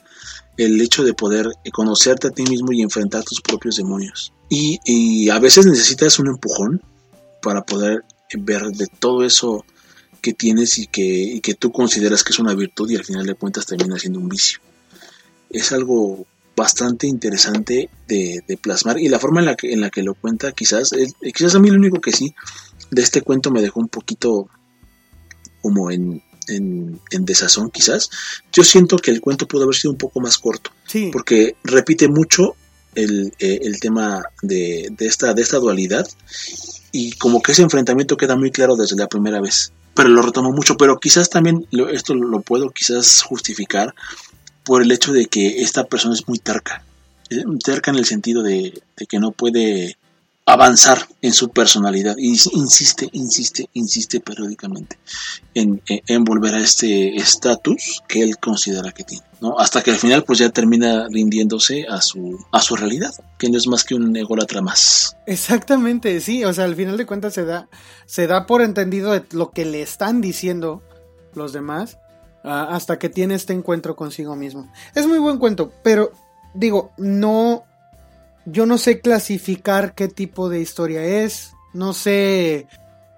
el 0.57 0.81
hecho 0.81 1.05
de 1.05 1.15
poder 1.15 1.49
conocerte 1.73 2.29
a 2.29 2.31
ti 2.31 2.43
mismo 2.45 2.73
y 2.73 2.83
enfrentar 2.83 3.23
tus 3.25 3.41
propios 3.41 3.77
demonios. 3.77 4.33
Y, 4.49 4.79
y 4.85 5.29
a 5.29 5.39
veces 5.39 5.67
necesitas 5.67 6.19
un 6.19 6.29
empujón 6.29 6.83
para 7.43 7.63
poder 7.63 8.05
ver 8.37 8.63
de 8.73 8.87
todo 8.99 9.25
eso 9.25 9.65
que 10.19 10.33
tienes 10.33 10.79
y 10.79 10.87
que, 10.87 11.03
y 11.03 11.41
que 11.41 11.55
tú 11.55 11.73
consideras 11.73 12.25
que 12.25 12.33
es 12.33 12.39
una 12.39 12.55
virtud 12.55 12.91
y 12.91 12.97
al 12.97 13.05
final 13.05 13.27
de 13.27 13.35
cuentas 13.35 13.67
termina 13.67 13.99
siendo 13.99 14.19
un 14.19 14.29
vicio. 14.29 14.61
Es 15.51 15.73
algo 15.73 16.27
bastante 16.59 17.07
interesante 17.07 17.89
de, 18.09 18.43
de, 18.47 18.57
plasmar 18.57 18.99
y 18.99 19.09
la 19.09 19.21
forma 19.21 19.41
en 19.41 19.47
la 19.47 19.55
que, 19.55 19.73
en 19.73 19.81
la 19.81 19.91
que 19.91 20.03
lo 20.03 20.15
cuenta 20.15 20.51
quizás, 20.51 20.93
es, 20.93 21.15
quizás 21.33 21.55
a 21.55 21.61
mí 21.61 21.71
lo 21.71 21.77
único 21.77 22.01
que 22.01 22.11
sí 22.11 22.35
de 22.91 23.03
este 23.03 23.23
cuento 23.23 23.53
me 23.53 23.63
dejó 23.63 23.79
un 23.79 23.89
poquito 23.89 24.49
como 25.63 25.91
en, 25.93 26.21
en, 26.49 27.01
en, 27.13 27.25
desazón 27.25 27.71
quizás. 27.71 28.11
Yo 28.53 28.65
siento 28.65 28.97
que 28.97 29.13
el 29.13 29.21
cuento 29.21 29.47
pudo 29.47 29.65
haber 29.65 29.77
sido 29.77 29.93
un 29.93 29.99
poco 29.99 30.21
más 30.21 30.37
corto 30.37 30.73
sí. 30.87 31.11
porque 31.13 31.55
repite 31.63 32.09
mucho 32.09 32.57
el, 32.97 33.33
eh, 33.39 33.61
el 33.63 33.79
tema 33.79 34.25
de, 34.43 34.89
de, 34.91 35.07
esta, 35.07 35.35
de 35.35 35.43
esta 35.43 35.59
dualidad 35.59 36.09
y 36.91 37.13
como 37.13 37.41
que 37.41 37.53
ese 37.53 37.63
enfrentamiento 37.63 38.17
queda 38.17 38.35
muy 38.35 38.51
claro 38.51 38.75
desde 38.75 38.97
la 38.97 39.09
primera 39.09 39.41
vez 39.41 39.73
pero 39.99 40.11
lo 40.11 40.23
retomo 40.23 40.53
mucho, 40.53 40.77
pero 40.77 41.01
quizás 41.01 41.29
también 41.29 41.67
lo, 41.73 41.89
esto 41.89 42.15
lo 42.15 42.41
puedo 42.41 42.71
quizás 42.71 43.21
justificar 43.23 43.97
por 44.63 44.81
el 44.81 44.93
hecho 44.93 45.13
de 45.13 45.27
que 45.27 45.61
esta 45.61 45.89
persona 45.89 46.15
es 46.15 46.29
muy 46.29 46.39
terca, 46.39 46.85
terca 47.65 47.91
en 47.91 47.97
el 47.97 48.05
sentido 48.05 48.45
de, 48.45 48.81
de 48.97 49.07
que 49.07 49.19
no 49.19 49.33
puede 49.33 49.97
avanzar 50.49 51.07
en 51.21 51.35
su 51.35 51.51
personalidad 51.51 52.17
y 52.17 52.29
insiste, 52.29 53.07
insiste, 53.13 53.69
insiste 53.75 54.19
periódicamente 54.19 54.99
en, 55.53 55.83
en, 55.87 56.25
volver 56.25 56.55
a 56.55 56.61
este 56.61 57.17
estatus 57.17 58.03
que 58.09 58.23
él 58.23 58.39
considera 58.39 58.93
que 58.93 59.05
tiene, 59.05 59.27
¿no? 59.43 59.59
Hasta 59.59 59.83
que 59.83 59.91
al 59.91 59.99
final 59.99 60.25
pues 60.25 60.39
ya 60.39 60.49
termina 60.49 61.07
rindiéndose 61.11 61.87
a 61.87 62.01
su, 62.01 62.43
a 62.51 62.63
su 62.63 62.77
realidad, 62.77 63.13
que 63.39 63.51
no 63.51 63.59
es 63.59 63.67
más 63.67 63.85
que 63.85 63.95
un 63.95 64.17
ególatra 64.17 64.63
más. 64.63 65.19
Exactamente, 65.27 66.19
sí, 66.23 66.43
o 66.45 66.53
sea, 66.55 66.65
al 66.65 66.77
final 66.77 66.97
de 66.97 67.05
cuentas 67.05 67.35
se 67.35 67.45
da, 67.45 67.69
se 68.07 68.27
da 68.27 68.47
por 68.47 68.63
entendido 68.63 69.13
de 69.13 69.25
lo 69.33 69.51
que 69.51 69.67
le 69.67 69.83
están 69.83 70.23
diciendo 70.23 70.83
los 71.35 71.53
demás 71.53 71.99
uh, 72.43 72.49
hasta 72.49 72.99
que 72.99 73.11
tiene 73.11 73.35
este 73.35 73.53
encuentro 73.53 73.97
consigo 73.97 74.35
mismo. 74.35 74.73
Es 74.95 75.07
muy 75.07 75.19
buen 75.19 75.37
cuento, 75.37 75.75
pero 75.83 76.11
digo, 76.55 76.93
no 76.97 77.65
yo 78.51 78.67
no 78.67 78.79
sé 78.79 79.01
clasificar 79.01 79.95
qué 79.95 80.09
tipo 80.09 80.49
de 80.49 80.61
historia 80.61 81.05
es, 81.05 81.53
no 81.73 81.93
sé... 81.93 82.67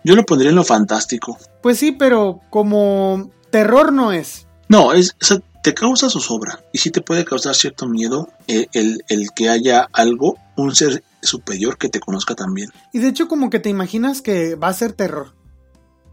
Yo 0.04 0.16
lo 0.16 0.24
pondría 0.24 0.50
en 0.50 0.56
lo 0.56 0.64
fantástico. 0.64 1.38
Pues 1.62 1.78
sí, 1.78 1.92
pero 1.92 2.40
como 2.50 3.30
terror 3.50 3.92
no 3.92 4.12
es. 4.12 4.46
No, 4.68 4.92
es, 4.92 5.14
o 5.20 5.24
sea, 5.24 5.38
te 5.62 5.74
causa 5.74 6.08
zozobra 6.08 6.62
y 6.72 6.78
sí 6.78 6.90
te 6.90 7.02
puede 7.02 7.24
causar 7.24 7.54
cierto 7.54 7.86
miedo 7.86 8.28
el, 8.46 8.68
el, 8.72 9.04
el, 9.08 9.30
que 9.34 9.50
haya 9.50 9.88
algo, 9.92 10.38
un 10.56 10.74
ser 10.74 11.02
superior 11.22 11.76
que 11.76 11.88
te 11.88 12.00
conozca 12.00 12.34
también. 12.34 12.70
Y 12.92 12.98
de 13.00 13.08
hecho 13.08 13.28
como 13.28 13.50
que 13.50 13.60
te 13.60 13.68
imaginas 13.68 14.22
que 14.22 14.54
va 14.54 14.68
a 14.68 14.74
ser 14.74 14.92
terror, 14.92 15.34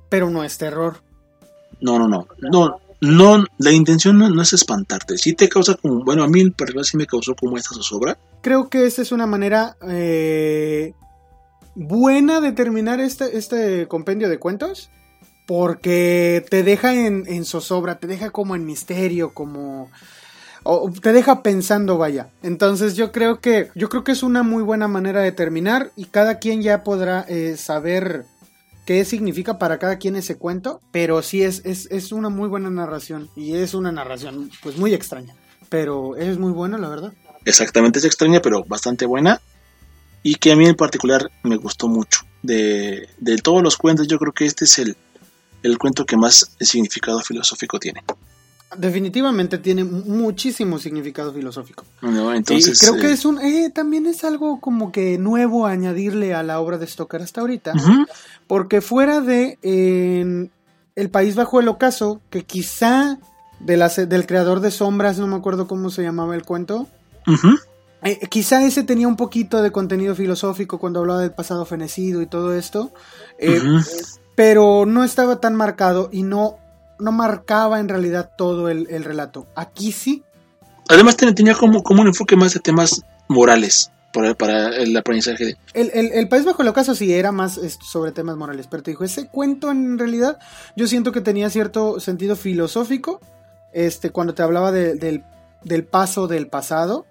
pero 0.10 0.30
no 0.30 0.44
es 0.44 0.58
terror. 0.58 1.02
No, 1.80 1.98
no, 1.98 2.08
no, 2.08 2.28
no, 2.40 2.80
no, 3.00 3.46
la 3.58 3.72
intención 3.72 4.18
no, 4.18 4.30
no, 4.30 4.42
es 4.42 4.54
espantarte, 4.54 5.18
sí 5.18 5.34
te 5.34 5.48
causa 5.48 5.76
como, 5.76 6.04
bueno, 6.04 6.24
a 6.24 6.28
mí 6.28 6.42
en 6.42 6.52
particular 6.52 6.86
sí 6.86 6.98
me 6.98 7.06
causó 7.06 7.36
como 7.36 7.58
esta 7.58 7.76
zozobra. 7.76 8.18
Creo 8.48 8.70
que 8.70 8.86
esa 8.86 9.02
es 9.02 9.12
una 9.12 9.26
manera 9.26 9.76
eh, 9.90 10.94
buena 11.76 12.40
de 12.40 12.54
terminar 12.54 13.02
este, 13.02 13.38
este 13.38 13.90
compendio 13.90 14.30
de 14.30 14.40
cuentos, 14.40 14.90
porque 15.46 16.46
te 16.50 16.64
deja 16.64 16.94
en, 16.94 17.26
en, 17.28 17.44
zozobra, 17.44 18.00
te 18.00 18.08
deja 18.08 18.30
como 18.30 18.56
en 18.56 18.66
misterio, 18.66 19.34
como... 19.34 19.92
Te 21.02 21.12
deja 21.12 21.44
pensando, 21.44 21.98
vaya. 21.98 22.30
Entonces 22.42 22.96
yo 22.96 23.12
creo 23.12 23.42
que 23.42 23.70
yo 23.76 23.90
creo 23.90 24.06
que 24.06 24.14
es 24.14 24.24
una 24.24 24.44
muy 24.44 24.64
buena 24.64 24.88
manera 24.88 25.20
de 25.20 25.34
terminar 25.34 25.92
y 25.98 26.06
cada 26.06 26.40
quien 26.40 26.62
ya 26.62 26.86
podrá 26.86 27.26
eh, 27.28 27.58
saber 27.58 28.24
qué 28.86 29.04
significa 29.04 29.60
para 29.60 29.78
cada 29.78 29.98
quien 29.98 30.16
ese 30.16 30.38
cuento, 30.38 30.80
pero 30.94 31.22
sí 31.22 31.44
es, 31.44 31.66
es, 31.66 31.92
es, 31.92 32.14
una 32.14 32.30
muy 32.30 32.48
buena 32.48 32.70
narración 32.70 33.30
y 33.36 33.56
es 33.56 33.74
una 33.74 33.92
narración 33.92 34.50
pues 34.64 34.78
muy 34.78 34.94
extraña, 34.94 35.36
pero 35.68 36.16
es 36.16 36.38
muy 36.38 36.54
buena 36.54 36.78
la 36.78 36.88
verdad. 36.88 37.14
Exactamente, 37.48 38.00
es 38.00 38.06
extraña 38.06 38.42
pero 38.42 38.64
bastante 38.66 39.06
buena 39.06 39.42
y 40.24 40.36
que 40.36 40.52
a 40.52 40.56
mí 40.56 40.66
en 40.68 40.76
particular 40.76 41.32
me 41.44 41.56
gustó 41.58 41.88
mucho. 41.88 42.22
De, 42.44 43.10
de 43.18 43.38
todos 43.38 43.64
los 43.64 43.78
cuentos 43.78 44.08
yo 44.08 44.20
creo 44.20 44.32
que 44.34 44.46
este 44.46 44.66
es 44.66 44.78
el, 44.80 44.96
el 45.64 45.78
cuento 45.78 46.06
que 46.06 46.18
más 46.18 46.52
significado 46.60 47.20
filosófico 47.22 47.80
tiene. 47.80 48.04
definitivamente 48.78 49.58
tiene 49.58 49.84
muchísimo 49.84 50.78
significado 50.78 51.34
filosófico. 51.34 51.86
No, 52.02 52.34
entonces, 52.34 52.78
y 52.82 52.86
creo 52.86 53.00
que 53.00 53.08
eh, 53.08 53.14
es 53.14 53.26
un, 53.26 53.40
eh, 53.40 53.72
también 53.74 54.06
es 54.06 54.24
algo 54.24 54.60
como 54.60 54.92
que 54.92 55.18
nuevo 55.18 55.66
añadirle 55.66 56.34
a 56.36 56.44
la 56.44 56.60
obra 56.60 56.78
de 56.78 56.86
Stoker 56.88 57.22
hasta 57.22 57.42
ahorita, 57.42 57.74
porque 58.46 58.82
fuera 58.82 59.22
de 59.22 59.58
en 59.62 60.52
El 60.96 61.10
País 61.10 61.36
Bajo 61.36 61.60
el 61.60 61.68
Ocaso, 61.70 62.22
que 62.30 62.44
quizá 62.44 63.18
de 63.60 63.78
la, 63.78 63.90
se- 63.90 64.06
del 64.06 64.28
creador 64.28 64.60
de 64.60 64.70
Sombras, 64.72 65.18
no 65.18 65.28
me 65.28 65.36
acuerdo 65.38 65.68
cómo 65.68 65.90
se 65.90 66.04
llamaba 66.04 66.36
el 66.36 66.44
cuento, 66.44 66.88
eh, 68.04 68.20
quizá 68.30 68.64
ese 68.64 68.84
tenía 68.84 69.08
un 69.08 69.16
poquito 69.18 69.62
de 69.62 69.72
contenido 69.72 70.16
filosófico 70.16 70.80
cuando 70.80 71.00
hablaba 71.00 71.22
del 71.22 71.32
pasado 71.32 71.66
fenecido 71.66 72.22
y 72.22 72.28
todo 72.28 72.54
esto, 72.54 72.92
eh, 73.40 73.62
pero 74.36 74.86
no 74.86 75.04
estaba 75.04 75.40
tan 75.40 75.56
marcado 75.56 76.10
y 76.12 76.24
no, 76.24 76.58
no 77.00 77.12
marcaba 77.12 77.80
en 77.80 77.90
realidad 77.90 78.32
todo 78.38 78.70
el, 78.70 78.88
el 78.90 79.04
relato. 79.04 79.48
Aquí 79.56 79.92
sí, 79.92 80.24
Además 80.90 81.18
ten- 81.18 81.36
tenía 81.36 81.54
como, 81.54 81.84
como 81.84 82.02
un 82.02 82.08
enfoque 82.08 82.38
más 82.38 82.54
de 82.54 82.62
temas 82.62 83.02
morales 83.28 83.92
para, 84.38 84.70
el 84.78 84.96
aprendizaje. 84.96 85.46
de- 85.46 85.58
el, 85.74 85.92
el- 85.94 86.12
el 86.14 86.30
País 86.30 86.46
Bajo 86.46 86.62
el 86.62 86.68
Ocaso 86.70 86.96
sí 86.96 87.14
era 87.14 87.32
más 87.34 87.60
sobre 87.82 88.12
temas 88.14 88.38
morales, 88.38 88.68
pero 88.72 88.82
te 88.84 88.92
dijo, 88.92 89.04
ese 89.04 89.28
cuento 89.28 89.70
en 89.70 90.00
realidad 90.00 90.40
yo 90.78 90.88
siento 90.88 91.12
que 91.12 91.20
tenía 91.22 91.50
cierto 91.50 92.00
sentido 92.00 92.36
filosófico 92.38 93.20
este, 93.74 94.12
cuando 94.12 94.34
te 94.34 94.44
hablaba 94.44 94.72
de- 94.72 94.96
del, 94.96 95.24
del 95.64 95.84
paso 95.84 96.28
del 96.28 96.48
pasado, 96.48 97.06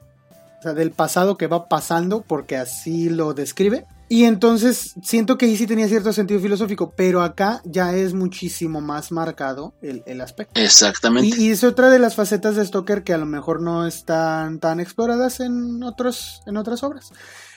sea, 0.66 0.74
del 0.74 0.90
pasado 0.90 1.36
que 1.36 1.46
va 1.46 1.68
pasando, 1.68 2.22
porque 2.22 2.56
así 2.56 3.08
lo 3.08 3.34
describe. 3.34 3.86
Y 4.08 4.24
entonces 4.24 4.94
siento 5.02 5.36
que 5.36 5.46
ahí 5.46 5.56
sí 5.56 5.66
tenía 5.66 5.88
cierto 5.88 6.12
sentido 6.12 6.38
filosófico, 6.40 6.92
pero 6.96 7.22
acá 7.22 7.60
ya 7.64 7.92
es 7.92 8.14
muchísimo 8.14 8.80
más 8.80 9.10
marcado 9.10 9.74
el, 9.82 10.04
el 10.06 10.20
aspecto. 10.20 10.60
Exactamente. 10.60 11.36
Y, 11.36 11.46
y 11.46 11.50
es 11.50 11.64
otra 11.64 11.90
de 11.90 11.98
las 11.98 12.14
facetas 12.14 12.54
de 12.54 12.64
Stoker 12.64 13.02
que 13.02 13.12
a 13.12 13.18
lo 13.18 13.26
mejor 13.26 13.60
no 13.60 13.86
están 13.86 14.60
tan 14.60 14.78
exploradas 14.78 15.40
en, 15.40 15.82
otros, 15.82 16.42
en 16.46 16.56
otras 16.56 16.84
obras. 16.84 17.12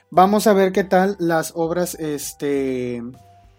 Vamos 0.09 0.47
a 0.47 0.53
ver 0.53 0.71
qué 0.71 0.83
tal 0.83 1.15
las 1.19 1.51
obras 1.53 1.93
este, 1.95 3.03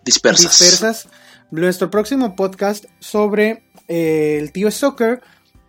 dispersas. 0.05 0.59
dispersas. 0.59 1.09
Nuestro 1.52 1.90
próximo 1.90 2.35
podcast 2.35 2.86
sobre 2.98 3.62
eh, 3.86 4.39
el 4.40 4.51
tío 4.51 4.68
Stoker 4.68 5.22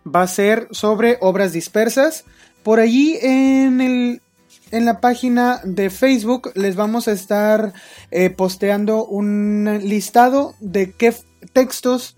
va 0.04 0.22
a 0.22 0.26
ser 0.26 0.66
sobre 0.72 1.18
obras 1.20 1.52
dispersas. 1.52 2.24
Por 2.62 2.80
allí 2.80 3.18
en 3.20 3.80
el 3.80 4.22
en 4.72 4.86
la 4.86 5.00
página 5.00 5.60
de 5.64 5.90
Facebook 5.90 6.50
les 6.54 6.76
vamos 6.76 7.06
a 7.06 7.12
estar 7.12 7.74
eh, 8.10 8.30
posteando 8.30 9.04
un 9.04 9.80
listado 9.82 10.54
de 10.60 10.92
qué 10.92 11.14
textos 11.52 12.16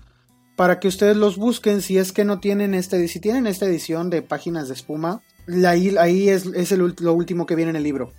para 0.57 0.79
que 0.79 0.87
ustedes 0.87 1.17
los 1.17 1.37
busquen 1.37 1.83
si 1.83 1.99
es 1.99 2.13
que 2.13 2.25
no 2.25 2.39
tienen 2.39 2.75
esta 2.75 2.97
si 3.09 3.19
tienen 3.19 3.49
esta 3.49 3.67
edición 3.67 4.09
de 4.09 4.23
páginas 4.23 4.69
de 4.69 4.75
espuma 4.75 5.21
ahí, 5.67 5.97
ahí 5.99 6.29
es, 6.29 6.47
es 6.47 6.71
el 6.71 6.95
lo 7.01 7.13
último 7.13 7.45
que 7.45 7.57
viene 7.57 7.71
en 7.71 7.77
el 7.77 7.83
libro. 7.83 8.13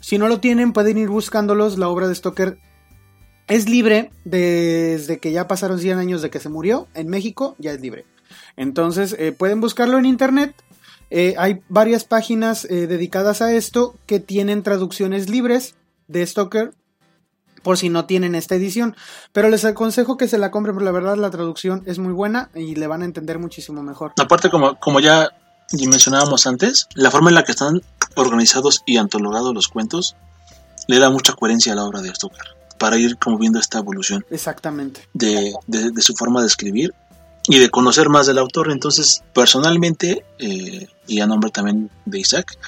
Si 0.00 0.18
no 0.18 0.26
lo 0.28 0.40
tienen 0.40 0.72
pueden 0.72 0.96
ir 0.96 1.08
buscándolos 1.08 1.78
la 1.78 1.88
obra 1.88 2.08
de 2.08 2.14
Stoker 2.14 2.58
es 3.46 3.68
libre 3.68 4.10
desde 4.24 5.18
que 5.18 5.32
ya 5.32 5.46
pasaron 5.46 5.78
100 5.78 5.98
años 5.98 6.22
de 6.22 6.30
que 6.30 6.40
se 6.40 6.48
murió 6.48 6.88
en 6.94 7.08
México 7.08 7.56
ya 7.58 7.72
es 7.72 7.80
libre. 7.80 8.06
Entonces 8.56 9.14
eh, 9.18 9.32
pueden 9.32 9.60
buscarlo 9.60 9.98
en 9.98 10.06
internet 10.06 10.54
eh, 11.10 11.34
hay 11.38 11.60
varias 11.68 12.04
páginas 12.04 12.64
eh, 12.64 12.86
dedicadas 12.86 13.42
a 13.42 13.52
esto 13.52 13.94
que 14.06 14.20
tienen 14.20 14.62
traducciones 14.62 15.28
libres 15.30 15.74
de 16.08 16.26
Stoker 16.26 16.72
por 17.62 17.78
si 17.78 17.88
no 17.88 18.04
tienen 18.06 18.34
esta 18.34 18.54
edición. 18.54 18.94
Pero 19.32 19.48
les 19.48 19.64
aconsejo 19.64 20.16
que 20.16 20.28
se 20.28 20.38
la 20.38 20.50
compren, 20.50 20.74
porque 20.74 20.84
la 20.84 20.92
verdad 20.92 21.16
la 21.16 21.30
traducción 21.30 21.82
es 21.86 21.98
muy 21.98 22.12
buena 22.12 22.50
y 22.54 22.74
le 22.76 22.86
van 22.86 23.02
a 23.02 23.04
entender 23.04 23.38
muchísimo 23.38 23.82
mejor. 23.82 24.12
Aparte, 24.20 24.50
como, 24.50 24.78
como 24.78 25.00
ya 25.00 25.30
mencionábamos 25.72 26.46
antes, 26.46 26.86
la 26.94 27.10
forma 27.10 27.30
en 27.30 27.34
la 27.34 27.44
que 27.44 27.52
están 27.52 27.82
organizados 28.14 28.82
y 28.86 28.98
antologados 28.98 29.52
los 29.52 29.66
cuentos 29.68 30.14
le 30.86 30.98
da 31.00 31.10
mucha 31.10 31.32
coherencia 31.32 31.72
a 31.72 31.76
la 31.76 31.84
obra 31.84 32.02
de 32.02 32.14
Stoker 32.14 32.44
para 32.78 32.98
ir 32.98 33.16
como 33.18 33.36
viendo 33.38 33.58
esta 33.58 33.78
evolución 33.78 34.24
Exactamente. 34.30 35.00
de, 35.12 35.52
de- 35.66 35.90
de 35.90 36.02
su 36.02 36.14
forma 36.14 36.42
de 36.42 36.46
escribir 36.46 36.94
y 37.48 37.58
de 37.58 37.70
conocer 37.70 38.08
más 38.08 38.26
del 38.26 38.38
autor. 38.38 38.70
Entonces, 38.70 39.22
personalmente, 39.32 40.24
eh, 40.38 40.88
y 41.06 41.20
a 41.20 41.26
nombre 41.26 41.50
también 41.50 41.90
de 42.04 42.20
Isaac, 42.20 42.58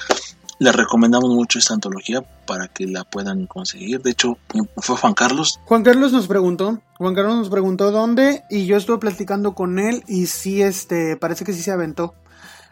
les 0.59 0.75
recomendamos 0.75 1.29
mucho 1.29 1.57
esta 1.57 1.73
antología 1.73 2.21
para 2.45 2.67
que 2.67 2.85
la 2.85 3.03
puedan 3.05 3.47
conseguir. 3.47 4.01
De 4.01 4.11
hecho, 4.11 4.37
fue 4.77 4.97
Juan 4.97 5.13
Carlos. 5.13 5.59
Juan 5.65 5.83
Carlos 5.83 6.11
nos 6.11 6.27
preguntó, 6.27 6.81
Juan 6.97 7.15
Carlos 7.15 7.35
nos 7.37 7.49
preguntó 7.49 7.91
dónde 7.91 8.43
y 8.49 8.65
yo 8.65 8.75
estuve 8.75 8.97
platicando 8.97 9.55
con 9.55 9.79
él 9.79 10.03
y 10.07 10.27
sí, 10.27 10.61
este, 10.61 11.15
parece 11.15 11.45
que 11.45 11.53
sí 11.53 11.61
se 11.61 11.71
aventó 11.71 12.13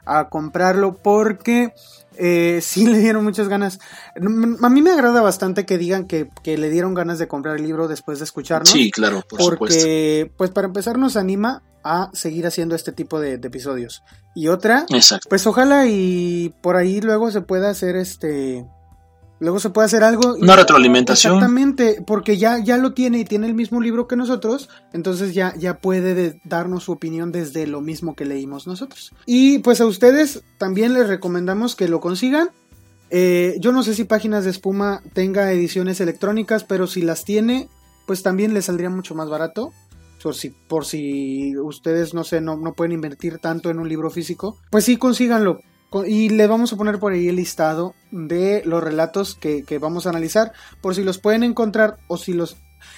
a 0.05 0.29
comprarlo 0.29 0.97
porque 0.97 1.73
eh, 2.17 2.59
sí 2.61 2.85
le 2.87 2.99
dieron 2.99 3.23
muchas 3.23 3.47
ganas. 3.47 3.79
A 4.15 4.69
mí 4.69 4.81
me 4.81 4.91
agrada 4.91 5.21
bastante 5.21 5.65
que 5.65 5.77
digan 5.77 6.05
que, 6.05 6.29
que 6.43 6.57
le 6.57 6.69
dieron 6.69 6.93
ganas 6.93 7.19
de 7.19 7.27
comprar 7.27 7.57
el 7.57 7.63
libro 7.63 7.87
después 7.87 8.19
de 8.19 8.25
escucharnos. 8.25 8.69
Sí, 8.69 8.91
claro, 8.91 9.23
por 9.27 9.39
supuesto. 9.41 9.57
porque, 9.57 10.31
pues 10.37 10.51
para 10.51 10.67
empezar, 10.67 10.97
nos 10.97 11.17
anima 11.17 11.63
a 11.83 12.09
seguir 12.13 12.45
haciendo 12.45 12.75
este 12.75 12.91
tipo 12.91 13.19
de, 13.19 13.37
de 13.37 13.47
episodios. 13.47 14.03
Y 14.35 14.49
otra, 14.49 14.85
Exacto. 14.89 15.27
pues 15.29 15.47
ojalá 15.47 15.87
y 15.87 16.53
por 16.61 16.75
ahí 16.75 17.01
luego 17.01 17.31
se 17.31 17.41
pueda 17.41 17.69
hacer 17.69 17.95
este. 17.95 18.65
Luego 19.39 19.59
se 19.59 19.69
puede 19.69 19.85
hacer 19.85 20.03
algo. 20.03 20.35
Una 20.35 20.55
retroalimentación. 20.55 21.35
Exactamente, 21.35 22.03
porque 22.05 22.37
ya, 22.37 22.57
ya 22.63 22.77
lo 22.77 22.93
tiene 22.93 23.19
y 23.19 23.25
tiene 23.25 23.45
el 23.47 23.53
mismo 23.53 23.79
libro 23.81 24.07
que 24.07 24.15
nosotros, 24.15 24.67
entonces 24.93 25.33
ya, 25.35 25.53
ya 25.57 25.77
puede 25.79 26.15
de- 26.15 26.41
darnos 26.43 26.85
su 26.85 26.91
opinión 26.91 27.31
desde 27.31 27.67
lo 27.67 27.81
mismo 27.81 28.15
que 28.15 28.25
leímos 28.25 28.65
nosotros. 28.65 29.13
Y 29.27 29.59
pues 29.59 29.79
a 29.79 29.85
ustedes 29.85 30.43
también 30.57 30.93
les 30.93 31.07
recomendamos 31.07 31.75
que 31.75 31.87
lo 31.87 31.99
consigan. 31.99 32.49
Eh, 33.09 33.55
yo 33.59 33.71
no 33.71 33.83
sé 33.83 33.93
si 33.93 34.03
Páginas 34.03 34.43
de 34.43 34.49
Espuma 34.51 35.01
tenga 35.13 35.51
ediciones 35.51 36.01
electrónicas, 36.01 36.63
pero 36.63 36.87
si 36.87 37.01
las 37.03 37.23
tiene, 37.23 37.69
pues 38.05 38.23
también 38.23 38.53
les 38.53 38.65
saldría 38.65 38.89
mucho 38.89 39.13
más 39.15 39.29
barato. 39.29 39.71
Por 40.23 40.33
si, 40.35 40.49
por 40.49 40.83
si 40.83 41.55
ustedes, 41.57 42.13
no 42.13 42.23
sé, 42.25 42.41
no, 42.41 42.57
no 42.57 42.73
pueden 42.73 42.91
invertir 42.91 43.37
tanto 43.37 43.69
en 43.69 43.79
un 43.79 43.87
libro 43.87 44.09
físico, 44.09 44.57
pues 44.71 44.83
sí, 44.83 44.97
consíganlo. 44.97 45.61
Y 46.05 46.29
le 46.29 46.47
vamos 46.47 46.73
a 46.73 46.75
poner 46.75 46.99
por 46.99 47.13
ahí 47.13 47.27
el 47.29 47.37
listado 47.37 47.95
de 48.11 48.61
los 48.65 48.83
relatos 48.83 49.35
que, 49.35 49.63
que 49.63 49.79
vamos 49.79 50.05
a 50.05 50.09
analizar, 50.09 50.51
por 50.81 50.95
si 50.95 51.03
los 51.03 51.17
pueden 51.17 51.43
encontrar 51.43 51.97
o 52.07 52.17
si 52.17 52.33
los, 52.33 52.57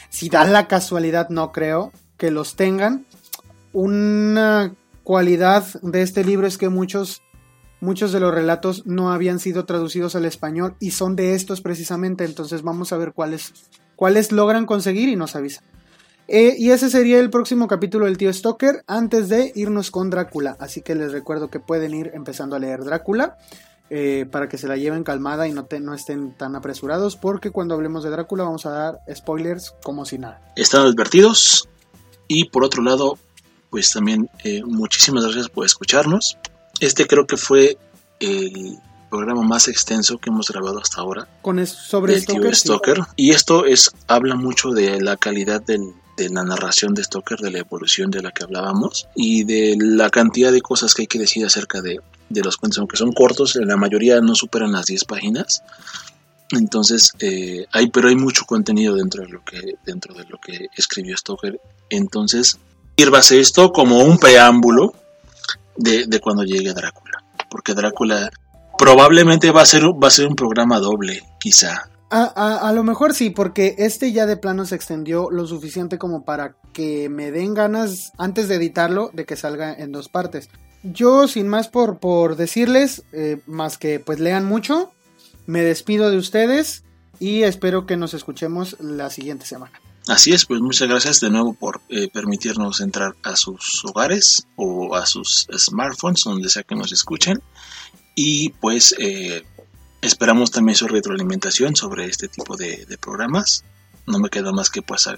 si 0.09 0.29
da 0.29 0.43
la 0.45 0.67
casualidad, 0.67 1.29
no 1.29 1.51
creo 1.51 1.91
que 2.17 2.31
los 2.31 2.55
tengan. 2.55 3.05
Una 3.73 4.73
cualidad 5.03 5.65
de 5.81 6.01
este 6.01 6.23
libro 6.23 6.47
es 6.47 6.57
que 6.57 6.69
muchos, 6.69 7.21
muchos 7.79 8.11
de 8.11 8.19
los 8.19 8.33
relatos 8.33 8.85
no 8.85 9.11
habían 9.11 9.39
sido 9.39 9.65
traducidos 9.65 10.15
al 10.15 10.25
español 10.25 10.75
y 10.79 10.91
son 10.91 11.15
de 11.15 11.35
estos 11.35 11.61
precisamente, 11.61 12.25
entonces 12.25 12.63
vamos 12.63 12.91
a 12.91 12.97
ver 12.97 13.13
cuáles, 13.13 13.53
cuáles 13.95 14.31
logran 14.31 14.65
conseguir 14.65 15.09
y 15.09 15.15
nos 15.15 15.35
avisan. 15.35 15.63
Eh, 16.31 16.55
y 16.59 16.69
ese 16.71 16.89
sería 16.91 17.19
el 17.19 17.29
próximo 17.31 17.67
capítulo 17.67 18.05
del 18.05 18.17
tío 18.17 18.31
Stoker 18.31 18.83
antes 18.85 19.29
de 19.29 19.51
irnos 19.55 19.89
con 19.89 20.09
Drácula. 20.11 20.55
Así 20.59 20.81
que 20.81 20.93
les 20.93 21.11
recuerdo 21.11 21.49
que 21.49 21.59
pueden 21.59 21.93
ir 21.95 22.11
empezando 22.13 22.55
a 22.55 22.59
leer 22.59 22.83
Drácula 22.83 23.37
eh, 23.89 24.27
para 24.31 24.47
que 24.47 24.59
se 24.59 24.67
la 24.67 24.77
lleven 24.77 25.03
calmada 25.03 25.47
y 25.47 25.53
no, 25.53 25.65
te- 25.65 25.79
no 25.79 25.95
estén 25.95 26.33
tan 26.37 26.55
apresurados 26.55 27.15
porque 27.15 27.49
cuando 27.49 27.73
hablemos 27.73 28.03
de 28.03 28.11
Drácula 28.11 28.43
vamos 28.43 28.67
a 28.67 28.69
dar 28.69 28.99
spoilers 29.13 29.73
como 29.83 30.05
si 30.05 30.19
nada. 30.19 30.39
están 30.55 30.85
advertidos. 30.85 31.67
Y 32.27 32.49
por 32.49 32.63
otro 32.63 32.83
lado, 32.83 33.17
pues 33.71 33.91
también 33.91 34.29
eh, 34.43 34.61
muchísimas 34.63 35.23
gracias 35.23 35.49
por 35.49 35.65
escucharnos. 35.65 36.37
Este 36.79 37.07
creo 37.07 37.25
que 37.25 37.37
fue 37.37 37.79
el 38.19 38.77
programa 39.09 39.41
más 39.41 39.67
extenso 39.67 40.19
que 40.19 40.29
hemos 40.29 40.47
grabado 40.51 40.77
hasta 40.79 41.01
ahora 41.01 41.27
Con 41.41 41.57
es- 41.57 41.71
sobre 41.71 42.21
Stoker. 42.21 42.55
sí. 42.55 42.67
Stoker. 42.67 42.99
Y 43.15 43.31
esto 43.31 43.65
es 43.65 43.89
habla 44.05 44.35
mucho 44.35 44.69
de 44.69 45.01
la 45.01 45.17
calidad 45.17 45.63
del- 45.63 45.91
de 46.19 46.29
la 46.29 46.43
narración 46.43 46.93
de 46.93 47.03
Stoker, 47.03 47.39
de 47.39 47.51
la 47.51 47.59
evolución 47.59 48.11
de 48.11 48.21
la 48.21 48.31
que 48.31 48.43
hablábamos 48.43 49.07
y 49.15 49.45
de 49.45 49.77
la 49.79 50.09
cantidad 50.09 50.51
de 50.51 50.61
cosas 50.61 50.93
que 50.93 51.03
hay 51.03 51.07
que 51.07 51.17
decir 51.19 51.45
acerca 51.45 51.81
de, 51.81 51.99
de 52.29 52.41
los 52.41 52.57
cuentos, 52.57 52.79
aunque 52.79 52.97
son 52.97 53.13
cortos, 53.13 53.55
la 53.55 53.77
mayoría 53.77 54.19
no 54.19 54.35
superan 54.35 54.73
las 54.73 54.85
10 54.85 55.05
páginas. 55.05 55.63
Entonces, 56.51 57.13
eh, 57.19 57.65
hay, 57.71 57.89
pero 57.89 58.09
hay 58.09 58.15
mucho 58.15 58.45
contenido 58.45 58.95
dentro 58.95 59.23
de 59.23 59.29
lo 59.29 59.43
que, 59.45 59.75
dentro 59.85 60.13
de 60.13 60.25
lo 60.25 60.39
que 60.39 60.67
escribió 60.75 61.15
Stoker. 61.15 61.59
Entonces, 61.89 62.57
sírvase 62.97 63.39
esto 63.39 63.71
como 63.71 64.03
un 64.03 64.17
preámbulo 64.17 64.93
de, 65.77 66.05
de 66.05 66.19
cuando 66.19 66.43
llegue 66.43 66.73
Drácula. 66.73 67.23
Porque 67.49 67.73
Drácula 67.73 68.29
probablemente 68.77 69.51
va 69.51 69.61
a 69.61 69.65
ser, 69.65 69.83
va 69.83 70.07
a 70.07 70.11
ser 70.11 70.27
un 70.27 70.35
programa 70.35 70.79
doble, 70.79 71.23
quizá. 71.39 71.89
A, 72.11 72.67
a- 72.67 72.73
lo 72.73 72.83
mejor 72.83 73.13
sí, 73.13 73.29
porque 73.29 73.75
este 73.77 74.11
ya 74.11 74.25
de 74.25 74.35
plano 74.37 74.65
se 74.65 74.75
extendió 74.75 75.29
lo 75.29 75.45
suficiente 75.45 75.97
como 75.99 76.25
para 76.25 76.55
que 76.73 77.07
me 77.09 77.31
den 77.31 77.53
ganas, 77.53 78.11
antes 78.17 78.47
de 78.47 78.55
editarlo, 78.55 79.11
de 79.13 79.25
que 79.25 79.35
salga 79.35 79.73
en 79.73 79.91
dos 79.91 80.09
partes. 80.09 80.49
Yo, 80.81 81.27
sin 81.27 81.47
más 81.47 81.67
por, 81.67 81.99
por 81.99 82.35
decirles, 82.35 83.03
eh, 83.11 83.41
más 83.45 83.77
que 83.77 83.99
pues 83.99 84.19
lean 84.19 84.45
mucho, 84.45 84.91
me 85.45 85.61
despido 85.61 86.09
de 86.09 86.17
ustedes 86.17 86.83
y 87.19 87.43
espero 87.43 87.85
que 87.85 87.97
nos 87.97 88.13
escuchemos 88.13 88.77
la 88.79 89.09
siguiente 89.09 89.45
semana. 89.45 89.79
Así 90.07 90.31
es, 90.31 90.45
pues 90.45 90.61
muchas 90.61 90.87
gracias 90.87 91.19
de 91.19 91.29
nuevo 91.29 91.53
por 91.53 91.81
eh, 91.89 92.07
permitirnos 92.11 92.81
entrar 92.81 93.15
a 93.21 93.35
sus 93.35 93.83
hogares 93.85 94.47
o 94.55 94.95
a 94.95 95.05
sus 95.05 95.47
smartphones, 95.55 96.23
donde 96.23 96.49
sea 96.49 96.63
que 96.63 96.73
nos 96.75 96.91
escuchen. 96.91 97.39
Y 98.15 98.49
pues 98.49 98.95
eh, 98.97 99.43
esperamos 100.01 100.51
también 100.51 100.75
su 100.75 100.87
retroalimentación 100.87 101.75
sobre 101.75 102.05
este 102.05 102.27
tipo 102.27 102.55
de, 102.55 102.97
programas. 102.99 103.63
No 104.05 104.19
me 104.19 104.29
queda 104.29 104.51
más 104.51 104.69
que 104.69 104.81
pues 104.81 105.09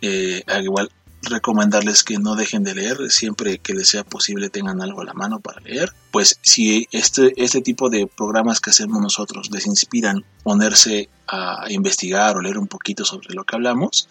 eh, 0.00 0.44
igual 0.62 0.90
recomendarles 1.22 2.02
que 2.02 2.18
no 2.18 2.34
dejen 2.34 2.64
de 2.64 2.74
leer. 2.74 3.10
Siempre 3.10 3.58
que 3.58 3.74
les 3.74 3.88
sea 3.88 4.04
posible 4.04 4.50
tengan 4.50 4.82
algo 4.82 5.00
a 5.00 5.04
la 5.04 5.14
mano 5.14 5.40
para 5.40 5.60
leer. 5.60 5.92
Pues 6.10 6.38
si 6.42 6.88
este, 6.92 7.32
este 7.42 7.62
tipo 7.62 7.90
de 7.90 8.06
programas 8.06 8.60
que 8.60 8.70
hacemos 8.70 9.00
nosotros 9.00 9.50
les 9.50 9.66
inspiran 9.66 10.24
ponerse 10.42 11.08
a 11.26 11.66
investigar 11.70 12.36
o 12.36 12.40
leer 12.40 12.58
un 12.58 12.68
poquito 12.68 13.04
sobre 13.04 13.34
lo 13.34 13.44
que 13.44 13.56
hablamos 13.56 14.08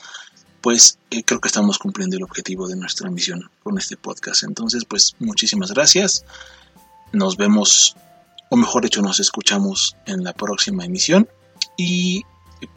pues 0.61 0.99
eh, 1.09 1.23
creo 1.23 1.41
que 1.41 1.47
estamos 1.47 1.79
cumpliendo 1.79 2.15
el 2.15 2.23
objetivo 2.23 2.67
de 2.67 2.75
nuestra 2.75 3.09
misión 3.09 3.49
con 3.63 3.77
este 3.77 3.97
podcast. 3.97 4.43
Entonces 4.43 4.85
pues 4.85 5.15
muchísimas 5.19 5.71
gracias. 5.71 6.23
Nos 7.11 7.35
vemos 7.35 7.95
o 8.51 8.57
mejor 8.57 8.83
dicho 8.83 9.01
nos 9.01 9.19
escuchamos 9.19 9.95
en 10.05 10.23
la 10.23 10.33
próxima 10.33 10.85
emisión 10.85 11.27
y 11.77 12.21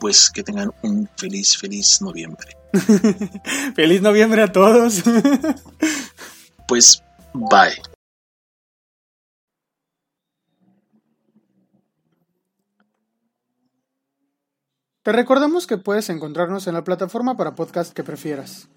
pues 0.01 0.31
que 0.31 0.43
tengan 0.43 0.73
un 0.83 1.11
feliz 1.17 1.59
feliz 1.59 2.01
noviembre 2.01 2.57
Feliz 3.75 4.03
noviembre 4.03 4.43
a 4.43 4.53
todos. 4.53 5.03
pues 6.69 7.03
bye. 7.33 7.81
Te 15.03 15.13
recordamos 15.13 15.67
que 15.67 15.77
puedes 15.77 16.09
encontrarnos 16.09 16.67
en 16.67 16.75
la 16.75 16.83
plataforma 16.83 17.37
para 17.37 17.55
podcast 17.55 17.93
que 17.93 18.03
prefieras. 18.03 18.69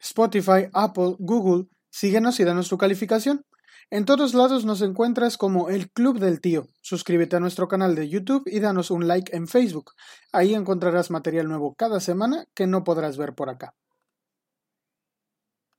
Spotify, 0.00 0.68
Apple, 0.72 1.16
Google, 1.18 1.68
síguenos 1.90 2.40
y 2.40 2.44
danos 2.44 2.68
tu 2.68 2.78
calificación. 2.78 3.44
En 3.88 4.04
todos 4.04 4.34
lados 4.34 4.64
nos 4.64 4.82
encuentras 4.82 5.36
como 5.36 5.68
el 5.68 5.88
Club 5.92 6.18
del 6.18 6.40
Tío. 6.40 6.66
Suscríbete 6.82 7.36
a 7.36 7.40
nuestro 7.40 7.68
canal 7.68 7.94
de 7.94 8.08
YouTube 8.08 8.42
y 8.46 8.58
danos 8.58 8.90
un 8.90 9.06
like 9.06 9.36
en 9.36 9.46
Facebook. 9.46 9.92
Ahí 10.32 10.54
encontrarás 10.54 11.12
material 11.12 11.46
nuevo 11.46 11.76
cada 11.76 12.00
semana 12.00 12.46
que 12.52 12.66
no 12.66 12.82
podrás 12.82 13.16
ver 13.16 13.36
por 13.36 13.48
acá. 13.48 13.74